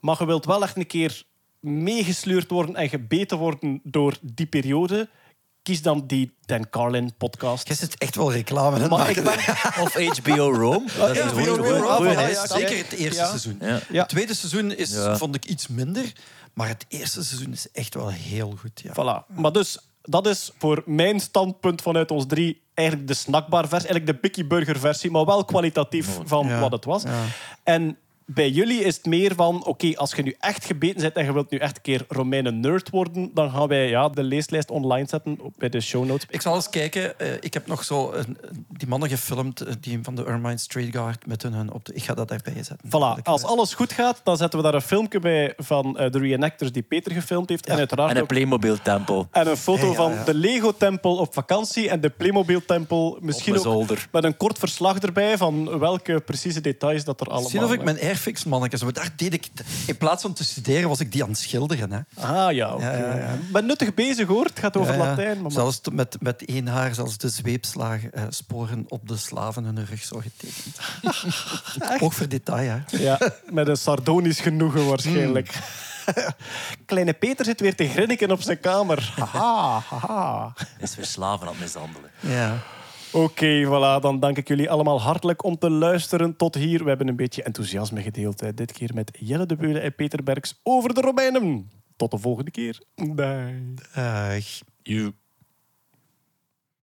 [0.00, 1.22] maar je wilt wel echt een keer
[1.60, 5.08] meegesleurd worden en gebeten worden door die periode,
[5.62, 7.68] kies dan die Dan Carlin podcast.
[7.68, 9.44] Je zit echt wel reclame aan het Maar ik maken.
[9.44, 9.82] ben...
[9.84, 10.84] Of HBO Rome.
[10.98, 12.48] Dat is een HBO goeie- Rome, goeie- goeie ja, lijst.
[12.48, 13.26] ja, Zeker het eerste Ja.
[13.28, 13.56] seizoen.
[13.60, 13.80] Ja.
[13.90, 14.00] Ja.
[14.00, 15.16] Het tweede seizoen is, Ja.
[15.16, 16.12] vond ik iets minder,
[16.54, 18.80] maar het eerste seizoen is echt wel heel goed.
[18.80, 18.92] Ja.
[18.92, 19.34] Voilà.
[19.34, 24.06] Maar dus, dat is voor mijn standpunt vanuit ons drie eigenlijk de snackbar versie, eigenlijk
[24.06, 26.60] de Picky Burger versie, maar wel kwalitatief van Ja.
[26.60, 27.02] wat het was.
[27.02, 27.10] Ja.
[27.62, 31.24] En bij jullie is het meer van, oké, als je nu echt gebeten bent en
[31.24, 34.70] je wilt nu echt een keer Romeinen nerd worden, dan gaan wij ja, de leeslijst
[34.70, 36.26] online zetten op, bij de show notes.
[36.30, 37.18] Ik zal eens kijken.
[37.18, 38.38] eh, ik heb nog zo een-
[38.68, 41.94] die mannen gefilmd, eh, die van de Ermine Street Guard, met hun, hun op de...
[41.94, 42.78] Ik ga dat daarbij zetten.
[42.88, 43.22] Voilà.
[43.22, 46.72] Als alles goed gaat, dan zetten we daar een filmpje bij van eh, de reenactors
[46.72, 47.66] die Peter gefilmd heeft.
[47.66, 49.28] En uiteraard En een Playmobil-tempel.
[49.30, 50.24] En een foto ja, van ja.
[50.24, 53.18] de Lego-tempel op vakantie en de Playmobil-tempel.
[53.20, 57.50] Misschien Op ook met een kort verslag erbij van welke precieze details dat er allemaal...
[57.50, 57.96] Zien of ik mijn
[58.46, 58.80] Mannetjes...
[58.92, 59.46] Daar deed ik,
[59.86, 61.92] in plaats van te studeren, was ik die aan het schilderen.
[61.92, 62.00] Hè.
[62.26, 62.96] Ah ja, oké.
[62.96, 64.44] Ja, ja, ben nuttig bezig hoor.
[64.44, 65.08] Het gaat over Ja, ja.
[65.08, 65.42] Latijn.
[65.42, 69.86] Maar Zelfs met, met één haar, zelfs de zweepslagen, eh, sporen op de slaven hun
[69.86, 70.76] rug zo getekend.
[72.02, 72.98] Ook voor detail, hè.
[72.98, 73.18] ja,
[73.50, 75.48] met een sardonisch genoegen waarschijnlijk.
[75.52, 75.62] Hmm.
[76.86, 79.12] Kleine Peter zit weer te grinniken op zijn kamer.
[79.32, 80.52] Haha, haha.
[80.78, 82.10] Is weer slaven aan het mishandelen.
[82.20, 82.62] Ja.
[83.14, 84.00] Oké, voilà.
[84.00, 86.82] Dan dank ik jullie allemaal hartelijk om te luisteren tot hier.
[86.82, 88.40] We hebben een beetje enthousiasme gedeeld.
[88.40, 88.54] Hè.
[88.54, 91.70] Dit keer met Jelle de Beulen en Peter Berks over de Romeinen.
[91.96, 92.80] Tot de volgende keer.
[92.94, 93.74] Bye.
[93.94, 94.44] Dag.
[94.82, 95.12] You.